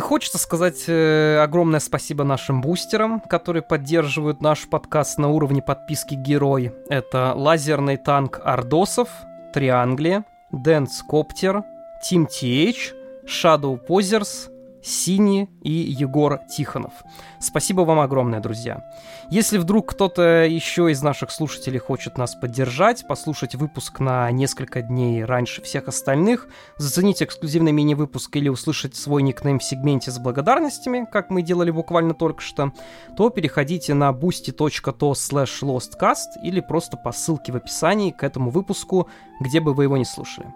Хочется 0.00 0.38
сказать 0.38 0.84
э, 0.86 1.38
огромное 1.42 1.80
спасибо 1.80 2.22
нашим 2.22 2.60
бустерам, 2.60 3.18
которые 3.18 3.62
поддерживают 3.62 4.40
наш 4.40 4.68
подкаст 4.68 5.18
на 5.18 5.28
уровне 5.28 5.60
подписки 5.60 6.14
Герой. 6.14 6.72
Это 6.88 7.32
лазерный 7.34 7.96
танк 7.96 8.40
Ордосов, 8.44 9.08
Трианглия, 9.52 10.24
Дэнс 10.52 11.02
Коптер, 11.02 11.64
Тим 12.00 12.26
TH, 12.26 12.94
Shadow 13.26 13.76
Позерс, 13.76 14.50
Сини 14.82 15.48
и 15.62 15.70
Егор 15.70 16.40
Тихонов. 16.54 16.92
Спасибо 17.40 17.82
вам 17.82 18.00
огромное, 18.00 18.40
друзья. 18.40 18.82
Если 19.30 19.58
вдруг 19.58 19.90
кто-то 19.90 20.44
еще 20.44 20.90
из 20.90 21.02
наших 21.02 21.30
слушателей 21.30 21.78
хочет 21.78 22.18
нас 22.18 22.34
поддержать, 22.34 23.06
послушать 23.06 23.54
выпуск 23.54 24.00
на 24.00 24.30
несколько 24.30 24.82
дней 24.82 25.24
раньше 25.24 25.62
всех 25.62 25.88
остальных, 25.88 26.48
заценить 26.78 27.22
эксклюзивный 27.22 27.72
мини-выпуск 27.72 28.34
или 28.36 28.48
услышать 28.48 28.96
свой 28.96 29.22
никнейм 29.22 29.58
в 29.58 29.64
сегменте 29.64 30.10
с 30.10 30.18
благодарностями, 30.18 31.06
как 31.10 31.30
мы 31.30 31.42
делали 31.42 31.70
буквально 31.70 32.14
только 32.14 32.42
что, 32.42 32.72
то 33.16 33.30
переходите 33.30 33.94
на 33.94 34.10
boosty.to 34.10 35.12
slash 35.12 35.62
lostcast 35.62 36.42
или 36.42 36.60
просто 36.60 36.96
по 36.96 37.12
ссылке 37.12 37.52
в 37.52 37.56
описании 37.56 38.10
к 38.10 38.22
этому 38.22 38.50
выпуску, 38.50 39.08
где 39.40 39.60
бы 39.60 39.74
вы 39.74 39.84
его 39.84 39.96
не 39.96 40.04
слушали. 40.04 40.52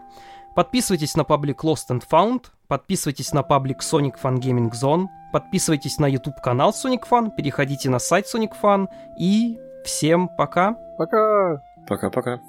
Подписывайтесь 0.57 1.16
на 1.16 1.24
паблик 1.24 1.65
Lost 1.65 1.90
and 1.90 2.03
Found, 2.11 2.47
подписывайтесь 2.68 3.32
на 3.32 3.43
паблик 3.43 3.80
Sonic 3.80 4.14
Fun 4.22 4.38
Gaming 4.38 4.70
Zone, 4.72 5.06
подписывайтесь 5.32 5.98
на 5.98 6.06
YouTube 6.06 6.40
канал 6.43 6.70
Sonic 6.70 7.02
Fun, 7.09 7.30
переходите 7.30 7.90
на 7.90 7.98
сайт 7.98 8.26
Sonic 8.26 8.52
Fun 8.60 8.88
и 9.18 9.59
всем 9.84 10.28
пока. 10.28 10.76
Пока! 10.98 11.62
Пока-пока. 11.86 12.40